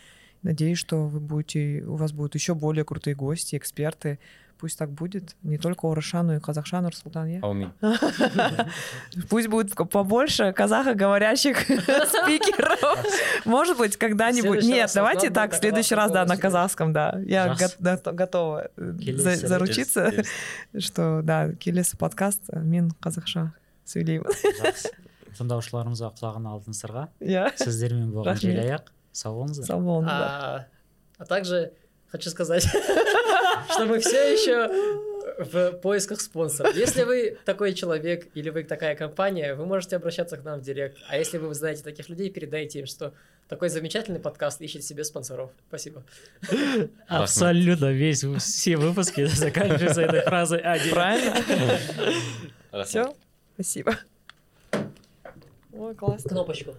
Надеюсь, 0.43 0.77
что 0.80 1.05
вы 1.07 1.19
будете, 1.19 1.84
у 1.85 1.95
вас 1.95 2.11
будут 2.13 2.35
еще 2.35 2.53
более 2.55 2.85
крутые 2.85 3.15
гости, 3.15 3.55
эксперты. 3.57 4.19
Пусть 4.57 4.77
так 4.77 4.89
будет. 4.91 5.35
Не 5.41 5.57
только 5.57 5.88
Орыша, 5.89 6.21
но 6.21 6.35
и 6.35 6.39
Казахшан, 6.39 6.84
Нурсултан. 6.84 7.27
я. 7.27 7.39
аумин 7.41 7.71
Пусть 9.30 9.47
будет 9.47 9.73
побольше 9.76 10.51
казахоговорящих 10.53 11.59
спикеров. 11.61 12.80
Может 13.45 13.77
быть, 13.77 13.95
В 13.95 13.97
когда-нибудь. 13.97 14.41
следующий 14.61 14.67
Нет, 14.67 14.81
раз 14.84 14.93
давайте 14.93 15.27
Салтан 15.27 15.34
так, 15.34 15.49
в 15.49 15.53
будет 15.53 15.59
следующий 15.61 15.95
раз, 15.95 16.11
докладывать 16.11 16.13
да, 16.13 16.35
на 16.35 16.41
полностью. 16.41 16.41
казахском, 16.41 16.93
да. 16.93 17.19
Я 17.26 17.47
Жас. 17.55 17.59
го- 17.59 17.76
да, 17.80 18.11
готова 18.13 18.69
э, 18.77 18.93
Келесі 18.99 19.23
за- 19.23 19.30
рет. 19.31 19.39
заручиться, 19.47 20.01
Yes, 20.09 20.26
yes. 20.73 20.80
что, 20.81 21.21
да, 21.23 21.53
келесі 21.59 21.97
подкаст 21.97 22.41
мен 22.53 22.91
қазақша 23.01 23.51
сөйлеймін. 23.85 24.27
жақсы 24.59 24.91
тыңдаушыларымызға 25.39 26.11
құлағын 26.19 26.47
алтын 26.47 26.73
иә 27.21 27.51
сіздермен 27.57 28.11
болған 28.11 28.26
Рахмет. 28.26 28.55
желаяқ 28.55 28.81
сау 29.14 29.40
болыңыздар 29.40 30.10
А, 30.10 30.66
а 31.18 31.24
также 31.24 31.72
хочу 32.08 32.30
сказать, 32.30 32.64
что 33.70 33.86
мы 33.86 34.00
все 34.00 34.32
еще 34.32 35.04
в 35.38 35.72
поисках 35.72 36.20
спонсоров. 36.20 36.76
Если 36.76 37.02
вы 37.04 37.38
такой 37.44 37.74
человек 37.74 38.28
или 38.34 38.50
вы 38.50 38.64
такая 38.64 38.94
компания, 38.94 39.54
вы 39.54 39.66
можете 39.66 39.96
обращаться 39.96 40.36
к 40.36 40.44
нам 40.44 40.60
в 40.60 40.62
директ. 40.62 40.98
А 41.08 41.16
если 41.16 41.38
вы 41.38 41.52
знаете 41.54 41.82
таких 41.82 42.08
людей, 42.08 42.30
передайте 42.30 42.80
им, 42.80 42.86
что 42.86 43.12
такой 43.48 43.68
замечательный 43.68 44.20
подкаст 44.20 44.60
ищет 44.60 44.84
себе 44.84 45.04
спонсоров. 45.04 45.50
Спасибо. 45.68 46.02
абсолютно 47.08 47.92
весь 47.92 48.24
все 48.38 48.76
выпуски 48.76 49.24
заканчиваются 49.26 50.02
этой 50.02 50.22
фразой 50.22 50.60
один 50.60 50.92
правильно 50.92 51.34
рахмет 52.70 52.88
все 52.88 53.14
спасибо 53.54 53.98
ой 55.72 55.94
классно 55.94 56.30
Кнопочку. 56.30 56.74